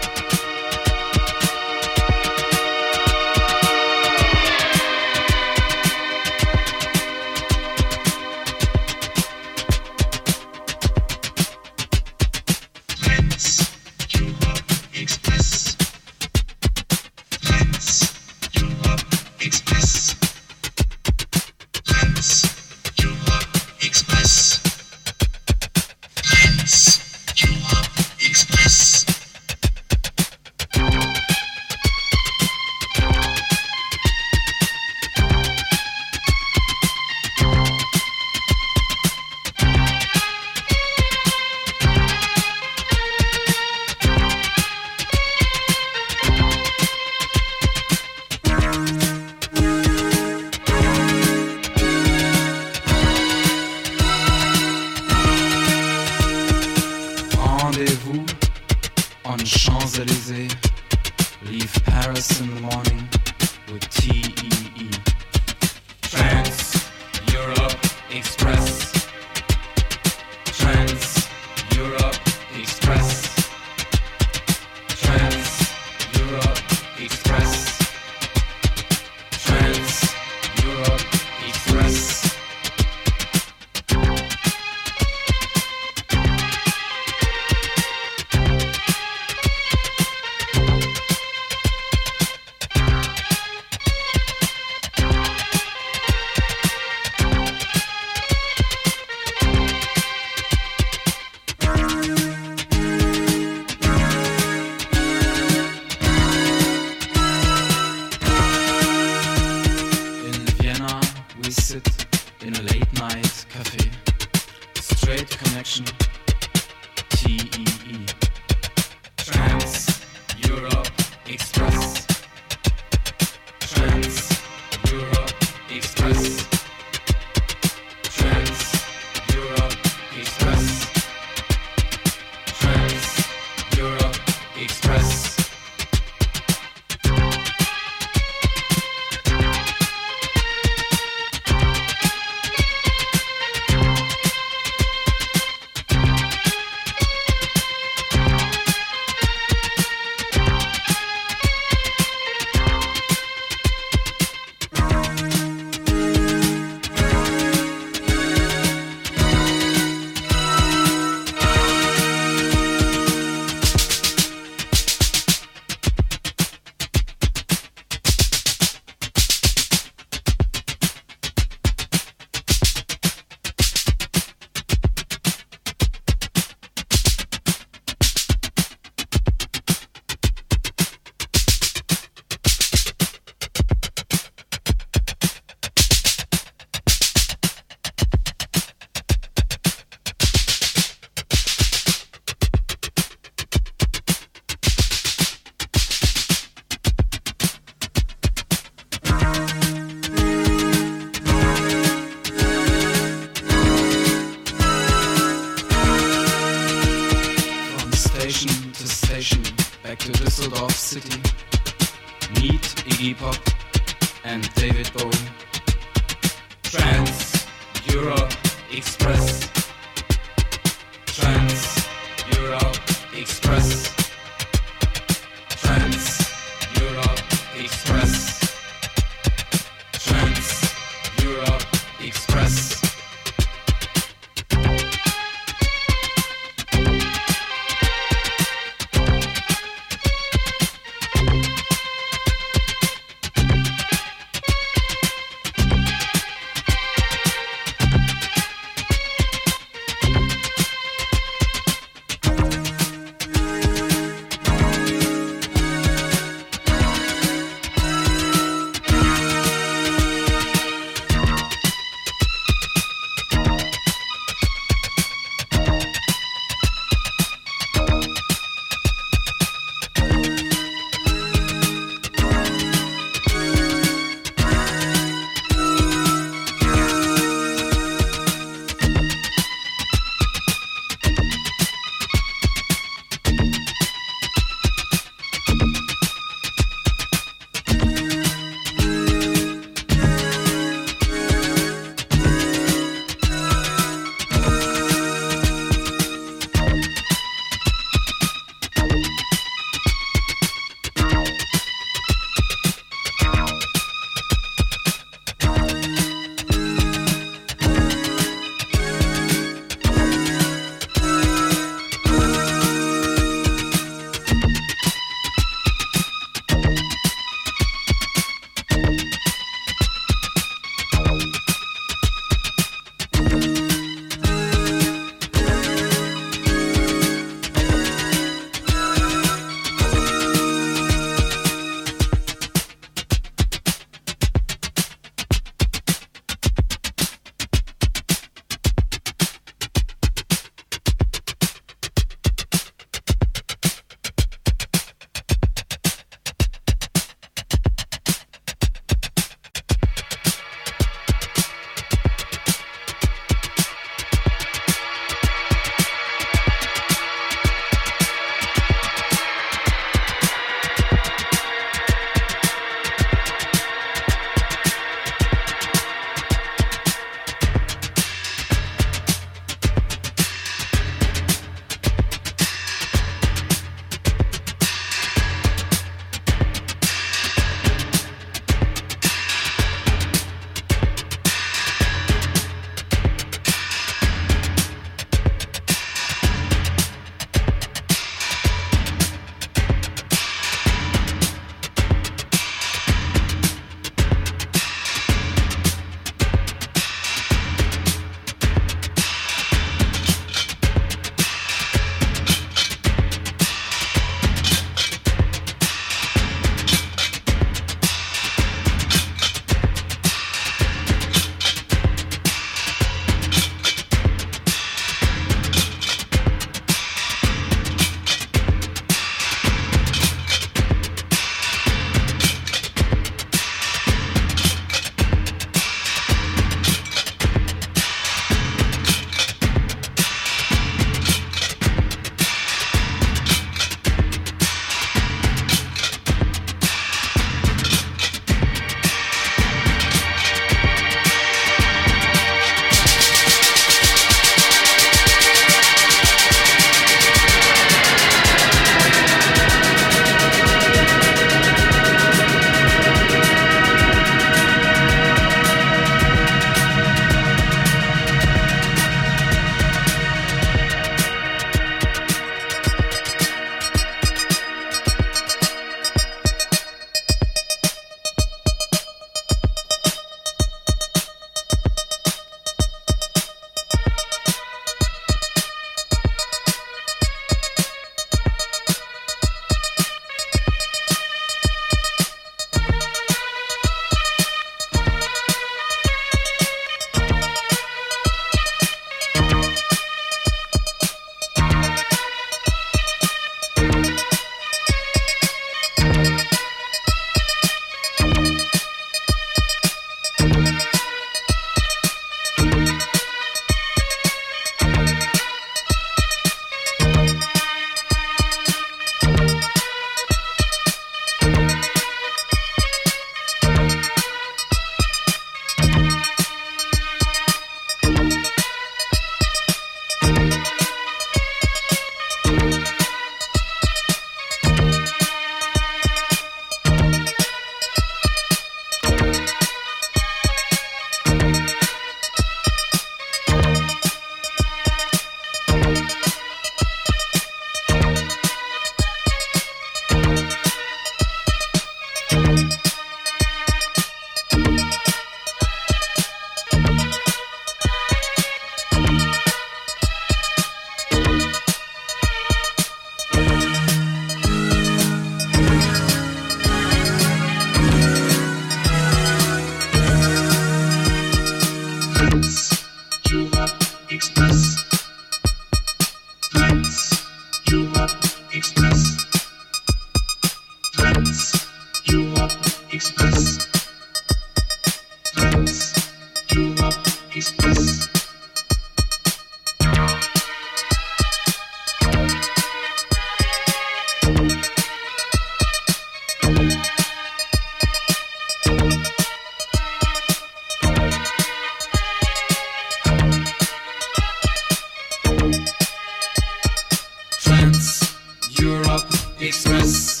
Express. 599.28 600.00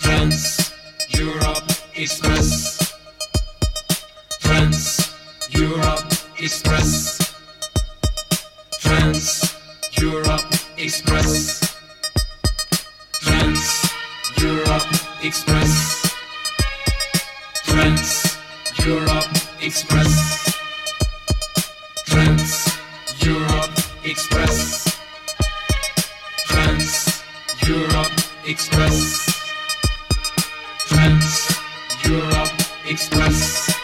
France 0.00 0.70
Europe 1.16 1.64
Express. 1.96 2.92
France 4.40 5.14
Europe 5.48 6.12
Express. 6.38 7.18
France 8.80 9.56
Europe 9.98 10.44
Express. 10.76 11.64
France 13.22 13.88
Europe 14.42 14.88
Express. 15.22 16.12
France 17.64 18.38
Europe 18.84 19.30
Express. 19.62 20.43
Express. 28.54 29.42
Trans 30.86 31.58
Europe 32.04 32.52
Express. 32.86 33.83